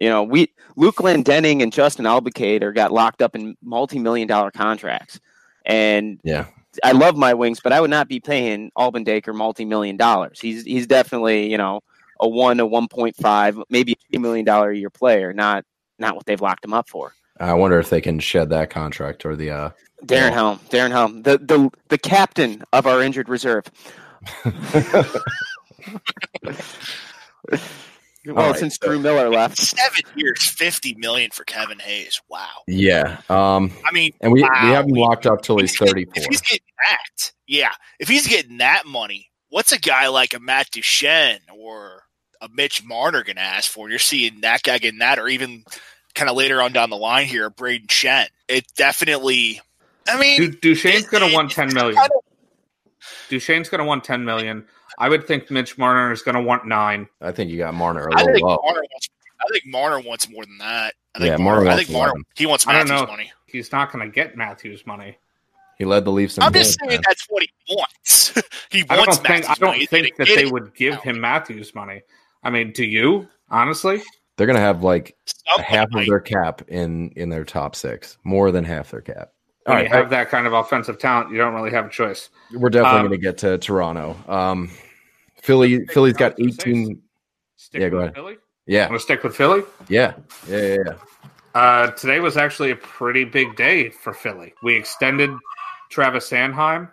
You 0.01 0.09
know, 0.09 0.23
we 0.23 0.53
Luke 0.77 0.97
Glendening 0.97 1.63
and 1.63 1.73
Justin 1.73 2.05
Abdelkader 2.05 2.75
got 2.75 2.93
locked 2.93 3.21
up 3.21 3.35
in 3.35 3.57
multi-million 3.63 4.29
dollar 4.29 4.51
contracts, 4.51 5.19
and 5.67 6.21
yeah, 6.23 6.47
I 6.85 6.93
love 6.93 7.17
my 7.17 7.35
wings, 7.35 7.61
but 7.61 7.73
I 7.73 7.81
would 7.81 7.91
not 7.91 8.09
be 8.09 8.21
paying 8.21 8.71
Abdelkader 8.79 9.35
multi-million 9.35 9.97
dollars. 9.97 10.41
He's 10.41 10.65
he's 10.65 10.87
definitely 10.87 11.51
you 11.51 11.59
know 11.59 11.81
a 12.21 12.29
one, 12.29 12.61
a 12.61 12.67
one 12.67 12.87
point 12.87 13.17
five, 13.17 13.59
maybe 13.71 13.99
a 14.15 14.19
million 14.19 14.45
dollar 14.45 14.71
a 14.71 14.77
year 14.77 14.91
player, 14.91 15.33
not 15.33 15.65
not 15.99 16.15
what 16.15 16.27
they've 16.27 16.41
locked 16.41 16.65
him 16.65 16.75
up 16.75 16.89
for. 16.89 17.13
I 17.41 17.55
wonder 17.55 17.79
if 17.79 17.91
they 17.91 18.01
can 18.01 18.21
shed 18.21 18.51
that 18.51 18.71
contract 18.71 19.27
or 19.27 19.35
the 19.35 19.51
uh 19.51 19.71
Darren 20.05 20.33
Helm, 20.33 20.61
Darren 20.71 20.91
Helm, 20.91 21.23
the 21.23 21.39
the 21.39 21.71
the 21.89 21.99
captain 21.99 22.63
of 22.73 22.87
our 22.87 23.03
injured 23.03 23.29
reserve. 23.29 23.65
well, 28.35 28.51
right, 28.51 28.59
since 28.59 28.79
so. 28.81 28.89
Drew 28.89 28.99
Miller 28.99 29.29
left, 29.29 29.59
seven 29.59 30.03
years, 30.17 30.47
fifty 30.49 30.95
million 30.95 31.31
for 31.31 31.45
Kevin 31.45 31.79
Hayes. 31.79 32.21
Wow. 32.29 32.49
Yeah. 32.67 33.21
Um. 33.29 33.73
I 33.85 33.93
mean, 33.93 34.13
and 34.21 34.33
we 34.33 34.43
wow. 34.43 34.51
we 34.63 34.69
have 34.69 34.87
him 34.87 34.93
locked 34.93 35.27
up 35.27 35.43
till 35.43 35.59
he's 35.59 35.77
thirty 35.77 36.05
four. 36.05 36.15
If 36.17 36.27
he's 36.27 36.41
getting 36.41 36.67
that, 36.89 37.33
yeah. 37.47 37.71
If 37.99 38.09
he's 38.09 38.27
getting 38.27 38.59
that 38.59 38.87
money, 38.87 39.31
what's 39.49 39.73
a 39.73 39.79
guy 39.79 40.09
like 40.09 40.35
a 40.35 40.41
Matt 40.41 40.71
Duchene 40.71 41.41
or 41.57 42.03
a 42.41 42.49
Mitch 42.49 42.85
Marner 42.85 43.23
going 43.25 43.37
to 43.37 43.43
ask 43.43 43.71
for? 43.71 43.89
You're 43.91 43.99
seeing 43.99 44.43
that 44.43 44.63
guy 44.63 44.79
getting 44.79 45.01
that, 45.01 45.19
or 45.19 45.29
even 45.29 45.65
kind 46.15 46.31
of 46.31 46.37
later 46.37 46.61
on 46.61 46.73
down 46.73 46.91
the 46.91 46.97
line 46.97 47.27
here, 47.27 47.51
Brayden 47.51 47.87
Schenn. 47.87 48.27
It 48.49 48.67
definitely. 48.77 49.61
I 50.07 50.19
mean, 50.19 50.57
du- 50.61 50.75
Duchene's 50.75 51.07
going 51.07 51.29
to 51.29 51.35
want 51.35 51.51
ten 51.51 51.73
million. 51.75 51.97
Kind 51.97 52.11
of, 52.15 52.23
Duchene's 53.29 53.69
going 53.69 53.81
to 53.81 53.85
want 53.85 54.05
ten 54.05 54.25
million. 54.25 54.67
I 54.99 55.09
would 55.09 55.27
think 55.27 55.51
Mitch 55.51 55.77
Marner 55.79 56.13
is 56.13 56.23
going 56.23 56.35
to 56.35 56.43
want 56.43 56.67
nine. 56.67 57.09
I 57.21 57.33
think 57.33 57.51
you 57.51 57.59
got 57.59 57.75
Marner 57.75 58.07
a 58.07 58.11
little 58.11 58.29
I 58.29 58.33
think 58.33 58.45
low. 58.45 58.59
Marner 58.65 58.81
wants, 58.81 59.09
I 59.41 59.45
think 59.53 59.67
Marner 59.67 60.01
wants 60.01 60.29
more 60.31 60.45
than 60.45 60.59
that. 60.59 60.95
I 61.15 61.19
think 61.19 61.31
yeah, 61.31 61.37
Marner. 61.37 61.65
Marner 61.65 61.71
I 61.71 61.77
think 61.77 61.91
Marner. 61.91 62.15
He 62.37 62.47
wants 62.47 62.67
Matthews 62.67 62.91
I 62.91 62.97
don't 62.97 63.07
know. 63.07 63.13
money. 63.13 63.33
He's 63.47 63.73
not 63.73 63.93
going 63.93 64.07
to 64.07 64.13
get 64.13 64.37
Matthews 64.37 64.87
money. 64.87 65.19
He 65.79 65.85
led 65.85 66.05
the 66.05 66.11
Leafs. 66.13 66.39
I'm 66.39 66.53
just 66.53 66.79
saying 66.81 66.91
man. 66.91 67.01
that's 67.07 67.25
what 67.29 67.45
he 67.45 67.75
wants. 67.75 68.35
he 68.71 68.85
I 68.91 68.99
wants 68.99 69.19
don't 69.19 69.29
Matthews 69.29 69.47
think, 69.47 69.63
I 69.63 69.67
don't 69.67 69.89
think 69.89 70.17
that 70.17 70.27
they 70.27 70.47
would 70.47 70.75
give 70.75 71.01
him 71.03 71.21
Matthews 71.21 71.75
money. 71.75 72.03
I 72.43 72.51
mean, 72.51 72.73
do 72.73 72.85
you 72.85 73.29
honestly? 73.49 74.03
They're 74.37 74.47
going 74.47 74.57
to 74.57 74.61
have 74.61 74.83
like 74.83 75.17
half 75.59 75.89
of 75.95 76.07
their 76.07 76.21
cap 76.21 76.63
in 76.69 77.11
in 77.11 77.29
their 77.29 77.45
top 77.45 77.75
six, 77.75 78.19
more 78.25 78.51
than 78.51 78.65
half 78.65 78.91
their 78.91 79.01
cap. 79.01 79.33
When 79.65 79.77
All 79.77 79.83
right, 79.83 79.91
you 79.91 79.97
have 79.97 80.11
that 80.11 80.31
kind 80.31 80.47
of 80.47 80.53
offensive 80.53 80.99
talent, 80.99 81.31
you 81.31 81.39
don't 81.39 81.55
really 81.55 81.71
have 81.71 81.87
a 81.87 81.91
choice. 81.91 82.31
We're 82.53 82.71
definitely 82.71 83.01
um, 83.01 83.07
going 83.09 83.21
to 83.21 83.25
get 83.25 83.39
to 83.39 83.59
Toronto. 83.59 84.17
Um, 84.27 84.71
Philly, 85.43 85.87
Philly's 85.87 86.15
got 86.15 86.41
eighteen. 86.41 87.03
yeah, 87.73 87.89
go 87.89 87.99
ahead. 87.99 88.15
Philly? 88.15 88.37
Yeah, 88.67 88.89
want 88.89 89.01
to 89.01 89.05
stick 89.05 89.23
with 89.23 89.37
Philly? 89.37 89.63
Yeah, 89.89 90.15
yeah, 90.49 90.59
yeah. 90.59 90.77
yeah. 90.87 90.95
Uh, 91.55 91.91
today 91.93 92.21
was 92.21 92.37
actually 92.37 92.71
a 92.71 92.77
pretty 92.77 93.25
big 93.25 93.57
day 93.57 93.91
for 93.91 94.13
Philly. 94.13 94.55
We 94.63 94.75
extended 94.77 95.31
Travis 95.91 96.31
Sanheim, 96.31 96.91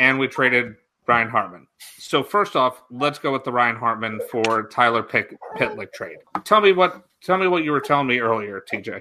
and 0.00 0.18
we 0.18 0.28
traded 0.28 0.76
Ryan 1.06 1.28
Hartman. 1.28 1.66
So 1.98 2.22
first 2.22 2.56
off, 2.56 2.82
let's 2.90 3.18
go 3.18 3.32
with 3.32 3.44
the 3.44 3.52
Ryan 3.52 3.76
Hartman 3.76 4.20
for 4.30 4.68
Tyler 4.68 5.02
Pick, 5.02 5.36
Pitlick 5.56 5.92
trade. 5.92 6.18
Tell 6.44 6.60
me 6.60 6.72
what 6.72 7.04
tell 7.22 7.38
me 7.38 7.46
what 7.46 7.64
you 7.64 7.72
were 7.72 7.80
telling 7.80 8.06
me 8.06 8.18
earlier, 8.20 8.62
TJ. 8.70 9.00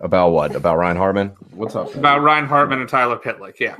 About 0.00 0.30
what? 0.30 0.54
About 0.54 0.76
Ryan 0.76 0.96
Hartman? 0.96 1.28
What's 1.52 1.74
up? 1.74 1.94
About 1.94 2.22
Ryan 2.22 2.46
Hartman 2.46 2.80
and 2.80 2.88
Tyler 2.88 3.16
Pitlick. 3.16 3.58
Yeah. 3.60 3.76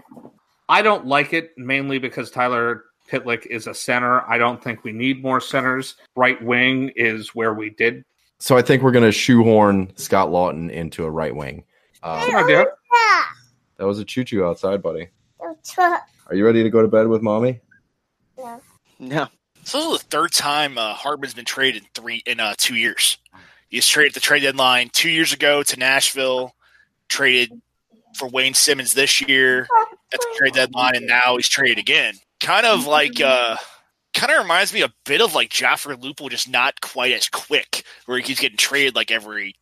I 0.69 0.83
don't 0.83 1.07
like 1.07 1.33
it 1.33 1.57
mainly 1.57 1.99
because 1.99 2.31
Tyler 2.31 2.85
Pitlick 3.11 3.47
is 3.47 3.67
a 3.67 3.75
center. 3.75 4.21
I 4.29 4.39
don't 4.39 4.63
think 4.63 4.85
we 4.85 4.93
need 4.93 5.23
more 5.23 5.41
centers. 5.41 5.97
Right 6.15 6.43
wing 6.43 6.93
is 6.97 7.35
where 7.35 7.55
we 7.55 7.71
did. 7.71 8.05
So 8.39 8.57
I 8.57 8.63
think 8.63 8.83
we're 8.83 8.93
going 8.93 9.05
to 9.05 9.13
shoehorn 9.13 9.93
Scott 9.97 10.29
Laughton 10.29 10.71
into 10.71 11.05
a 11.05 11.11
right 11.11 11.35
wing. 11.35 11.65
Um, 12.03 12.35
idea. 12.37 12.67
That 13.79 13.87
was 13.87 13.99
a 13.99 14.05
choo 14.05 14.25
choo 14.25 14.45
outside, 14.45 14.83
buddy. 14.83 15.09
Are 15.41 16.35
you 16.35 16.45
ready 16.45 16.63
to 16.63 16.71
go 16.71 16.83
to 16.83 16.89
bed 16.89 17.09
with 17.09 17.23
mommy? 17.23 17.61
No. 18.37 18.61
No. 18.99 19.29
So 19.65 19.79
this 19.79 19.87
is 19.87 20.03
the 20.03 20.09
third 20.09 20.33
time 20.33 20.79
uh, 20.79 20.95
Hartman's 20.95 21.35
been 21.35 21.45
traded 21.45 21.83
in 21.83 21.89
three 21.95 22.23
in 22.27 22.41
uh, 22.41 22.55
two 22.59 22.75
years. 22.75 23.19
He's 23.69 23.87
traded 23.87 24.13
at 24.13 24.15
the 24.15 24.21
trade 24.21 24.43
deadline 24.43 24.91
two 24.93 25.11
years 25.11 25.33
ago 25.33 25.63
to 25.63 25.79
Nashville, 25.79 26.55
traded 27.09 27.53
for 28.17 28.29
Wayne 28.29 28.55
Simmonds 28.55 28.95
this 28.95 29.21
year 29.21 29.69
at 30.13 30.21
the 30.21 30.35
trade 30.37 30.55
deadline, 30.55 30.97
and 30.97 31.07
now 31.07 31.37
he's 31.37 31.49
traded 31.49 31.79
again. 31.79 32.15
Kind 32.41 32.67
of 32.67 32.87
like 32.87 33.21
uh 33.21 33.57
kind 34.15 34.33
of 34.33 34.39
reminds 34.39 34.73
me 34.73 34.83
a 34.83 34.93
bit 35.05 35.21
of 35.21 35.35
like 35.35 35.51
Joffrey 35.51 36.01
Lupul, 36.01 36.31
just 36.31 36.49
not 36.49 36.81
quite 36.81 37.13
as 37.13 37.29
quick, 37.29 37.85
where 38.07 38.19
he's 38.19 38.41
getting 38.41 38.57
traded 38.57 38.95
like 38.95 39.11
every 39.11 39.55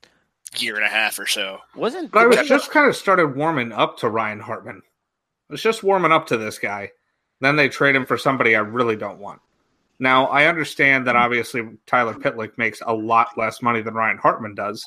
year 0.58 0.76
and 0.76 0.84
a 0.84 0.88
half 0.88 1.18
or 1.18 1.26
so. 1.26 1.58
Wasn't 1.74 2.10
but 2.10 2.20
I 2.20 2.26
was 2.26 2.48
just 2.48 2.70
kind 2.70 2.88
of 2.88 2.96
started 2.96 3.36
warming 3.36 3.72
up 3.72 3.98
to 3.98 4.08
Ryan 4.08 4.40
Hartman. 4.40 4.82
I 5.48 5.52
was 5.52 5.62
just 5.62 5.82
warming 5.82 6.12
up 6.12 6.26
to 6.28 6.36
this 6.36 6.58
guy. 6.58 6.92
Then 7.40 7.56
they 7.56 7.68
trade 7.68 7.94
him 7.94 8.06
for 8.06 8.16
somebody 8.16 8.56
I 8.56 8.60
really 8.60 8.96
don't 8.96 9.18
want. 9.18 9.40
Now 9.98 10.26
I 10.26 10.46
understand 10.46 11.06
that 11.06 11.16
obviously 11.16 11.68
Tyler 11.86 12.14
Pitlick 12.14 12.58
makes 12.58 12.82
a 12.86 12.94
lot 12.94 13.28
less 13.36 13.62
money 13.62 13.82
than 13.82 13.94
Ryan 13.94 14.18
Hartman 14.18 14.54
does. 14.54 14.84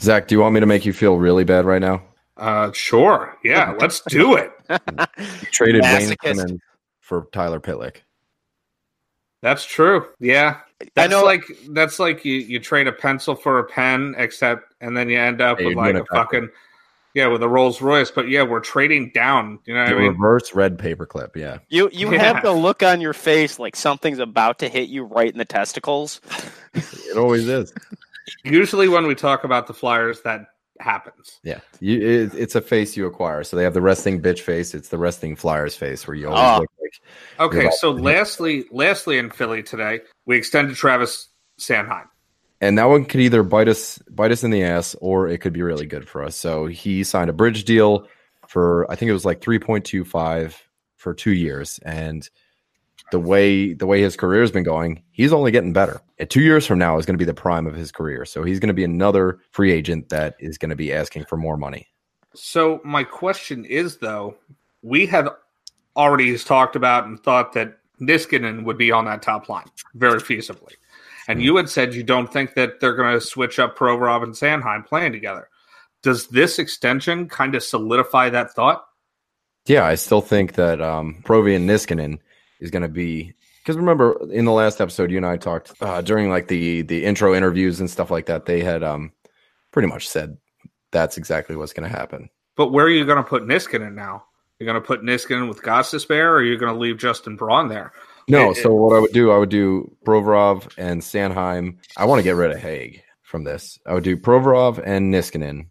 Zac, 0.00 0.28
do 0.28 0.34
you 0.34 0.40
want 0.40 0.54
me 0.54 0.60
to 0.60 0.66
make 0.66 0.84
you 0.86 0.92
feel 0.92 1.16
really 1.16 1.44
bad 1.44 1.64
right 1.64 1.80
now? 1.80 2.02
Uh, 2.36 2.72
sure. 2.72 3.36
Yeah, 3.44 3.74
let's 3.80 4.00
do 4.02 4.36
it. 4.36 4.52
traded 5.52 5.82
Wayne 5.82 6.16
Simmonds 6.22 6.62
for 7.00 7.26
Tyler 7.32 7.60
Pitlick. 7.60 7.96
That's 9.42 9.64
true. 9.64 10.06
Yeah. 10.18 10.58
That's 10.94 11.06
I 11.06 11.06
know 11.06 11.24
like 11.24 11.44
that's 11.70 11.98
like 11.98 12.24
you, 12.24 12.34
you 12.34 12.58
trade 12.58 12.86
a 12.86 12.92
pencil 12.92 13.34
for 13.34 13.58
a 13.58 13.64
pen, 13.64 14.14
except 14.16 14.74
and 14.80 14.96
then 14.96 15.10
you 15.10 15.18
end 15.18 15.42
up 15.42 15.58
hey, 15.58 15.66
with 15.66 15.76
like 15.76 15.94
a 15.94 16.04
fucking 16.06 16.48
yeah, 17.14 17.26
with 17.26 17.42
a 17.42 17.48
Rolls 17.48 17.80
Royce. 17.80 18.10
But 18.10 18.28
yeah, 18.28 18.42
we're 18.42 18.60
trading 18.60 19.10
down. 19.14 19.58
You 19.66 19.74
know, 19.74 19.86
the 19.86 19.94
I 19.94 19.98
mean? 19.98 20.08
reverse 20.08 20.54
red 20.54 20.78
paperclip. 20.78 21.36
Yeah, 21.36 21.58
you 21.68 21.90
you 21.92 22.12
yeah. 22.12 22.22
have 22.22 22.42
the 22.42 22.52
look 22.52 22.82
on 22.82 23.00
your 23.00 23.12
face 23.12 23.58
like 23.58 23.76
something's 23.76 24.18
about 24.18 24.58
to 24.60 24.68
hit 24.68 24.88
you 24.88 25.04
right 25.04 25.30
in 25.30 25.38
the 25.38 25.44
testicles. 25.44 26.20
it 26.74 27.16
always 27.16 27.48
is. 27.48 27.72
Usually, 28.44 28.88
when 28.88 29.06
we 29.06 29.14
talk 29.14 29.44
about 29.44 29.66
the 29.66 29.74
Flyers, 29.74 30.20
that 30.22 30.46
happens. 30.78 31.40
Yeah, 31.42 31.60
you, 31.80 32.00
it, 32.00 32.34
it's 32.34 32.54
a 32.54 32.60
face 32.60 32.96
you 32.96 33.06
acquire. 33.06 33.44
So 33.44 33.56
they 33.56 33.64
have 33.64 33.74
the 33.74 33.82
resting 33.82 34.22
bitch 34.22 34.40
face. 34.40 34.74
It's 34.74 34.88
the 34.88 34.98
resting 34.98 35.36
Flyers 35.36 35.74
face, 35.74 36.06
where 36.06 36.14
you 36.16 36.28
always 36.28 36.42
oh. 36.42 36.60
look 36.60 36.70
like. 36.80 37.54
Okay, 37.54 37.70
so 37.78 37.90
lastly, 37.90 38.64
lastly 38.70 39.18
in 39.18 39.30
Philly 39.30 39.62
today, 39.62 40.00
we 40.26 40.36
extended 40.36 40.76
Travis 40.76 41.28
Sanheim 41.60 42.06
and 42.60 42.78
that 42.78 42.84
one 42.84 43.04
could 43.04 43.20
either 43.20 43.42
bite 43.42 43.68
us 43.68 43.98
bite 44.10 44.32
us 44.32 44.44
in 44.44 44.50
the 44.50 44.62
ass 44.62 44.94
or 45.00 45.28
it 45.28 45.38
could 45.38 45.52
be 45.52 45.62
really 45.62 45.86
good 45.86 46.08
for 46.08 46.22
us. 46.22 46.36
So 46.36 46.66
he 46.66 47.04
signed 47.04 47.30
a 47.30 47.34
bridge 47.34 47.64
deal 47.64 48.06
for 48.46 48.90
I 48.90 48.96
think 48.96 49.08
it 49.08 49.14
was 49.14 49.24
like 49.24 49.40
3.25 49.40 50.54
for 50.96 51.14
2 51.14 51.30
years 51.32 51.78
and 51.84 52.28
the 53.10 53.20
way 53.20 53.72
the 53.72 53.86
way 53.86 54.00
his 54.00 54.16
career 54.16 54.40
has 54.40 54.52
been 54.52 54.62
going, 54.62 55.02
he's 55.10 55.32
only 55.32 55.50
getting 55.50 55.72
better. 55.72 56.00
At 56.18 56.30
2 56.30 56.42
years 56.42 56.66
from 56.66 56.78
now 56.78 56.98
is 56.98 57.06
going 57.06 57.14
to 57.14 57.18
be 57.18 57.24
the 57.24 57.34
prime 57.34 57.66
of 57.66 57.74
his 57.74 57.90
career. 57.90 58.24
So 58.24 58.44
he's 58.44 58.60
going 58.60 58.68
to 58.68 58.74
be 58.74 58.84
another 58.84 59.40
free 59.50 59.72
agent 59.72 60.10
that 60.10 60.36
is 60.38 60.58
going 60.58 60.70
to 60.70 60.76
be 60.76 60.92
asking 60.92 61.24
for 61.24 61.36
more 61.36 61.56
money. 61.56 61.88
So 62.34 62.80
my 62.84 63.02
question 63.02 63.64
is 63.64 63.96
though, 63.96 64.36
we 64.82 65.06
had 65.06 65.28
already 65.96 66.38
talked 66.38 66.76
about 66.76 67.06
and 67.06 67.18
thought 67.18 67.52
that 67.54 67.78
Niskanen 68.00 68.64
would 68.64 68.78
be 68.78 68.92
on 68.92 69.04
that 69.06 69.22
top 69.22 69.48
line 69.48 69.66
very 69.94 70.20
feasibly. 70.20 70.74
And 71.30 71.40
you 71.40 71.56
had 71.56 71.68
said 71.68 71.94
you 71.94 72.02
don't 72.02 72.32
think 72.32 72.54
that 72.54 72.80
they're 72.80 72.96
going 72.96 73.14
to 73.14 73.20
switch 73.20 73.60
up 73.60 73.78
Provorov 73.78 74.24
and 74.24 74.34
Sanheim 74.34 74.84
playing 74.84 75.12
together. 75.12 75.48
Does 76.02 76.26
this 76.26 76.58
extension 76.58 77.28
kind 77.28 77.54
of 77.54 77.62
solidify 77.62 78.30
that 78.30 78.52
thought? 78.52 78.84
Yeah, 79.66 79.84
I 79.84 79.94
still 79.94 80.22
think 80.22 80.54
that 80.54 80.80
um, 80.80 81.22
Provi 81.24 81.54
and 81.54 81.70
Niskanen 81.70 82.18
is 82.58 82.72
going 82.72 82.82
to 82.82 82.88
be 82.88 83.32
because 83.62 83.76
remember 83.76 84.16
in 84.32 84.44
the 84.44 84.52
last 84.52 84.80
episode 84.80 85.10
you 85.12 85.18
and 85.18 85.26
I 85.26 85.36
talked 85.36 85.72
uh, 85.80 86.00
during 86.00 86.30
like 86.30 86.48
the 86.48 86.82
the 86.82 87.04
intro 87.04 87.32
interviews 87.32 87.78
and 87.78 87.88
stuff 87.88 88.10
like 88.10 88.26
that. 88.26 88.46
They 88.46 88.60
had 88.60 88.82
um, 88.82 89.12
pretty 89.70 89.86
much 89.86 90.08
said 90.08 90.36
that's 90.90 91.16
exactly 91.16 91.54
what's 91.54 91.72
going 91.72 91.88
to 91.88 91.96
happen. 91.96 92.28
But 92.56 92.72
where 92.72 92.86
are 92.86 92.90
you 92.90 93.04
going 93.04 93.22
to 93.22 93.28
put 93.28 93.44
Niskanen 93.44 93.94
now? 93.94 94.24
You're 94.58 94.66
going 94.66 94.82
to 94.82 94.86
put 94.86 95.02
Niskanen 95.02 95.48
with 95.48 95.62
Gostisbehere, 95.62 96.24
or 96.24 96.36
are 96.36 96.42
you 96.42 96.58
going 96.58 96.72
to 96.72 96.78
leave 96.78 96.98
Justin 96.98 97.36
Braun 97.36 97.68
there? 97.68 97.92
No. 98.30 98.50
It, 98.50 98.56
so 98.56 98.72
what 98.72 98.96
I 98.96 99.00
would 99.00 99.12
do, 99.12 99.30
I 99.30 99.38
would 99.38 99.48
do 99.48 99.94
Provorov 100.04 100.72
and 100.76 101.00
Sanheim. 101.00 101.78
I 101.96 102.04
want 102.04 102.18
to 102.18 102.22
get 102.22 102.36
rid 102.36 102.50
of 102.50 102.58
Hägg 102.58 103.02
from 103.22 103.44
this. 103.44 103.78
I 103.86 103.94
would 103.94 104.04
do 104.04 104.16
Provorov 104.16 104.82
and 104.84 105.12
Niskanen, 105.12 105.68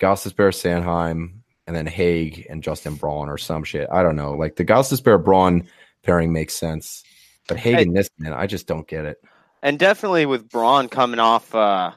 Gostisbehere, 0.00 0.54
Sanheim, 0.54 1.40
and 1.66 1.76
then 1.76 1.86
Hägg 1.86 2.46
and 2.50 2.62
Justin 2.62 2.94
Braun 2.94 3.28
or 3.28 3.38
some 3.38 3.64
shit. 3.64 3.88
I 3.92 4.02
don't 4.02 4.16
know. 4.16 4.34
Like 4.34 4.56
the 4.56 4.64
Gostisbehere 4.64 5.22
Braun 5.22 5.68
pairing 6.02 6.32
makes 6.32 6.54
sense, 6.54 7.04
but 7.48 7.58
Hägg 7.58 7.82
and 7.82 7.94
Niskanen, 7.94 8.36
I 8.36 8.46
just 8.46 8.66
don't 8.66 8.88
get 8.88 9.04
it. 9.04 9.18
And 9.62 9.78
definitely 9.78 10.26
with 10.26 10.48
Braun 10.48 10.88
coming 10.88 11.20
off, 11.20 11.54
uh, 11.54 11.92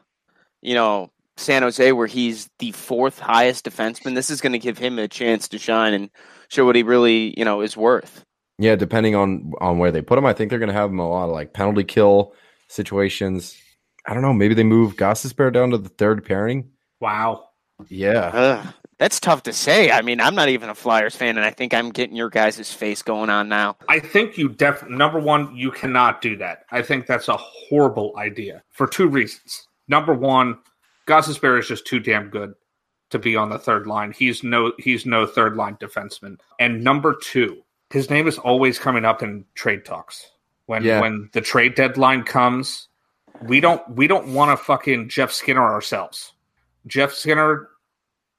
you 0.61 0.75
know, 0.75 1.09
San 1.37 1.63
Jose, 1.63 1.91
where 1.93 2.07
he's 2.07 2.49
the 2.59 2.71
fourth 2.73 3.19
highest 3.19 3.65
defenseman, 3.65 4.15
this 4.15 4.29
is 4.29 4.41
going 4.41 4.51
to 4.51 4.59
give 4.59 4.77
him 4.77 4.99
a 4.99 5.07
chance 5.07 5.47
to 5.49 5.57
shine 5.57 5.93
and 5.93 6.09
show 6.49 6.65
what 6.65 6.75
he 6.75 6.83
really, 6.83 7.33
you 7.37 7.45
know, 7.45 7.61
is 7.61 7.75
worth. 7.75 8.23
Yeah, 8.63 8.77
depending 8.77 9.13
on 9.13 9.51
on 9.59 9.77
where 9.77 9.91
they 9.91 10.01
put 10.01 10.17
him, 10.17 10.25
I 10.25 10.31
think 10.31 10.49
they're 10.49 10.57
going 10.57 10.69
to 10.69 10.73
have 10.73 10.89
him 10.89 10.99
a 10.99 11.09
lot 11.09 11.25
of 11.25 11.31
like 11.31 11.51
penalty 11.51 11.83
kill 11.83 12.33
situations. 12.69 13.57
I 14.07 14.13
don't 14.13 14.23
know. 14.23 14.31
Maybe 14.31 14.53
they 14.53 14.63
move 14.63 14.95
Gostisbehere 14.95 15.51
down 15.51 15.71
to 15.71 15.77
the 15.77 15.89
third 15.89 16.23
pairing. 16.23 16.69
Wow. 17.01 17.49
Yeah. 17.89 18.31
Ugh, 18.33 18.73
that's 18.99 19.19
tough 19.19 19.43
to 19.43 19.51
say. 19.51 19.91
I 19.91 20.01
mean, 20.01 20.21
I'm 20.21 20.33
not 20.33 20.47
even 20.47 20.69
a 20.69 20.75
Flyers 20.75 21.13
fan, 21.13 21.35
and 21.35 21.45
I 21.45 21.51
think 21.51 21.73
I'm 21.73 21.89
getting 21.89 22.15
your 22.15 22.29
guys' 22.29 22.71
face 22.71 23.01
going 23.01 23.29
on 23.29 23.49
now. 23.49 23.75
I 23.89 23.99
think 23.99 24.37
you 24.37 24.47
definitely, 24.47 24.95
number 24.95 25.19
one, 25.19 25.53
you 25.53 25.69
cannot 25.69 26.21
do 26.21 26.37
that. 26.37 26.59
I 26.71 26.83
think 26.83 27.05
that's 27.05 27.27
a 27.27 27.35
horrible 27.35 28.13
idea 28.17 28.63
for 28.71 28.87
two 28.87 29.09
reasons. 29.09 29.67
Number 29.89 30.13
one, 30.13 30.57
Gostisbehere 31.05 31.59
is 31.59 31.67
just 31.67 31.85
too 31.85 31.99
damn 31.99 32.29
good 32.29 32.53
to 33.09 33.19
be 33.19 33.35
on 33.35 33.49
the 33.49 33.59
third 33.59 33.87
line. 33.87 34.13
He's 34.17 34.41
no 34.41 34.71
he's 34.79 35.05
no 35.05 35.25
third 35.25 35.57
line 35.57 35.75
defenseman. 35.75 36.37
And 36.61 36.81
number 36.81 37.13
two, 37.21 37.62
his 37.93 38.09
name 38.09 38.27
is 38.27 38.39
always 38.39 38.79
coming 38.79 39.05
up 39.05 39.21
in 39.21 39.45
trade 39.53 39.85
talks. 39.85 40.31
When 40.65 40.83
yeah. 40.83 40.99
when 40.99 41.29
the 41.33 41.41
trade 41.41 41.75
deadline 41.75 42.23
comes, 42.23 42.87
we 43.43 43.59
don't 43.59 43.87
we 43.87 44.07
don't 44.07 44.33
want 44.33 44.57
to 44.57 44.65
fucking 44.65 45.09
Jeff 45.09 45.31
Skinner 45.31 45.61
ourselves. 45.61 46.33
Jeff 46.87 47.13
Skinner 47.13 47.69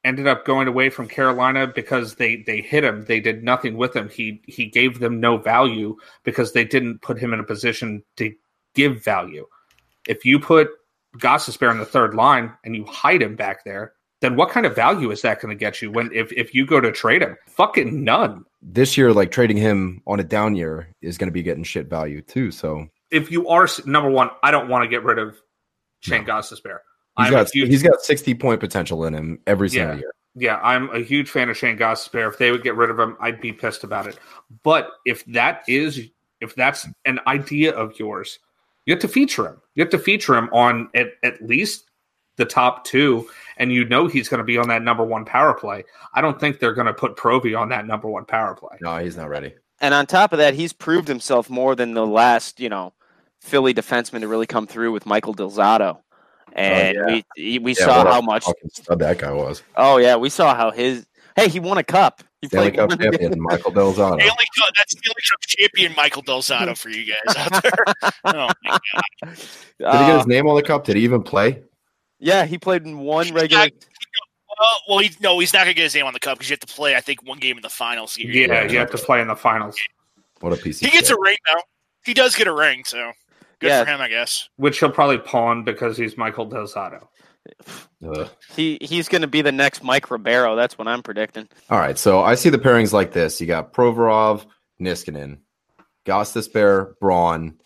ended 0.03 0.27
up 0.27 0.45
going 0.45 0.67
away 0.67 0.91
from 0.91 1.07
Carolina 1.07 1.69
because 1.69 2.17
they 2.17 2.43
they 2.43 2.63
hit 2.63 2.83
him. 2.83 3.05
They 3.05 3.21
did 3.21 3.45
nothing 3.45 3.77
with 3.77 3.95
him. 3.95 4.09
He 4.09 4.43
he 4.49 4.67
gave 4.67 4.99
them 4.99 5.21
no 5.21 5.37
value 5.37 5.97
because 6.25 6.53
they 6.53 6.65
didn't 6.65 7.01
put 7.01 7.21
him 7.21 7.33
in 7.33 7.39
a 7.39 7.45
position 7.45 8.03
to 8.17 8.35
give 8.75 9.05
value. 9.05 9.47
If 10.09 10.25
you 10.25 10.41
put 10.41 10.69
Gostisbehere 11.19 11.71
on 11.71 11.79
the 11.79 11.85
third 11.85 12.15
line 12.15 12.53
and 12.65 12.75
you 12.75 12.85
hide 12.87 13.23
him 13.23 13.37
back 13.37 13.65
there, 13.65 13.93
then 14.21 14.35
what 14.35 14.49
kind 14.49 14.67
of 14.67 14.75
value 14.75 15.13
is 15.13 15.23
that 15.23 15.41
going 15.41 15.57
to 15.57 15.59
get 15.59 15.81
you 15.81 15.93
when 15.93 16.11
if, 16.13 16.33
if 16.33 16.55
you 16.55 16.67
go 16.67 16.81
to 16.81 16.91
trade 16.91 17.23
him? 17.23 17.37
Fucking 17.47 18.03
none. 18.03 18.45
This 18.67 18.97
year, 18.97 19.13
like 19.13 19.31
trading 19.31 19.59
him 19.59 20.03
on 20.07 20.21
a 20.21 20.25
down 20.25 20.57
year 20.57 20.89
is 21.03 21.19
going 21.19 21.29
to 21.29 21.33
be 21.33 21.43
getting 21.43 21.65
shit 21.65 21.87
value 21.89 22.23
too. 22.23 22.51
So 22.51 22.89
if 23.11 23.31
you 23.31 23.49
are 23.49 23.69
number 23.87 24.11
one, 24.11 24.31
I 24.43 24.51
don't 24.51 24.69
want 24.69 24.83
to 24.85 24.89
get 24.89 25.05
rid 25.05 25.19
of 25.19 25.37
Shane 26.01 26.25
no. 26.25 26.35
Gostisbehere. 26.35 26.79
He's 27.19 27.31
got, 27.31 27.49
huge, 27.51 27.69
he's 27.69 27.83
got 27.83 28.01
60 28.01 28.35
point 28.35 28.59
potential 28.59 29.05
in 29.05 29.15
him 29.15 29.39
every 29.47 29.69
single 29.69 29.95
yeah, 29.95 30.01
year. 30.01 30.11
Yeah, 30.35 30.61
I'm 30.65 30.91
a 30.91 30.99
huge 30.99 31.31
fan 31.31 31.49
of 31.49 31.57
Shane 31.57 31.79
Gostisbehere. 31.79 32.29
If 32.29 32.39
they 32.39 32.51
would 32.51 32.65
get 32.65 32.75
rid 32.75 32.91
of 32.91 32.99
him, 32.99 33.17
I'd 33.21 33.41
be 33.41 33.53
pissed 33.53 33.85
about 33.85 34.09
it. 34.09 34.19
But 34.65 34.91
if 35.05 35.25
that 35.27 35.63
is 35.69 36.01
if 36.41 36.55
that's 36.55 36.87
an 37.05 37.21
idea 37.27 37.73
of 37.73 37.99
yours, 37.99 38.39
you 38.87 38.93
have 38.93 39.01
to 39.01 39.09
feature 39.09 39.47
him. 39.47 39.61
You 39.75 39.83
have 39.83 39.91
to 39.91 39.99
feature 39.99 40.35
him 40.35 40.49
on 40.53 40.89
at, 40.95 41.09
at 41.23 41.43
least 41.43 41.91
the 42.37 42.45
top 42.45 42.85
two, 42.85 43.29
and 43.57 43.73
you 43.73 43.85
know 43.85 44.07
he's 44.07 44.29
going 44.29 44.39
to 44.39 44.45
be 44.45 44.59
on 44.59 44.69
that 44.69 44.83
number 44.83 45.05
one 45.05 45.25
power 45.25 45.55
play. 45.55 45.85
I 46.13 46.21
don't 46.21 46.39
think 46.39 46.59
they're 46.59 46.75
going 46.75 46.87
to 46.87 46.95
put 46.95 47.17
Provi 47.17 47.55
on 47.55 47.69
that 47.71 47.87
number 47.87 48.09
one 48.09 48.25
power 48.25 48.55
play. 48.55 48.77
No, 48.81 48.99
he's 48.99 49.17
not 49.17 49.29
ready. 49.29 49.55
And 49.81 49.93
on 49.93 50.07
top 50.07 50.33
of 50.33 50.39
that, 50.39 50.55
he's 50.55 50.73
proved 50.73 51.09
himself 51.09 51.51
more 51.51 51.75
than 51.75 51.95
the 51.95 52.07
last, 52.07 52.61
you 52.61 52.69
know, 52.69 52.93
Philly 53.41 53.75
defenseman 53.75 54.21
to 54.21 54.29
really 54.29 54.47
come 54.47 54.67
through 54.67 54.93
with 54.93 55.07
Michael 55.07 55.35
Del 55.35 55.51
Zotto. 55.51 55.99
Oh, 56.57 56.61
and 56.61 56.97
oh, 56.97 57.09
yeah. 57.09 57.23
we 57.37 57.59
we 57.59 57.75
yeah, 57.79 57.85
saw 57.85 58.05
how 58.05 58.21
much 58.21 58.47
that 58.89 59.19
guy 59.19 59.33
was. 59.33 59.63
Oh 59.77 59.97
yeah, 59.97 60.17
we 60.17 60.29
saw 60.31 60.55
how 60.55 60.71
his 60.71 61.05
hey 61.35 61.49
he 61.49 61.59
won 61.59 61.79
a 61.79 61.83
cup. 61.83 62.23
He 62.41 62.49
Stanley 62.49 62.71
Cup 62.73 62.91
champion 62.91 63.35
Michael 63.41 63.73
Del 63.73 63.93
Zotto. 63.93 64.21
Stanley 64.21 64.47
Cup, 64.57 64.69
that's 64.77 64.93
Stanley 64.93 65.23
Cup 65.31 65.41
champion 65.47 65.95
Michael 65.97 66.23
Del 66.23 66.43
Zotto 66.43 66.79
for 66.79 66.91
you 66.91 67.13
guys 67.13 67.37
out 67.37 67.63
there. 67.63 67.73
oh 68.25 68.49
my 68.63 68.79
god! 69.23 69.37
Did 69.79 70.01
he 70.01 70.07
get 70.07 70.17
his 70.19 70.27
name 70.27 70.47
on 70.47 70.55
the 70.55 70.63
cup? 70.63 70.85
Did 70.85 70.97
he 70.97 71.03
even 71.03 71.23
play? 71.23 71.63
Yeah, 72.25 72.47
he 72.47 72.57
played 72.57 72.87
in 72.87 73.01
one 73.01 73.35
regular. 73.35 73.69
well, 74.59 74.69
well, 74.89 74.99
he, 75.01 75.11
no, 75.21 75.39
he's 75.41 75.53
not 75.53 75.65
going 75.65 75.75
to 75.75 75.75
get 75.75 75.83
his 75.83 75.95
name 75.95 76.07
on 76.07 76.15
the 76.15 76.19
cup 76.19 76.39
because 76.39 76.49
you 76.49 76.55
have 76.55 76.61
to 76.61 76.75
play. 76.75 76.97
I 76.97 77.01
think 77.01 77.23
one 77.23 77.39
game 77.39 77.57
in 77.57 77.63
the 77.63 77.69
finals. 77.69 78.17
Yeah, 78.19 78.65
you 78.65 78.79
have 78.79 78.91
to 78.93 78.99
play 78.99 79.21
in 79.21 79.29
the 79.29 79.37
finals. 79.37 79.77
What 80.41 80.55
a 80.55 80.57
piece! 80.57 80.81
He 80.81 80.89
gets 80.89 81.09
shit. 81.09 81.19
a 81.19 81.21
ring 81.21 81.37
though. 81.47 81.61
He 82.07 82.15
does 82.15 82.35
get 82.35 82.47
a 82.47 82.53
ring, 82.55 82.85
so 82.87 83.13
good 83.61 83.69
yeah. 83.69 83.85
for 83.85 83.91
him, 83.91 84.01
I 84.01 84.09
guess. 84.09 84.49
Which 84.57 84.81
he'll 84.81 84.91
probably 84.91 85.19
pawn 85.19 85.65
because 85.65 85.99
he's 85.99 86.17
Michael 86.17 86.47
Del 86.47 86.67
Zotto. 86.67 87.07
He 88.57 88.79
he's 88.81 89.07
going 89.07 89.23
to 89.23 89.29
be 89.29 89.43
the 89.43 89.53
next 89.53 89.85
Mike 89.85 90.11
Ribeiro. 90.11 90.57
That's 90.57 90.79
what 90.79 90.89
I'm 90.89 91.03
predicting. 91.03 91.47
All 91.69 91.79
right, 91.79 91.99
so 91.99 92.23
I 92.23 92.37
see 92.37 92.49
the 92.49 92.59
pairings 92.59 92.95
like 92.95 93.13
this: 93.13 93.39
you 93.39 93.47
got 93.47 93.75
Provorov, 93.75 94.47
Niskanen, 94.81 95.41
Gostisbehere, 96.07 96.99
Braun, 97.01 97.61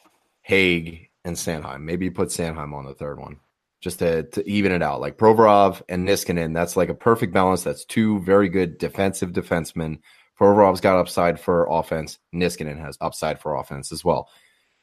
Hägg, 0.49 1.11
and 1.24 1.37
Sanheim. 1.37 1.82
Maybe 1.82 2.07
you 2.07 2.11
put 2.11 2.31
Sanheim 2.31 2.74
on 2.74 2.87
the 2.87 2.95
third 2.95 3.20
one 3.20 3.39
just 3.81 4.01
to, 4.01 4.25
to 4.25 4.49
even 4.49 4.73
it 4.73 4.83
out. 4.83 5.01
Like 5.01 5.19
Provorov 5.19 5.83
and 5.89 6.07
Niskanen, 6.07 6.55
that's 6.55 6.77
like 6.77 6.89
a 6.89 6.95
perfect 6.95 7.33
balance. 7.33 7.63
That's 7.63 7.85
two 7.85 8.21
very 8.21 8.49
good 8.49 8.79
defensive 8.79 9.33
defensemen. 9.33 9.99
Provorov's 10.39 10.81
got 10.81 10.99
upside 10.99 11.41
for 11.41 11.67
offense. 11.71 12.19
Niskanen 12.35 12.79
has 12.79 12.97
upside 13.01 13.41
for 13.41 13.57
offense 13.57 13.93
as 13.93 14.05
well. 14.05 14.29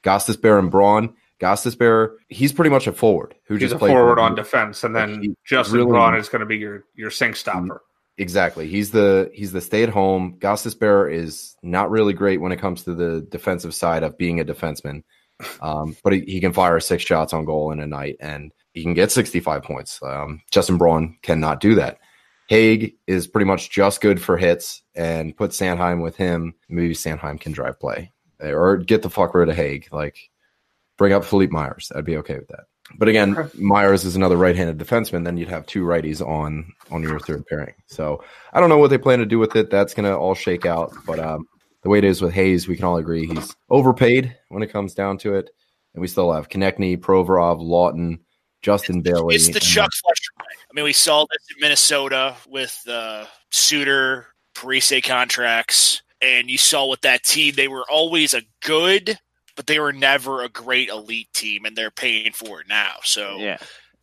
Gostisbehere 0.04 0.60
and 0.60 0.70
Braun, 0.70 1.16
Gostisbehere, 1.40 2.16
he's 2.30 2.54
pretty 2.54 2.70
much 2.70 2.88
a 2.88 2.94
forward 2.94 3.36
who 3.48 3.56
he's 3.56 3.72
just 3.72 3.76
a 3.76 3.80
forward 3.80 4.20
on 4.20 4.36
defense, 4.36 4.84
and 4.84 4.96
then 4.96 5.22
he, 5.22 5.36
Justin 5.46 5.80
really, 5.80 5.90
Braun 5.90 6.16
is 6.16 6.30
going 6.30 6.42
to 6.42 6.46
be 6.46 6.58
your 6.58 6.86
your 6.94 7.10
sink 7.10 7.36
stopper. 7.36 7.82
Exactly. 8.18 8.68
He's 8.68 8.92
the 8.92 9.30
he's 9.34 9.52
the 9.52 9.60
stay 9.60 9.84
at 9.84 9.90
home. 9.90 10.38
Gostisbehere 10.40 11.12
is 11.12 11.56
not 11.62 11.90
really 11.90 12.14
great 12.14 12.40
when 12.40 12.54
it 12.54 12.60
comes 12.60 12.84
to 12.84 12.94
the 12.94 13.28
defensive 13.30 13.76
side 13.76 14.04
of 14.04 14.18
being 14.18 14.40
a 14.40 14.46
defenseman, 14.46 15.04
um, 15.62 15.98
but 16.04 16.14
he, 16.14 16.22
he, 16.22 16.40
can 16.40 16.54
fire 16.54 16.80
six 16.80 17.04
shots 17.04 17.34
on 17.34 17.44
goal 17.44 17.72
in 17.72 17.82
a 17.82 17.88
night, 17.88 18.16
and 18.22 18.54
he 18.76 18.84
can 18.84 18.94
get 18.94 19.12
65 19.12 19.64
points. 19.64 20.00
Um, 20.04 20.42
Justin 20.52 20.78
Braun 20.78 21.18
cannot 21.24 21.62
do 21.62 21.76
that. 21.76 21.98
Hägg 22.52 22.94
is 23.08 23.26
pretty 23.26 23.46
much 23.46 23.72
just 23.72 24.02
good 24.02 24.22
for 24.22 24.38
hits, 24.38 24.84
and 24.94 25.36
put 25.36 25.52
Sanheim 25.52 26.04
with 26.04 26.16
him. 26.16 26.54
Maybe 26.70 26.94
Sanheim 26.94 27.40
can 27.40 27.54
drive 27.54 27.80
play, 27.80 28.12
or 28.40 28.78
get 28.78 29.02
the 29.02 29.10
fuck 29.10 29.34
rid 29.34 29.50
of 29.50 29.56
Hägg. 29.56 29.92
Like 29.92 30.30
bring 30.98 31.14
up 31.14 31.26
Philippe 31.26 31.52
Myers. 31.52 31.92
I'd 31.96 32.06
be 32.06 32.18
okay 32.18 32.36
with 32.36 32.50
that. 32.50 32.66
But 33.00 33.08
again, 33.08 33.50
Myers 33.56 34.06
is 34.06 34.16
another 34.16 34.38
right-handed 34.38 34.78
defenseman. 34.78 35.26
Then 35.26 35.38
you'd 35.38 35.50
have 35.50 35.66
two 35.66 35.84
righties 35.84 36.22
on 36.26 36.72
on 36.92 37.02
your 37.02 37.20
third 37.20 37.46
pairing. 37.48 37.74
So 37.88 38.24
I 38.54 38.60
don't 38.60 38.70
know 38.70 38.78
what 38.78 38.90
they 38.92 39.00
plan 39.00 39.20
to 39.20 39.26
do 39.26 39.40
with 39.40 39.56
it. 39.56 39.72
That's 39.72 39.96
gonna 39.96 40.16
all 40.16 40.36
shake 40.36 40.68
out. 40.68 40.94
But 41.08 41.20
um, 41.20 41.48
the 41.82 41.90
way 41.90 41.98
it 41.98 42.04
is 42.04 42.22
with 42.22 42.34
Hayes, 42.34 42.68
we 42.68 42.76
can 42.76 42.86
all 42.86 42.98
agree 42.98 43.26
he's 43.26 43.56
overpaid 43.70 44.36
when 44.50 44.62
it 44.62 44.72
comes 44.72 44.94
down 44.94 45.18
to 45.20 45.34
it. 45.34 45.50
And 45.96 46.02
we 46.02 46.08
still 46.08 46.32
have 46.32 46.50
Konecny, 46.50 47.00
Provorov, 47.00 47.62
Laughton, 47.62 48.20
Justin 48.66 49.00
it's, 49.00 49.10
Bailey. 49.10 49.36
It's 49.36 49.50
the 49.50 49.60
Chuck 49.60 49.92
Fletcher. 49.94 50.32
I 50.40 50.74
mean, 50.74 50.86
we 50.86 50.94
saw 50.94 51.26
this 51.26 51.48
in 51.56 51.62
Minnesota 51.62 52.36
with 52.48 52.82
uh, 52.88 53.26
Suter, 53.52 54.28
Parise 54.56 55.04
contracts, 55.04 56.02
and 56.22 56.50
you 56.50 56.58
saw 56.58 56.88
with 56.88 57.02
that 57.02 57.24
team, 57.24 57.54
they 57.56 57.68
were 57.68 57.86
always 57.90 58.34
a 58.34 58.42
good 58.62 59.18
but 59.56 59.68
they 59.68 59.80
were 59.80 59.94
never 59.94 60.44
a 60.44 60.50
great 60.50 60.90
elite 60.90 61.32
team, 61.34 61.66
and 61.66 61.76
they're 61.76 61.92
paying 61.92 62.34
for 62.34 62.62
it 62.62 62.68
now. 62.68 62.96
So 63.04 63.38
yeah. 63.38 63.58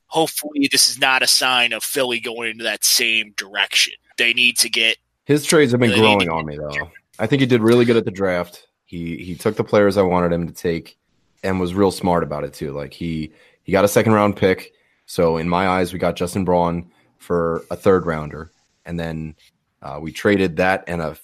hopefully, 0.07 0.69
this 0.71 0.89
is 0.91 0.99
not 0.99 1.23
a 1.23 1.27
sign 1.27 1.73
of 1.73 1.85
Philly 1.85 2.21
going 2.21 2.51
into 2.51 2.65
that 2.65 2.85
same 2.85 3.33
direction. 3.37 3.95
They 4.19 4.33
need 4.33 4.59
to 4.59 4.71
get 4.71 4.97
his 5.25 5.45
trades 5.45 5.73
have 5.73 5.81
been 5.81 5.99
growing 5.99 6.29
on 6.29 6.47
me 6.47 6.57
though. 6.57 6.91
I 7.19 7.27
think 7.27 7.41
he 7.41 7.47
did 7.47 7.63
really 7.63 7.85
good 7.85 7.97
at 7.97 8.05
the 8.05 8.11
draft. 8.11 8.67
He 8.85 9.17
he 9.19 9.35
took 9.35 9.57
the 9.57 9.65
players 9.65 9.97
I 9.97 10.03
wanted 10.03 10.33
him 10.33 10.47
to 10.47 10.53
take, 10.53 10.99
and 11.43 11.61
was 11.61 11.75
real 11.75 11.91
smart 11.91 12.23
about 12.23 12.45
it 12.45 12.55
too. 12.55 12.73
Like 12.73 12.93
he 12.93 13.33
he 13.63 13.73
got 13.73 13.85
a 13.85 13.89
second 13.89 14.13
round 14.13 14.37
pick. 14.37 14.73
So 15.07 15.37
in 15.37 15.49
my 15.49 15.69
eyes, 15.69 15.93
we 15.93 15.99
got 15.99 16.17
Justin 16.17 16.45
Braun 16.45 16.91
for 17.19 17.65
a 17.71 17.77
third 17.77 18.07
rounder, 18.07 18.51
and 18.85 18.99
then 18.99 19.35
uh, 19.83 19.99
we 20.01 20.13
traded 20.13 20.57
that 20.57 20.85
and 20.87 21.01
a 21.01 21.17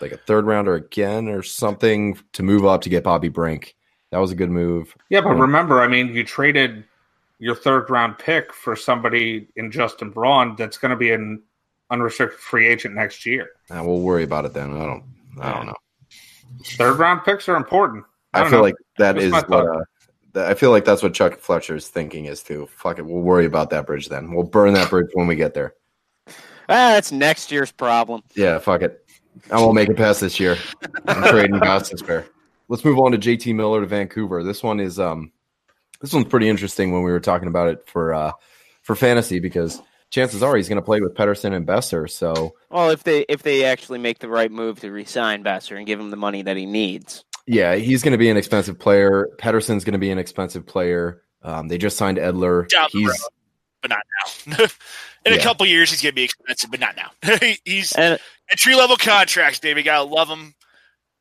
like 0.00 0.12
a 0.12 0.16
third 0.16 0.46
rounder 0.46 0.74
again 0.74 1.28
or 1.28 1.42
something 1.42 2.18
to 2.32 2.42
move 2.42 2.64
up 2.64 2.82
to 2.82 2.88
get 2.88 3.04
Bobby 3.04 3.28
Brink. 3.28 3.76
That 4.10 4.18
was 4.18 4.30
a 4.30 4.34
good 4.34 4.50
move. 4.50 4.94
Yeah, 5.08 5.20
but 5.20 5.34
remember, 5.34 5.80
I 5.80 5.88
mean, 5.88 6.14
you 6.14 6.22
traded 6.22 6.84
your 7.38 7.54
third 7.54 7.90
round 7.90 8.18
pick 8.18 8.52
for 8.52 8.76
somebody 8.76 9.48
in 9.56 9.70
Justin 9.70 10.10
Braun 10.10 10.54
that's 10.56 10.78
going 10.78 10.90
to 10.90 10.96
be 10.96 11.12
an 11.12 11.42
unrestricted 11.90 12.38
free 12.38 12.66
agent 12.66 12.94
next 12.94 13.26
year. 13.26 13.50
Uh, 13.70 13.82
we'll 13.84 14.00
worry 14.00 14.24
about 14.24 14.44
it 14.44 14.52
then. 14.52 14.76
I 14.76 14.86
don't. 14.86 15.04
I 15.40 15.52
don't 15.52 15.66
know. 15.66 15.74
Third 16.64 16.98
round 16.98 17.24
picks 17.24 17.48
are 17.48 17.56
important. 17.56 18.04
I, 18.32 18.42
I 18.42 18.44
feel 18.44 18.58
know. 18.58 18.62
like 18.62 18.74
that 18.98 19.16
that's 19.16 19.24
is 19.24 19.32
what. 19.32 19.50
Uh, 19.50 19.84
I 20.36 20.54
feel 20.54 20.70
like 20.70 20.84
that's 20.84 21.02
what 21.02 21.14
Chuck 21.14 21.38
Fletcher's 21.40 21.88
thinking 21.88 22.26
is 22.26 22.42
too. 22.42 22.68
Fuck 22.76 22.98
it, 22.98 23.06
we'll 23.06 23.22
worry 23.22 23.46
about 23.46 23.70
that 23.70 23.86
bridge 23.86 24.08
then. 24.08 24.32
We'll 24.32 24.44
burn 24.44 24.74
that 24.74 24.90
bridge 24.90 25.08
when 25.14 25.26
we 25.26 25.36
get 25.36 25.54
there. 25.54 25.74
Ah, 26.68 26.92
that's 26.94 27.12
next 27.12 27.52
year's 27.52 27.72
problem. 27.72 28.22
Yeah, 28.34 28.58
fuck 28.58 28.82
it. 28.82 29.04
I 29.50 29.56
won't 29.56 29.74
make 29.74 29.88
it 29.88 29.96
past 29.96 30.20
this 30.20 30.40
year. 30.40 30.56
I'm 31.06 31.22
trading 31.30 31.56
Gostisbehere. 31.60 32.26
Let's 32.68 32.84
move 32.84 32.98
on 32.98 33.12
to 33.12 33.18
JT 33.18 33.54
Miller 33.54 33.80
to 33.80 33.86
Vancouver. 33.86 34.42
This 34.42 34.62
one 34.62 34.80
is 34.80 34.98
um 34.98 35.32
this 36.00 36.12
one's 36.12 36.26
pretty 36.26 36.48
interesting 36.48 36.92
when 36.92 37.02
we 37.02 37.12
were 37.12 37.20
talking 37.20 37.48
about 37.48 37.68
it 37.68 37.88
for 37.88 38.12
uh 38.12 38.32
for 38.82 38.96
fantasy 38.96 39.38
because 39.38 39.80
chances 40.10 40.42
are 40.42 40.56
he's 40.56 40.68
going 40.68 40.80
to 40.80 40.84
play 40.84 41.00
with 41.00 41.14
Pettersson 41.14 41.52
and 41.52 41.66
Boeser. 41.66 42.08
So, 42.08 42.54
well, 42.70 42.90
if 42.90 43.04
they 43.04 43.24
if 43.28 43.42
they 43.42 43.64
actually 43.64 43.98
make 43.98 44.18
the 44.18 44.28
right 44.28 44.50
move 44.50 44.80
to 44.80 44.90
resign 44.90 45.44
Boeser 45.44 45.76
and 45.76 45.86
give 45.86 46.00
him 46.00 46.10
the 46.10 46.16
money 46.16 46.42
that 46.42 46.56
he 46.56 46.66
needs, 46.66 47.24
yeah, 47.46 47.76
he's 47.76 48.02
going 48.02 48.12
to 48.12 48.18
be 48.18 48.28
an 48.28 48.36
expensive 48.36 48.78
player. 48.78 49.28
Pettersson's 49.38 49.84
going 49.84 49.92
to 49.92 49.98
be 49.98 50.10
an 50.10 50.18
expensive 50.18 50.66
player. 50.66 51.22
Um, 51.42 51.68
they 51.68 51.78
just 51.78 51.96
signed 51.96 52.18
Edler. 52.18 52.68
Down 52.68 52.88
he's, 52.90 53.06
road, 53.06 53.16
but 53.82 53.90
not 53.90 54.02
now. 54.46 54.64
In 55.24 55.32
yeah. 55.32 55.40
a 55.40 55.42
couple 55.42 55.66
years, 55.66 55.90
he's 55.90 56.02
going 56.02 56.12
to 56.12 56.16
be 56.16 56.24
expensive, 56.24 56.70
but 56.70 56.80
not 56.80 56.96
now. 56.96 57.10
he's 57.64 57.92
and, 57.92 58.18
entry 58.50 58.74
level 58.74 58.96
contracts, 58.96 59.58
baby. 59.58 59.82
Gotta 59.82 60.04
love 60.04 60.28
him 60.28 60.54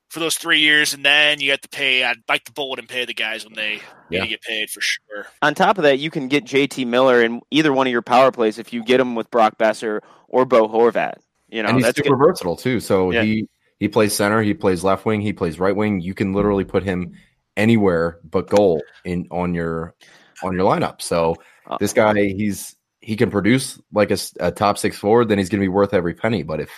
for 0.10 0.20
those 0.20 0.36
three 0.36 0.60
years, 0.60 0.94
and 0.94 1.04
then 1.04 1.40
you 1.42 1.52
have 1.52 1.62
to 1.62 1.70
pay. 1.70 2.04
I'd 2.04 2.26
bite 2.26 2.46
the 2.46 2.52
bullet 2.52 2.80
and 2.80 2.88
pay 2.88 3.06
the 3.06 3.14
guys 3.14 3.46
when 3.46 3.54
they 3.54 3.82
yeah. 4.10 4.26
get 4.26 4.42
paid 4.42 4.70
for 4.70 4.82
sure. 4.82 5.28
On 5.42 5.54
top 5.54 5.78
of 5.78 5.84
that, 5.84 6.00
you 6.00 6.12
can 6.12 6.28
get 6.28 6.46
JT 6.46 6.88
Miller 6.88 7.24
in 7.24 7.42
either 7.52 7.74
one 7.74 7.88
of 7.88 7.92
your 7.92 8.02
power 8.02 8.32
plays 8.32 8.60
if 8.60 8.74
you 8.74 8.84
get 8.84 9.00
him 9.00 9.16
with 9.16 9.30
Brock 9.32 9.58
Boeser 9.58 10.02
or 10.28 10.46
Bo 10.46 10.68
Horvat. 10.68 11.16
You 11.50 11.64
know, 11.64 11.70
and 11.70 11.78
he's 11.78 11.86
that's 11.86 11.98
super 11.98 12.16
good. 12.16 12.28
versatile 12.28 12.56
too. 12.56 12.80
So 12.80 13.12
yeah. 13.12 13.24
he 13.24 13.48
he 13.80 13.88
plays 13.88 14.16
center, 14.16 14.42
he 14.42 14.54
plays 14.54 14.84
left 14.84 15.06
wing, 15.06 15.22
he 15.22 15.34
plays 15.34 15.60
right 15.60 15.76
wing. 15.76 16.00
You 16.00 16.14
can 16.14 16.34
literally 16.34 16.64
put 16.64 16.84
him 16.84 17.14
anywhere 17.58 18.20
but 18.24 18.50
goal 18.50 18.82
in 19.04 19.28
on 19.32 19.54
your 19.54 19.96
on 20.44 20.54
your 20.54 20.70
lineup. 20.70 21.02
So 21.02 21.36
uh, 21.68 21.78
this 21.80 21.94
guy, 21.94 22.14
he's 22.14 22.76
he 23.02 23.16
can 23.16 23.30
produce 23.30 23.80
like 23.94 24.12
a, 24.12 24.18
a 24.40 24.52
top 24.52 24.78
six 24.78 24.98
forward, 24.98 25.30
then 25.30 25.38
he's 25.38 25.50
going 25.50 25.60
to 25.62 25.66
be 25.66 25.70
worth 25.70 25.94
every 25.94 26.14
penny. 26.14 26.44
But 26.44 26.60
if 26.60 26.72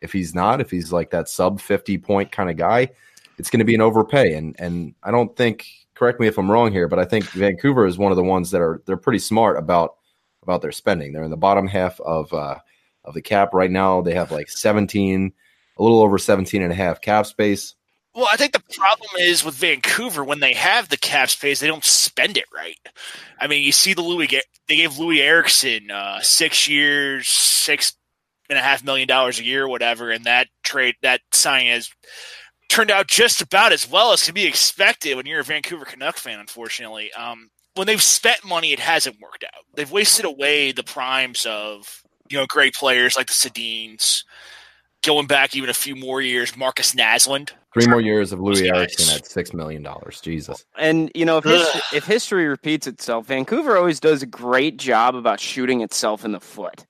if 0.00 0.12
he's 0.12 0.34
not, 0.34 0.60
if 0.60 0.70
he's 0.70 0.92
like 0.92 1.10
that 1.10 1.28
sub 1.28 1.60
fifty 1.60 1.98
point 1.98 2.32
kind 2.32 2.50
of 2.50 2.56
guy, 2.56 2.90
it's 3.38 3.50
going 3.50 3.60
to 3.60 3.64
be 3.64 3.74
an 3.74 3.80
overpay. 3.80 4.34
And 4.34 4.56
and 4.58 4.94
I 5.02 5.10
don't 5.10 5.36
think. 5.36 5.66
Correct 5.94 6.18
me 6.18 6.26
if 6.26 6.38
I'm 6.38 6.50
wrong 6.50 6.72
here, 6.72 6.88
but 6.88 6.98
I 6.98 7.04
think 7.04 7.26
Vancouver 7.26 7.86
is 7.86 7.98
one 7.98 8.10
of 8.10 8.16
the 8.16 8.24
ones 8.24 8.50
that 8.50 8.62
are 8.62 8.82
they're 8.86 8.96
pretty 8.96 9.18
smart 9.18 9.58
about 9.58 9.96
about 10.42 10.62
their 10.62 10.72
spending. 10.72 11.12
They're 11.12 11.22
in 11.22 11.30
the 11.30 11.36
bottom 11.36 11.68
half 11.68 12.00
of 12.00 12.32
uh, 12.32 12.56
of 13.04 13.14
the 13.14 13.22
cap 13.22 13.52
right 13.52 13.70
now. 13.70 14.00
They 14.00 14.14
have 14.14 14.32
like 14.32 14.48
17 14.48 15.32
a 15.78 15.82
little 15.82 16.00
over 16.00 16.18
17 16.18 16.62
and 16.62 16.72
a 16.72 16.74
half 16.74 17.00
cap 17.00 17.26
space. 17.26 17.74
Well, 18.14 18.28
I 18.30 18.36
think 18.36 18.52
the 18.52 18.62
problem 18.76 19.08
is 19.18 19.42
with 19.42 19.54
Vancouver 19.54 20.22
when 20.22 20.40
they 20.40 20.52
have 20.52 20.88
the 20.88 20.98
cap 20.98 21.30
space, 21.30 21.60
they 21.60 21.66
don't 21.66 21.84
spend 21.84 22.36
it 22.36 22.44
right. 22.54 22.76
I 23.40 23.46
mean, 23.46 23.64
you 23.64 23.72
see 23.72 23.94
the 23.94 24.02
Loui 24.02 24.28
they 24.68 24.76
gave 24.76 24.92
Loui 24.92 25.20
Eriksson 25.20 25.90
uh, 25.90 26.20
six 26.20 26.68
years, 26.68 27.28
six 27.28 27.94
and 28.50 28.58
a 28.58 28.62
half 28.62 28.84
million 28.84 29.08
dollars 29.08 29.38
a 29.38 29.44
year, 29.44 29.66
whatever, 29.66 30.10
and 30.10 30.26
that 30.26 30.48
trade 30.62 30.96
that 31.00 31.22
signing 31.32 31.68
has 31.68 31.90
turned 32.68 32.90
out 32.90 33.06
just 33.06 33.40
about 33.40 33.72
as 33.72 33.88
well 33.90 34.12
as 34.12 34.22
can 34.22 34.34
be 34.34 34.46
expected 34.46 35.16
when 35.16 35.24
you're 35.24 35.40
a 35.40 35.44
Vancouver 35.44 35.86
Canuck 35.86 36.18
fan. 36.18 36.38
Unfortunately, 36.38 37.10
um, 37.14 37.48
when 37.76 37.86
they've 37.86 38.02
spent 38.02 38.44
money, 38.44 38.72
it 38.72 38.78
hasn't 38.78 39.20
worked 39.22 39.44
out. 39.44 39.64
They've 39.74 39.90
wasted 39.90 40.26
away 40.26 40.72
the 40.72 40.84
primes 40.84 41.46
of 41.46 42.02
you 42.28 42.36
know 42.36 42.46
great 42.46 42.74
players 42.74 43.16
like 43.16 43.28
the 43.28 43.32
Sedins 43.32 44.24
going 45.02 45.26
back 45.26 45.54
even 45.56 45.68
a 45.68 45.74
few 45.74 45.96
more 45.96 46.20
years, 46.20 46.56
Markus 46.56 46.94
Naslund. 46.94 47.50
Three 47.74 47.86
more 47.86 48.00
years 48.00 48.32
of 48.32 48.38
Loui 48.38 48.74
Eriksson 48.74 49.14
at 49.14 49.26
six 49.26 49.54
million 49.54 49.82
dollars. 49.82 50.20
Jesus. 50.20 50.64
And 50.78 51.10
you 51.14 51.24
know, 51.24 51.38
if 51.38 51.44
history, 51.44 51.80
if 51.94 52.04
history 52.04 52.46
repeats 52.46 52.86
itself, 52.86 53.26
Vancouver 53.26 53.76
always 53.76 53.98
does 53.98 54.22
a 54.22 54.26
great 54.26 54.76
job 54.76 55.14
about 55.14 55.40
shooting 55.40 55.80
itself 55.80 56.24
in 56.24 56.32
the 56.32 56.40
foot. 56.40 56.86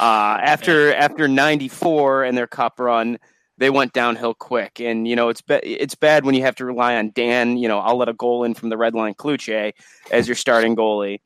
Uh, 0.00 0.38
after 0.42 0.94
after 0.94 1.28
'94 1.28 2.24
and 2.24 2.36
their 2.36 2.46
cup 2.46 2.80
run, 2.80 3.18
they 3.58 3.68
went 3.68 3.92
downhill 3.92 4.32
quick. 4.32 4.80
And 4.80 5.06
you 5.06 5.16
know, 5.16 5.28
it's 5.28 5.42
be- 5.42 5.54
it's 5.56 5.94
bad 5.94 6.24
when 6.24 6.34
you 6.34 6.42
have 6.42 6.56
to 6.56 6.64
rely 6.64 6.96
on 6.96 7.10
Dan. 7.10 7.58
You 7.58 7.68
know, 7.68 7.78
I'll 7.78 7.96
let 7.98 8.08
a 8.08 8.14
goal 8.14 8.44
in 8.44 8.54
from 8.54 8.70
the 8.70 8.78
red 8.78 8.94
line 8.94 9.14
Cloutier 9.14 9.72
as 10.10 10.26
your 10.26 10.34
starting 10.34 10.76
goalie. 10.76 11.20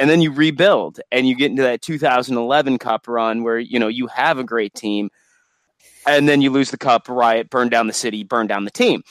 And 0.00 0.08
then 0.08 0.22
you 0.22 0.32
rebuild 0.32 1.00
and 1.10 1.28
you 1.28 1.36
get 1.36 1.50
into 1.50 1.62
that 1.62 1.82
2011 1.82 2.78
cup 2.78 3.06
run 3.06 3.42
where, 3.42 3.58
you 3.58 3.78
know, 3.78 3.88
you 3.88 4.06
have 4.06 4.38
a 4.38 4.44
great 4.44 4.72
team 4.72 5.10
and 6.06 6.28
then 6.28 6.40
you 6.40 6.50
lose 6.50 6.70
the 6.70 6.78
cup, 6.78 7.08
riot, 7.08 7.50
burn 7.50 7.68
down 7.68 7.86
the 7.86 7.92
city, 7.92 8.24
burn 8.24 8.46
down 8.46 8.64
the 8.64 8.70
team. 8.70 9.02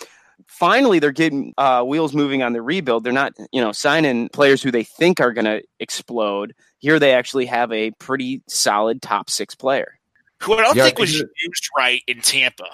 Finally, 0.48 1.00
they're 1.00 1.12
getting 1.12 1.54
uh, 1.58 1.84
wheels 1.84 2.14
moving 2.14 2.44
on 2.44 2.54
the 2.54 2.62
rebuild. 2.62 3.04
They're 3.04 3.14
not, 3.14 3.34
you 3.52 3.62
know, 3.62 3.72
signing 3.72 4.30
players 4.30 4.62
who 4.62 4.72
they 4.72 4.84
think 4.84 5.20
are 5.20 5.32
going 5.32 5.46
to 5.46 5.62
explode. 5.80 6.54
Here, 6.80 7.00
they 7.00 7.14
actually 7.14 7.46
have 7.46 7.72
a 7.72 7.92
pretty 7.92 8.42
solid 8.48 9.02
top 9.02 9.30
six 9.30 9.56
player. 9.56 10.00
Who 10.42 10.54
I 10.56 10.64
don't 10.64 10.76
yeah, 10.76 10.86
think 10.86 10.98
was 10.98 11.14
used 11.14 11.70
right 11.78 12.02
in 12.08 12.22
Tampa. 12.22 12.66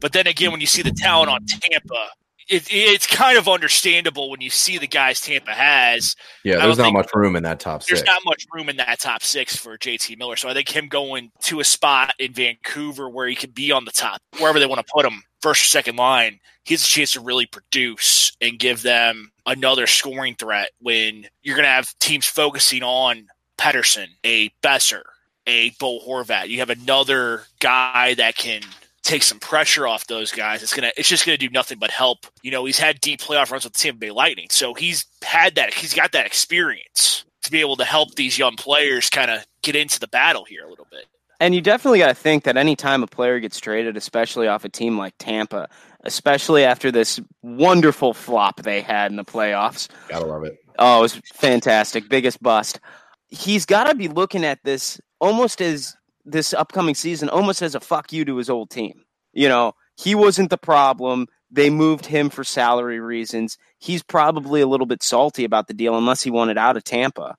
But 0.00 0.12
then 0.12 0.26
again, 0.28 0.52
when 0.52 0.60
you 0.60 0.68
see 0.68 0.82
the 0.82 0.92
talent 0.92 1.30
on 1.30 1.44
Tampa, 1.46 2.08
it, 2.48 2.66
it's 2.70 3.06
kind 3.06 3.36
of 3.36 3.46
understandable 3.48 4.30
when 4.30 4.40
you 4.40 4.50
see 4.50 4.78
the 4.78 4.86
guys 4.86 5.20
Tampa 5.20 5.52
has. 5.52 6.16
Yeah, 6.44 6.58
there's 6.58 6.78
not 6.78 6.92
much 6.92 7.10
room 7.14 7.36
in 7.36 7.42
that 7.42 7.60
top 7.60 7.80
there's 7.80 8.00
six. 8.00 8.00
There's 8.00 8.06
not 8.06 8.22
much 8.24 8.46
room 8.52 8.68
in 8.68 8.76
that 8.78 9.00
top 9.00 9.22
six 9.22 9.56
for 9.56 9.76
JT 9.76 10.18
Miller. 10.18 10.36
So 10.36 10.48
I 10.48 10.54
think 10.54 10.68
him 10.68 10.88
going 10.88 11.30
to 11.44 11.60
a 11.60 11.64
spot 11.64 12.14
in 12.18 12.32
Vancouver 12.32 13.08
where 13.08 13.28
he 13.28 13.34
can 13.34 13.50
be 13.50 13.70
on 13.70 13.84
the 13.84 13.90
top, 13.90 14.22
wherever 14.38 14.58
they 14.58 14.66
want 14.66 14.84
to 14.84 14.92
put 14.92 15.04
him, 15.04 15.22
first 15.40 15.62
or 15.62 15.66
second 15.66 15.96
line, 15.96 16.40
he 16.64 16.74
has 16.74 16.82
a 16.82 16.86
chance 16.86 17.12
to 17.12 17.20
really 17.20 17.46
produce 17.46 18.32
and 18.40 18.58
give 18.58 18.82
them 18.82 19.30
another 19.46 19.86
scoring 19.86 20.34
threat 20.34 20.70
when 20.80 21.26
you're 21.42 21.56
going 21.56 21.64
to 21.64 21.70
have 21.70 21.98
teams 21.98 22.26
focusing 22.26 22.82
on 22.82 23.26
Pettersson, 23.58 24.06
a 24.24 24.50
Boeser, 24.62 25.02
a 25.46 25.70
Bo 25.78 26.00
Horvat. 26.00 26.48
You 26.48 26.58
have 26.58 26.70
another 26.70 27.42
guy 27.60 28.14
that 28.14 28.36
can– 28.36 28.62
take 29.02 29.22
some 29.22 29.38
pressure 29.38 29.86
off 29.86 30.06
those 30.06 30.32
guys. 30.32 30.62
It's 30.62 30.74
gonna 30.74 30.92
it's 30.96 31.08
just 31.08 31.24
gonna 31.24 31.38
do 31.38 31.50
nothing 31.50 31.78
but 31.78 31.90
help. 31.90 32.26
You 32.42 32.50
know, 32.50 32.64
he's 32.64 32.78
had 32.78 33.00
deep 33.00 33.20
playoff 33.20 33.50
runs 33.50 33.64
with 33.64 33.72
the 33.72 33.78
Tampa 33.78 33.98
Bay 33.98 34.10
Lightning, 34.10 34.48
so 34.50 34.74
he's 34.74 35.06
had 35.22 35.54
that. 35.56 35.72
He's 35.74 35.94
got 35.94 36.12
that 36.12 36.26
experience 36.26 37.24
to 37.42 37.50
be 37.50 37.60
able 37.60 37.76
to 37.76 37.84
help 37.84 38.14
these 38.14 38.38
young 38.38 38.56
players 38.56 39.10
kind 39.10 39.30
of 39.30 39.46
get 39.62 39.76
into 39.76 39.98
the 40.00 40.08
battle 40.08 40.44
here 40.44 40.64
a 40.64 40.68
little 40.68 40.86
bit. 40.90 41.06
And 41.40 41.54
you 41.54 41.60
definitely 41.60 42.00
got 42.00 42.08
to 42.08 42.14
think 42.14 42.44
that 42.44 42.56
any 42.56 42.74
time 42.74 43.02
a 43.02 43.06
player 43.06 43.38
gets 43.38 43.60
traded, 43.60 43.96
especially 43.96 44.48
off 44.48 44.64
a 44.64 44.68
team 44.68 44.98
like 44.98 45.14
Tampa, 45.18 45.68
especially 46.02 46.64
after 46.64 46.90
this 46.90 47.20
wonderful 47.42 48.12
flop 48.12 48.62
they 48.62 48.80
had 48.80 49.10
in 49.12 49.16
the 49.16 49.24
playoffs. 49.24 49.88
Gotta 50.08 50.26
love 50.26 50.44
it. 50.44 50.58
Oh, 50.78 50.98
it 50.98 51.02
was 51.02 51.14
fantastic. 51.34 52.08
Biggest 52.08 52.42
bust. 52.42 52.80
He's 53.28 53.66
got 53.66 53.84
to 53.84 53.94
be 53.94 54.08
looking 54.08 54.44
at 54.44 54.58
this 54.64 55.00
almost 55.20 55.60
as 55.60 55.96
this 56.30 56.54
upcoming 56.54 56.94
season 56.94 57.28
almost 57.28 57.62
as 57.62 57.74
a 57.74 57.80
fuck 57.80 58.12
you 58.12 58.24
to 58.24 58.36
his 58.36 58.50
old 58.50 58.70
team. 58.70 59.04
You 59.32 59.48
know, 59.48 59.72
he 59.96 60.14
wasn't 60.14 60.50
the 60.50 60.58
problem. 60.58 61.26
They 61.50 61.70
moved 61.70 62.06
him 62.06 62.30
for 62.30 62.44
salary 62.44 63.00
reasons. 63.00 63.56
He's 63.78 64.02
probably 64.02 64.60
a 64.60 64.66
little 64.66 64.86
bit 64.86 65.02
salty 65.02 65.44
about 65.44 65.66
the 65.66 65.74
deal 65.74 65.96
unless 65.96 66.22
he 66.22 66.30
wanted 66.30 66.58
out 66.58 66.76
of 66.76 66.84
Tampa. 66.84 67.36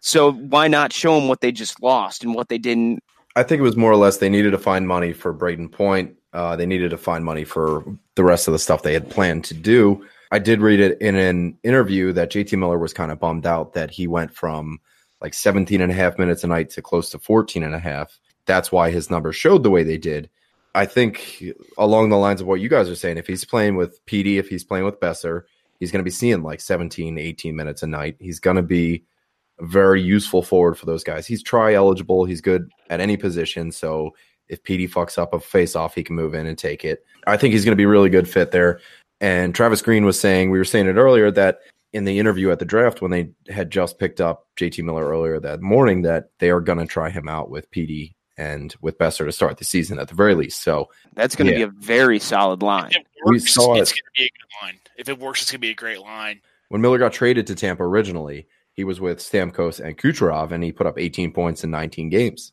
So 0.00 0.32
why 0.32 0.68
not 0.68 0.92
show 0.92 1.18
him 1.18 1.28
what 1.28 1.40
they 1.40 1.52
just 1.52 1.82
lost 1.82 2.22
and 2.22 2.34
what 2.34 2.48
they 2.48 2.58
didn't? 2.58 3.02
I 3.36 3.42
think 3.42 3.60
it 3.60 3.64
was 3.64 3.76
more 3.76 3.90
or 3.90 3.96
less 3.96 4.18
they 4.18 4.28
needed 4.28 4.50
to 4.50 4.58
find 4.58 4.86
money 4.86 5.12
for 5.12 5.32
Brayden 5.34 5.70
Point. 5.70 6.16
Uh, 6.32 6.56
they 6.56 6.66
needed 6.66 6.90
to 6.90 6.98
find 6.98 7.24
money 7.24 7.44
for 7.44 7.84
the 8.14 8.24
rest 8.24 8.48
of 8.48 8.52
the 8.52 8.58
stuff 8.58 8.82
they 8.82 8.92
had 8.92 9.10
planned 9.10 9.44
to 9.44 9.54
do. 9.54 10.04
I 10.30 10.38
did 10.38 10.60
read 10.60 10.80
it 10.80 11.00
in 11.00 11.16
an 11.16 11.56
interview 11.62 12.12
that 12.12 12.30
JT 12.30 12.58
Miller 12.58 12.78
was 12.78 12.92
kind 12.92 13.10
of 13.10 13.18
bummed 13.18 13.46
out 13.46 13.72
that 13.72 13.90
he 13.90 14.06
went 14.06 14.34
from 14.34 14.80
like 15.20 15.34
17 15.34 15.80
and 15.80 15.90
a 15.90 15.94
half 15.94 16.18
minutes 16.18 16.44
a 16.44 16.46
night 16.46 16.70
to 16.70 16.82
close 16.82 17.10
to 17.10 17.18
14 17.18 17.62
and 17.62 17.74
a 17.74 17.78
half. 17.78 18.18
That's 18.46 18.72
why 18.72 18.90
his 18.90 19.10
numbers 19.10 19.36
showed 19.36 19.62
the 19.62 19.70
way 19.70 19.82
they 19.82 19.98
did. 19.98 20.30
I 20.74 20.86
think 20.86 21.42
along 21.76 22.10
the 22.10 22.16
lines 22.16 22.40
of 22.40 22.46
what 22.46 22.60
you 22.60 22.68
guys 22.68 22.88
are 22.88 22.94
saying, 22.94 23.18
if 23.18 23.26
he's 23.26 23.44
playing 23.44 23.76
with 23.76 24.04
Petey, 24.06 24.38
if 24.38 24.48
he's 24.48 24.64
playing 24.64 24.84
with 24.84 25.00
Boeser, 25.00 25.42
he's 25.80 25.90
going 25.90 26.00
to 26.00 26.04
be 26.04 26.10
seeing 26.10 26.42
like 26.42 26.60
17, 26.60 27.18
18 27.18 27.56
minutes 27.56 27.82
a 27.82 27.86
night. 27.86 28.16
He's 28.20 28.40
going 28.40 28.56
to 28.56 28.62
be 28.62 29.04
a 29.58 29.66
very 29.66 30.00
useful 30.00 30.42
forward 30.42 30.78
for 30.78 30.86
those 30.86 31.02
guys. 31.02 31.26
He's 31.26 31.42
try 31.42 31.74
eligible. 31.74 32.24
He's 32.24 32.40
good 32.40 32.70
at 32.90 33.00
any 33.00 33.16
position. 33.16 33.72
So 33.72 34.14
if 34.48 34.62
Petey 34.62 34.88
fucks 34.88 35.18
up 35.18 35.34
a 35.34 35.40
face 35.40 35.74
off, 35.74 35.94
he 35.94 36.04
can 36.04 36.16
move 36.16 36.34
in 36.34 36.46
and 36.46 36.56
take 36.56 36.84
it. 36.84 37.04
I 37.26 37.36
think 37.36 37.52
he's 37.52 37.64
going 37.64 37.72
to 37.72 37.76
be 37.76 37.86
really 37.86 38.10
good 38.10 38.28
fit 38.28 38.50
there. 38.50 38.80
And 39.20 39.54
Travis 39.54 39.82
Green 39.82 40.04
was 40.04 40.18
saying, 40.18 40.50
we 40.50 40.58
were 40.58 40.64
saying 40.64 40.86
it 40.86 40.94
earlier, 40.96 41.30
that 41.32 41.58
in 41.92 42.04
the 42.04 42.18
interview 42.18 42.50
at 42.50 42.58
the 42.58 42.64
draft 42.64 43.00
when 43.00 43.10
they 43.10 43.30
had 43.48 43.70
just 43.70 43.98
picked 43.98 44.20
up 44.20 44.46
JT 44.56 44.84
Miller 44.84 45.08
earlier 45.08 45.40
that 45.40 45.60
morning 45.62 46.02
that 46.02 46.30
they 46.38 46.50
are 46.50 46.60
going 46.60 46.78
to 46.78 46.86
try 46.86 47.08
him 47.10 47.28
out 47.28 47.50
with 47.50 47.70
Petey 47.70 48.14
and 48.36 48.74
with 48.82 48.98
Boeser 48.98 49.24
to 49.24 49.32
start 49.32 49.56
the 49.58 49.64
season 49.64 49.98
at 49.98 50.08
the 50.08 50.14
very 50.14 50.34
least. 50.34 50.62
So 50.62 50.88
that's 51.14 51.34
going 51.34 51.46
to 51.46 51.52
Yeah. 51.52 51.58
be 51.58 51.62
a 51.76 51.80
very 51.80 52.18
solid 52.18 52.62
line. 52.62 52.90
If 52.90 52.96
it 52.98 53.06
We 53.24 53.32
works, 53.36 53.52
saw 53.54 53.74
it's 53.80 53.90
it. 53.90 53.94
going 53.94 54.04
to 54.14 54.20
be 54.20 54.24
a 54.24 54.30
good 54.30 54.66
line. 54.66 54.80
If 54.96 55.08
it 55.08 55.18
works, 55.18 55.42
it's 55.42 55.50
going 55.50 55.58
to 55.60 55.66
be 55.66 55.70
a 55.70 55.74
great 55.74 56.00
line. 56.00 56.40
when 56.68 56.82
Miller 56.82 56.98
got 56.98 57.14
traded 57.14 57.46
to 57.46 57.54
Tampa 57.54 57.82
originally, 57.82 58.46
he 58.74 58.84
was 58.84 59.00
with 59.00 59.18
Stamkos 59.20 59.80
and 59.80 59.96
Kucherov, 59.96 60.52
and 60.52 60.62
he 60.62 60.70
put 60.70 60.86
up 60.86 60.98
18 60.98 61.32
points 61.32 61.64
in 61.64 61.70
19 61.70 62.10
games. 62.10 62.52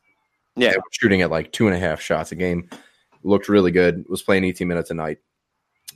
Yeah. 0.56 0.70
And 0.70 0.78
was 0.78 0.84
shooting 0.91 1.22
at 1.22 1.30
like 1.30 1.52
two 1.52 1.68
and 1.68 1.76
a 1.76 1.80
half 1.80 1.99
shots 1.99 2.32
a 2.32 2.36
game. 2.36 2.70
Looked 3.24 3.49
really 3.49 3.72
good. 3.72 4.06
Was 4.07 4.24
playing 4.24 4.45
18 4.45 4.68
minutes 4.70 4.90
a 4.90 4.94
night. 4.94 5.18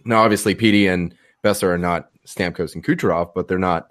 Now, 0.06 0.22
obviously, 0.24 0.54
Petey 0.54 0.88
and 0.88 1.16
Boeser 1.44 1.70
are 1.70 1.78
not 1.78 2.10
Stamkos 2.34 2.76
and 2.76 2.84
Kucherov, 2.84 3.32
but 3.34 3.48
they're 3.48 3.58
not. 3.58 3.90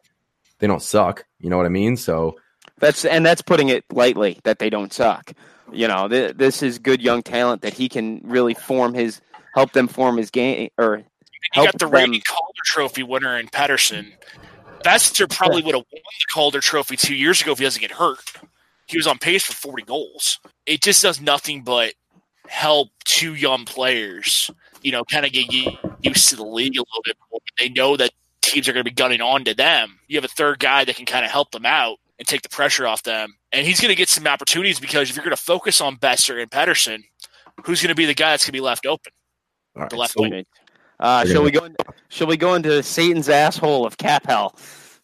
They 0.59 0.67
don't 0.67 0.83
suck. 0.83 1.25
You 1.39 1.51
know 1.51 1.57
what 1.57 1.67
I 1.67 1.71
mean? 1.71 1.97
So 1.97 2.37
That's 2.79 3.05
and 3.05 3.25
that's 3.25 3.43
putting 3.43 3.69
it 3.69 3.85
lightly 3.93 4.41
that 4.45 4.59
they 4.59 4.71
don't 4.71 4.93
suck. 4.93 5.33
You 5.73 5.87
know, 5.89 6.09
th- 6.09 6.37
this 6.37 6.63
is 6.63 6.79
good 6.79 7.01
young 7.03 7.23
talent 7.23 7.63
that 7.63 7.75
he 7.75 7.89
can 7.89 8.21
really 8.25 8.55
form 8.55 8.95
his 8.95 9.21
help 9.55 9.73
them 9.73 9.87
form 9.89 10.17
his 10.17 10.31
game 10.31 10.71
or 10.79 10.99
You 10.99 11.05
help 11.53 11.67
got 11.67 11.73
the 11.79 11.87
them. 11.87 11.95
reigning 11.95 12.23
Calder 12.27 12.61
Trophy 12.65 13.03
winner 13.03 13.37
in 13.39 13.49
Pettersson. 13.49 14.13
Boeser 14.85 15.29
probably 15.29 15.63
would 15.63 15.75
have 15.75 15.85
won 15.93 16.03
the 16.03 16.33
Calder 16.33 16.61
Trophy 16.61 16.97
two 16.97 17.15
years 17.15 17.43
ago 17.43 17.53
if 17.53 17.59
he 17.59 17.65
doesn't 17.65 17.81
get 17.81 17.91
hurt. 17.91 18.21
He 18.87 18.97
was 18.97 19.07
on 19.07 19.19
pace 19.19 19.45
for 19.45 19.53
40 19.53 19.83
goals. 19.83 20.39
It 20.67 20.81
just 20.83 21.03
does 21.03 21.21
nothing 21.21 21.63
but 21.63 21.93
help 22.47 22.89
two 23.05 23.35
young 23.35 23.65
players, 23.67 24.51
you 24.83 24.93
know, 24.93 25.05
kind 25.05 25.27
of 25.27 25.33
get 25.33 25.53
used 25.53 26.29
to 26.31 26.37
the 26.37 26.45
league 26.45 26.77
a 26.77 26.81
little 26.81 27.03
bit 27.05 27.17
more. 27.31 27.41
They 27.59 27.69
know 27.69 27.97
that 27.99 28.11
teams 28.49 28.69
are 28.69 28.73
going 28.73 28.85
to 28.85 28.91
be 28.91 28.95
gunning 28.95 29.21
on 29.21 29.45
to 29.45 29.55
them. 29.55 29.99
You 30.09 30.17
have 30.17 30.25
a 30.25 30.29
third 30.29 30.59
guy 30.59 30.85
that 30.85 30.97
can 30.97 31.07
kind 31.07 31.25
of 31.25 31.31
help 31.31 31.51
them 31.53 31.67
out 31.67 31.99
and 32.19 32.27
take 32.27 32.43
the 32.43 32.49
pressure 32.49 32.87
off 32.87 33.03
them. 33.05 33.35
And 33.53 33.67
he's 33.67 33.81
going 33.81 33.91
to 33.91 33.95
get 33.97 34.09
some 34.09 34.27
opportunities 34.27 34.81
because 34.81 35.09
if 35.11 35.17
you're 35.17 35.25
going 35.25 35.37
to 35.37 35.43
focus 35.43 35.81
on 35.81 35.97
Boeser 35.97 36.41
and 36.43 36.51
Pettersson, 36.51 37.03
who's 37.65 37.81
going 37.81 37.91
to 37.91 37.95
be 37.95 38.07
the 38.07 38.15
guy 38.15 38.31
that's 38.31 38.45
going 38.45 38.49
to 38.49 38.53
be 38.53 38.61
left 38.61 38.87
open? 38.87 39.13
all 39.77 39.83
right, 39.83 39.91
The 39.91 39.97
left 39.97 40.15
so- 40.15 40.23
wing. 40.23 40.45
Uh, 41.01 41.25
shall 41.27 41.45
we 41.45 41.53
go? 41.53 41.65
In, 41.65 41.77
shall 42.09 42.27
we 42.27 42.37
go 42.37 42.55
into 42.55 42.83
Satan's 42.83 43.29
asshole 43.29 43.87
of 43.87 43.97
cap 43.99 44.27
hell? 44.27 44.59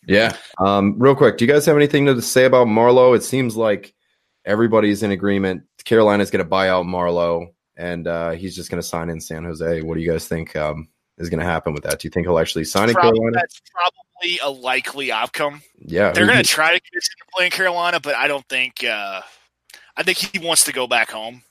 Yeah. 0.08 0.34
Um, 0.58 0.96
real 0.98 1.14
quick, 1.14 1.36
do 1.38 1.44
you 1.44 1.52
guys 1.52 1.64
have 1.66 1.76
anything 1.76 2.06
to 2.06 2.20
say 2.20 2.46
about 2.46 2.66
Marleau? 2.66 3.14
It 3.16 3.22
seems 3.22 3.56
like 3.56 3.94
everybody's 4.44 5.04
in 5.04 5.12
agreement. 5.12 5.62
Carolina's 5.84 6.32
going 6.32 6.42
to 6.44 6.48
buy 6.48 6.68
out 6.68 6.84
Marleau, 6.84 7.46
and 7.76 8.08
uh, 8.08 8.30
he's 8.32 8.56
just 8.56 8.70
going 8.70 8.82
to 8.82 8.86
sign 8.86 9.08
in 9.08 9.20
San 9.20 9.44
Jose. 9.44 9.82
What 9.82 9.94
do 9.94 10.00
you 10.00 10.10
guys 10.10 10.26
think 10.26 10.56
um, 10.56 10.88
is 11.18 11.30
going 11.30 11.40
to 11.40 11.46
happen 11.46 11.72
with 11.74 11.84
that? 11.84 11.98
Do 12.00 12.06
you 12.06 12.10
think 12.10 12.26
he'll 12.26 12.38
actually 12.38 12.64
sign 12.64 12.88
in 12.88 12.94
Prob- 12.94 13.14
Carolina? 13.14 13.36
that's 13.36 13.60
probably 13.72 14.38
a 14.42 14.50
likely 14.50 15.12
outcome. 15.12 15.62
Yeah, 15.78 16.12
They're 16.12 16.26
going 16.26 16.38
to 16.38 16.44
try 16.44 16.74
to 16.74 16.80
convince 16.80 17.08
him 17.08 17.14
to 17.18 17.24
play 17.36 17.44
in 17.46 17.50
Carolina, 17.50 18.00
but 18.00 18.14
I 18.16 18.26
don't 18.28 18.46
think. 18.48 18.82
Uh, 18.84 19.20
I 19.96 20.02
think 20.02 20.18
he 20.18 20.38
wants 20.40 20.64
to 20.64 20.72
go 20.72 20.86
back 20.88 21.10
home. 21.10 21.42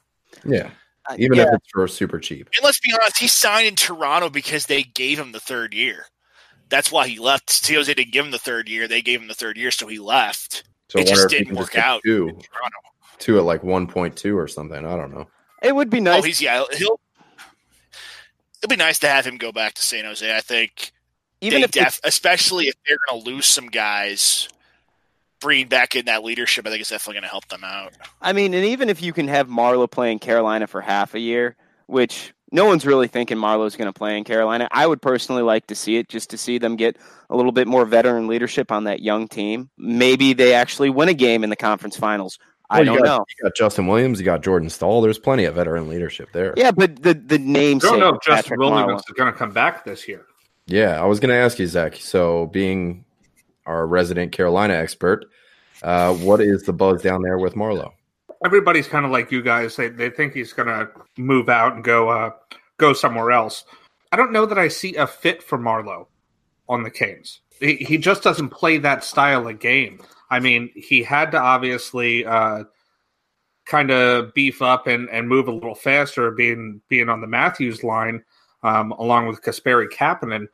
yeah, 0.45 0.71
Uh, 1.09 1.15
even 1.17 1.37
yeah, 1.37 1.43
if 1.43 1.53
it's 1.53 1.67
for 1.71 1.87
super 1.87 2.19
cheap. 2.19 2.49
And 2.57 2.63
let's 2.63 2.79
be 2.79 2.91
honest, 2.93 3.17
he 3.19 3.27
signed 3.27 3.67
in 3.67 3.75
Toronto 3.75 4.29
because 4.29 4.65
they 4.65 4.83
gave 4.83 5.17
him 5.17 5.31
the 5.31 5.39
third 5.39 5.73
year. 5.73 6.05
That's 6.69 6.91
why 6.91 7.07
he 7.07 7.19
left. 7.19 7.49
San 7.51 7.75
Jose 7.77 7.93
didn't 7.93 8.11
give 8.11 8.25
him 8.25 8.31
the 8.31 8.39
third 8.39 8.67
year; 8.67 8.87
they 8.87 9.01
gave 9.01 9.21
him 9.21 9.27
the 9.27 9.33
third 9.35 9.57
year, 9.57 9.69
so 9.71 9.87
he 9.87 9.99
left. 9.99 10.63
So 10.89 10.99
It 10.99 11.07
just 11.07 11.29
didn't 11.29 11.55
work 11.55 11.71
get 11.71 11.85
out 11.85 12.01
Two, 12.03 12.27
in 12.29 12.35
Toronto. 12.35 12.77
two 13.19 13.37
at 13.37 13.43
like 13.45 13.63
one 13.63 13.87
point 13.87 14.15
two 14.17 14.37
or 14.37 14.47
something. 14.47 14.85
I 14.85 14.95
don't 14.97 15.13
know. 15.13 15.27
it 15.61 15.73
would 15.75 15.89
be 15.89 15.99
Oh, 15.99 16.03
nice. 16.03 16.25
he's 16.25 16.41
yeah. 16.41 16.63
He'll. 16.73 16.99
It'd 18.63 18.69
be 18.69 18.77
nice 18.77 18.97
to 18.99 19.09
have 19.09 19.25
him 19.25 19.35
go 19.35 19.51
back 19.51 19.73
to 19.73 19.81
San 19.81 20.05
Jose. 20.05 20.33
I 20.33 20.39
think 20.39 20.93
even 21.41 21.63
if 21.63 21.71
def- 21.71 21.99
especially 22.05 22.69
if 22.69 22.75
they're 22.87 22.97
going 23.09 23.21
to 23.21 23.29
lose 23.29 23.45
some 23.45 23.67
guys, 23.67 24.47
bringing 25.41 25.67
back 25.67 25.97
in 25.97 26.05
that 26.05 26.23
leadership, 26.23 26.65
I 26.65 26.69
think 26.69 26.79
it's 26.79 26.89
definitely 26.89 27.15
going 27.15 27.23
to 27.23 27.29
help 27.29 27.47
them 27.49 27.65
out. 27.65 27.91
I 28.21 28.31
mean, 28.31 28.53
and 28.53 28.63
even 28.63 28.89
if 28.89 29.03
you 29.03 29.11
can 29.11 29.27
have 29.27 29.49
Marleau 29.49 29.91
playing 29.91 30.19
Carolina 30.19 30.65
for 30.65 30.79
half 30.79 31.13
a 31.13 31.19
year, 31.19 31.57
which 31.87 32.33
no 32.53 32.65
one's 32.65 32.85
really 32.85 33.09
thinking 33.09 33.37
Marleau's 33.37 33.75
going 33.75 33.91
to 33.91 33.93
play 33.93 34.17
in 34.17 34.23
Carolina, 34.23 34.69
I 34.71 34.87
would 34.87 35.01
personally 35.01 35.41
like 35.41 35.67
to 35.67 35.75
see 35.75 35.97
it 35.97 36.07
just 36.07 36.29
to 36.29 36.37
see 36.37 36.57
them 36.57 36.77
get 36.77 36.97
a 37.29 37.35
little 37.35 37.51
bit 37.51 37.67
more 37.67 37.85
veteran 37.85 38.27
leadership 38.27 38.71
on 38.71 38.85
that 38.85 39.01
young 39.01 39.27
team. 39.27 39.69
Maybe 39.77 40.31
they 40.31 40.53
actually 40.53 40.89
win 40.89 41.09
a 41.09 41.13
game 41.13 41.43
in 41.43 41.49
the 41.49 41.57
conference 41.57 41.97
finals. 41.97 42.39
I 42.69 42.77
Well, 42.79 42.85
you 42.85 42.85
don't 42.93 43.03
got- 43.03 43.17
know. 43.19 43.25
You 43.37 43.43
got 43.43 43.55
Justin 43.55 43.87
Williams, 43.87 44.19
you 44.19 44.25
got 44.25 44.41
Jordan 44.41 44.69
Staal. 44.69 45.01
There's 45.01 45.19
plenty 45.19 45.45
of 45.45 45.55
veteran 45.55 45.87
leadership 45.89 46.29
there. 46.33 46.53
Yeah, 46.57 46.71
but 46.71 47.01
the 47.03 47.13
the 47.13 47.37
name. 47.39 47.77
I 47.77 47.79
don't 47.79 47.99
know 47.99 48.15
if 48.15 48.21
Justin 48.21 48.57
Williams 48.59 49.01
is 49.07 49.13
going 49.15 49.31
to 49.31 49.37
come 49.37 49.51
back 49.51 49.85
this 49.85 50.07
year. 50.07 50.25
Yeah, 50.65 51.01
I 51.01 51.05
was 51.05 51.19
going 51.19 51.29
to 51.29 51.35
ask 51.35 51.59
you, 51.59 51.67
Zac. 51.67 51.95
So, 51.97 52.47
being 52.47 53.03
our 53.65 53.85
resident 53.85 54.31
Carolina 54.31 54.73
expert, 54.75 55.25
uh, 55.83 56.13
what 56.15 56.39
is 56.41 56.63
the 56.63 56.71
buzz 56.73 57.01
down 57.01 57.21
there 57.21 57.37
with 57.37 57.53
Marleau? 57.55 57.91
Everybody's 58.45 58.87
kind 58.87 59.05
of 59.05 59.11
like 59.11 59.31
you 59.31 59.41
guys. 59.41 59.75
They 59.75 59.89
they 59.89 60.09
think 60.09 60.33
he's 60.33 60.53
going 60.53 60.67
to 60.69 60.89
move 61.17 61.49
out 61.49 61.75
and 61.75 61.83
go 61.83 62.09
uh, 62.09 62.31
go 62.77 62.93
somewhere 62.93 63.31
else. 63.31 63.65
I 64.11 64.15
don't 64.15 64.31
know 64.31 64.45
that 64.45 64.57
I 64.57 64.67
see 64.69 64.95
a 64.95 65.05
fit 65.07 65.43
for 65.43 65.57
Marleau 65.57 66.07
on 66.69 66.83
the 66.83 66.91
Canes. 66.91 67.41
He, 67.59 67.75
he 67.75 67.97
just 67.97 68.23
doesn't 68.23 68.49
play 68.49 68.77
that 68.79 69.03
style 69.03 69.47
of 69.47 69.59
game. 69.59 69.99
I 70.33 70.39
mean, 70.39 70.71
he 70.75 71.03
had 71.03 71.31
to 71.31 71.37
obviously 71.39 72.25
uh, 72.25 72.63
kind 73.65 73.91
of 73.91 74.33
beef 74.33 74.61
up 74.61 74.87
and, 74.87 75.09
and 75.09 75.29
move 75.29 75.47
a 75.47 75.51
little 75.51 75.75
faster, 75.75 76.31
being 76.31 76.81
being 76.89 77.07
on 77.09 77.21
the 77.21 77.27
Matthews 77.27 77.83
line 77.83 78.23
um, 78.63 78.91
along 78.93 79.27
with 79.27 79.41
Kasperi 79.41 79.87
Kapanen. 79.89 80.47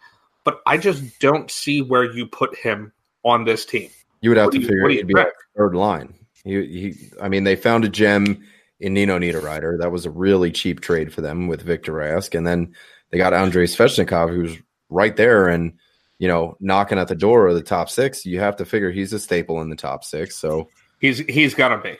But 0.43 0.61
I 0.65 0.77
just 0.77 1.19
don't 1.19 1.49
see 1.49 1.81
where 1.81 2.11
you 2.11 2.27
put 2.27 2.56
him 2.57 2.91
on 3.23 3.45
this 3.45 3.65
team. 3.65 3.89
You 4.22 4.31
would 4.31 4.38
have 4.38 4.47
What 4.47 4.53
to 4.56 4.60
you- 4.61 4.68
figure 4.68 4.89
he'd 4.89 5.07
be 5.07 5.15
third 5.56 5.76
line. 5.76 6.14
He, 6.43 6.65
he, 6.65 6.95
I 7.22 7.30
mean, 7.30 7.43
they 7.43 7.56
found 7.56 7.85
a 7.85 7.89
gem 7.89 8.43
in 8.80 8.93
Nino 8.93 9.19
Niederreiter. 9.19 9.77
That 9.80 9.91
was 9.91 10.06
a 10.06 10.10
really 10.11 10.51
cheap 10.51 10.80
trade 10.80 11.14
for 11.14 11.22
them 11.22 11.47
with 11.47 11.61
Victor 11.61 11.93
Rask, 11.93 12.35
and 12.35 12.47
then 12.47 12.73
they 13.11 13.18
got 13.18 13.34
Andrei 13.34 13.65
Svechnikov, 13.65 14.30
who's 14.34 14.57
right 14.89 15.15
there 15.15 15.47
and 15.47 15.73
you 16.20 16.28
know 16.28 16.56
knocking 16.60 17.00
at 17.00 17.08
the 17.08 17.16
door 17.16 17.48
of 17.48 17.56
the 17.56 17.64
top 17.64 17.90
six. 17.90 18.26
You 18.26 18.40
have 18.40 18.56
to 18.58 18.66
figure 18.66 18.91
he's 18.91 19.12
a 19.14 19.20
staple 19.20 19.62
in 19.62 19.70
the 19.70 19.76
top 19.76 20.04
six. 20.04 20.36
So, 20.36 20.70
he's 21.00 21.20
he's 21.20 21.56
got 21.56 21.70
to 21.70 21.78
be. 21.78 21.98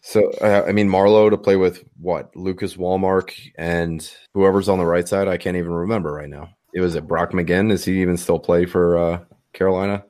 so 0.00 0.30
uh, 0.40 0.64
I 0.66 0.72
mean, 0.72 0.88
Marleau 0.88 1.30
to 1.30 1.38
play 1.38 1.56
with 1.56 1.84
what 2.00 2.34
Lucas 2.34 2.76
Wallmark 2.76 3.34
and 3.56 4.10
whoever's 4.34 4.68
on 4.68 4.78
the 4.78 4.86
right 4.86 5.06
side. 5.06 5.28
I 5.28 5.36
can't 5.36 5.56
even 5.56 5.72
remember 5.72 6.12
right 6.12 6.28
now. 6.28 6.48
It 6.74 6.80
was 6.80 6.94
it 6.94 7.06
Brock 7.06 7.32
McGinn. 7.32 7.68
Does 7.68 7.84
he 7.84 8.00
even 8.00 8.16
still 8.16 8.38
play 8.38 8.64
for 8.64 8.98
uh, 8.98 9.20
Carolina? 9.52 10.04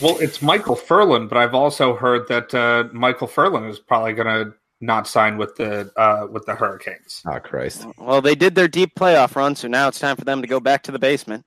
Well, 0.00 0.18
it's 0.18 0.40
Michael 0.40 0.76
Ferland, 0.76 1.28
but 1.28 1.36
I've 1.36 1.54
also 1.54 1.94
heard 1.94 2.26
that 2.28 2.54
uh, 2.54 2.88
Michael 2.92 3.26
Ferland 3.26 3.66
is 3.66 3.78
probably 3.78 4.14
going 4.14 4.28
to 4.28 4.54
not 4.80 5.06
sign 5.06 5.36
with 5.36 5.56
the 5.56 5.92
uh, 5.96 6.26
with 6.30 6.46
the 6.46 6.54
Hurricanes. 6.54 7.22
Oh 7.26 7.38
Christ! 7.38 7.86
Well, 7.98 8.22
they 8.22 8.34
did 8.34 8.54
their 8.54 8.68
deep 8.68 8.94
playoff 8.94 9.36
run, 9.36 9.54
so 9.56 9.68
now 9.68 9.88
it's 9.88 9.98
time 9.98 10.16
for 10.16 10.24
them 10.24 10.40
to 10.40 10.48
go 10.48 10.58
back 10.58 10.82
to 10.84 10.92
the 10.92 10.98
basement. 10.98 11.44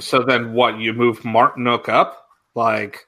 So 0.00 0.22
then, 0.22 0.52
what? 0.52 0.78
You 0.78 0.92
move 0.92 1.20
Martinook 1.20 1.88
up? 1.88 2.28
Like 2.54 3.06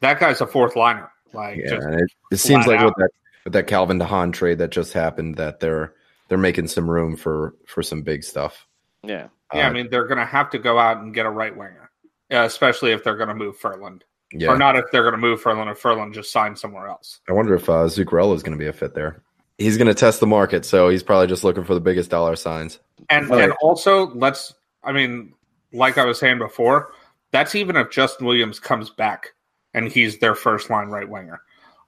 that 0.00 0.20
guy's 0.20 0.40
a 0.40 0.46
fourth 0.46 0.76
liner. 0.76 1.10
Like 1.32 1.58
Yeah, 1.58 1.78
it, 1.90 2.10
it 2.32 2.36
seems 2.36 2.64
flat 2.64 2.76
like 2.76 2.86
with 2.86 2.94
that 2.96 3.10
with 3.44 3.52
that 3.52 3.66
Calvin 3.66 3.98
DeHaan 3.98 4.32
trade 4.32 4.58
that 4.58 4.70
just 4.70 4.92
happened, 4.92 5.36
that 5.36 5.60
they're 5.60 5.94
they're 6.28 6.38
making 6.38 6.68
some 6.68 6.90
room 6.90 7.16
for 7.16 7.54
for 7.66 7.82
some 7.82 8.02
big 8.02 8.24
stuff. 8.24 8.66
Yeah. 9.02 9.28
yeah. 9.52 9.66
Uh, 9.66 9.68
I 9.68 9.72
mean, 9.72 9.88
they're 9.90 10.06
going 10.06 10.18
to 10.18 10.24
have 10.24 10.50
to 10.50 10.58
go 10.58 10.78
out 10.78 10.98
and 10.98 11.12
get 11.12 11.26
a 11.26 11.30
right 11.30 11.54
winger, 11.54 11.90
uh, 12.32 12.38
especially 12.38 12.92
if 12.92 13.04
they're 13.04 13.16
going 13.16 13.28
to 13.28 13.34
move 13.34 13.56
Ferland, 13.56 14.04
yeah. 14.32 14.48
or 14.48 14.56
not 14.56 14.76
if 14.76 14.84
they're 14.90 15.02
going 15.02 15.12
to 15.12 15.18
move 15.18 15.40
Ferland. 15.40 15.70
If 15.70 15.78
Ferland 15.78 16.14
just 16.14 16.32
signed 16.32 16.58
somewhere 16.58 16.88
else. 16.88 17.20
I 17.28 17.32
wonder 17.32 17.54
if 17.54 17.68
uh, 17.68 17.84
Zuccarello 17.84 18.34
is 18.34 18.42
going 18.42 18.56
to 18.56 18.62
be 18.62 18.68
a 18.68 18.72
fit 18.72 18.94
there. 18.94 19.22
He's 19.58 19.76
going 19.76 19.86
to 19.86 19.94
test 19.94 20.18
the 20.18 20.26
market, 20.26 20.64
so 20.64 20.88
he's 20.88 21.04
probably 21.04 21.28
just 21.28 21.44
looking 21.44 21.62
for 21.64 21.74
the 21.74 21.80
biggest 21.80 22.10
dollar 22.10 22.34
signs. 22.34 22.80
And 23.10 23.30
All 23.30 23.38
and 23.38 23.52
also 23.62 24.08
let's 24.14 24.54
I 24.82 24.92
mean, 24.92 25.34
like 25.74 25.98
I 25.98 26.04
was 26.04 26.18
saying 26.18 26.38
before, 26.38 26.92
that's 27.32 27.54
even 27.54 27.76
if 27.76 27.90
Justin 27.90 28.26
Williams 28.26 28.58
comes 28.58 28.90
back 28.90 29.34
and 29.74 29.88
he's 29.88 30.18
their 30.18 30.34
first 30.34 30.70
line 30.70 30.88
right 30.88 31.08
winger. 31.08 31.42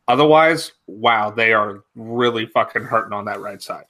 Otherwise, 0.09 0.73
wow, 0.87 1.31
they 1.31 1.53
are 1.53 1.83
really 1.95 2.47
fucking 2.47 2.83
hurting 2.83 3.13
on 3.13 3.25
that 3.25 3.41
right 3.41 3.63
side. 3.63 3.85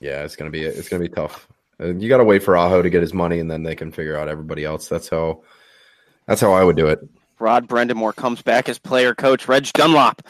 Yeah, 0.00 0.22
it's 0.24 0.36
going 0.36 0.50
to 0.50 0.56
be 0.56 0.64
it's 0.64 0.88
going 0.88 1.02
to 1.02 1.08
be 1.08 1.14
tough. 1.14 1.48
You 1.80 2.08
got 2.08 2.18
to 2.18 2.24
wait 2.24 2.42
for 2.42 2.56
Aho 2.56 2.82
to 2.82 2.90
get 2.90 3.02
his 3.02 3.14
money, 3.14 3.40
and 3.40 3.50
then 3.50 3.62
they 3.62 3.74
can 3.74 3.92
figure 3.92 4.16
out 4.16 4.28
everybody 4.28 4.64
else. 4.64 4.88
That's 4.88 5.08
how 5.08 5.42
that's 6.26 6.40
how 6.40 6.52
I 6.52 6.64
would 6.64 6.76
do 6.76 6.86
it. 6.86 7.00
Rod 7.38 7.68
Brind'Amour 7.68 8.14
comes 8.16 8.42
back 8.42 8.68
as 8.68 8.78
player 8.78 9.14
coach 9.14 9.48
Reg 9.48 9.64
Dunlop. 9.72 10.22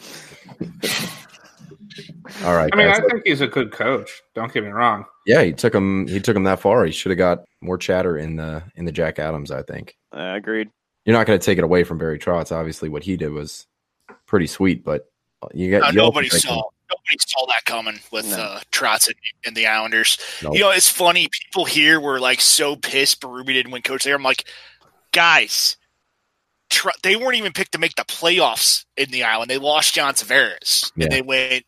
All 2.43 2.55
right, 2.55 2.69
I 2.71 2.75
mean, 2.75 2.87
guys. 2.87 2.99
I 2.99 3.07
think 3.09 3.23
he's 3.25 3.41
a 3.41 3.47
good 3.47 3.71
coach. 3.71 4.21
Don't 4.35 4.53
get 4.53 4.63
me 4.63 4.69
wrong. 4.69 5.05
Yeah, 5.29 5.43
he 5.43 5.53
took 5.53 5.73
him. 5.75 6.07
He 6.07 6.19
took 6.19 6.35
him 6.35 6.43
that 6.43 6.59
far. 6.59 6.83
He 6.85 6.91
should 6.91 7.11
have 7.11 7.17
got 7.19 7.43
more 7.61 7.77
chatter 7.77 8.17
in 8.17 8.35
the 8.35 8.63
in 8.75 8.85
the 8.85 8.91
Jack 8.91 9.19
Adams. 9.19 9.51
I 9.51 9.61
think. 9.61 9.95
Uh, 10.11 10.33
agreed. 10.35 10.69
you're 11.05 11.15
not 11.15 11.27
going 11.27 11.39
to 11.39 11.45
take 11.45 11.57
it 11.59 11.63
away 11.63 11.83
from 11.83 11.99
Barry 11.99 12.17
Trotz. 12.17 12.51
Obviously, 12.51 12.89
what 12.89 13.03
he 13.03 13.15
did 13.15 13.31
was 13.31 13.67
pretty 14.25 14.47
sweet, 14.47 14.83
but 14.83 15.07
you 15.53 15.69
got 15.71 15.83
Uh, 15.89 15.91
nobody 15.91 16.29
take 16.29 16.41
saw 16.41 16.55
him- 16.55 16.63
nobody 16.89 17.17
saw 17.19 17.45
that 17.45 17.63
coming 17.65 17.99
with 18.11 18.27
No. 18.31 18.37
uh, 18.41 18.59
Trotz 18.71 19.05
and, 19.07 19.15
and 19.45 19.55
the 19.55 19.67
Islanders. 19.67 20.17
Nope. 20.41 20.55
You 20.55 20.61
know, 20.61 20.71
it's 20.71 20.89
funny. 20.89 21.27
People 21.31 21.65
here 21.65 21.99
were 21.99 22.19
like 22.19 22.41
so 22.41 22.75
pissed 22.75 23.21
Berube 23.21 23.45
didn't 23.45 23.71
win 23.71 23.83
coach 23.83 24.03
there. 24.05 24.15
I'm 24.15 24.23
like, 24.23 24.45
guys, 25.11 25.77
tr- 26.71 26.89
they 27.03 27.15
weren't 27.15 27.35
even 27.35 27.53
picked 27.53 27.73
to 27.73 27.77
make 27.79 27.93
the 27.95 28.03
playoffs 28.05 28.85
in 28.97 29.11
the 29.11 29.23
island. 29.23 29.51
They 29.51 29.59
lost 29.59 29.93
John 29.93 30.15
Tavares, 30.15 30.91
Yeah. 30.95 31.03
and 31.05 31.11
they 31.11 31.21
went 31.21 31.65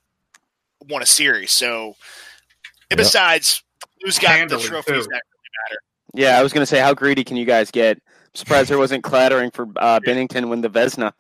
won 0.90 1.04
a 1.04 1.06
series. 1.06 1.52
So, 1.52 1.96
Yep. 2.92 2.98
and 3.00 3.06
besides, 3.06 3.64
who's 4.02 4.20
got 4.20 4.32
Handily, 4.32 4.62
the 4.62 4.68
trophies 4.70 4.86
too. 5.06 5.12
that 5.12 5.22
really 5.24 5.50
matter? 5.70 5.82
Yeah, 6.14 6.38
I 6.40 6.44
was 6.44 6.52
going 6.54 6.62
to 6.62 6.66
say, 6.66 6.80
how 6.80 6.94
greedy 6.94 7.24
can 7.24 7.38
you 7.38 7.46
guys 7.46 7.72
get? 7.72 7.98
I'm 7.98 8.36
surprised 8.36 8.70
there 8.70 8.78
wasn't 8.78 9.04
clattering 9.04 9.52
for 9.52 9.68
uh, 9.78 10.00
Binnington 10.06 10.50
when 10.50 10.62
the 10.62 10.70
Vezina. 10.70 11.14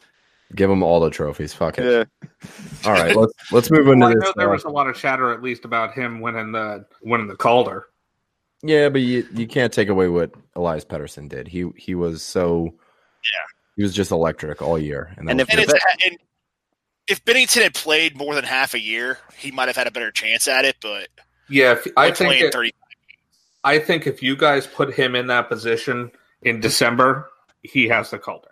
Give 0.55 0.69
them 0.69 0.83
all 0.83 0.99
the 0.99 1.09
trophies. 1.09 1.53
Fuck 1.53 1.77
it. 1.79 1.85
Yeah. 1.85 2.49
All 2.85 2.91
right, 2.91 3.15
let's 3.15 3.33
let's 3.53 3.71
move 3.71 3.87
into 3.87 3.99
Well, 4.05 4.09
I 4.09 4.13
this. 4.15 4.23
know 4.23 4.33
there 4.35 4.49
uh, 4.49 4.53
was 4.53 4.65
a 4.65 4.69
lot 4.69 4.87
of 4.87 4.95
chatter, 4.97 5.31
at 5.33 5.41
least, 5.41 5.63
about 5.65 5.93
him 5.93 6.19
winning 6.19 6.51
the 6.51 6.85
winning 7.03 7.27
the 7.27 7.35
Calder. 7.37 7.85
Yeah, 8.61 8.89
but 8.89 8.99
you 9.01 9.25
you 9.33 9.47
can't 9.47 9.71
take 9.71 9.87
away 9.87 10.09
what 10.09 10.31
Elias 10.57 10.83
Pettersson 10.83 11.29
did. 11.29 11.47
He 11.47 11.67
he 11.77 11.95
was 11.95 12.21
so 12.21 12.65
Yeah. 12.65 13.45
he 13.77 13.83
was 13.83 13.93
just 13.93 14.11
electric 14.11 14.61
all 14.61 14.77
year. 14.77 15.13
And, 15.17 15.29
And 15.29 15.39
if 15.39 15.49
And, 15.49 15.59
it's, 15.61 15.73
and 16.05 16.17
if 17.07 17.23
Binnington 17.23 17.63
had 17.63 17.73
played 17.73 18.17
more 18.17 18.35
than 18.35 18.43
half 18.43 18.73
a 18.73 18.79
year, 18.79 19.19
he 19.37 19.51
might 19.51 19.67
have 19.69 19.77
had 19.77 19.87
a 19.87 19.91
better 19.91 20.11
chance 20.11 20.49
at 20.49 20.65
it. 20.65 20.75
But 20.81 21.07
Yeah, 21.51 21.73
if, 21.73 21.87
I 21.97 22.07
I 22.07 22.11
think 22.11 22.41
it- 22.41 22.73
I 23.63 23.77
think 23.77 24.07
if 24.07 24.23
you 24.23 24.35
guys 24.35 24.65
put 24.65 24.93
him 24.93 25.15
in 25.15 25.27
that 25.27 25.47
position 25.47 26.11
in 26.41 26.59
December, 26.61 27.29
he 27.61 27.87
has 27.89 28.09
the 28.09 28.17
Calder. 28.17 28.47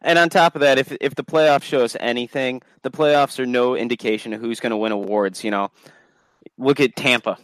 And 0.00 0.18
on 0.18 0.28
top 0.30 0.54
of 0.54 0.60
that, 0.62 0.78
if 0.78 0.96
if 1.00 1.14
the 1.14 1.24
playoffs 1.24 1.62
show 1.64 1.82
us 1.84 1.96
anything, 2.00 2.62
the 2.82 2.90
playoffs 2.90 3.38
are 3.38 3.46
no 3.46 3.74
indication 3.76 4.32
of 4.32 4.40
who's 4.40 4.60
going 4.60 4.70
to 4.70 4.76
win 4.76 4.92
awards. 4.92 5.44
You 5.44 5.50
know, 5.50 5.70
look 6.58 6.80
at 6.80 6.94
Tampa, 6.96 7.38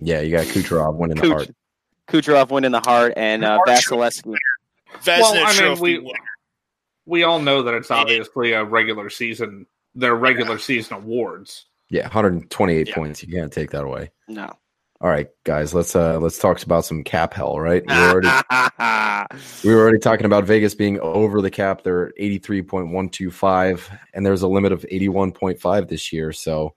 yeah, 0.00 0.20
you 0.20 0.30
got 0.36 0.46
Kucherov 0.46 0.94
winning 0.94 1.16
the 1.16 1.22
Kuch- 1.22 1.32
Hart. 1.32 1.50
Kucherov 2.08 2.50
winning 2.50 2.70
the 2.72 2.80
Hart, 2.80 3.14
and 3.16 3.44
uh, 3.44 3.56
Hart 3.56 3.68
Vasilevskiy. 3.68 4.34
Well, 5.06 5.44
I 5.44 5.60
mean, 5.60 5.80
we- 5.80 5.98
winner. 5.98 6.18
We 7.08 7.22
all 7.22 7.38
know 7.40 7.62
that 7.62 7.74
it's 7.74 7.90
obviously 7.92 8.52
a 8.52 8.64
regular 8.64 9.10
season. 9.10 9.66
Their 9.94 10.14
regular 10.16 10.58
season 10.58 10.96
awards. 10.96 11.66
Yeah, 11.88 12.02
128 12.04 12.88
Yeah. 12.88 12.94
points. 12.94 13.22
You 13.22 13.32
can't 13.32 13.52
take 13.52 13.70
that 13.70 13.84
away. 13.84 14.10
No. 14.28 14.52
All 15.00 15.10
right, 15.10 15.28
guys, 15.44 15.74
let's 15.74 15.94
uh 15.94 16.18
let's 16.20 16.38
talk 16.38 16.62
about 16.62 16.86
some 16.86 17.04
cap 17.04 17.34
hell, 17.34 17.60
right? 17.60 17.82
We 17.86 17.94
were 17.94 18.10
already 18.12 18.28
we 19.64 19.74
were 19.74 19.80
already 19.82 19.98
talking 19.98 20.24
about 20.24 20.44
Vegas 20.44 20.74
being 20.74 20.98
over 21.00 21.42
the 21.42 21.50
cap. 21.50 21.82
They're 21.82 22.12
83.125 22.18 23.98
and 24.14 24.24
there's 24.24 24.42
a 24.42 24.48
limit 24.48 24.72
of 24.72 24.82
81.5 24.90 25.88
this 25.88 26.12
year, 26.12 26.32
so 26.32 26.74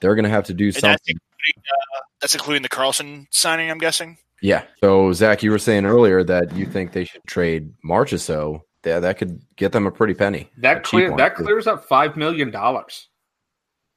they're 0.00 0.14
going 0.14 0.24
to 0.24 0.30
have 0.30 0.44
to 0.46 0.54
do 0.54 0.66
And 0.66 0.74
that's 0.74 0.82
something. 0.82 1.16
including, 1.16 1.62
uh, 1.70 2.00
that's 2.20 2.34
including 2.34 2.62
the 2.62 2.68
Karlsson 2.68 3.26
signing, 3.30 3.70
I'm 3.70 3.78
guessing. 3.78 4.18
Yeah. 4.42 4.64
So 4.82 5.12
Zac, 5.12 5.42
you 5.42 5.50
were 5.50 5.58
saying 5.58 5.84
earlier 5.86 6.24
that 6.24 6.54
you 6.56 6.66
think 6.66 6.92
they 6.92 7.04
should 7.04 7.22
trade 7.26 7.72
Marchessault. 7.84 8.62
Yeah, 8.84 8.98
that 9.00 9.18
could 9.18 9.42
get 9.56 9.72
them 9.72 9.86
a 9.86 9.90
pretty 9.90 10.14
penny. 10.14 10.50
That 10.56 10.82
clear 10.82 11.14
that 11.18 11.34
clears 11.34 11.66
up 11.66 11.84
five 11.84 12.16
million 12.16 12.50
dollars. 12.50 13.08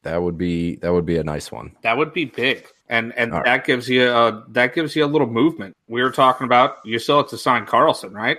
That 0.04 0.22
would 0.22 0.38
be 0.38 0.76
that 0.76 0.92
would 0.92 1.06
be 1.06 1.16
a 1.16 1.24
nice 1.24 1.50
one. 1.50 1.72
That 1.82 1.96
would 1.96 2.12
be 2.12 2.26
big, 2.26 2.66
and 2.88 3.12
and 3.16 3.32
All 3.32 3.38
right. 3.38 3.44
that 3.46 3.64
gives 3.66 3.88
you 3.88 4.08
a 4.10 4.44
that 4.50 4.74
gives 4.74 4.94
you 4.94 5.04
a 5.04 5.08
little 5.08 5.26
movement. 5.26 5.74
We 5.88 6.02
were 6.02 6.10
talking 6.12 6.44
about 6.44 6.76
you 6.84 6.98
still 6.98 7.16
have 7.18 7.28
to 7.30 7.38
sign 7.38 7.66
Karlsson, 7.66 8.12
right? 8.14 8.38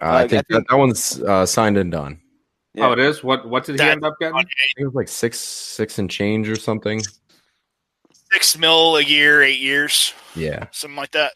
Uh, 0.00 0.04
I 0.06 0.16
I 0.16 0.20
think 0.28 0.30
that, 0.30 0.46
think- 0.54 0.68
that 0.68 0.76
one's 0.76 1.22
uh, 1.22 1.46
signed 1.46 1.76
and 1.76 1.92
done. 1.92 2.20
Yeah. 2.74 2.86
Oh, 2.88 2.92
it 2.92 2.98
is. 2.98 3.22
What 3.22 3.48
what 3.48 3.64
did 3.64 3.78
he 3.80 3.86
end 3.86 4.04
up 4.04 4.14
getting? 4.20 4.36
I 4.36 4.40
think 4.42 4.50
it 4.78 4.84
was 4.86 4.94
like 4.94 5.08
six 5.08 5.38
six 5.38 5.98
and 5.98 6.08
change 6.10 6.48
or 6.48 6.56
something. 6.56 7.00
Six 8.32 8.56
mil 8.56 8.96
a 8.96 9.02
year, 9.02 9.42
eight 9.42 9.58
years, 9.60 10.14
Yeah. 10.36 10.66
something 10.70 10.96
like 10.96 11.10
that. 11.12 11.32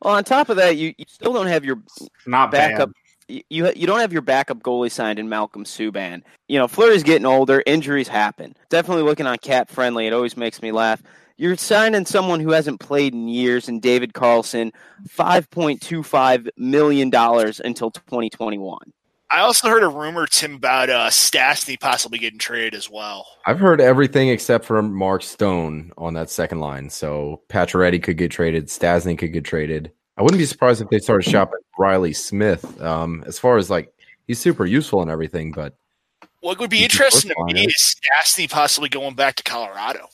Well, 0.00 0.14
on 0.14 0.22
top 0.22 0.48
of 0.50 0.56
that, 0.56 0.76
you, 0.76 0.94
you 0.96 1.04
still 1.08 1.32
don't 1.32 1.48
have 1.48 1.64
your 1.64 1.82
Not 2.26 2.52
backup. 2.52 2.90
bad. 2.90 2.94
You 3.28 3.42
you 3.50 3.72
you 3.76 3.86
don't 3.86 4.00
have 4.00 4.12
your 4.12 4.22
backup 4.22 4.60
goalie 4.62 4.90
signed 4.90 5.18
in 5.18 5.28
Malcolm 5.28 5.64
Subban. 5.64 6.22
You 6.48 6.58
know, 6.58 6.66
Fleury's 6.66 7.02
getting 7.02 7.26
older. 7.26 7.62
Injuries 7.66 8.08
happen. 8.08 8.56
Definitely 8.70 9.04
looking 9.04 9.26
on 9.26 9.36
CapFriendly. 9.38 10.06
It 10.06 10.12
always 10.12 10.36
makes 10.36 10.62
me 10.62 10.72
laugh. 10.72 11.02
You're 11.36 11.56
signing 11.56 12.04
someone 12.04 12.40
who 12.40 12.50
hasn't 12.50 12.80
played 12.80 13.12
in 13.12 13.28
years, 13.28 13.68
and 13.68 13.80
David 13.80 14.12
Carlson, 14.12 14.72
five 15.08 15.48
point 15.50 15.80
two 15.80 16.02
five 16.02 16.48
million 16.56 17.10
dollars 17.10 17.60
until 17.60 17.90
twenty 17.90 18.30
twenty 18.30 18.58
one. 18.58 18.92
I 19.30 19.40
also 19.40 19.68
heard 19.68 19.82
a 19.82 19.88
rumor, 19.88 20.26
Tim, 20.26 20.54
about 20.54 20.88
uh, 20.88 21.08
Stastny 21.08 21.78
possibly 21.78 22.18
getting 22.18 22.38
traded 22.38 22.74
as 22.74 22.88
well. 22.88 23.26
I've 23.44 23.60
heard 23.60 23.78
everything 23.78 24.30
except 24.30 24.64
for 24.64 24.80
Mark 24.80 25.22
Stone 25.22 25.92
on 25.98 26.14
that 26.14 26.30
second 26.30 26.60
line. 26.60 26.88
So 26.88 27.42
Pacioretty 27.50 28.02
could 28.02 28.16
get 28.16 28.30
traded. 28.30 28.68
Stastny 28.68 29.18
could 29.18 29.34
get 29.34 29.44
traded. 29.44 29.92
I 30.18 30.22
wouldn't 30.22 30.38
be 30.38 30.46
surprised 30.46 30.82
if 30.82 30.88
they 30.90 30.98
started 30.98 31.30
shopping 31.30 31.60
Reilly 31.78 32.12
Smith. 32.12 32.80
Um, 32.82 33.22
as 33.26 33.38
far 33.38 33.56
as 33.56 33.70
like 33.70 33.92
he's 34.26 34.40
super 34.40 34.66
useful 34.66 35.00
and 35.00 35.10
everything, 35.10 35.52
but 35.52 35.74
What 36.40 36.58
would 36.58 36.70
be 36.70 36.82
interesting 36.82 37.30
to 37.30 37.34
work 37.38 37.50
on 37.50 37.54
me 37.54 37.64
it. 37.64 37.68
is 37.68 37.96
Stastny 37.96 38.50
possibly 38.50 38.88
going 38.88 39.14
back 39.14 39.36
to 39.36 39.44
Colorado. 39.44 40.08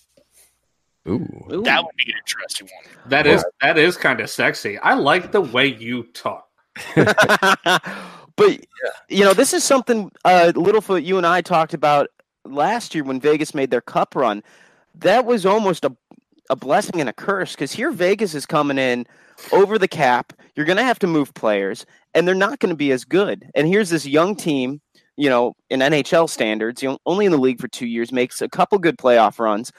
ooh, 1.09 1.27
That 1.65 1.83
would 1.83 1.97
be 1.97 2.13
an 2.13 2.19
interesting 2.19 2.69
one. 2.69 2.95
That 3.09 3.27
is 3.27 3.43
that 3.63 3.79
is 3.79 3.97
kind 3.97 4.21
of 4.21 4.29
sexy. 4.29 4.79
I 4.79 4.93
like 4.93 5.33
the 5.33 5.41
way 5.41 5.69
you 5.69 6.05
talk. 6.13 6.49
but 6.95 8.61
you 9.09 9.25
know, 9.25 9.33
this 9.33 9.55
is 9.55 9.65
something 9.65 10.13
uh, 10.27 10.53
Littlefoot, 10.55 11.05
you 11.05 11.17
and 11.17 11.27
I 11.27 11.41
talked 11.41 11.73
about 11.73 12.09
last 12.45 12.95
year 12.95 13.05
when 13.05 13.21
Vegas 13.21 13.55
made 13.55 13.71
their 13.71 13.81
cup 13.81 14.15
run. 14.15 14.43
That 14.97 15.25
was 15.25 15.47
almost 15.47 15.85
a 15.85 15.97
a 16.51 16.57
blessing 16.57 17.01
and 17.01 17.09
a 17.09 17.13
curse 17.13 17.53
because 17.53 17.73
here 17.73 17.91
Vegas 17.91 18.35
is 18.35 18.47
coming 18.47 18.79
in 18.79 19.07
over 19.53 19.79
the 19.79 19.89
cap. 19.89 20.33
You're 20.55 20.67
going 20.67 20.77
to 20.77 20.85
have 20.85 20.99
to 21.01 21.07
move 21.07 21.35
players, 21.35 21.87
and 22.15 22.27
they're 22.27 22.35
not 22.35 22.59
going 22.59 22.71
to 22.71 22.77
be 22.77 22.93
as 22.93 23.05
good. 23.05 23.51
And 23.55 23.67
here's 23.67 23.91
this 23.91 24.07
young 24.07 24.37
team, 24.37 24.81
you 25.17 25.29
know, 25.29 25.55
in 25.71 25.81
NHL 25.81 26.29
standards, 26.29 26.83
you 26.83 26.89
know, 26.89 26.99
only 27.07 27.27
in 27.27 27.33
the 27.33 27.39
league 27.39 27.61
for 27.61 27.69
two 27.69 27.87
years, 27.87 28.13
makes 28.13 28.41
a 28.41 28.49
couple 28.49 28.79
good 28.79 28.99
playoff 28.99 29.39
runs. 29.39 29.73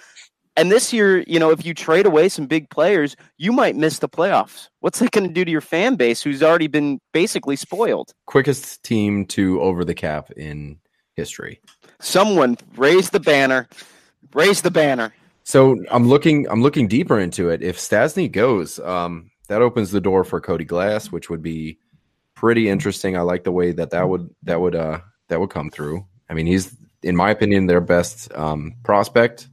And 0.58 0.72
this 0.72 0.94
year, 0.94 1.24
you 1.28 1.38
know, 1.38 1.52
if 1.52 1.66
you 1.66 1.74
trade 1.74 2.06
away 2.06 2.30
some 2.30 2.48
big 2.48 2.70
players, 2.70 3.18
you 3.38 3.52
might 3.52 3.76
miss 3.76 4.00
the 4.00 4.08
playoffs. 4.08 4.70
What's 4.80 5.00
that 5.00 5.12
going 5.12 5.28
to 5.28 5.34
do 5.34 5.44
to 5.44 5.52
your 5.52 5.62
fan 5.62 5.96
base 5.96 6.22
who's 6.22 6.42
already 6.42 6.68
been 6.68 7.00
basically 7.12 7.58
spoiled? 7.58 8.14
quickest 8.26 8.82
team 8.84 9.26
to 9.26 9.62
over 9.62 9.84
the 9.84 9.94
cap 9.94 10.32
in 10.32 10.80
history. 11.16 11.60
Someone 12.00 12.58
raise 12.78 13.10
the 13.10 13.20
banner. 13.20 13.68
Raise 14.34 14.62
the 14.62 14.72
banner. 14.72 15.14
So 15.46 15.78
I'm 15.92 16.08
looking 16.08 16.50
I'm 16.50 16.62
looking 16.62 16.88
deeper 16.88 17.20
into 17.20 17.50
it. 17.50 17.62
If 17.62 17.78
Stastny 17.78 18.32
goes, 18.32 18.80
um, 18.80 19.30
that 19.48 19.62
opens 19.62 19.92
the 19.92 20.02
door 20.02 20.24
for 20.24 20.42
Cody 20.42 20.66
Glass, 20.66 21.12
which 21.12 21.30
would 21.30 21.44
be 21.44 21.78
pretty 22.34 22.68
interesting. 22.68 23.16
I 23.16 23.22
like 23.22 23.44
the 23.44 23.52
way 23.52 23.72
that 23.72 23.92
that 23.92 24.10
would 24.10 24.30
that 24.44 24.60
would 24.60 24.76
uh 24.76 25.00
that 25.28 25.40
would 25.40 25.52
come 25.52 25.70
through. 25.70 26.06
I 26.30 26.34
mean, 26.34 26.48
he's 26.48 26.76
in 27.04 27.16
my 27.16 27.30
opinion 27.30 27.68
their 27.68 27.80
best 27.80 28.34
um, 28.34 28.74
prospect. 28.84 29.48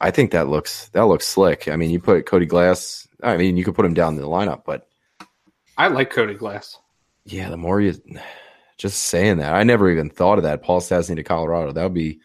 I 0.00 0.10
think 0.10 0.32
that 0.32 0.48
looks 0.48 0.88
that 0.88 1.06
looks 1.06 1.26
slick. 1.26 1.68
I 1.68 1.76
mean, 1.76 1.90
you 1.90 2.00
put 2.00 2.26
Cody 2.26 2.46
Glass. 2.46 3.06
I 3.22 3.36
mean, 3.36 3.56
you 3.56 3.64
could 3.64 3.76
put 3.76 3.86
him 3.86 3.94
down 3.94 4.14
in 4.14 4.20
the 4.20 4.26
lineup, 4.26 4.62
but 4.66 4.88
I 5.76 5.86
like 5.86 6.10
Cody 6.10 6.34
Glass. 6.34 6.76
yeah, 7.24 7.48
the 7.48 7.56
more 7.56 7.80
you 7.80 7.94
just 8.76 9.04
saying 9.04 9.38
that, 9.38 9.54
I 9.54 9.62
never 9.62 9.88
even 9.88 10.10
thought 10.10 10.38
of 10.38 10.44
that. 10.44 10.62
Paul 10.62 10.80
Stastny 10.80 11.14
to 11.14 11.22
Colorado. 11.22 11.70
That 11.70 11.84
would 11.84 11.94
be 11.94 12.18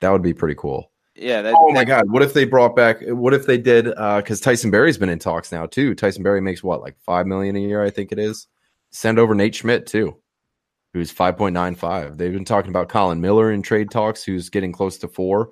that 0.00 0.10
would 0.10 0.22
be 0.22 0.32
pretty 0.32 0.54
cool. 0.56 0.90
Yeah. 1.16 1.42
That, 1.42 1.54
Oh 1.56 1.72
my 1.72 1.80
that- 1.80 1.86
god! 1.86 2.10
What 2.10 2.22
if 2.22 2.34
they 2.34 2.44
brought 2.44 2.76
back? 2.76 2.98
What 3.06 3.34
if 3.34 3.46
they 3.46 3.58
did? 3.58 3.88
Uh, 3.96 4.18
because 4.18 4.40
Tyson 4.40 4.70
Barrie's 4.70 4.98
been 4.98 5.08
in 5.08 5.18
talks 5.18 5.50
now 5.52 5.66
too. 5.66 5.94
Tyson 5.94 6.22
Barrie 6.22 6.40
makes 6.40 6.62
what, 6.62 6.80
like 6.80 6.96
five 7.00 7.26
million 7.26 7.56
a 7.56 7.60
year, 7.60 7.82
I 7.82 7.90
think 7.90 8.12
it 8.12 8.18
is. 8.18 8.46
Send 8.90 9.18
over 9.18 9.34
Nate 9.34 9.54
Schmidt 9.54 9.86
too, 9.86 10.16
who's 10.92 11.10
five 11.10 11.36
point 11.36 11.54
nine 11.54 11.74
five. 11.74 12.16
They've 12.18 12.32
been 12.32 12.44
talking 12.44 12.70
about 12.70 12.88
Colin 12.88 13.20
Miller 13.20 13.50
in 13.52 13.62
trade 13.62 13.90
talks, 13.90 14.22
who's 14.22 14.48
getting 14.50 14.72
close 14.72 14.98
to 14.98 15.08
four. 15.08 15.50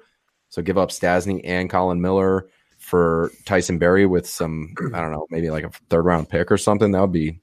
So 0.50 0.62
give 0.62 0.78
up 0.78 0.90
Stastny 0.90 1.40
and 1.44 1.68
Colin 1.68 2.00
Miller 2.00 2.48
for 2.78 3.32
Tyson 3.44 3.78
Barrie 3.78 4.06
with 4.06 4.28
some, 4.28 4.74
I 4.94 5.00
don't 5.00 5.10
know, 5.10 5.26
maybe 5.30 5.50
like 5.50 5.64
a 5.64 5.70
third 5.90 6.04
round 6.04 6.28
pick 6.28 6.52
or 6.52 6.58
something. 6.58 6.92
That 6.92 7.00
would 7.00 7.12
be. 7.12 7.40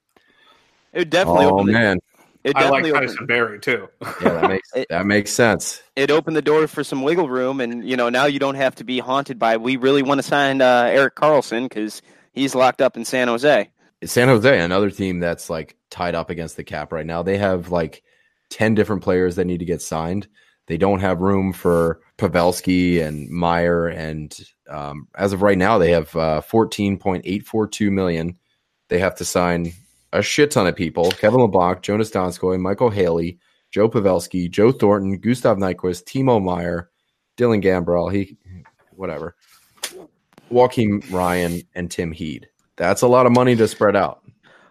It 0.94 1.00
would 1.00 1.10
definitely 1.10 1.46
Oh 1.46 1.64
man, 1.64 2.00
it 2.44 2.56
I 2.56 2.70
like 2.70 2.84
definitely 2.84 2.92
open- 2.92 3.08
Tyson 3.08 3.26
Barrie 3.26 3.60
too. 3.60 3.88
yeah, 4.02 4.30
that 4.30 4.50
makes 4.50 4.70
It- 4.76 4.88
that 4.90 5.06
makes 5.06 5.32
sense. 5.32 5.82
it 5.96 6.10
opened 6.12 6.36
the 6.36 6.42
door 6.42 6.68
for 6.68 6.84
some 6.84 7.02
wiggle 7.04 7.30
room, 7.30 7.60
and 7.62 7.88
you 7.88 7.96
know 7.98 8.10
now 8.10 8.26
you 8.26 8.40
don't 8.40 8.56
have 8.56 8.76
to 8.76 8.84
be 8.84 9.00
haunted 9.00 9.38
by. 9.40 9.58
We 9.58 9.76
really 9.78 10.02
want 10.04 10.20
to 10.20 10.24
sign 10.24 10.62
uh, 10.62 10.84
Erik 10.92 11.16
Karlsson 11.16 11.64
because 11.70 12.02
he's 12.34 12.56
locked 12.56 12.82
up 12.82 12.98
in 12.98 13.06
San 13.06 13.28
Jose. 13.28 13.70
San 14.04 14.28
Jose, 14.30 14.60
another 14.60 14.90
team 14.90 15.20
that's 15.20 15.50
like 15.50 15.76
tied 15.92 16.16
up 16.16 16.30
against 16.32 16.58
the 16.58 16.64
cap 16.64 16.92
right 16.92 17.06
now. 17.06 17.22
They 17.22 17.38
have 17.38 17.70
like 17.70 18.02
10 18.50 18.74
different 18.74 19.04
players 19.04 19.36
that 19.36 19.46
need 19.46 19.60
to 19.60 19.66
get 19.66 19.82
signed. 19.82 20.28
They 20.66 20.78
don't 20.78 21.02
have 21.02 21.20
room 21.22 21.54
for 21.54 22.00
Pavelski 22.18 23.06
and 23.06 23.30
Meier. 23.30 23.88
And 23.90 24.36
um, 24.70 25.08
as 25.16 25.34
of 25.34 25.42
right 25.44 25.58
now, 25.58 25.78
they 25.78 25.92
have 25.92 26.16
uh, 26.16 26.42
14.842 26.50 27.92
million. 27.92 28.38
They 28.90 29.00
have 29.00 29.16
to 29.18 29.26
sign 29.26 29.74
a 30.14 30.22
shit 30.22 30.52
ton 30.52 30.68
of 30.68 30.76
people 30.76 31.12
Kevin 31.12 31.40
Labanc, 31.40 31.82
Joonas 31.82 32.12
Donskoi, 32.12 32.60
Michael 32.60 32.90
Haley, 32.90 33.40
Joe 33.72 33.90
Pavelski, 33.90 34.50
Joe 34.50 34.72
Thornton, 34.72 35.18
Gustav 35.20 35.58
Nyquist, 35.58 36.04
Timo 36.04 36.44
Meier, 36.44 36.90
Dylan 37.38 37.64
Gambrell, 37.64 38.12
he, 38.12 38.38
whatever, 38.92 39.36
Joakim 40.52 41.10
Ryan, 41.12 41.62
and 41.76 41.90
Tim 41.90 42.12
Heed. 42.12 42.48
That's 42.76 43.02
a 43.02 43.08
lot 43.08 43.26
of 43.26 43.32
money 43.32 43.56
to 43.56 43.68
spread 43.68 43.96
out. 43.96 44.24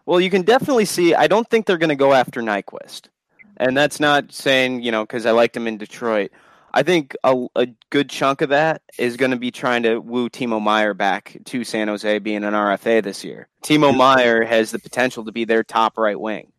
Well, 0.06 0.20
you 0.20 0.30
can 0.30 0.42
definitely 0.42 0.84
see. 0.84 1.14
I 1.14 1.26
don't 1.26 1.48
think 1.48 1.66
they're 1.66 1.78
going 1.78 1.90
to 1.90 1.96
go 1.96 2.12
after 2.12 2.42
Nyquist. 2.42 3.08
and 3.56 3.76
that's 3.76 4.00
not 4.00 4.32
saying 4.32 4.82
you 4.82 4.90
know 4.90 5.04
because 5.04 5.26
I 5.26 5.30
liked 5.30 5.56
him 5.56 5.66
in 5.66 5.78
Detroit. 5.78 6.32
I 6.72 6.82
think 6.82 7.16
a, 7.24 7.46
a 7.56 7.66
good 7.90 8.08
chunk 8.08 8.42
of 8.42 8.50
that 8.50 8.82
is 8.98 9.16
going 9.16 9.32
to 9.32 9.36
be 9.36 9.50
trying 9.50 9.82
to 9.82 9.98
woo 9.98 10.28
Timo 10.28 10.62
Meier 10.62 10.94
back 10.94 11.36
to 11.46 11.64
San 11.64 11.88
Jose 11.88 12.18
being 12.20 12.44
an 12.44 12.54
RFA 12.54 13.02
this 13.02 13.24
year. 13.24 13.48
Timo 13.62 13.96
Meier 13.96 14.44
has 14.44 14.70
the 14.70 14.78
potential 14.78 15.24
to 15.24 15.32
be 15.32 15.44
their 15.44 15.64
top 15.64 15.98
right 15.98 16.18
wing. 16.18 16.52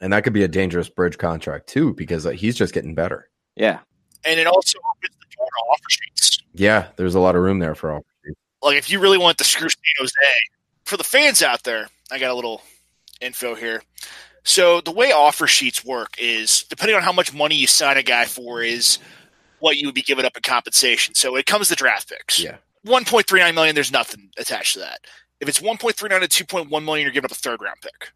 And 0.00 0.12
that 0.12 0.24
could 0.24 0.32
be 0.32 0.44
a 0.44 0.48
dangerous 0.48 0.88
bridge 0.88 1.18
contract 1.18 1.68
too, 1.68 1.94
because 1.94 2.26
uh, 2.26 2.30
he's 2.30 2.56
just 2.56 2.72
getting 2.72 2.94
better. 2.94 3.28
Yeah. 3.56 3.80
And 4.24 4.38
it 4.38 4.46
also 4.46 4.78
opens 4.78 5.16
the 5.18 5.36
door 5.36 5.46
to 5.46 5.62
offer 5.72 5.90
sheets. 5.90 6.38
Yeah, 6.54 6.88
there's 6.96 7.14
a 7.14 7.20
lot 7.20 7.36
of 7.36 7.42
room 7.42 7.58
there 7.58 7.74
for 7.74 7.92
offer 7.92 8.04
sheets. 8.24 8.38
Like 8.62 8.76
if 8.76 8.90
you 8.90 9.00
really 9.00 9.18
want 9.18 9.38
to 9.38 9.44
screw 9.44 9.68
San 9.68 9.92
Jose, 9.98 10.14
for 10.84 10.96
the 10.96 11.04
fans 11.04 11.42
out 11.42 11.64
there, 11.64 11.88
I 12.10 12.18
got 12.18 12.30
a 12.30 12.34
little 12.34 12.62
info 13.20 13.54
here. 13.54 13.82
So 14.42 14.80
the 14.80 14.90
way 14.90 15.12
offer 15.12 15.46
sheets 15.46 15.84
work 15.84 16.16
is 16.18 16.64
depending 16.68 16.96
on 16.96 17.02
how 17.02 17.12
much 17.12 17.34
money 17.34 17.56
you 17.56 17.66
sign 17.66 17.96
a 17.96 18.02
guy 18.02 18.24
for 18.24 18.62
is 18.62 18.98
what 19.60 19.76
you 19.76 19.86
would 19.86 19.94
be 19.94 20.02
giving 20.02 20.24
up 20.24 20.36
in 20.36 20.42
compensation. 20.42 21.14
So 21.14 21.36
it 21.36 21.46
comes 21.46 21.68
to 21.68 21.74
draft 21.74 22.08
picks. 22.08 22.42
Yeah. 22.42 22.56
1.39 22.86 23.54
million, 23.54 23.74
there's 23.74 23.92
nothing 23.92 24.30
attached 24.38 24.74
to 24.74 24.78
that. 24.80 25.00
If 25.40 25.48
it's 25.48 25.60
1.39 25.60 26.28
to 26.28 26.44
2.1 26.44 26.84
million, 26.84 27.04
you're 27.04 27.12
giving 27.12 27.26
up 27.26 27.32
a 27.32 27.34
third 27.34 27.60
round 27.60 27.76
pick. 27.82 28.10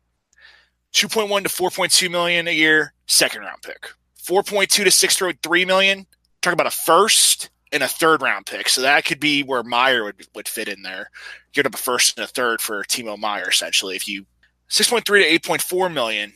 2.1 0.94 1.42
to 1.42 1.48
4.2 1.48 2.10
million 2.10 2.46
a 2.48 2.52
year, 2.52 2.92
second 3.06 3.42
round 3.42 3.62
pick. 3.62 3.88
4.2 4.22 4.68
to 4.68 4.84
6.3 4.84 5.66
million, 5.66 6.06
talk 6.40 6.52
about 6.52 6.66
a 6.66 6.70
first 6.70 7.50
and 7.72 7.82
a 7.82 7.88
third 7.88 8.22
round 8.22 8.46
pick. 8.46 8.68
So 8.68 8.80
that 8.82 9.04
could 9.04 9.20
be 9.20 9.42
where 9.42 9.62
Meier 9.62 10.04
would 10.04 10.26
would 10.34 10.48
fit 10.48 10.68
in 10.68 10.82
there. 10.82 11.10
Give 11.52 11.66
up 11.66 11.74
a 11.74 11.78
first 11.78 12.16
and 12.16 12.24
a 12.24 12.28
third 12.28 12.60
for 12.60 12.84
Timo 12.84 13.18
Meier 13.18 13.48
essentially. 13.48 13.96
If 13.96 14.08
you 14.08 14.24
6.3 14.70 15.04
to 15.04 15.50
8.4 15.50 15.92
million, 15.92 16.32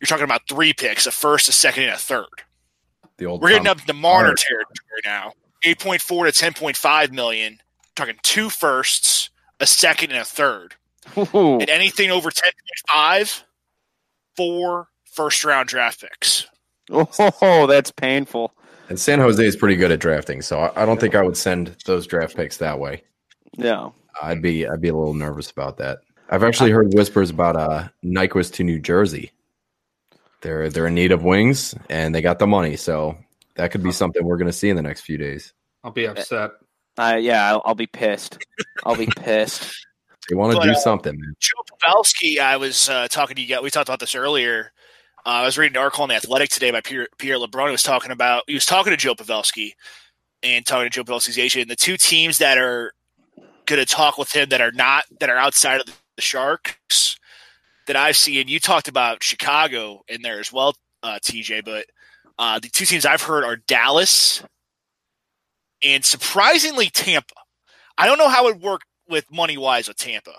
you're 0.00 0.06
talking 0.06 0.24
about 0.24 0.48
three 0.48 0.72
picks, 0.72 1.06
a 1.06 1.10
first, 1.10 1.48
a 1.48 1.52
second, 1.52 1.84
and 1.84 1.92
a 1.92 1.98
third. 1.98 2.43
The 3.18 3.26
old 3.26 3.42
We're 3.42 3.50
getting 3.50 3.68
up 3.68 3.80
to 3.80 3.92
Marner 3.92 4.34
territory 4.34 5.02
now. 5.04 5.32
8.4 5.64 6.32
to 6.32 6.50
10.5 6.62 7.12
million, 7.12 7.60
talking 7.94 8.16
two 8.22 8.50
firsts, 8.50 9.30
a 9.60 9.66
second, 9.66 10.10
and 10.10 10.20
a 10.20 10.24
third. 10.24 10.74
Ooh. 11.16 11.58
And 11.58 11.70
anything 11.70 12.10
over 12.10 12.30
10.5, 12.30 13.44
four 14.36 14.88
first 15.04 15.44
round 15.44 15.68
draft 15.68 16.00
picks. 16.00 16.46
Oh, 16.90 17.66
that's 17.66 17.90
painful. 17.90 18.52
And 18.88 19.00
San 19.00 19.18
Jose 19.18 19.42
is 19.42 19.56
pretty 19.56 19.76
good 19.76 19.90
at 19.90 20.00
drafting, 20.00 20.42
so 20.42 20.58
I, 20.58 20.82
I 20.82 20.86
don't 20.86 21.00
think 21.00 21.14
I 21.14 21.22
would 21.22 21.36
send 21.36 21.74
those 21.86 22.06
draft 22.06 22.36
picks 22.36 22.58
that 22.58 22.78
way. 22.78 23.02
No. 23.56 23.94
I'd 24.22 24.42
be 24.42 24.66
I'd 24.66 24.80
be 24.82 24.88
a 24.88 24.94
little 24.94 25.14
nervous 25.14 25.50
about 25.50 25.78
that. 25.78 26.00
I've 26.28 26.44
actually 26.44 26.70
heard 26.70 26.92
whispers 26.92 27.30
about 27.30 27.56
uh 27.56 27.88
Nyquist 28.04 28.52
to 28.54 28.64
New 28.64 28.78
Jersey. 28.78 29.30
They're 30.44 30.68
they're 30.68 30.86
in 30.86 30.94
need 30.94 31.10
of 31.10 31.24
wings 31.24 31.74
and 31.88 32.14
they 32.14 32.20
got 32.20 32.38
the 32.38 32.46
money, 32.46 32.76
so 32.76 33.16
that 33.56 33.70
could 33.70 33.82
be 33.82 33.92
something 33.92 34.22
we're 34.22 34.36
going 34.36 34.46
to 34.46 34.52
see 34.52 34.68
in 34.68 34.76
the 34.76 34.82
next 34.82 35.00
few 35.00 35.16
days. 35.16 35.54
I'll 35.82 35.90
be 35.90 36.06
upset. 36.06 36.50
Uh, 36.98 37.16
yeah, 37.18 37.48
I'll, 37.48 37.62
I'll 37.64 37.74
be 37.74 37.86
pissed. 37.86 38.36
I'll 38.84 38.94
be 38.94 39.06
pissed. 39.16 39.86
They 40.28 40.36
want 40.36 40.54
to 40.54 40.60
do 40.60 40.72
uh, 40.72 40.74
something, 40.74 41.18
man. 41.18 41.34
Joe 41.40 41.62
Pavelski, 41.82 42.40
I 42.40 42.58
was 42.58 42.90
uh, 42.90 43.08
talking 43.08 43.36
to 43.36 43.42
you 43.42 43.48
guys. 43.48 43.62
We 43.62 43.70
talked 43.70 43.88
about 43.88 44.00
this 44.00 44.14
earlier. 44.14 44.70
Uh, 45.24 45.30
I 45.30 45.44
was 45.46 45.56
reading 45.56 45.76
an 45.76 45.82
article 45.82 46.02
on 46.02 46.10
the 46.10 46.14
Athletic 46.16 46.50
today 46.50 46.70
by 46.70 46.82
Pierre, 46.82 47.08
Pierre 47.16 47.38
LeBrun. 47.38 47.66
He 47.66 47.72
was 47.72 47.82
talking 47.82 48.10
about 48.10 48.42
he 48.46 48.52
was 48.52 48.66
talking 48.66 48.90
to 48.90 48.98
Joe 48.98 49.14
Pavelski 49.14 49.72
and 50.42 50.66
talking 50.66 50.84
to 50.84 50.90
Joe 50.90 51.04
Pavelski's 51.04 51.38
agent. 51.38 51.62
And 51.62 51.70
the 51.70 51.76
two 51.76 51.96
teams 51.96 52.36
that 52.36 52.58
are 52.58 52.92
going 53.64 53.80
to 53.80 53.86
talk 53.86 54.18
with 54.18 54.30
him 54.30 54.50
that 54.50 54.60
are 54.60 54.72
not 54.72 55.04
that 55.20 55.30
are 55.30 55.38
outside 55.38 55.80
of 55.80 55.86
the 55.86 56.22
Sharks 56.22 57.16
that 57.86 57.96
I've 57.96 58.16
seen. 58.16 58.48
You 58.48 58.60
talked 58.60 58.88
about 58.88 59.22
Chicago 59.22 60.02
in 60.08 60.22
there 60.22 60.40
as 60.40 60.52
well, 60.52 60.74
uh, 61.02 61.18
TJ. 61.22 61.64
But 61.64 61.86
uh, 62.38 62.58
the 62.58 62.68
two 62.68 62.84
teams 62.84 63.06
I've 63.06 63.22
heard 63.22 63.44
are 63.44 63.56
Dallas 63.56 64.42
and 65.84 66.04
surprisingly 66.04 66.88
Tampa. 66.90 67.34
I 67.98 68.06
don't 68.06 68.18
know 68.18 68.28
how 68.28 68.48
it 68.48 68.54
would 68.54 68.62
work 68.62 68.80
with 69.08 69.30
money 69.30 69.56
wise 69.56 69.88
with 69.88 69.96
Tampa. 69.96 70.32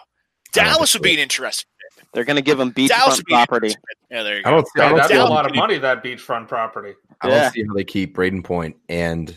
Dallas 0.51 0.93
would 0.93 1.03
be 1.03 1.13
an 1.13 1.19
interesting. 1.19 1.67
They're 2.13 2.23
going 2.23 2.37
to 2.37 2.41
give 2.41 2.59
him 2.59 2.71
Dallas 2.71 2.91
beachfront 2.91 3.17
would 3.17 3.25
be 3.25 3.33
property. 3.33 3.75
Yeah, 4.09 4.23
there 4.23 4.37
you 4.37 4.43
go. 4.43 4.49
I 4.49 4.51
go. 4.51 4.55
don't 4.57 4.67
see, 4.67 4.81
I 4.81 4.89
don't 4.89 4.97
that's 4.97 5.09
see, 5.09 5.17
a 5.17 5.25
lot 5.25 5.45
of 5.49 5.55
money, 5.55 5.77
that 5.77 6.03
beachfront 6.03 6.47
property. 6.47 6.93
I 7.21 7.27
don't 7.27 7.37
Yeah. 7.37 7.51
see 7.51 7.63
how 7.67 7.73
they 7.73 7.83
keep 7.83 8.15
Brayden 8.15 8.43
Point 8.43 8.77
and 8.89 9.33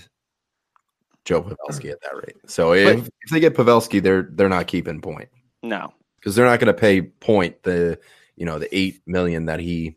Joe 1.25 1.43
Pavelski 1.43 1.91
at 1.91 2.01
that 2.03 2.15
rate. 2.15 2.37
So 2.47 2.73
if, 2.73 3.07
if 3.07 3.31
they 3.31 3.41
get 3.41 3.55
Pavelski, 3.55 4.03
they're 4.03 4.23
they're 4.23 4.49
not 4.49 4.67
keeping 4.67 5.01
Point 5.01 5.29
No. 5.63 5.93
Because 6.19 6.35
they're 6.35 6.47
not 6.47 6.61
going 6.61 6.75
to 6.75 6.81
pay 6.81 7.03
Point 7.03 7.63
the 7.63 7.99
you 8.37 8.47
know 8.47 8.59
the 8.59 8.75
eight 8.77 9.01
million 9.07 9.47
that 9.47 9.61
he 9.61 9.97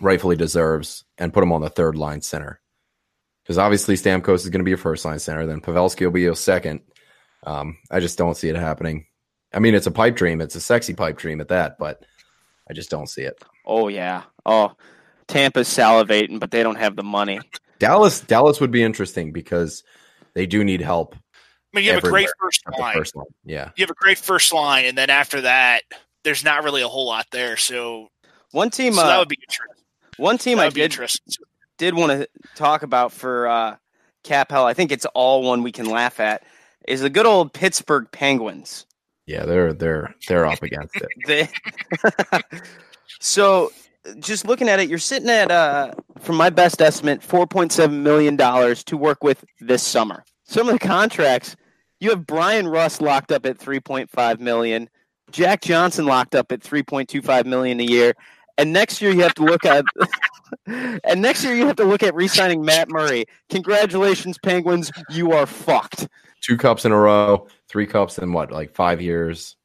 rightfully 0.00 0.36
deserves 0.36 1.04
and 1.18 1.32
put 1.32 1.42
him 1.42 1.52
on 1.52 1.60
the 1.60 1.70
third 1.70 1.96
line 1.96 2.20
center. 2.20 2.60
Because 3.42 3.58
obviously 3.58 3.94
Stamkos 3.94 4.36
is 4.36 4.50
going 4.50 4.60
to 4.60 4.64
be 4.64 4.72
a 4.72 4.78
first 4.78 5.04
line 5.04 5.18
center, 5.18 5.46
then 5.46 5.60
Pavelski 5.60 6.02
will 6.02 6.10
be 6.10 6.26
a 6.26 6.34
second. 6.34 6.80
Um, 7.44 7.76
I 7.90 8.00
just 8.00 8.16
don't 8.16 8.36
see 8.36 8.48
it 8.48 8.56
happening. 8.56 9.06
I 9.52 9.58
mean, 9.58 9.74
it's 9.74 9.86
a 9.86 9.92
pipe 9.92 10.16
dream. 10.16 10.40
It's 10.40 10.56
a 10.56 10.60
sexy 10.60 10.94
pipe 10.94 11.18
dream 11.18 11.40
at 11.40 11.48
that, 11.48 11.78
but 11.78 12.04
I 12.68 12.72
just 12.72 12.90
don't 12.90 13.08
see 13.08 13.22
it. 13.22 13.38
Oh, 13.66 13.88
yeah. 13.88 14.22
Oh, 14.46 14.72
Tampa's 15.28 15.68
salivating, 15.68 16.40
but 16.40 16.50
they 16.50 16.62
don't 16.62 16.76
have 16.76 16.96
the 16.96 17.02
money. 17.02 17.40
Dallas, 17.78 18.20
Dallas 18.20 18.60
would 18.60 18.70
be 18.70 18.82
interesting 18.82 19.32
because 19.32 19.84
they 20.32 20.46
do 20.46 20.64
need 20.64 20.80
help 20.80 21.16
I 21.74 21.78
mean, 21.78 21.86
you 21.86 21.92
have 21.92 22.04
a 22.04 22.08
great 22.08 22.28
first 22.40 22.62
line. 22.78 22.94
first 22.94 23.16
line. 23.16 23.26
Yeah, 23.44 23.70
You 23.76 23.82
have 23.82 23.90
a 23.90 23.94
great 23.94 24.18
first 24.18 24.52
line, 24.52 24.84
and 24.84 24.96
then 24.96 25.10
after 25.10 25.40
that, 25.40 25.82
there's 26.22 26.44
not 26.44 26.62
really 26.62 26.82
a 26.82 26.88
whole 26.88 27.06
lot 27.06 27.26
there. 27.32 27.56
So, 27.56 28.08
One 28.52 28.70
team, 28.70 28.92
so 28.92 29.02
that 29.02 29.16
uh, 29.16 29.18
would 29.18 29.28
be 29.28 29.38
interesting. 29.42 29.84
one 30.16 30.38
team 30.38 30.58
That 30.58 30.66
I 30.66 30.70
did 30.70 30.96
did 31.76 31.94
want 31.94 32.12
to 32.12 32.28
talk 32.54 32.84
about 32.84 33.10
for 33.10 33.48
uh, 33.48 33.76
Cap 34.22 34.52
Hell. 34.52 34.64
I 34.66 34.72
think 34.74 34.92
it's 34.92 35.04
all 35.06 35.42
one 35.42 35.64
we 35.64 35.72
can 35.72 35.86
laugh 35.86 36.20
at. 36.20 36.44
Is 36.86 37.00
the 37.00 37.10
good 37.10 37.26
old 37.26 37.52
Pittsburgh 37.52 38.06
Penguins. 38.12 38.86
yeah, 39.26 39.44
they're 39.44 39.72
they're 39.72 40.14
they're 40.28 40.46
up 40.46 40.62
against 40.62 40.94
it. 40.96 41.08
They, 41.26 41.48
so, 43.20 43.72
just 44.20 44.46
looking 44.46 44.68
at 44.68 44.78
it, 44.80 44.88
you're 44.88 44.98
sitting 44.98 45.30
at, 45.30 45.50
uh, 45.50 45.92
from 46.20 46.36
my 46.36 46.50
best 46.50 46.80
estimate, 46.80 47.22
four 47.22 47.46
point 47.48 47.72
seven 47.72 48.02
million 48.04 48.36
dollars 48.36 48.84
to 48.84 48.96
work 48.96 49.24
with 49.24 49.44
this 49.60 49.82
summer. 49.82 50.24
Some 50.44 50.68
of 50.68 50.74
the 50.74 50.78
contracts, 50.86 51.56
you 52.00 52.10
have 52.10 52.26
Bryan 52.26 52.68
Rust 52.68 53.00
locked 53.00 53.32
up 53.32 53.46
at 53.46 53.58
three 53.58 53.80
point 53.80 54.10
five 54.10 54.40
million, 54.40 54.88
Jack 55.30 55.62
Johnson 55.62 56.06
locked 56.06 56.34
up 56.34 56.52
at 56.52 56.62
three 56.62 56.82
point 56.82 57.08
two 57.08 57.22
five 57.22 57.46
million 57.46 57.80
a 57.80 57.84
year, 57.84 58.14
and 58.58 58.72
next 58.72 59.00
year 59.00 59.12
you 59.12 59.22
have 59.22 59.34
to 59.34 59.44
look 59.44 59.64
at, 59.64 59.84
and 60.66 61.22
next 61.22 61.44
year 61.44 61.54
you 61.54 61.66
have 61.66 61.76
to 61.76 61.84
look 61.84 62.02
at 62.02 62.14
re-signing 62.14 62.64
Matt 62.64 62.88
Murray. 62.88 63.24
Congratulations, 63.50 64.38
Penguins, 64.42 64.90
you 65.10 65.32
are 65.32 65.46
fucked. 65.46 66.08
Two 66.42 66.56
cups 66.56 66.84
in 66.84 66.92
a 66.92 66.98
row, 66.98 67.46
three 67.68 67.86
cups 67.86 68.18
in 68.18 68.32
what, 68.32 68.50
like 68.52 68.74
five 68.74 69.00
years? 69.00 69.56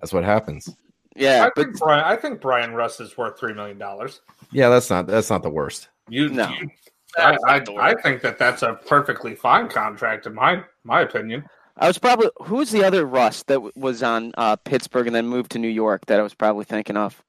That's 0.00 0.12
what 0.12 0.24
happens. 0.24 0.68
Yeah, 1.16 1.44
I 1.44 1.50
but 1.54 1.64
think 1.66 1.78
Brian. 1.78 2.04
I 2.04 2.16
think 2.16 2.40
Bryan 2.40 2.74
Rust 2.74 3.00
is 3.00 3.16
worth 3.16 3.38
three 3.38 3.54
million 3.54 3.78
dollars. 3.78 4.20
Yeah, 4.50 4.68
that's 4.68 4.90
not 4.90 5.06
that's 5.06 5.30
not 5.30 5.42
the 5.44 5.50
worst. 5.50 5.88
You, 6.08 6.28
No. 6.30 6.48
you- 6.60 6.70
I, 7.16 7.38
I, 7.46 7.62
I 7.78 7.94
think 8.02 8.22
that 8.22 8.40
that's 8.40 8.62
a 8.62 8.74
perfectly 8.88 9.36
fine 9.36 9.68
contract 9.68 10.26
in 10.26 10.34
my 10.34 10.64
my 10.82 11.02
opinion. 11.02 11.44
I 11.76 11.86
was 11.88 11.98
probably 11.98 12.28
who's 12.42 12.70
the 12.70 12.84
other 12.84 13.04
Russ 13.04 13.42
that 13.44 13.54
w- 13.54 13.72
was 13.74 14.02
on 14.02 14.32
uh, 14.38 14.56
Pittsburgh 14.56 15.06
and 15.08 15.14
then 15.16 15.26
moved 15.26 15.52
to 15.52 15.58
New 15.58 15.68
York 15.68 16.06
that 16.06 16.20
I 16.20 16.22
was 16.22 16.34
probably 16.34 16.64
thinking 16.64 16.96
of. 16.96 17.22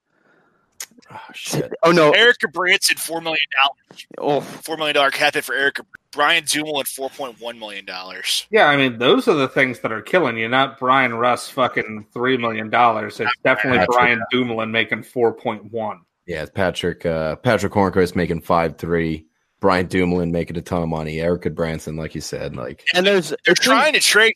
Oh 1.11 1.19
shit. 1.33 1.71
Oh 1.83 1.91
no! 1.91 2.11
Erik 2.11 2.37
Gudbranson, 2.39 2.97
four 2.97 3.21
million 3.21 3.45
dollars, 3.61 4.07
Oh, 4.17 4.41
four 4.41 4.75
million 4.77 4.95
dollar 4.95 5.11
cap 5.11 5.35
hit 5.35 5.43
for 5.43 5.53
Eric. 5.55 5.79
Brian 6.11 6.43
Dumoulin, 6.45 6.85
four 6.85 7.09
point 7.09 7.39
one 7.39 7.59
million 7.59 7.85
dollars. 7.85 8.47
Yeah, 8.49 8.67
I 8.67 8.77
mean 8.77 8.97
those 8.97 9.27
are 9.27 9.33
the 9.35 9.47
things 9.47 9.79
that 9.81 9.91
are 9.91 10.01
killing 10.01 10.37
you, 10.37 10.47
not 10.47 10.79
Bryan 10.79 11.13
Rust 11.13 11.51
fucking 11.53 12.07
three 12.13 12.37
million 12.37 12.69
dollars. 12.69 13.19
It's 13.19 13.31
definitely 13.43 13.79
Patrick. 13.79 13.97
Brian 13.97 14.21
Dumoulin 14.31 14.71
making 14.71 15.03
four 15.03 15.33
point 15.33 15.71
one. 15.71 16.01
Yeah, 16.25 16.41
it's 16.43 16.51
Patrick 16.51 17.05
uh 17.05 17.35
Patrick 17.37 17.73
Hornqvist 17.73 18.15
making 18.15 18.41
five 18.41 18.77
three. 18.77 19.27
Brian 19.65 19.87
Dumoulin 19.87 20.31
making 20.31 20.57
a 20.57 20.61
ton 20.61 20.83
of 20.83 20.89
money. 20.89 21.19
Erik 21.19 21.41
Gudbranson, 21.41 21.97
like 21.97 22.13
you 22.13 22.21
said, 22.21 22.55
like 22.55 22.85
and 22.93 23.03
there's 23.03 23.33
They're 23.45 23.55
trying 23.55 23.93
to 23.93 23.99
trade, 23.99 24.35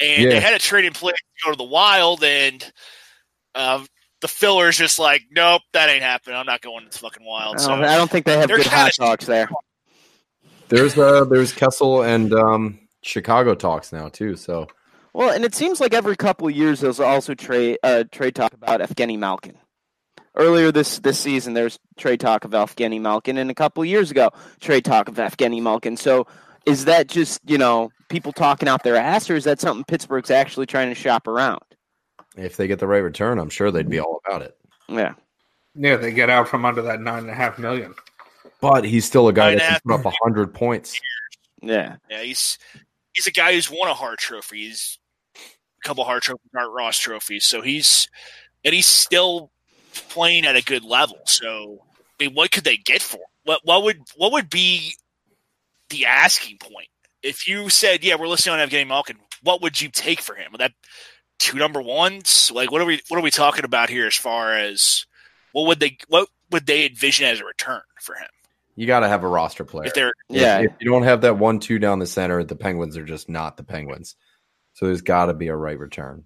and 0.00 0.22
Yeah. 0.22 0.30
they 0.30 0.40
had 0.40 0.54
a 0.54 0.58
trade 0.58 0.86
in 0.86 0.94
place 0.94 1.16
to 1.16 1.44
go 1.44 1.50
to 1.52 1.58
the 1.58 1.64
Wild, 1.64 2.24
and 2.24 2.72
uh, 3.54 3.84
the 4.22 4.28
filler's 4.28 4.78
just 4.78 4.98
like, 4.98 5.20
nope, 5.30 5.60
that 5.74 5.90
ain't 5.90 6.02
happening. 6.02 6.34
I'm 6.36 6.46
not 6.46 6.62
going 6.62 6.86
to 6.86 6.90
the 6.90 6.98
fucking 6.98 7.26
Wild. 7.26 7.60
So 7.60 7.72
Oh, 7.72 7.82
I 7.82 7.98
don't 7.98 8.10
think 8.10 8.24
they 8.24 8.38
have 8.38 8.48
good 8.48 8.64
hot 8.64 8.92
dogs 8.96 9.26
there. 9.26 9.50
there's 10.70 10.96
uh 10.96 11.26
there's 11.26 11.52
Kessel 11.52 12.04
and 12.04 12.32
um 12.32 12.78
Chicago 13.02 13.54
talks 13.54 13.92
now 13.92 14.08
too. 14.08 14.34
So 14.34 14.66
Well, 15.12 15.28
and 15.28 15.44
it 15.44 15.54
seems 15.54 15.78
like 15.78 15.92
every 15.92 16.16
couple 16.16 16.48
of 16.48 16.56
years 16.56 16.80
there's 16.80 17.00
also 17.00 17.34
trade 17.34 17.76
uh, 17.82 18.04
trade 18.10 18.34
talk 18.34 18.54
about 18.54 18.80
Evgeny 18.80 19.18
Malkin. 19.18 19.58
Earlier 20.38 20.70
this 20.70 21.00
this 21.00 21.18
season, 21.18 21.54
there's 21.54 21.78
trade 21.96 22.20
talk 22.20 22.44
of 22.44 22.52
Evgeny 22.52 23.00
Malkin, 23.00 23.38
and 23.38 23.50
a 23.50 23.54
couple 23.54 23.82
of 23.82 23.88
years 23.88 24.10
ago, 24.10 24.30
trade 24.60 24.84
talk 24.84 25.08
of 25.08 25.16
Evgeny 25.16 25.60
Malkin. 25.60 25.96
So, 25.96 26.26
is 26.64 26.84
that 26.84 27.08
just 27.08 27.40
you 27.44 27.58
know 27.58 27.90
people 28.08 28.32
talking 28.32 28.68
out 28.68 28.84
their 28.84 28.96
ass, 28.96 29.28
or 29.28 29.36
is 29.36 29.44
that 29.44 29.60
something 29.60 29.84
Pittsburgh's 29.84 30.30
actually 30.30 30.66
trying 30.66 30.88
to 30.90 30.94
shop 30.94 31.26
around? 31.26 31.60
if 32.38 32.56
they 32.56 32.66
get 32.66 32.78
the 32.78 32.86
right 32.86 32.98
return, 32.98 33.38
I'm 33.38 33.50
sure 33.50 33.70
they'd 33.70 33.88
be 33.88 33.98
all 33.98 34.20
about 34.26 34.42
it. 34.42 34.56
Yeah. 34.88 35.14
Yeah, 35.74 35.96
they 35.96 36.12
get 36.12 36.30
out 36.30 36.48
from 36.48 36.64
under 36.64 36.82
that 36.82 37.00
nine 37.00 37.20
and 37.20 37.30
a 37.30 37.34
half 37.34 37.58
million. 37.58 37.94
But 38.60 38.84
he's 38.84 39.04
still 39.04 39.28
a 39.28 39.32
guy 39.32 39.50
Nine 39.50 39.58
that 39.58 39.64
and 39.64 39.82
can 39.82 39.92
a 39.92 40.02
put 40.02 40.08
up 40.08 40.14
hundred 40.22 40.54
points. 40.54 41.00
Yeah. 41.62 41.96
Yeah, 42.08 42.22
he's 42.22 42.58
he's 43.12 43.26
a 43.26 43.32
guy 43.32 43.52
who's 43.52 43.70
won 43.70 43.88
a 43.88 43.94
Hart 43.94 44.18
Trophy. 44.18 44.68
He's 44.68 44.98
a 45.36 45.86
couple 45.86 46.04
Hart 46.04 46.22
Trophy, 46.22 46.40
Art 46.56 46.70
Ross 46.72 46.98
trophies. 46.98 47.44
So 47.44 47.62
he's 47.62 48.08
and 48.64 48.74
he's 48.74 48.86
still 48.86 49.50
playing 50.00 50.46
at 50.46 50.56
a 50.56 50.62
good 50.62 50.84
level. 50.84 51.18
So 51.26 51.82
I 52.20 52.24
mean, 52.24 52.34
what 52.34 52.50
could 52.50 52.64
they 52.64 52.76
get 52.76 53.02
for? 53.02 53.18
Him? 53.18 53.24
What 53.44 53.60
what 53.64 53.82
would 53.84 54.02
what 54.16 54.32
would 54.32 54.50
be 54.50 54.94
the 55.90 56.06
asking 56.06 56.58
point 56.58 56.88
if 57.22 57.48
you 57.48 57.68
said, 57.68 58.04
"Yeah, 58.04 58.16
we're 58.16 58.28
listening 58.28 58.58
on 58.58 58.68
Evgeny 58.68 58.86
Malkin"? 58.86 59.16
What 59.42 59.62
would 59.62 59.80
you 59.80 59.88
take 59.88 60.20
for 60.20 60.34
him? 60.34 60.52
Would 60.52 60.60
that 60.60 60.72
two 61.38 61.58
number 61.58 61.80
ones? 61.80 62.50
Like, 62.52 62.70
what 62.70 62.80
are 62.80 62.86
we 62.86 63.00
what 63.08 63.18
are 63.18 63.22
we 63.22 63.30
talking 63.30 63.64
about 63.64 63.90
here 63.90 64.06
as 64.06 64.14
far 64.14 64.54
as 64.54 65.06
what 65.52 65.66
would 65.66 65.80
they 65.80 65.98
what 66.08 66.28
would 66.50 66.66
they 66.66 66.86
envision 66.86 67.26
as 67.26 67.40
a 67.40 67.44
return 67.44 67.82
for 68.00 68.14
him? 68.14 68.28
You 68.76 68.86
got 68.86 69.00
to 69.00 69.08
have 69.08 69.24
a 69.24 69.28
roster 69.28 69.64
player. 69.64 69.86
If 69.86 69.94
they're 69.94 70.12
Yeah. 70.28 70.60
If 70.60 70.72
you 70.80 70.90
don't 70.90 71.02
have 71.02 71.22
that 71.22 71.38
one 71.38 71.58
two 71.60 71.78
down 71.78 71.98
the 71.98 72.06
center, 72.06 72.44
the 72.44 72.56
Penguins 72.56 72.96
are 72.96 73.04
just 73.04 73.28
not 73.28 73.56
the 73.56 73.64
Penguins. 73.64 74.14
So 74.74 74.86
there's 74.86 75.02
got 75.02 75.26
to 75.26 75.34
be 75.34 75.48
a 75.48 75.56
right 75.56 75.78
return. 75.78 76.24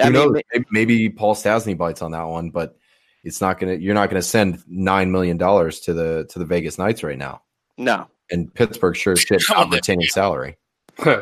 I 0.00 0.06
Who 0.06 0.12
mean, 0.12 0.22
knows? 0.32 0.42
Maybe- 0.52 0.66
Maybe 0.70 1.10
Paul 1.10 1.34
Stastny 1.34 1.76
bites 1.76 2.02
on 2.02 2.10
that 2.12 2.24
one, 2.24 2.50
but 2.50 2.76
it's 3.22 3.40
not 3.40 3.58
gonna. 3.58 3.74
You're 3.74 3.94
not 3.94 4.10
gonna 4.10 4.22
send 4.22 4.62
nine 4.66 5.10
million 5.12 5.36
dollars 5.38 5.80
to 5.80 5.94
the 5.94 6.26
to 6.30 6.38
the 6.38 6.44
Vegas 6.44 6.78
Knights 6.78 7.02
right 7.02 7.18
now. 7.18 7.42
no. 7.78 8.06
And 8.30 8.52
Pittsburgh 8.54 8.96
sure 8.96 9.12
as 9.12 9.20
shit 9.20 9.42
not 9.50 9.66
on, 9.66 9.70
retaining 9.70 10.06
salary. 10.06 10.56
yeah, 11.06 11.20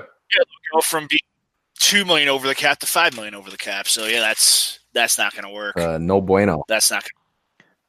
go 0.73 0.81
from 0.83 1.09
being 1.11 1.19
two 1.81 2.05
million 2.05 2.29
over 2.29 2.47
the 2.47 2.55
cap 2.55 2.79
to 2.79 2.87
five 2.87 3.15
million 3.17 3.35
over 3.35 3.51
the 3.51 3.57
cap. 3.57 3.89
So 3.89 4.07
yeah, 4.07 4.21
that's 4.21 4.79
that's 4.93 5.19
not 5.19 5.33
going 5.35 5.45
to 5.45 5.51
work. 5.51 5.77
Uh, 5.77 5.99
no 5.99 6.21
bueno. 6.21 6.63
that's 6.69 6.91
not 6.93 7.05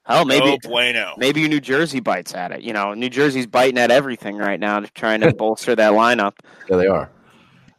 Hell, 0.06 0.26
going 0.26 0.28
maybe 0.40 0.46
no 0.52 0.58
bueno. 0.70 1.14
maybe 1.18 1.48
New 1.48 1.62
Jersey 1.62 2.00
bites 2.00 2.34
at 2.34 2.52
it. 2.52 2.62
You 2.64 2.74
know, 2.74 2.94
New 2.96 3.10
Jersey's 3.10 3.46
biting 3.46 3.78
at 3.78 3.92
everything 3.92 4.36
right 4.38 4.60
now, 4.60 4.80
to 4.80 4.88
trying 4.94 5.22
to 5.22 5.32
bolster 5.38 5.76
that 5.76 5.92
lineup. 5.94 6.34
Yeah, 6.70 6.78
they 6.78 6.88
are. 6.88 7.10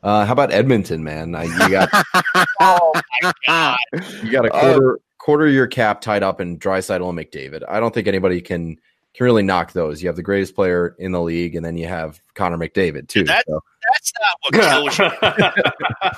Uh, 0.05 0.25
how 0.27 0.33
about 0.33 0.53
Edmonton, 0.53 1.03
man? 1.03 1.35
Uh, 1.35 1.41
you 1.43 1.69
got 1.71 1.89
Oh 2.61 2.93
my 3.23 3.33
god! 3.47 3.79
you 4.23 4.31
got 4.31 4.45
a 4.47 4.51
Oh. 4.53 4.61
quarter 4.61 5.01
quarter 5.19 5.47
of 5.47 5.53
your 5.55 5.67
cap 5.67 6.03
tied 6.03 6.23
up 6.23 6.41
in 6.41 6.59
Draisaitl 6.59 7.09
and 7.09 7.19
McDavid. 7.19 7.63
I 7.69 7.81
don't 7.81 7.93
think 7.95 8.07
anybody 8.07 8.41
can 8.43 8.77
can 9.15 9.25
really 9.25 9.43
knock 9.43 9.73
those. 9.73 10.03
You 10.03 10.09
have 10.09 10.17
the 10.17 10.23
greatest 10.23 10.55
player 10.55 10.95
in 10.99 11.13
the 11.13 11.23
league, 11.23 11.55
and 11.57 11.65
then 11.65 11.77
you 11.79 11.87
have 11.89 12.21
Connor 12.35 12.59
McDavid 12.59 13.09
too. 13.09 13.25
That- 13.25 13.45
so. 13.49 13.61
That's 13.93 14.13
not 14.21 14.39
what 14.41 14.97
kills 14.97 14.99
you. 14.99 16.15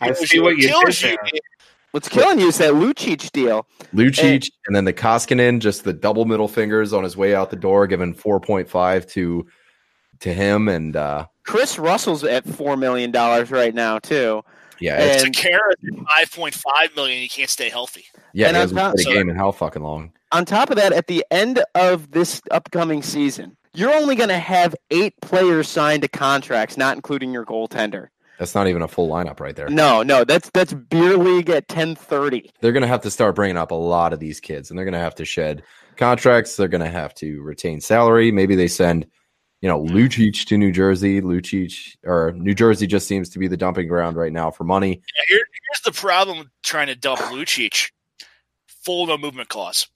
I 0.00 0.12
see 0.12 0.40
what 0.40 0.56
you 0.56 0.62
did 0.62 0.70
kills 0.72 1.00
there. 1.00 1.16
What's 1.92 2.08
killing 2.08 2.38
you 2.38 2.48
is 2.48 2.58
that 2.58 2.74
Lucic 2.74 3.30
deal. 3.32 3.66
Lucic, 3.94 4.50
and 4.66 4.76
then 4.76 4.84
the 4.84 4.92
Koskinen, 4.92 5.60
just 5.60 5.84
the 5.84 5.94
double 5.94 6.26
middle 6.26 6.48
fingers 6.48 6.92
on 6.92 7.02
his 7.02 7.16
way 7.16 7.34
out 7.34 7.48
the 7.50 7.56
door, 7.56 7.86
giving 7.86 8.12
four 8.12 8.40
point 8.40 8.68
five 8.68 9.06
to 9.08 9.46
to 10.20 10.32
him, 10.34 10.68
and 10.68 10.96
uh, 10.96 11.26
Kris 11.46 11.78
Russell's 11.78 12.24
at 12.24 12.44
four 12.44 12.76
million 12.76 13.10
dollars 13.10 13.50
right 13.50 13.74
now 13.74 13.98
too. 13.98 14.42
yeah, 14.80 14.98
it's, 15.00 15.24
And 15.24 15.34
Sekera 15.34 15.72
five 16.16 16.32
point 16.32 16.54
five 16.54 16.94
million. 16.96 17.20
He 17.22 17.28
can't 17.28 17.48
stay 17.50 17.68
healthy. 17.68 18.04
yeah, 18.32 18.48
and 18.48 18.56
he 18.56 18.60
hasn't 18.60 18.78
top- 18.78 18.94
played 18.94 19.06
a 19.06 19.10
so- 19.10 19.14
game 19.14 19.28
in 19.30 19.36
how 19.36 19.52
fucking 19.52 19.82
long? 19.82 20.12
on 20.32 20.44
top 20.44 20.70
of 20.70 20.76
that, 20.76 20.92
at 20.92 21.06
the 21.06 21.24
end 21.30 21.62
of 21.76 22.10
this 22.10 22.42
upcoming 22.50 23.00
season, 23.00 23.56
you're 23.74 23.94
only 23.94 24.16
going 24.16 24.28
to 24.28 24.38
have 24.38 24.74
eight 24.90 25.14
players 25.22 25.68
signed 25.68 26.02
to 26.02 26.08
contracts, 26.08 26.76
not 26.76 26.96
including 26.96 27.32
your 27.32 27.44
goaltender. 27.46 28.08
That's 28.38 28.54
not 28.54 28.66
even 28.66 28.82
a 28.82 28.88
full 28.88 29.08
lineup 29.08 29.38
right 29.40 29.54
there. 29.56 29.68
No, 29.70 30.02
no, 30.02 30.24
that's 30.24 30.50
that's 30.50 30.74
beer 30.74 31.16
league 31.16 31.48
at 31.48 31.68
ten 31.68 31.94
thirty. 31.94 32.50
They're 32.60 32.72
going 32.72 32.82
to 32.82 32.88
have 32.88 33.00
to 33.02 33.10
start 33.10 33.34
bringing 33.36 33.56
up 33.56 33.70
a 33.70 33.74
lot 33.76 34.12
of 34.12 34.18
these 34.20 34.40
kids, 34.40 34.68
and 34.68 34.76
they're 34.78 34.84
going 34.84 34.92
to 34.94 34.98
have 34.98 35.14
to 35.14 35.24
shed 35.24 35.62
contracts. 35.96 36.56
They're 36.56 36.68
going 36.68 36.84
to 36.84 36.90
have 36.90 37.14
to 37.14 37.40
retain 37.40 37.80
salary. 37.80 38.30
Maybe 38.32 38.54
they 38.56 38.68
send, 38.68 39.06
you 39.66 39.72
know, 39.72 39.82
Lucic 39.82 40.46
to 40.46 40.56
New 40.56 40.70
Jersey. 40.70 41.20
Lucic 41.20 41.96
or 42.04 42.30
New 42.36 42.54
Jersey 42.54 42.86
just 42.86 43.08
seems 43.08 43.28
to 43.30 43.40
be 43.40 43.48
the 43.48 43.56
dumping 43.56 43.88
ground 43.88 44.16
right 44.16 44.32
now 44.32 44.48
for 44.48 44.62
money. 44.62 44.90
Yeah, 44.90 45.22
here, 45.26 45.38
here's 45.38 45.80
the 45.84 45.90
problem 46.00 46.38
with 46.38 46.46
trying 46.62 46.86
to 46.86 46.94
dump 46.94 47.18
Lucic. 47.18 47.90
Full 48.84 49.08
no 49.08 49.18
movement 49.18 49.48
clause. 49.48 49.88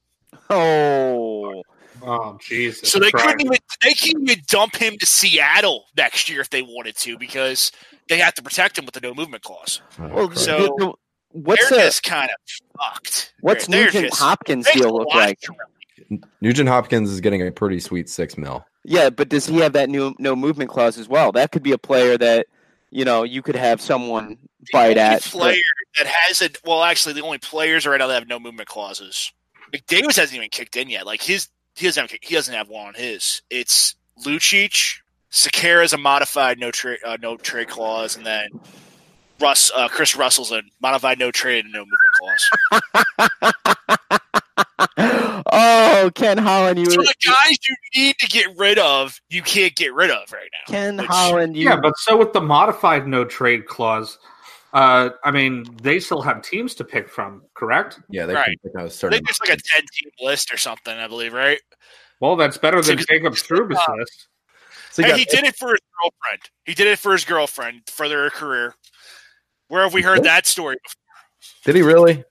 Oh, 0.51 1.62
Oh 2.02 2.36
Jesus! 2.40 2.90
So 2.90 2.98
they 2.98 3.12
Christ. 3.12 3.26
couldn't 3.26 3.40
even 3.47 3.59
they 3.84 3.92
can't 3.92 4.28
even 4.28 4.42
dump 4.48 4.74
him 4.74 4.98
to 4.98 5.06
Seattle 5.06 5.84
next 5.97 6.28
year 6.28 6.40
if 6.40 6.51
they 6.51 6.62
wanted 6.62 6.97
to 6.97 7.16
because 7.16 7.70
they 8.09 8.18
have 8.18 8.34
to 8.34 8.42
protect 8.42 8.76
him 8.76 8.86
with 8.86 8.94
the 8.94 9.01
no 9.02 9.14
movement 9.14 9.44
clause. 9.44 9.82
Oh, 10.01 10.09
well, 10.09 10.30
so- 10.32 10.59
the- 10.59 10.74
the- 10.86 10.92
what's 11.38 11.68
they're 11.68 11.78
the, 11.78 11.84
just 11.84 12.02
kind 12.02 12.28
of 12.30 12.36
fucked. 12.80 13.34
what's 13.40 13.68
They're- 13.68 13.76
they're 13.84 13.86
Nugent 13.92 14.06
just- 14.09 14.20
Hopkins 14.20 14.66
they 14.66 14.72
deal 14.80 14.97
look 14.97 15.14
like? 15.14 15.38
him. 16.09 16.22
Nugent 16.40 16.68
Hopkins 16.68 17.09
is 17.10 17.20
getting 17.20 17.47
a 17.47 17.52
pretty 17.52 17.78
sweet 17.78 18.09
six 18.09 18.36
mil. 18.36 18.64
Yeah, 18.85 19.11
but 19.11 19.28
does 19.28 19.47
he 19.47 19.59
have 19.59 19.74
that 19.74 19.90
new 19.90 20.15
no 20.19 20.35
movement 20.35 20.70
clause 20.70 20.98
as 20.98 21.09
well? 21.09 21.32
That 21.32 21.52
could 21.52 21.62
be 21.62 21.73
a 21.73 21.78
player 21.78 22.16
that 22.19 22.47
you 22.90 23.05
know 23.05 23.23
you 23.24 23.43
could 23.43 23.57
have 23.57 23.81
someone 23.81 24.39
bite 24.73 24.97
at. 24.97 25.23
player 25.23 25.61
that 25.98 26.07
has 26.07 26.40
it. 26.40 26.59
Well, 26.65 26.82
actually, 26.82 27.15
the 27.15 27.23
only 27.23 27.39
players 27.39 27.86
right 27.86 27.98
now 27.98 28.07
that 28.07 28.15
have 28.15 28.28
no 28.28 28.39
movement 28.39 28.69
clauses. 28.69 29.32
McDavid 29.73 30.16
hasn't 30.16 30.35
even 30.35 30.48
kicked 30.48 30.77
in 30.77 30.89
yet. 30.89 31.07
Like 31.07 31.23
his, 31.23 31.48
he 31.77 31.86
doesn't. 31.86 32.11
Have, 32.11 32.19
he 32.23 32.35
doesn't 32.35 32.55
have 32.55 32.69
one 32.69 32.89
on 32.89 32.94
his. 32.94 33.43
It's 33.51 33.94
Lucic. 34.24 34.97
Sekera's 35.31 35.93
a 35.93 35.98
modified 35.98 36.59
no 36.59 36.73
trade, 36.73 36.98
uh, 37.05 37.16
no 37.20 37.36
trade 37.36 37.69
clause, 37.69 38.16
and 38.16 38.27
then 38.27 38.48
Russ, 39.40 39.70
uh, 39.74 39.88
Kris 39.88 40.14
Russell's 40.16 40.52
a 40.52 40.62
modified 40.80 41.18
no 41.18 41.30
trade 41.30 41.64
and 41.64 41.72
no 41.72 41.84
movement 41.84 42.00
clause. 42.18 43.10
oh, 44.98 46.10
Ken 46.14 46.38
Holland, 46.38 46.78
you 46.78 46.86
So 46.90 47.00
the 47.02 47.14
guys 47.26 47.56
you 47.68 47.76
need 47.94 48.16
to 48.18 48.26
get 48.26 48.46
rid 48.56 48.78
of, 48.78 49.20
you 49.28 49.42
can't 49.42 49.74
get 49.74 49.94
rid 49.94 50.10
of 50.10 50.32
right 50.32 50.48
now. 50.52 50.72
Ken 50.72 50.96
which- 50.98 51.06
Holland, 51.06 51.56
you 51.56 51.64
Yeah, 51.68 51.76
but 51.80 51.96
so 51.98 52.16
with 52.16 52.32
the 52.32 52.40
modified 52.40 53.06
no 53.06 53.24
trade 53.24 53.66
clause, 53.66 54.18
uh, 54.72 55.10
I 55.24 55.30
mean, 55.30 55.64
they 55.82 55.98
still 56.00 56.22
have 56.22 56.42
teams 56.42 56.74
to 56.76 56.84
pick 56.84 57.08
from, 57.08 57.42
correct? 57.54 58.00
Yeah, 58.08 58.26
they 58.26 58.34
Right. 58.34 58.58
can 58.62 58.70
pick 58.72 58.80
a 58.80 58.84
I 58.84 58.88
certain. 58.88 59.18
think 59.18 59.30
it's 59.30 59.40
like 59.40 59.58
a 59.58 59.60
ten 59.62 59.82
team 59.98 60.10
list 60.20 60.52
or 60.52 60.56
something. 60.56 60.96
I 60.96 61.08
believe, 61.08 61.32
right? 61.32 61.60
Well, 62.20 62.36
that's 62.36 62.56
better 62.58 62.80
than 62.82 62.98
So- 62.98 63.04
Jacob 63.08 63.34
Trouba's 63.34 63.78
uh, 63.78 63.94
list. 63.98 64.28
So 64.92 65.02
you 65.02 65.06
Hey, 65.06 65.10
got- 65.12 65.18
he 65.18 65.24
did 65.24 65.44
it 65.44 65.56
for 65.56 65.70
his 65.70 65.80
girlfriend. 66.00 66.42
He 66.66 66.74
did 66.74 66.86
it 66.88 66.98
for 66.98 67.12
his 67.12 67.24
girlfriend 67.24 67.82
for 67.88 68.08
their 68.08 68.30
career. 68.30 68.74
Where 69.70 69.82
have 69.82 69.94
we 69.94 70.02
heard 70.02 70.24
that 70.24 70.47
story? 70.47 70.76
before? 70.82 70.97
did 71.64 71.76
he 71.76 71.82
really? 71.82 72.24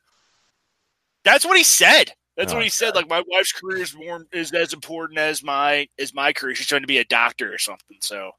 That's 1.23 1.45
what 1.45 1.57
he 1.57 1.63
said. 1.63 2.11
That's 2.37 2.51
Oh, 2.51 2.55
what 2.55 2.63
he 2.63 2.69
said. 2.69 2.95
Like 2.95 3.09
my 3.09 3.23
wife's 3.27 3.51
career 3.53 3.77
is 3.81 3.95
more 3.95 4.25
is 4.31 4.51
as 4.53 4.73
important 4.73 5.19
as 5.19 5.41
my 5.43 5.87
as 5.97 6.13
my 6.13 6.31
career. 6.33 6.53
She's 6.55 6.67
trying 6.67 6.81
to 6.81 6.87
be 6.87 6.97
a 6.97 7.05
doctor 7.05 7.51
or 7.53 7.57
something. 7.57 7.97
So 8.01 8.31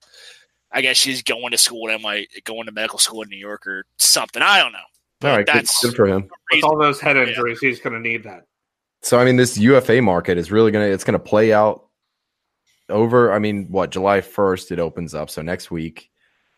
I 0.70 0.82
guess 0.82 0.96
she's 0.98 1.22
going 1.22 1.50
to 1.50 1.58
school 1.58 1.88
at 1.90 2.00
MI, 2.00 2.26
going 2.44 2.66
to 2.66 2.72
medical 2.72 2.98
school 2.98 3.22
in 3.22 3.28
New 3.30 3.36
York 3.38 3.66
or 3.66 3.84
something. 3.98 4.42
I 4.42 4.58
don't 4.60 4.72
know. 4.72 4.78
All 5.22 5.36
right, 5.36 5.46
good, 5.46 5.54
that's 5.54 5.82
good 5.84 5.94
for 5.96 6.06
him. 6.06 6.28
With 6.52 6.64
all 6.64 6.78
those 6.78 7.00
head 7.00 7.16
Yeah. 7.16 7.24
injuries, 7.24 7.58
he's 7.60 7.80
going 7.80 7.92
to 7.94 8.00
need 8.00 8.22
that. 8.24 8.44
So 9.02 9.18
I 9.18 9.24
mean, 9.24 9.36
this 9.36 9.56
UFA 9.56 10.00
market 10.02 10.36
is 10.36 10.50
really 10.52 10.70
gonna 10.70 10.84
it's 10.86 11.04
gonna 11.04 11.18
play 11.18 11.54
out 11.54 11.86
over. 12.90 13.32
I 13.32 13.38
mean, 13.38 13.66
what 13.70 13.90
July 13.90 14.20
first 14.20 14.72
it 14.72 14.78
opens 14.78 15.14
up. 15.14 15.30
So 15.30 15.40
next 15.42 15.70
week, 15.70 16.09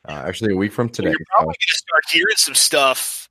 uh, 0.09 0.13
actually 0.27 0.53
a 0.53 0.57
week 0.57 0.73
from 0.73 0.89
today. 0.89 1.11
You're 1.11 1.27
probably 1.31 1.47
going 1.47 1.55
to 1.71 1.75
start 1.77 2.03
hearing 2.11 2.37
some 2.37 2.55
stuff 2.55 3.29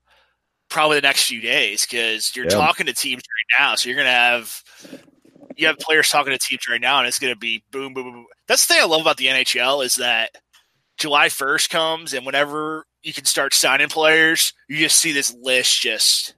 probably 0.69 0.97
the 0.97 1.01
next 1.07 1.25
few 1.27 1.41
days 1.41 1.85
because 1.85 2.33
you're 2.35 2.45
Yeah. 2.45 2.51
talking 2.51 2.85
to 2.85 2.93
teams 2.93 3.21
right 3.23 3.61
now. 3.63 3.75
So 3.75 3.89
you're 3.89 3.97
going 3.97 4.07
to 4.07 4.11
have 4.11 4.63
you 5.57 5.67
have 5.67 5.77
players 5.79 6.09
talking 6.09 6.31
to 6.31 6.39
teams 6.39 6.67
right 6.69 6.79
now, 6.81 6.99
and 6.99 7.07
it's 7.07 7.19
going 7.19 7.33
to 7.33 7.39
be 7.39 7.63
boom, 7.71 7.93
boom, 7.93 8.11
boom. 8.11 8.25
That's 8.47 8.65
the 8.65 8.73
thing 8.73 8.83
I 8.83 8.85
love 8.87 9.01
about 9.01 9.17
the 9.17 9.27
NHL 9.27 9.83
is 9.85 9.95
that 9.95 10.31
July 10.97 11.27
1st 11.27 11.69
comes, 11.69 12.13
and 12.13 12.25
whenever 12.25 12.85
you 13.03 13.13
can 13.13 13.25
start 13.25 13.53
signing 13.53 13.89
players, 13.89 14.53
you 14.69 14.77
just 14.77 14.97
see 14.97 15.11
this 15.11 15.33
list 15.33 15.81
just 15.81 16.35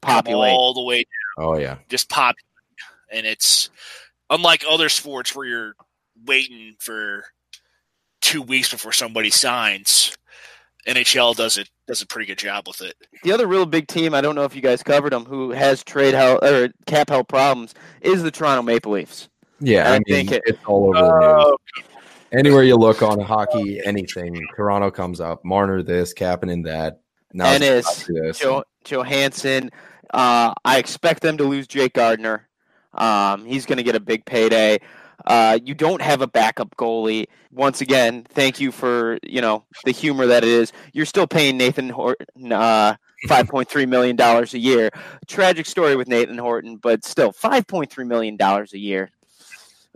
populate. 0.00 0.52
all 0.52 0.74
the 0.74 0.82
way 0.82 0.98
down. 0.98 1.48
Oh 1.48 1.58
yeah, 1.58 1.78
just 1.88 2.08
pop, 2.08 2.36
and 3.10 3.26
it's 3.26 3.68
unlike 4.30 4.64
other 4.68 4.88
sports 4.88 5.34
where 5.34 5.46
you're 5.46 5.74
waiting 6.24 6.76
for 6.78 7.24
two 8.20 8.42
weeks 8.42 8.70
before 8.70 8.92
somebody 8.92 9.30
signs. 9.30 10.16
NHL 10.86 11.34
does 11.34 11.58
it 11.58 11.68
does 11.88 12.00
a 12.02 12.06
pretty 12.06 12.26
good 12.26 12.38
job 12.38 12.66
with 12.68 12.80
it. 12.80 12.94
The 13.24 13.32
other 13.32 13.46
real 13.46 13.66
big 13.66 13.88
team, 13.88 14.14
I 14.14 14.20
don't 14.20 14.34
know 14.36 14.44
if 14.44 14.54
you 14.54 14.62
guys 14.62 14.82
covered 14.82 15.12
them, 15.12 15.24
who 15.24 15.50
has 15.50 15.82
trade 15.82 16.14
hell 16.14 16.38
or 16.44 16.68
cap 16.86 17.10
hell 17.10 17.24
problems, 17.24 17.74
is 18.00 18.22
the 18.22 18.30
Toronto 18.30 18.62
Maple 18.62 18.92
Leafs. 18.92 19.28
yeah. 19.60 19.90
I 19.90 19.94
I, 19.96 19.98
mean, 19.98 20.04
think 20.06 20.32
it- 20.32 20.42
it's 20.46 20.64
all 20.66 20.88
over 20.96 20.98
the 20.98 21.02
news. 21.02 21.44
Oh, 21.48 21.56
Anywhere 22.32 22.64
you 22.64 22.74
look 22.76 23.02
on 23.02 23.20
hockey, 23.20 23.80
anything, 23.84 24.46
Toronto 24.56 24.90
comes 24.90 25.20
up. 25.20 25.44
Marner 25.44 25.82
this, 25.82 26.12
Kapanen 26.12 26.52
in 26.52 26.62
that. 26.62 27.00
Now 27.32 27.52
it's 27.52 27.64
Ennis, 27.64 28.06
this. 28.08 28.38
Jo- 28.40 28.64
Johansson. 28.84 29.70
Uh, 30.12 30.52
I 30.64 30.78
expect 30.78 31.22
them 31.22 31.36
to 31.38 31.44
lose 31.44 31.66
Jake 31.68 31.94
Gardiner. 31.94 32.48
Um, 32.94 33.44
he's 33.44 33.64
going 33.64 33.76
to 33.78 33.84
get 33.84 33.94
a 33.94 34.00
big 34.00 34.24
payday. 34.24 34.78
Uh, 35.24 35.58
you 35.64 35.74
don't 35.74 36.02
have 36.02 36.20
a 36.20 36.26
backup 36.26 36.76
goalie. 36.76 37.26
Once 37.52 37.80
again, 37.80 38.24
thank 38.30 38.60
you 38.60 38.70
for 38.70 39.18
you 39.22 39.40
know 39.40 39.64
the 39.84 39.90
humor 39.90 40.26
that 40.26 40.44
it 40.44 40.50
is. 40.50 40.72
You're 40.92 41.06
still 41.06 41.26
paying 41.26 41.56
Nathan 41.56 41.88
Horton 41.88 42.52
uh, 42.52 42.96
five 43.26 43.48
point 43.48 43.68
three 43.68 43.86
million 43.86 44.16
dollars 44.16 44.54
a 44.54 44.58
year. 44.58 44.90
Tragic 45.26 45.66
story 45.66 45.96
with 45.96 46.08
Nathan 46.08 46.38
Horton, 46.38 46.76
but 46.76 47.04
still 47.04 47.32
five 47.32 47.66
point 47.66 47.90
three 47.90 48.04
million 48.04 48.36
dollars 48.36 48.72
a 48.74 48.78
year. 48.78 49.10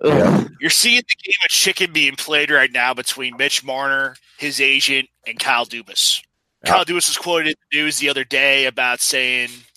Yeah. 0.02 0.44
You're 0.60 0.70
seeing 0.70 1.02
the 1.02 1.22
game 1.22 1.34
of 1.44 1.50
chicken 1.50 1.92
being 1.92 2.16
played 2.16 2.50
right 2.50 2.72
now 2.72 2.94
between 2.94 3.36
Mitch 3.36 3.62
Marner, 3.62 4.16
his 4.38 4.60
agent, 4.60 5.08
and 5.26 5.38
Kyle 5.38 5.66
Dubas. 5.66 6.22
Yeah. 6.64 6.72
Kyle 6.72 6.84
Dubas 6.84 7.08
was 7.08 7.18
quoted 7.18 7.48
in 7.48 7.54
the 7.70 7.78
news 7.78 7.98
the 7.98 8.08
other 8.08 8.24
day 8.24 8.66
about 8.66 9.00
saying, 9.00 9.50
well, 9.50 9.69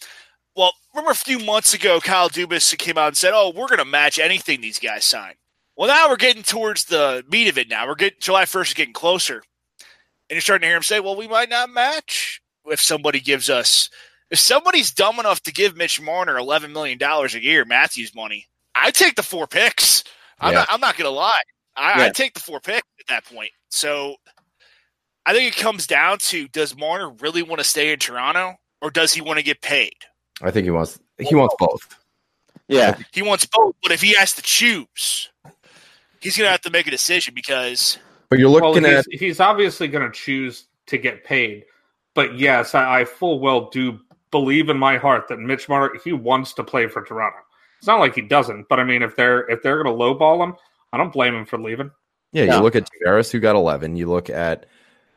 remember 0.94 1.11
a 1.11 1.15
few 1.15 1.40
months 1.40 1.74
ago, 1.74 1.99
Kyle 1.99 2.30
Dubas 2.30 2.78
came 2.78 2.98
out 2.98 3.07
and 3.07 3.18
said, 3.18 3.32
oh, 3.34 3.52
we're 3.56 3.68
going 3.68 3.80
to 3.80 3.86
match 3.86 4.20
anything 4.20 4.61
these 4.61 4.80
guys 4.80 5.06
sign. 5.06 5.34
Well, 5.76 5.88
now 5.88 6.10
we're 6.10 6.18
getting 6.18 6.44
towards 6.44 6.86
the 6.86 7.24
meat 7.30 7.48
of 7.48 7.57
it 7.57 7.68
now. 7.70 7.88
We're 7.88 7.95
getting 7.95 8.20
July 8.22 8.45
1st 8.45 8.68
is 8.68 8.74
getting 8.76 8.94
closer. 8.94 9.36
And 10.30 10.36
you're 10.36 10.41
starting 10.41 10.61
to 10.61 10.68
hear 10.68 10.78
him 10.78 10.84
say, 10.84 10.99
well, 10.99 11.15
we 11.15 11.28
might 11.28 11.49
not 11.49 11.70
match 11.70 12.41
if 12.65 12.80
somebody 12.80 13.20
gives 13.20 13.49
us, 13.49 13.90
if 14.30 14.40
somebody's 14.40 14.91
dumb 14.91 15.20
enough 15.20 15.41
to 15.44 15.52
give 15.52 15.76
Mitch 15.76 15.99
Marner 15.99 16.36
$11 16.36 16.72
million 16.72 16.99
a 17.02 17.28
year, 17.40 17.65
Matthews 17.65 18.14
money, 18.15 18.48
I 18.76 18.91
take 18.91 19.15
the 19.15 19.24
four 19.24 19.48
picks. 19.48 20.03
I'm 20.40 20.53
Yeah. 20.53 20.60
not, 20.60 20.68
I'm 20.72 20.80
not 20.80 20.95
going 20.98 21.10
to 21.10 21.15
lie. 21.15 21.41
I, 21.76 22.06
I 22.06 22.10
take 22.10 22.34
the 22.36 22.40
four 22.40 22.60
picks 22.60 22.88
at 22.99 23.07
that 23.07 23.26
point. 23.26 23.49
So 23.70 24.15
I 25.26 25.34
think 25.34 25.56
it 25.56 25.60
comes 25.60 25.88
down 25.88 26.20
to 26.20 26.48
does 26.49 26.78
Marner 26.78 27.10
really 27.20 27.41
want 27.41 27.60
to 27.60 27.64
stay 27.64 27.91
in 27.91 27.99
Toronto 27.99 28.56
or 28.82 28.91
does 28.91 29.14
he 29.14 29.22
want 29.22 29.40
to 29.40 29.44
get 29.44 29.61
paid? 29.61 29.94
I 30.41 30.51
think 30.51 30.65
he 30.65 30.72
wants 30.72 30.99
he 31.19 31.35
wants 31.35 31.55
both. 31.60 31.97
Yeah, 32.68 32.97
He 33.11 33.22
wants 33.22 33.45
both, 33.45 33.76
but 33.84 33.91
if 33.91 34.01
he 34.01 34.14
has 34.15 34.34
to 34.34 34.41
choose, 34.41 35.30
he's 36.22 36.38
going 36.38 36.47
to 36.47 36.51
have 36.51 36.61
to 36.61 36.69
make 36.69 36.88
a 36.88 36.91
decision 36.91 37.34
because 37.35 37.97
But 38.30 38.39
you're 38.39 38.49
looking 38.49 38.84
he's, 38.85 38.93
at 38.93 39.05
he's 39.11 39.39
obviously 39.39 39.88
going 39.89 40.10
to 40.10 40.18
choose 40.18 40.68
to 40.88 40.97
get 40.97 41.23
paid. 41.26 41.65
But 42.15 42.38
yes, 42.38 42.73
I, 42.73 43.01
I 43.01 43.05
full 43.05 43.39
well 43.39 43.69
do 43.69 43.99
believe 44.31 44.69
in 44.69 44.77
my 44.77 44.97
heart 44.97 45.27
that 45.27 45.39
Mitch 45.39 45.68
Marner 45.69 45.91
he 46.03 46.14
wants 46.14 46.53
to 46.53 46.64
play 46.64 46.88
for 46.88 47.03
Toronto. 47.03 47.38
It's 47.80 47.88
not 47.88 47.99
like 47.99 48.15
he 48.15 48.22
doesn't, 48.22 48.68
but 48.69 48.80
I 48.80 48.84
mean, 48.85 49.01
if 49.03 49.15
they're 49.15 49.41
if 49.49 49.61
they're 49.61 49.84
going 49.84 49.95
to 49.95 50.01
lowball 50.03 50.41
him, 50.43 50.55
I 50.93 50.97
don't 50.97 51.11
blame 51.11 51.35
him 51.35 51.45
for 51.45 51.60
leaving. 51.60 51.91
yeah, 52.31 52.43
Yeah. 52.45 52.57
you 52.57 52.64
look 52.64 52.76
at 52.77 52.88
Tavares 53.05 53.30
who 53.30 53.39
got 53.39 53.55
11. 53.57 53.97
You 53.97 54.10
look 54.10 54.30
at 54.30 54.65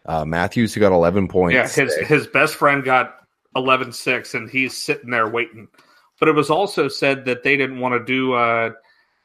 uh, 0.04 0.24
Matthews 0.24 0.74
who 0.74 0.80
got 0.80 0.92
11 0.92 1.28
points. 1.28 1.54
Yeah, 1.54 1.68
his 1.84 1.94
his 2.08 2.26
best 2.26 2.56
friend 2.56 2.82
got 2.82 3.25
11-6, 3.56 4.34
and 4.34 4.48
he's 4.48 4.76
sitting 4.76 5.10
there 5.10 5.28
waiting. 5.28 5.68
But 6.20 6.28
it 6.28 6.32
was 6.34 6.50
also 6.50 6.88
said 6.88 7.24
that 7.26 7.42
they 7.42 7.56
didn't 7.56 7.80
want 7.80 7.94
to 7.94 8.04
do 8.04 8.34
uh, 8.34 8.70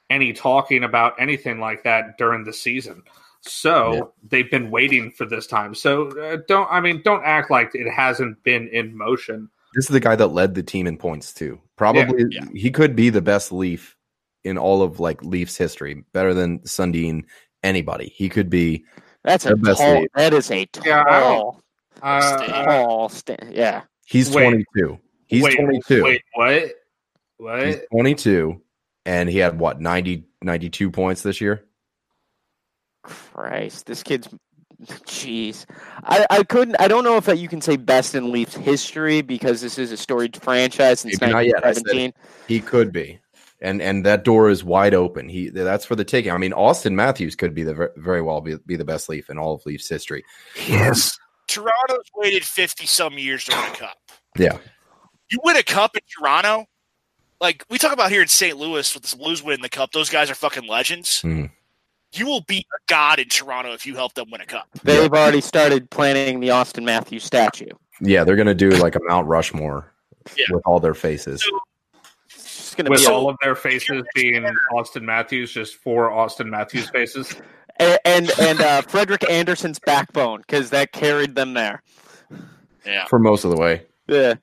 any 0.09 0.33
talking 0.33 0.83
about 0.83 1.13
anything 1.19 1.59
like 1.59 1.83
that 1.83 2.17
during 2.17 2.43
the 2.43 2.53
season. 2.53 3.03
So 3.41 3.93
Yeah. 3.93 4.01
they've 4.29 4.51
been 4.51 4.69
waiting 4.71 5.11
for 5.11 5.25
this 5.25 5.47
time. 5.47 5.73
So 5.73 6.09
uh, 6.19 6.37
don't 6.47 6.67
I 6.69 6.79
mean 6.79 7.01
don't 7.03 7.23
act 7.25 7.49
like 7.49 7.71
it 7.73 7.89
hasn't 7.89 8.43
been 8.43 8.67
in 8.67 8.95
motion. 8.95 9.49
This 9.73 9.85
is 9.85 9.89
the 9.93 9.99
guy 9.99 10.15
that 10.15 10.27
led 10.27 10.53
the 10.53 10.61
team 10.63 10.85
in 10.85 10.97
points 10.97 11.33
too. 11.33 11.59
Probably 11.75 12.25
Yeah. 12.29 12.45
he 12.53 12.69
could 12.71 12.95
be 12.95 13.09
the 13.09 13.21
best 13.21 13.51
Leaf 13.51 13.95
in 14.43 14.57
all 14.59 14.83
of 14.83 14.99
like 14.99 15.23
Leafs 15.23 15.57
history, 15.57 16.03
better 16.13 16.33
than 16.33 16.59
Sundin. 16.59 17.23
Anybody, 17.63 18.09
he 18.15 18.27
could 18.29 18.49
be. 18.49 18.85
that's 19.23 19.45
a 19.45 19.55
tall. 19.55 20.01
lead. 20.01 20.09
That 20.15 20.33
is 20.33 20.51
a 20.51 20.67
Yeah, 20.83 21.03
I 21.07 21.19
don't- 21.19 21.21
tall, 21.21 21.61
Uh, 22.01 22.37
Stay. 22.37 22.47
tall. 22.47 23.09
Sta- 23.09 23.35
yeah, 23.49 23.81
He's 24.11 24.29
Wait. 24.29 24.43
22. 24.43 24.99
He's 25.27 25.41
wait, 25.41 25.55
22. 25.57 26.03
Wait, 26.03 26.21
what? 26.33 26.63
What? 27.37 27.65
He's 27.65 27.77
22, 27.93 28.61
and 29.05 29.29
he 29.29 29.37
had 29.37 29.57
what 29.57 29.79
90, 29.79 30.25
92 30.41 30.91
points 30.91 31.21
this 31.21 31.39
year. 31.39 31.63
Christ, 33.03 33.85
this 33.85 34.03
kid's. 34.03 34.27
Jeez, 34.83 35.65
I, 36.03 36.25
I 36.29 36.43
couldn't. 36.43 36.75
I 36.81 36.89
don't 36.89 37.05
know 37.05 37.15
if 37.15 37.27
you 37.27 37.47
can 37.47 37.61
say 37.61 37.77
best 37.77 38.13
in 38.13 38.33
Leafs 38.33 38.55
history 38.55 39.21
because 39.21 39.61
this 39.61 39.77
is 39.77 39.93
a 39.93 39.97
storied 39.97 40.35
franchise 40.41 41.01
since 41.01 41.21
Maybe 41.21 41.31
not 41.31 41.45
yet, 41.45 41.63
1917. 41.63 42.13
He 42.47 42.59
could 42.59 42.91
be, 42.91 43.19
and 43.61 43.81
and 43.81 44.05
that 44.05 44.25
door 44.25 44.49
is 44.49 44.61
wide 44.61 44.95
open. 44.95 45.29
He 45.29 45.49
that's 45.49 45.85
for 45.85 45.95
the 45.95 46.03
taking. 46.03 46.31
I 46.31 46.37
mean, 46.37 46.51
Auston 46.51 46.93
Matthews 46.93 47.35
could 47.35 47.53
be 47.53 47.63
the 47.63 47.91
very 47.95 48.23
well 48.23 48.41
be, 48.41 48.57
be 48.65 48.75
the 48.75 48.83
best 48.83 49.07
Leaf 49.07 49.29
in 49.29 49.37
all 49.37 49.53
of 49.53 49.65
Leafs 49.65 49.87
history. 49.87 50.25
Yes. 50.67 51.17
Toronto's 51.51 52.09
waited 52.15 52.45
50 52.45 52.85
some 52.85 53.17
years 53.17 53.43
to 53.45 53.55
win 53.55 53.65
a 53.65 53.75
cup. 53.75 53.97
Yeah, 54.37 54.57
You 55.29 55.39
win 55.43 55.57
a 55.57 55.63
cup 55.63 55.95
in 55.95 56.01
Toronto, 56.19 56.65
like 57.39 57.65
we 57.69 57.77
talk 57.77 57.91
about 57.93 58.11
here 58.11 58.21
in 58.21 58.27
St. 58.27 58.57
Louis 58.57 58.93
with 58.93 59.03
the 59.03 59.15
Blues 59.17 59.43
winning 59.43 59.61
the 59.61 59.69
cup, 59.69 59.91
those 59.91 60.09
guys 60.09 60.29
are 60.29 60.35
fucking 60.35 60.67
legends. 60.67 61.21
Mhm. 61.21 61.51
You 62.13 62.25
will 62.25 62.41
be 62.41 62.59
a 62.59 62.79
god 62.87 63.19
in 63.19 63.29
Toronto 63.29 63.71
if 63.73 63.85
you 63.85 63.95
help 63.95 64.13
them 64.13 64.29
win 64.31 64.41
a 64.41 64.45
cup. 64.45 64.67
They've 64.83 65.11
already 65.11 65.39
started 65.41 65.89
planning 65.89 66.39
the 66.41 66.49
Auston 66.49 66.83
Matthews 66.83 67.23
statue. 67.23 67.69
yeah, 68.01 68.23
they're 68.23 68.35
gonna 68.35 68.53
do 68.55 68.69
like 68.71 68.95
a 68.95 68.99
Mount 69.07 69.27
Rushmore 69.27 69.91
Yeah. 70.35 70.45
with 70.51 70.63
all 70.65 70.79
their 70.79 70.93
faces. 70.93 71.43
It's 72.33 72.73
gonna 72.75 72.89
With 72.89 72.99
be 73.01 73.05
a, 73.05 73.11
all 73.11 73.29
of 73.29 73.35
their 73.41 73.55
faces 73.55 74.03
being 74.15 74.43
Auston 74.73 75.01
Matthews, 75.03 75.51
just 75.53 75.75
four 75.75 76.09
Auston 76.09 76.47
Matthews 76.47 76.89
faces. 76.89 77.35
and 77.77 77.99
and, 78.05 78.31
and 78.39 78.61
uh, 78.61 78.81
Frederik 78.83 79.29
Andersen's 79.29 79.79
backbone 79.79 80.39
because 80.41 80.69
that 80.71 80.91
carried 80.93 81.35
them 81.35 81.53
there. 81.53 81.81
Yeah. 82.85 83.05
for 83.07 83.19
most 83.19 83.43
of 83.43 83.51
the 83.51 83.57
way. 83.57 83.85
Yeah, 84.07 84.35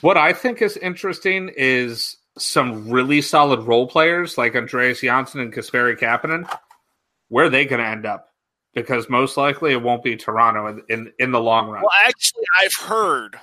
What 0.00 0.16
I 0.16 0.32
think 0.32 0.60
is 0.62 0.76
interesting 0.76 1.50
is 1.56 2.16
some 2.36 2.90
really 2.90 3.22
solid 3.22 3.60
role 3.60 3.86
players 3.86 4.36
like 4.36 4.54
Andreas 4.56 5.00
Johnsson 5.00 5.40
and 5.40 5.52
Kasperi 5.52 5.98
Kapanen. 5.98 6.48
Where 7.28 7.46
are 7.46 7.50
they 7.50 7.64
going 7.64 7.80
to 7.82 7.88
end 7.88 8.04
up? 8.06 8.28
Because 8.74 9.08
most 9.08 9.36
likely 9.36 9.72
it 9.72 9.80
won't 9.82 10.02
be 10.02 10.16
Toronto 10.16 10.66
in, 10.66 10.82
in, 10.88 11.12
in 11.18 11.30
the 11.32 11.40
long 11.40 11.68
run. 11.68 11.82
Well, 11.82 11.90
actually, 12.06 12.42
I've 12.60 12.74
heard, 12.74 13.38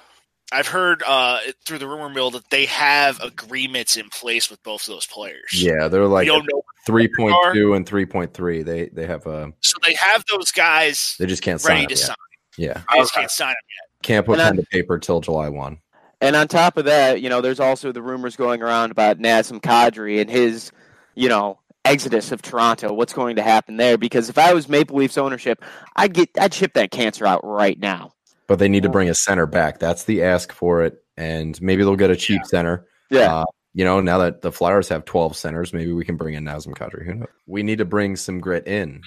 I've 0.51 0.67
heard 0.67 1.01
uh, 1.07 1.39
through 1.65 1.77
the 1.77 1.87
rumor 1.87 2.09
mill 2.09 2.31
that 2.31 2.49
they 2.49 2.65
have 2.65 3.19
agreements 3.21 3.95
in 3.95 4.09
place 4.09 4.49
with 4.51 4.61
both 4.63 4.81
of 4.87 4.93
those 4.93 5.05
players. 5.07 5.51
Yeah, 5.53 5.87
they're 5.87 6.05
like 6.05 6.25
you 6.25 6.33
don't 6.33 6.47
know. 6.51 6.63
three 6.85 7.07
point 7.07 7.37
two 7.53 7.73
and 7.75 7.87
three 7.87 8.05
point 8.05 8.33
three. 8.33 8.61
They 8.61 8.89
they 8.89 9.07
have 9.07 9.25
uh 9.25 9.51
So 9.61 9.77
they 9.81 9.93
have 9.93 10.25
those 10.29 10.51
guys 10.51 11.15
they 11.17 11.25
just 11.27 11.41
can't 11.43 11.61
sign 11.61 11.75
ready 11.75 11.81
them 11.83 11.89
to 11.89 11.95
yet. 11.95 12.05
sign. 12.07 12.15
Yeah, 12.57 12.81
They 12.91 12.99
just 12.99 13.13
Okay. 13.13 13.21
can't 13.21 13.31
sign 13.31 13.47
them 13.49 13.55
yet. 13.55 13.90
Can't 14.01 14.25
put 14.25 14.39
pen 14.39 14.55
to 14.57 14.63
paper 14.63 14.99
till 14.99 15.21
July 15.21 15.49
one. 15.49 15.79
and 16.19 16.35
on 16.35 16.47
top 16.47 16.77
of 16.77 16.85
that, 16.85 17.21
you 17.21 17.29
know, 17.29 17.41
there's 17.41 17.59
also 17.59 17.91
the 17.91 18.01
rumors 18.01 18.35
going 18.35 18.61
around 18.61 18.91
about 18.91 19.19
Nazem 19.19 19.61
Kadri 19.61 20.21
and 20.21 20.29
his, 20.29 20.71
you 21.15 21.29
know, 21.29 21.59
exodus 21.85 22.31
of 22.31 22.41
Toronto. 22.41 22.93
What's 22.93 23.13
going 23.13 23.37
to 23.37 23.41
happen 23.41 23.77
there? 23.77 23.97
Because 23.97 24.29
if 24.29 24.37
I 24.37 24.53
was 24.53 24.69
Maple 24.69 24.97
Leafs 24.97 25.17
ownership, 25.17 25.63
I'd 25.95 26.13
get 26.13 26.29
I'd 26.39 26.53
ship 26.53 26.73
that 26.73 26.91
cancer 26.91 27.25
out 27.25 27.41
right 27.43 27.79
now. 27.79 28.11
But 28.47 28.59
they 28.59 28.69
need 28.69 28.83
to 28.83 28.89
bring 28.89 29.09
a 29.09 29.15
center 29.15 29.45
back. 29.45 29.79
That's 29.79 30.03
the 30.03 30.23
ask 30.23 30.51
for 30.51 30.83
it, 30.83 31.03
and 31.15 31.59
maybe 31.61 31.83
they'll 31.83 31.95
get 31.95 32.11
a 32.11 32.15
cheap 32.15 32.45
center. 32.45 32.85
Yeah. 33.09 33.33
Uh, 33.33 33.45
you 33.73 33.85
know, 33.85 34.01
now 34.01 34.17
that 34.17 34.41
the 34.41 34.51
Flyers 34.51 34.89
have 34.89 35.05
12 35.05 35.37
centers, 35.37 35.71
maybe 35.71 35.93
we 35.93 36.03
can 36.03 36.17
bring 36.17 36.33
in 36.33 36.43
Nazem 36.43 36.73
Kadri. 36.73 37.05
Who 37.05 37.15
knows? 37.15 37.29
We 37.47 37.63
need 37.63 37.77
to 37.77 37.85
bring 37.85 38.17
some 38.17 38.39
grit 38.39 38.67
in. 38.67 39.01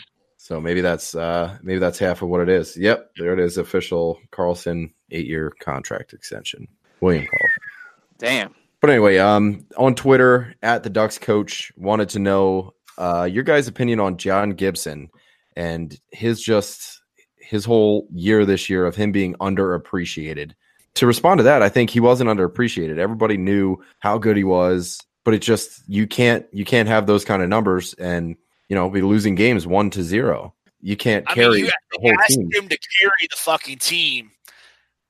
So 0.44 0.60
maybe 0.60 0.82
that's 0.82 1.14
uh 1.14 1.56
maybe 1.62 1.78
that's 1.78 1.98
half 1.98 2.20
of 2.20 2.28
what 2.28 2.42
it 2.42 2.50
is. 2.50 2.76
Yep, 2.76 3.12
there 3.16 3.32
it 3.32 3.40
is. 3.40 3.56
Official 3.56 4.20
Karlsson 4.30 4.92
eight 5.10 5.26
year 5.26 5.50
contract 5.58 6.12
extension. 6.12 6.68
William 7.00 7.24
Karlsson. 7.24 8.18
Damn. 8.18 8.54
But 8.82 8.90
anyway, 8.90 9.16
um, 9.16 9.66
on 9.78 9.94
Twitter 9.94 10.54
at 10.62 10.82
the 10.82 10.90
Ducks 10.90 11.16
coach 11.16 11.72
wanted 11.78 12.10
to 12.10 12.18
know 12.18 12.74
uh, 12.98 13.24
your 13.24 13.42
guys' 13.42 13.68
opinion 13.68 14.00
on 14.00 14.18
John 14.18 14.50
Gibson 14.50 15.08
and 15.56 15.98
his 16.12 16.42
just 16.42 17.00
his 17.38 17.64
whole 17.64 18.06
year 18.12 18.44
this 18.44 18.68
year 18.68 18.84
of 18.84 18.94
him 18.94 19.12
being 19.12 19.32
underappreciated. 19.36 20.52
To 20.96 21.06
respond 21.06 21.38
to 21.38 21.44
that, 21.44 21.62
I 21.62 21.70
think 21.70 21.88
he 21.88 22.00
wasn't 22.00 22.28
underappreciated. 22.28 22.98
Everybody 22.98 23.38
knew 23.38 23.82
how 24.00 24.18
good 24.18 24.36
he 24.36 24.44
was, 24.44 25.00
but 25.24 25.32
it 25.32 25.40
just 25.40 25.80
you 25.88 26.06
can't 26.06 26.44
you 26.52 26.66
can't 26.66 26.88
have 26.88 27.06
those 27.06 27.24
kind 27.24 27.42
of 27.42 27.48
numbers 27.48 27.94
and 27.94 28.36
you 28.68 28.76
know 28.76 28.88
be 28.90 29.02
losing 29.02 29.34
games 29.34 29.66
one 29.66 29.90
to 29.90 30.02
zero. 30.02 30.54
You 30.80 30.96
can't 30.96 31.24
I 31.28 31.34
carry 31.34 31.56
mean, 31.62 31.64
you 31.66 31.70
the 31.92 31.98
whole 32.00 32.20
asked 32.20 32.36
team. 32.38 32.50
him 32.52 32.68
to 32.68 32.78
carry 33.00 33.28
the 33.30 33.36
fucking 33.36 33.78
team, 33.78 34.30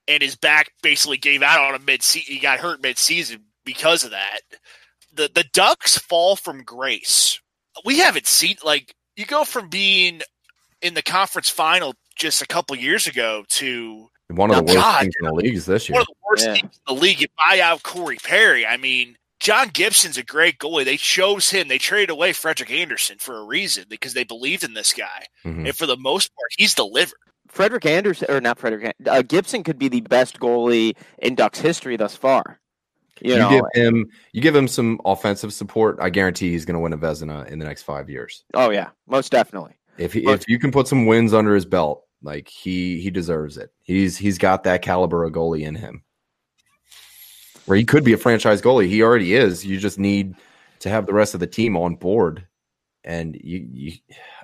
and 0.09 0.23
his 0.23 0.37
back 0.37 0.71
basically 0.83 1.17
gave 1.17 1.43
out 1.43 1.61
on 1.61 1.75
him 1.75 1.85
mid. 1.85 2.03
He 2.03 2.39
got 2.39 2.61
hurt 2.61 2.83
mid 2.83 2.99
season 2.99 3.43
because 3.65 4.05
of 4.05 4.11
that. 4.13 4.41
The 5.15 5.31
the 5.35 5.45
Ducks 5.53 5.99
fall 5.99 6.37
from 6.37 6.63
grace. 6.63 7.41
We 7.85 7.99
haven't 7.99 8.27
seen 8.27 8.57
like 8.65 8.95
you 9.17 9.27
go 9.27 9.45
from 9.45 9.69
being 9.69 10.21
in 10.83 10.95
the 10.95 11.03
conference 11.03 11.49
final 11.49 11.95
just 12.17 12.43
a 12.43 12.47
couple 12.47 12.77
years 12.77 13.07
ago 13.09 13.45
to 13.49 14.09
One 14.29 14.51
of 14.51 14.57
the 14.59 14.63
worst 14.63 14.75
God. 14.77 15.01
teams 15.03 15.15
in 15.21 15.27
the 15.27 15.33
leagues 15.35 15.67
this 15.67 15.89
year. 15.89 15.95
one 15.95 16.03
of 16.03 16.07
the 16.07 16.15
worst 16.31 16.45
Yeah. 16.47 16.55
teams 16.55 16.81
in 16.87 16.95
the 16.95 17.01
league. 17.01 17.21
You 17.21 17.27
buy 17.37 17.59
out 17.61 17.83
Corey 17.83 18.19
Perry. 18.23 18.65
I 18.67 18.77
mean, 18.77 19.17
John 19.45 19.69
Gibson's 19.69 20.16
a 20.16 20.23
great 20.23 20.59
goalie. 20.59 20.87
They 20.87 20.97
chose 20.97 21.51
him. 21.51 21.69
They 21.69 21.77
traded 21.77 22.09
away 22.09 22.33
Frederik 22.33 22.71
Andersen 22.71 23.19
for 23.19 23.37
a 23.37 23.45
reason 23.45 23.85
because 23.91 24.15
they 24.15 24.25
believed 24.25 24.65
in 24.65 24.73
this 24.73 24.95
guy. 24.95 25.27
Mhm. 25.45 25.66
And 25.66 25.77
for 25.77 25.85
the 25.85 25.99
most 25.99 26.35
part, 26.35 26.49
he's 26.57 26.75
delivered. 26.75 27.19
Frederik 27.49 27.85
Andersen 27.85 28.27
or 28.31 28.41
not 28.41 28.59
Frederik 28.59 28.95
uh, 29.07 29.21
Gibson 29.21 29.62
could 29.62 29.79
be 29.79 29.89
the 29.89 30.01
best 30.01 30.41
goalie 30.41 30.97
in 31.19 31.35
Ducks 31.35 31.61
history 31.61 31.99
thus 31.99 32.16
far. 32.16 32.59
You, 33.21 33.35
You, 33.35 33.39
know, 33.39 33.49
give 33.51 33.65
him 33.85 34.07
you 34.33 34.41
give 34.41 34.57
him 34.57 34.66
some 34.66 34.99
offensive 35.05 35.53
support. 35.53 35.99
I 36.01 36.09
guarantee 36.09 36.51
he's 36.51 36.65
going 36.65 36.75
to 36.75 36.81
win 36.81 36.95
a 36.95 36.99
Vezina 36.99 37.47
in 37.47 37.59
the 37.59 37.66
next 37.66 37.83
five 37.83 38.09
years. 38.09 38.45
oh 38.55 38.71
yeah, 38.71 38.89
most 39.07 39.31
definitely. 39.31 39.75
If 39.99 40.15
he, 40.15 40.23
Look- 40.23 40.41
if 40.41 40.49
you 40.49 40.59
can 40.59 40.73
put 40.73 40.89
some 40.89 41.05
wins 41.05 41.35
under 41.35 41.55
his 41.55 41.66
belt, 41.66 42.03
like 42.23 42.49
he 42.49 42.99
he 42.99 43.11
deserves 43.11 43.59
it. 43.59 43.71
He's 43.83 44.16
he's 44.16 44.39
got 44.39 44.65
that 44.65 44.81
caliber 44.81 45.23
of 45.23 45.33
goalie 45.35 45.65
in 45.66 45.75
him. 45.75 46.03
Where 47.66 47.77
he 47.77 47.85
could 47.85 48.05
be 48.05 48.12
a 48.12 48.19
franchise 48.19 48.61
goalie. 48.61 48.89
He 48.89 49.03
already 49.03 49.35
is. 49.35 49.65
You 49.65 49.78
just 49.78 49.99
need 49.99 50.35
to 50.81 50.89
have 50.89 51.07
the 51.07 51.15
rest 51.15 51.35
of 51.35 51.41
the 51.41 51.47
team 51.47 51.77
on 51.77 51.97
board. 51.97 52.47
And 53.05 53.39
you, 53.43 53.66
you 53.70 53.93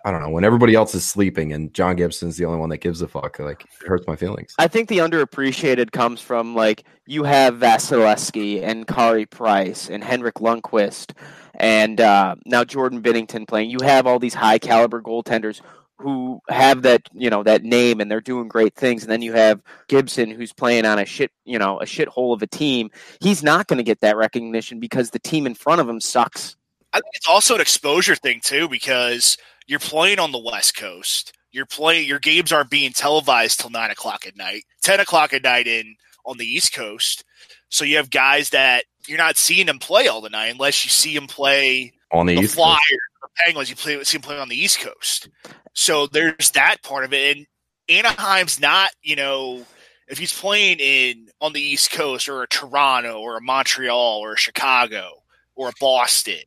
I 0.04 0.10
don't 0.10 0.20
know, 0.20 0.28
when 0.28 0.44
everybody 0.44 0.74
else 0.74 0.94
is 0.94 1.04
sleeping 1.04 1.52
and 1.52 1.72
John 1.72 1.96
Gibson's 1.96 2.36
the 2.36 2.44
only 2.44 2.58
one 2.58 2.68
that 2.70 2.78
gives 2.78 3.00
a 3.00 3.08
fuck, 3.08 3.38
like 3.38 3.62
it 3.62 3.86
hurts 3.86 4.06
my 4.06 4.16
feelings. 4.16 4.54
I 4.58 4.68
think 4.68 4.88
the 4.88 4.98
underappreciated 4.98 5.92
comes 5.92 6.20
from 6.20 6.54
like 6.54 6.84
you 7.06 7.24
have 7.24 7.54
Vasilevskiy 7.54 8.62
and 8.62 8.86
Carey 8.86 9.26
Price 9.26 9.88
and 9.88 10.04
Henrik 10.04 10.36
Lundqvist 10.36 11.14
and 11.54 12.00
uh, 12.00 12.36
now 12.46 12.64
Jordan 12.64 13.02
Binnington 13.02 13.46
playing. 13.46 13.70
You 13.70 13.78
have 13.82 14.06
all 14.06 14.18
these 14.18 14.34
high 14.34 14.58
caliber 14.58 15.00
goaltenders 15.00 15.60
who 16.00 16.40
have 16.48 16.82
that 16.82 17.02
you 17.12 17.28
know 17.28 17.42
that 17.42 17.62
name 17.62 18.00
and 18.00 18.10
they're 18.10 18.20
doing 18.20 18.48
great 18.48 18.74
things 18.74 19.02
and 19.02 19.12
then 19.12 19.22
you 19.22 19.32
have 19.32 19.60
Gibson 19.88 20.30
who's 20.30 20.52
playing 20.52 20.86
on 20.86 20.98
a 20.98 21.04
shit 21.04 21.30
you 21.44 21.58
know 21.58 21.78
a 21.80 21.84
shithole 21.84 22.34
of 22.34 22.42
a 22.42 22.46
team 22.46 22.90
he's 23.20 23.42
not 23.42 23.66
going 23.66 23.76
to 23.76 23.82
get 23.82 24.00
that 24.00 24.16
recognition 24.16 24.80
because 24.80 25.10
the 25.10 25.18
team 25.18 25.46
in 25.46 25.54
front 25.54 25.80
of 25.80 25.88
him 25.88 26.00
sucks 26.00 26.56
I 26.92 26.98
think 26.98 27.14
it's 27.14 27.28
also 27.28 27.54
an 27.54 27.60
exposure 27.60 28.16
thing 28.16 28.40
too 28.42 28.68
because 28.68 29.38
you're 29.66 29.78
playing 29.78 30.18
on 30.18 30.32
the 30.32 30.38
West 30.38 30.76
Coast. 30.76 31.32
You're 31.52 31.66
playing 31.66 32.08
your 32.08 32.18
games 32.18 32.52
aren't 32.52 32.70
being 32.70 32.92
televised 32.92 33.60
till 33.60 33.70
nine 33.70 33.90
o'clock 33.90 34.26
at 34.26 34.36
night, 34.36 34.64
ten 34.82 35.00
o'clock 35.00 35.32
at 35.32 35.42
night 35.42 35.66
in 35.66 35.96
on 36.24 36.38
the 36.38 36.44
East 36.44 36.72
Coast. 36.72 37.24
So 37.68 37.84
you 37.84 37.96
have 37.96 38.10
guys 38.10 38.50
that 38.50 38.84
you're 39.06 39.18
not 39.18 39.36
seeing 39.36 39.66
them 39.66 39.78
play 39.78 40.08
all 40.08 40.20
the 40.20 40.30
night 40.30 40.48
unless 40.48 40.84
you 40.84 40.90
see 40.90 41.14
them 41.14 41.26
play 41.26 41.92
on 42.12 42.26
the, 42.26 42.36
the 42.36 42.42
East 42.42 42.54
Flyers, 42.54 42.78
the 42.78 43.09
Penguins. 43.44 43.70
You 43.70 43.76
play 43.76 44.02
see 44.04 44.16
him 44.16 44.22
playing 44.22 44.40
on 44.40 44.48
the 44.48 44.60
East 44.60 44.80
Coast. 44.80 45.28
So 45.72 46.06
there's 46.06 46.50
that 46.52 46.82
part 46.82 47.04
of 47.04 47.12
it, 47.12 47.36
and 47.36 47.46
Anaheim's 47.88 48.60
not 48.60 48.90
you 49.02 49.16
know 49.16 49.64
if 50.08 50.18
he's 50.18 50.38
playing 50.38 50.78
in 50.80 51.28
on 51.40 51.52
the 51.52 51.60
East 51.60 51.92
Coast 51.92 52.28
or 52.28 52.42
a 52.42 52.48
Toronto 52.48 53.20
or 53.20 53.36
a 53.36 53.40
Montreal 53.40 54.18
or 54.18 54.34
a 54.34 54.38
Chicago 54.38 55.22
or 55.54 55.68
a 55.68 55.72
Boston 55.80 56.40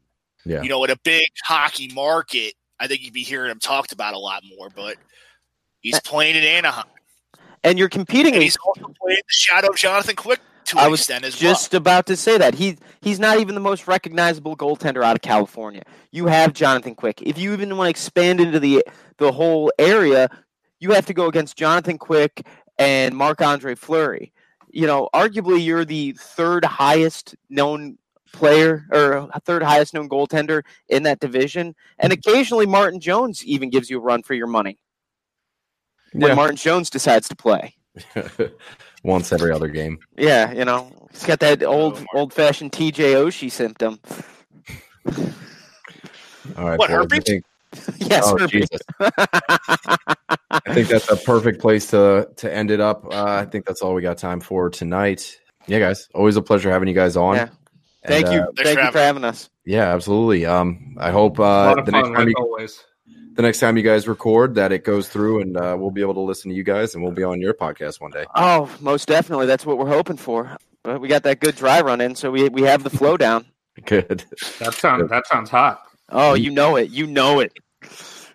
yeah. 0.46 0.62
You 0.62 0.70
know, 0.70 0.84
in 0.84 0.90
a 0.90 0.98
big 0.98 1.28
hockey 1.44 1.90
market, 1.94 2.54
I 2.80 2.88
think 2.88 3.04
you'd 3.04 3.14
be 3.14 3.24
hearing 3.24 3.52
him 3.52 3.60
talked 3.60 3.92
about 3.92 4.14
a 4.14 4.20
lot 4.20 4.44
more. 4.58 4.70
But 4.70 4.98
he's 5.80 6.00
playing 6.02 6.36
in 6.36 6.44
Anaheim, 6.44 6.86
and 7.64 7.80
you're 7.80 7.90
competing. 7.90 8.34
And 8.34 8.44
he's 8.44 8.58
also 8.66 8.94
playing 9.02 9.22
the 9.22 9.34
shadow 9.34 9.70
of 9.70 9.76
Jonathan 9.78 10.16
Quick 10.16 10.40
to 10.66 10.80
I 10.80 10.86
an 10.86 10.92
was 10.92 11.02
extent 11.02 11.26
as 11.26 11.36
just 11.36 11.72
well. 11.72 11.78
about 11.78 12.08
to 12.08 12.18
say 12.18 12.38
that 12.38 12.56
he 12.56 12.78
he's 13.04 13.20
not 13.20 13.40
even 13.40 13.54
the 13.54 13.62
most 13.62 13.88
recognizable 13.88 14.56
goaltender 14.56 15.04
out 15.04 15.16
of 15.16 15.22
California. 15.22 15.84
You 16.12 16.28
have 16.28 16.54
Jonathan 16.54 16.96
Quick. 16.96 17.22
If 17.22 17.38
you 17.38 17.54
even 17.54 17.76
want 17.78 17.88
to 17.88 17.90
expand 17.92 18.40
into 18.40 18.60
the 18.60 18.84
the 19.18 19.32
whole 19.32 19.72
area, 19.78 20.30
you 20.80 20.92
have 20.92 21.06
to 21.08 21.14
go 21.14 21.28
against 21.28 21.58
Jonathan 21.58 21.98
Quick 21.98 22.46
and 22.80 23.16
Marc 23.16 23.42
Andre 23.42 23.76
Fleury. 23.76 24.32
You 24.70 24.88
know, 24.88 25.10
arguably 25.14 25.64
you're 25.64 25.86
the 25.86 26.14
third 26.20 26.66
highest 26.66 27.36
known 27.50 27.98
player 28.32 28.88
or 28.92 29.30
third 29.46 29.62
highest 29.62 29.94
known 29.94 30.10
goaltender 30.10 30.64
in 30.90 31.04
that 31.04 31.20
division. 31.20 31.76
And 32.00 32.12
occasionally 32.12 32.66
Martin 32.66 33.00
Jones 33.00 33.46
even 33.46 33.70
gives 33.70 33.90
you 33.90 34.00
a 34.00 34.02
run 34.02 34.24
for 34.24 34.34
your 34.34 34.48
money. 34.48 34.80
When 36.14 36.30
Yeah. 36.30 36.36
Martin 36.36 36.56
Jones 36.56 36.90
decides 36.90 37.28
to 37.30 37.36
play. 37.36 37.76
Once 39.04 39.32
every 39.32 39.52
other 39.52 39.68
game. 39.68 40.00
Yeah, 40.18 40.52
you 40.52 40.66
know, 40.66 41.03
he's 41.14 41.24
got 41.26 41.40
that 41.40 41.64
old 41.64 41.94
Martin. 41.94 42.08
old 42.16 42.34
fashioned 42.34 42.72
TJ 42.74 43.14
Oshie 43.16 43.50
symptom. 43.52 44.00
All 46.58 46.68
right. 46.70 46.78
What, 46.78 46.90
boys, 46.90 46.98
herpes? 46.98 47.24
think- 47.24 47.46
yes, 47.98 48.24
oh, 48.28 48.38
herpes. 48.38 48.70
Jesus. 48.70 48.82
I 49.00 50.74
think 50.74 50.88
that's 50.90 51.10
a 51.10 51.16
perfect 51.16 51.60
place 51.60 51.88
to 51.88 52.30
to 52.38 52.54
end 52.54 52.70
it 52.70 52.80
up. 52.80 53.06
Uh, 53.06 53.24
I 53.26 53.46
think 53.46 53.66
that's 53.66 53.82
all 53.82 53.94
we 53.96 54.02
got 54.04 54.18
time 54.20 54.40
for 54.40 54.70
tonight. 54.70 55.40
Yeah, 55.66 55.80
guys, 55.80 56.08
always 56.14 56.36
a 56.36 56.42
pleasure 56.42 56.70
having 56.70 56.88
you 56.88 56.94
guys 56.94 57.16
on. 57.18 57.36
Yeah. 57.36 57.50
Thank 58.06 58.26
And, 58.28 58.36
you, 58.36 58.42
uh, 58.42 58.46
thank 58.58 58.78
for 58.78 58.86
you 58.86 58.92
for 58.92 58.98
having 59.00 59.24
us. 59.24 59.50
yeah, 59.66 59.94
absolutely. 59.94 60.46
Um, 60.46 60.98
I 61.00 61.10
hope 61.10 61.40
uh, 61.40 61.82
the 61.82 61.92
next 61.92 62.10
time 62.10 62.28
you, 62.28 62.36
always. 62.38 62.84
the 63.36 63.42
next 63.42 63.60
time 63.62 63.78
you 63.78 63.82
guys 63.84 64.08
record 64.10 64.56
that 64.56 64.74
it 64.74 64.84
goes 64.84 65.08
through 65.08 65.40
and 65.42 65.56
uh, 65.56 65.76
we'll 65.80 65.90
be 65.90 66.02
able 66.02 66.14
to 66.16 66.20
listen 66.20 66.52
to 66.52 66.56
you 66.56 66.64
guys 66.66 66.94
and 66.96 67.04
we'll 67.04 67.14
be 67.14 67.24
on 67.24 67.40
your 67.40 67.54
podcast 67.54 68.02
one 68.02 68.12
day. 68.12 68.26
Oh, 68.36 68.70
most 68.82 69.08
definitely. 69.08 69.46
That's 69.46 69.66
what 69.66 69.78
we're 69.78 69.88
hoping 69.88 70.18
for. 70.18 70.56
But 70.84 71.00
we 71.02 71.08
got 71.08 71.24
that 71.24 71.40
good 71.40 71.56
dry 71.56 71.82
run 71.82 72.02
in, 72.02 72.16
so 72.16 72.30
we 72.32 72.50
we 72.50 72.62
have 72.64 72.84
the 72.84 72.90
flow 72.90 73.18
down. 73.18 73.46
Good. 73.86 74.24
That 74.60 74.74
sounds 74.74 75.10
that 75.10 75.26
sounds 75.28 75.50
hot. 75.50 75.84
Oh, 76.10 76.34
you 76.34 76.52
know 76.52 76.76
it. 76.76 76.92
You 76.92 77.08
know 77.08 77.40
it. 77.40 77.54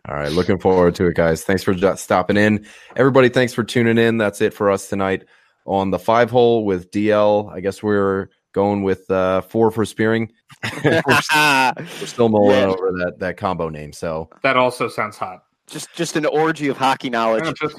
All 0.09 0.15
right, 0.15 0.33
looking 0.33 0.59
forward 0.59 0.95
to 0.97 1.07
it, 1.07 1.15
guys. 1.15 1.45
Thanks 1.45 1.63
for 1.63 1.75
stopping 1.97 2.37
in, 2.39 2.67
everybody. 2.97 3.29
Thanks 3.29 3.53
for 3.53 3.63
tuning 3.63 3.99
in. 3.99 4.17
That's 4.17 4.41
it 4.41 4.55
for 4.55 4.71
us 4.71 4.89
tonight 4.89 5.25
on 5.67 5.91
the 5.91 5.99
five 5.99 6.31
hole 6.31 6.65
with 6.65 6.91
DL. 6.91 7.53
I 7.53 7.61
guess 7.61 7.83
we're 7.83 8.29
going 8.53 8.83
with 8.83 9.09
uh, 9.11 9.43
four 9.43 9.71
for 9.71 9.85
spearing. 9.85 10.33
we're, 10.85 11.03
we're 11.07 12.07
still 12.07 12.31
mulling 12.31 12.57
Yeah. 12.57 12.65
over 12.67 12.91
that 13.05 13.17
that 13.19 13.37
combo 13.37 13.69
name. 13.69 13.93
So 13.93 14.31
That 14.43 14.57
also 14.57 14.89
sounds 14.89 15.19
hot. 15.19 15.45
just 15.67 15.93
just 15.95 16.17
an 16.17 16.25
orgy 16.25 16.69
of 16.69 16.79
hockey 16.79 17.11
knowledge. 17.11 17.45
Yeah, 17.45 17.53
just, 17.61 17.79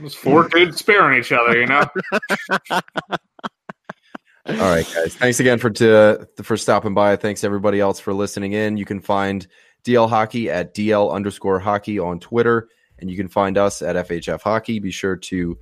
just 0.00 0.16
four 0.16 0.48
dudes 0.48 0.78
spearing 0.78 1.18
each 1.18 1.32
other, 1.32 1.58
you 1.58 1.66
know. 1.66 1.84
All 4.48 4.54
right, 4.54 4.86
guys. 4.94 5.14
Thanks 5.14 5.40
again 5.40 5.58
for 5.58 5.70
to, 5.70 6.28
for 6.42 6.56
stopping 6.56 6.94
by. 6.94 7.16
Thanks 7.16 7.42
everybody 7.42 7.80
else 7.80 7.98
for 7.98 8.14
listening 8.14 8.52
in. 8.52 8.76
You 8.76 8.84
can 8.84 9.00
find 9.00 9.46
DL 9.84 10.08
Hockey 10.08 10.48
at 10.50 10.74
DL 10.74 11.12
underscore 11.12 11.58
hockey 11.58 11.98
on 11.98 12.20
Twitter, 12.20 12.68
and 12.98 13.10
you 13.10 13.16
can 13.16 13.28
find 13.28 13.58
us 13.58 13.82
at 13.82 13.96
FHF 14.08 14.40
Hockey. 14.42 14.78
Be 14.78 14.90
sure 14.92 15.16
to 15.16 15.58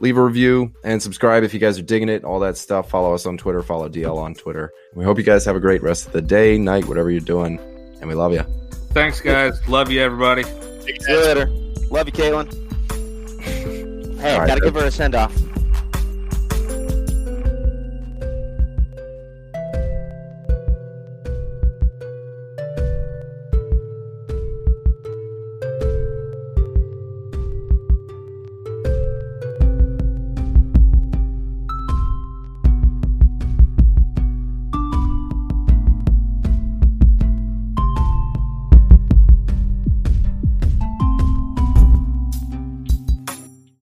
leave 0.00 0.16
a 0.16 0.22
review 0.22 0.72
and 0.82 1.02
subscribe 1.02 1.44
if 1.44 1.52
you 1.52 1.60
guys 1.60 1.78
are 1.78 1.82
digging 1.82 2.08
it. 2.08 2.24
All 2.24 2.40
that 2.40 2.56
stuff. 2.56 2.88
Follow 2.88 3.14
us 3.14 3.26
on 3.26 3.36
Twitter. 3.36 3.62
Follow 3.62 3.88
DL 3.88 4.16
on 4.16 4.34
Twitter. 4.34 4.72
We 4.94 5.04
hope 5.04 5.18
you 5.18 5.24
guys 5.24 5.44
have 5.44 5.56
a 5.56 5.60
great 5.60 5.82
rest 5.82 6.06
of 6.06 6.12
the 6.12 6.22
day, 6.22 6.56
night, 6.56 6.86
whatever 6.86 7.10
you're 7.10 7.20
doing, 7.20 7.58
and 8.00 8.08
we 8.08 8.14
love 8.14 8.32
you. 8.32 8.44
Thanks, 8.92 9.20
guys. 9.20 9.66
Love 9.68 9.90
you, 9.90 10.00
everybody. 10.00 10.42
See 10.44 10.96
you 11.06 11.20
later. 11.20 11.46
Love 11.90 12.06
you, 12.06 12.12
Caitlin. 12.12 12.50
Hey, 13.42 14.32
All 14.34 14.40
right, 14.40 14.46
gotta 14.46 14.60
good. 14.60 14.72
give 14.72 14.80
her 14.80 14.86
a 14.86 14.90
send 14.90 15.14
off. 15.14 15.34